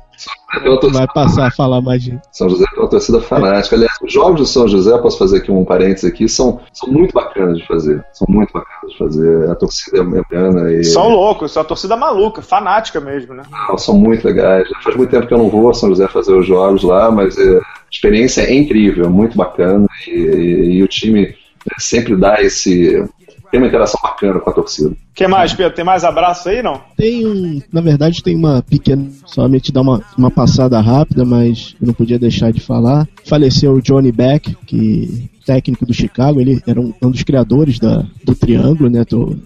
Vai 0.92 1.06
passar 1.12 1.48
a 1.48 1.50
falar 1.50 1.80
mais 1.80 2.04
de. 2.04 2.20
São 2.30 2.48
José 2.48 2.64
é 2.72 2.78
uma 2.78 2.88
torcida 2.88 3.20
fanática. 3.20 3.74
Aliás, 3.74 3.96
os 4.00 4.12
jogos 4.12 4.40
do 4.40 4.46
São 4.46 4.68
José, 4.68 4.96
posso 4.98 5.18
fazer 5.18 5.38
aqui 5.38 5.50
um 5.50 5.64
parênteses 5.64 6.04
aqui, 6.04 6.28
são, 6.28 6.60
são 6.72 6.88
muito 6.92 7.12
bacanas 7.12 7.58
de 7.58 7.66
fazer. 7.66 8.04
São 8.12 8.26
muito 8.28 8.52
bacanas 8.52 8.92
de 8.92 8.98
fazer. 8.98 9.50
A 9.50 9.54
torcida 9.56 9.98
é 9.98 10.04
bacana. 10.04 10.72
E... 10.72 10.84
São 10.84 11.08
loucos, 11.08 11.50
são 11.50 11.62
a 11.62 11.64
torcida 11.64 11.96
maluca, 11.96 12.42
fanática 12.42 13.00
mesmo, 13.00 13.34
né? 13.34 13.42
Não, 13.50 13.76
são 13.76 13.96
muito 13.96 14.24
legais. 14.24 14.68
Já 14.68 14.80
faz 14.82 14.96
muito 14.96 15.10
tempo 15.10 15.26
que 15.26 15.34
eu 15.34 15.38
não 15.38 15.48
vou 15.48 15.68
a 15.68 15.74
São 15.74 15.88
José 15.88 16.06
fazer 16.06 16.34
os 16.34 16.46
jogos 16.46 16.84
lá, 16.84 17.10
mas 17.10 17.36
é, 17.36 17.58
a 17.58 17.62
experiência 17.90 18.42
é 18.42 18.54
incrível, 18.54 19.10
muito 19.10 19.36
bacana. 19.36 19.86
E, 20.06 20.10
e, 20.10 20.70
e 20.76 20.82
o 20.82 20.88
time 20.88 21.34
sempre 21.78 22.16
dá 22.16 22.40
esse 22.40 23.04
tem 23.50 23.60
uma 23.60 23.66
interação 23.66 24.00
bacana 24.02 24.38
com 24.40 24.50
a 24.50 24.52
torcida. 24.52 24.90
O 24.90 24.96
que 25.14 25.26
mais, 25.26 25.52
Pedro? 25.52 25.74
Tem 25.74 25.84
mais 25.84 26.04
abraço 26.04 26.48
aí, 26.48 26.62
não? 26.62 26.80
Tem 26.96 27.26
um. 27.26 27.60
Na 27.72 27.80
verdade, 27.80 28.22
tem 28.22 28.36
uma 28.36 28.62
pequena. 28.62 29.08
Somente 29.26 29.72
dar 29.72 29.82
uma, 29.82 30.02
uma 30.16 30.30
passada 30.30 30.80
rápida, 30.80 31.24
mas 31.24 31.74
eu 31.80 31.86
não 31.86 31.94
podia 31.94 32.18
deixar 32.18 32.52
de 32.52 32.60
falar. 32.60 33.08
Faleceu 33.24 33.72
o 33.72 33.82
Johnny 33.82 34.12
Beck, 34.12 34.56
que 34.66 35.28
técnico 35.44 35.84
do 35.84 35.92
Chicago, 35.92 36.40
ele 36.40 36.62
era 36.64 36.80
um, 36.80 36.94
um 37.02 37.10
dos 37.10 37.24
criadores 37.24 37.80
da, 37.80 38.04
do 38.22 38.34
Triângulo, 38.36 38.88
né? 38.88 39.04
Do, 39.04 39.36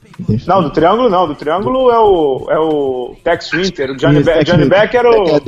não, 0.46 0.62
do 0.62 0.70
Triângulo 0.70 1.08
não, 1.08 1.26
do 1.26 1.34
Triângulo 1.34 1.90
é 1.90 1.98
o, 1.98 2.46
é 2.50 2.58
o 2.58 3.16
Tex 3.24 3.50
Winter, 3.52 3.92
o 3.92 3.96
Johnny, 3.96 4.22
Be 4.22 4.44
Johnny 4.44 4.68
Beck 4.68 4.94
era 4.94 5.08
o... 5.08 5.28
É, 5.28 5.36
é, 5.36 5.40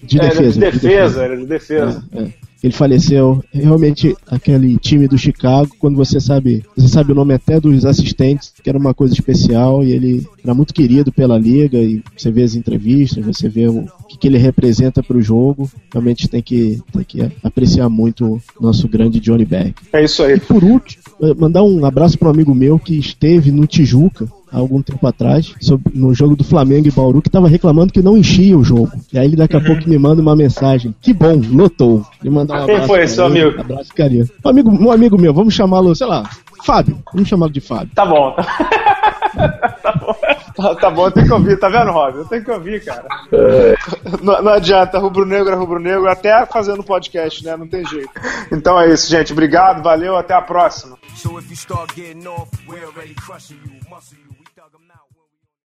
de 0.00 0.18
defesa. 0.18 0.40
Era 0.40 0.52
de 0.52 0.58
defesa, 0.60 0.60
de 0.60 0.70
defesa. 0.70 1.24
Era 1.24 1.36
de 1.36 1.46
defesa. 1.46 2.04
É, 2.14 2.22
é. 2.22 2.47
Ele 2.62 2.72
faleceu. 2.72 3.42
Realmente, 3.52 4.16
aquele 4.26 4.76
time 4.78 5.06
do 5.06 5.16
Chicago, 5.16 5.70
quando 5.78 5.96
você 5.96 6.20
sabe, 6.20 6.64
você 6.76 6.88
sabe 6.88 7.12
o 7.12 7.14
nome 7.14 7.34
até 7.34 7.60
dos 7.60 7.84
assistentes, 7.84 8.52
que 8.62 8.68
era 8.68 8.78
uma 8.78 8.94
coisa 8.94 9.14
especial 9.14 9.84
e 9.84 9.92
ele 9.92 10.26
era 10.42 10.54
muito 10.54 10.74
querido 10.74 11.12
pela 11.12 11.38
liga 11.38 11.78
e 11.78 12.02
você 12.16 12.30
vê 12.30 12.42
as 12.42 12.54
entrevistas, 12.54 13.24
você 13.24 13.48
vê 13.48 13.68
o 13.68 13.86
que, 14.08 14.18
que 14.18 14.26
ele 14.26 14.38
representa 14.38 15.02
para 15.02 15.16
o 15.16 15.22
jogo. 15.22 15.70
Realmente 15.92 16.28
tem 16.28 16.42
que, 16.42 16.82
tem 16.92 17.04
que 17.04 17.32
apreciar 17.42 17.88
muito 17.88 18.40
o 18.58 18.62
nosso 18.62 18.88
grande 18.88 19.20
Johnny 19.20 19.44
Beck. 19.44 19.74
É 19.92 20.02
isso 20.02 20.22
aí. 20.22 20.34
E 20.36 20.40
por 20.40 20.64
último, 20.64 21.02
eh, 21.22 21.34
mandar 21.34 21.62
um 21.62 21.84
abraço 21.84 22.18
para 22.18 22.28
um 22.28 22.32
amigo 22.32 22.54
meu 22.54 22.78
que 22.78 22.98
esteve 22.98 23.50
no 23.50 23.66
Tijuca 23.66 24.28
há 24.52 24.58
algum 24.58 24.82
tempo 24.82 25.06
atrás, 25.06 25.54
sobre, 25.60 25.92
no 25.96 26.14
jogo 26.14 26.36
do 26.36 26.44
Flamengo 26.44 26.88
e 26.88 26.90
Bauru, 26.90 27.22
que 27.22 27.28
estava 27.28 27.48
reclamando 27.48 27.92
que 27.92 28.02
não 28.02 28.16
enchia 28.16 28.56
o 28.56 28.64
jogo. 28.64 28.90
E 29.12 29.18
aí 29.18 29.26
ele 29.26 29.36
daqui 29.36 29.56
a 29.56 29.58
uhum. 29.58 29.64
pouco 29.64 29.88
me 29.88 29.98
manda 29.98 30.22
uma 30.22 30.36
mensagem. 30.36 30.94
Que 31.00 31.12
bom, 31.12 31.40
lotou. 31.50 32.04
E 32.22 32.30
mandar 32.30 32.54
um 32.54 32.62
abraço. 32.62 32.78
Quem 32.78 32.86
foi 32.86 33.06
seu 33.06 33.26
amigo? 33.26 33.56
Um 33.56 33.60
abraço 33.60 33.94
carinho. 33.94 34.28
Um 34.44 34.48
amigo, 34.48 34.70
um 34.70 34.90
amigo 34.90 35.20
meu, 35.20 35.32
vamos 35.32 35.54
chamá-lo, 35.54 35.94
sei 35.94 36.06
lá, 36.06 36.28
Fábio. 36.64 36.98
Vamos 37.12 37.28
chamá-lo 37.28 37.52
de 37.52 37.60
Fábio. 37.60 37.90
Tá 37.94 38.04
bom. 38.04 38.34
tá 39.82 39.92
bom. 39.92 40.14
Tá, 40.58 40.74
tá 40.74 40.90
bom, 40.90 41.08
tem 41.08 41.24
que 41.24 41.32
ouvir, 41.32 41.56
tá 41.56 41.68
vendo, 41.68 41.92
Rob? 41.92 42.16
Eu 42.16 42.24
tenho 42.24 42.44
que 42.44 42.50
ouvir, 42.50 42.84
cara. 42.84 43.06
É. 43.32 43.74
Não, 44.20 44.42
não 44.42 44.52
adianta, 44.52 44.98
rubro-negro 44.98 45.52
é 45.52 45.54
rubro-negro, 45.54 46.08
até 46.08 46.44
fazendo 46.46 46.82
podcast, 46.82 47.44
né? 47.44 47.56
Não 47.56 47.68
tem 47.68 47.86
jeito. 47.86 48.10
Então 48.50 48.80
é 48.80 48.92
isso, 48.92 49.08
gente. 49.08 49.32
Obrigado, 49.32 49.84
valeu, 49.84 50.16
até 50.16 50.34
a 50.34 50.42
próxima. 50.42 50.98
So 51.14 51.38